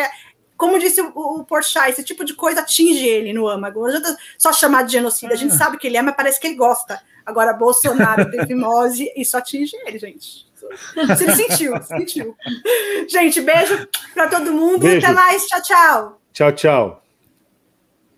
como 0.55 0.79
disse 0.79 1.01
o, 1.01 1.11
o 1.13 1.43
Porchat, 1.43 1.89
esse 1.89 2.01
tipo 2.01 2.23
de 2.23 2.33
coisa 2.33 2.61
atinge 2.61 3.05
ele 3.05 3.33
no 3.33 3.45
âmago. 3.45 3.81
Não 3.81 3.87
adianta 3.87 4.17
só 4.37 4.53
chamar 4.53 4.83
de 4.83 4.93
genocídio. 4.93 5.33
A 5.33 5.37
gente 5.37 5.53
ah. 5.53 5.57
sabe 5.57 5.77
que 5.77 5.85
ele 5.85 5.97
é, 5.97 6.01
mas 6.01 6.15
parece 6.15 6.39
que 6.39 6.47
ele 6.47 6.55
gosta. 6.55 7.01
Agora, 7.25 7.51
Bolsonaro 7.51 8.31
tem 8.31 8.43
fimose, 8.47 9.11
isso 9.17 9.35
atinge 9.35 9.75
ele, 9.85 9.99
gente. 9.99 10.47
Você 10.95 11.35
sentiu, 11.35 11.81
sentiu. 11.83 12.37
Gente, 13.09 13.41
beijo 13.41 13.85
para 14.13 14.29
todo 14.29 14.53
mundo. 14.53 14.79
Beijo. 14.79 15.05
Até 15.05 15.13
mais. 15.13 15.45
Tchau, 15.45 15.61
tchau. 15.61 16.21
Tchau, 16.31 16.51
tchau. 16.53 17.03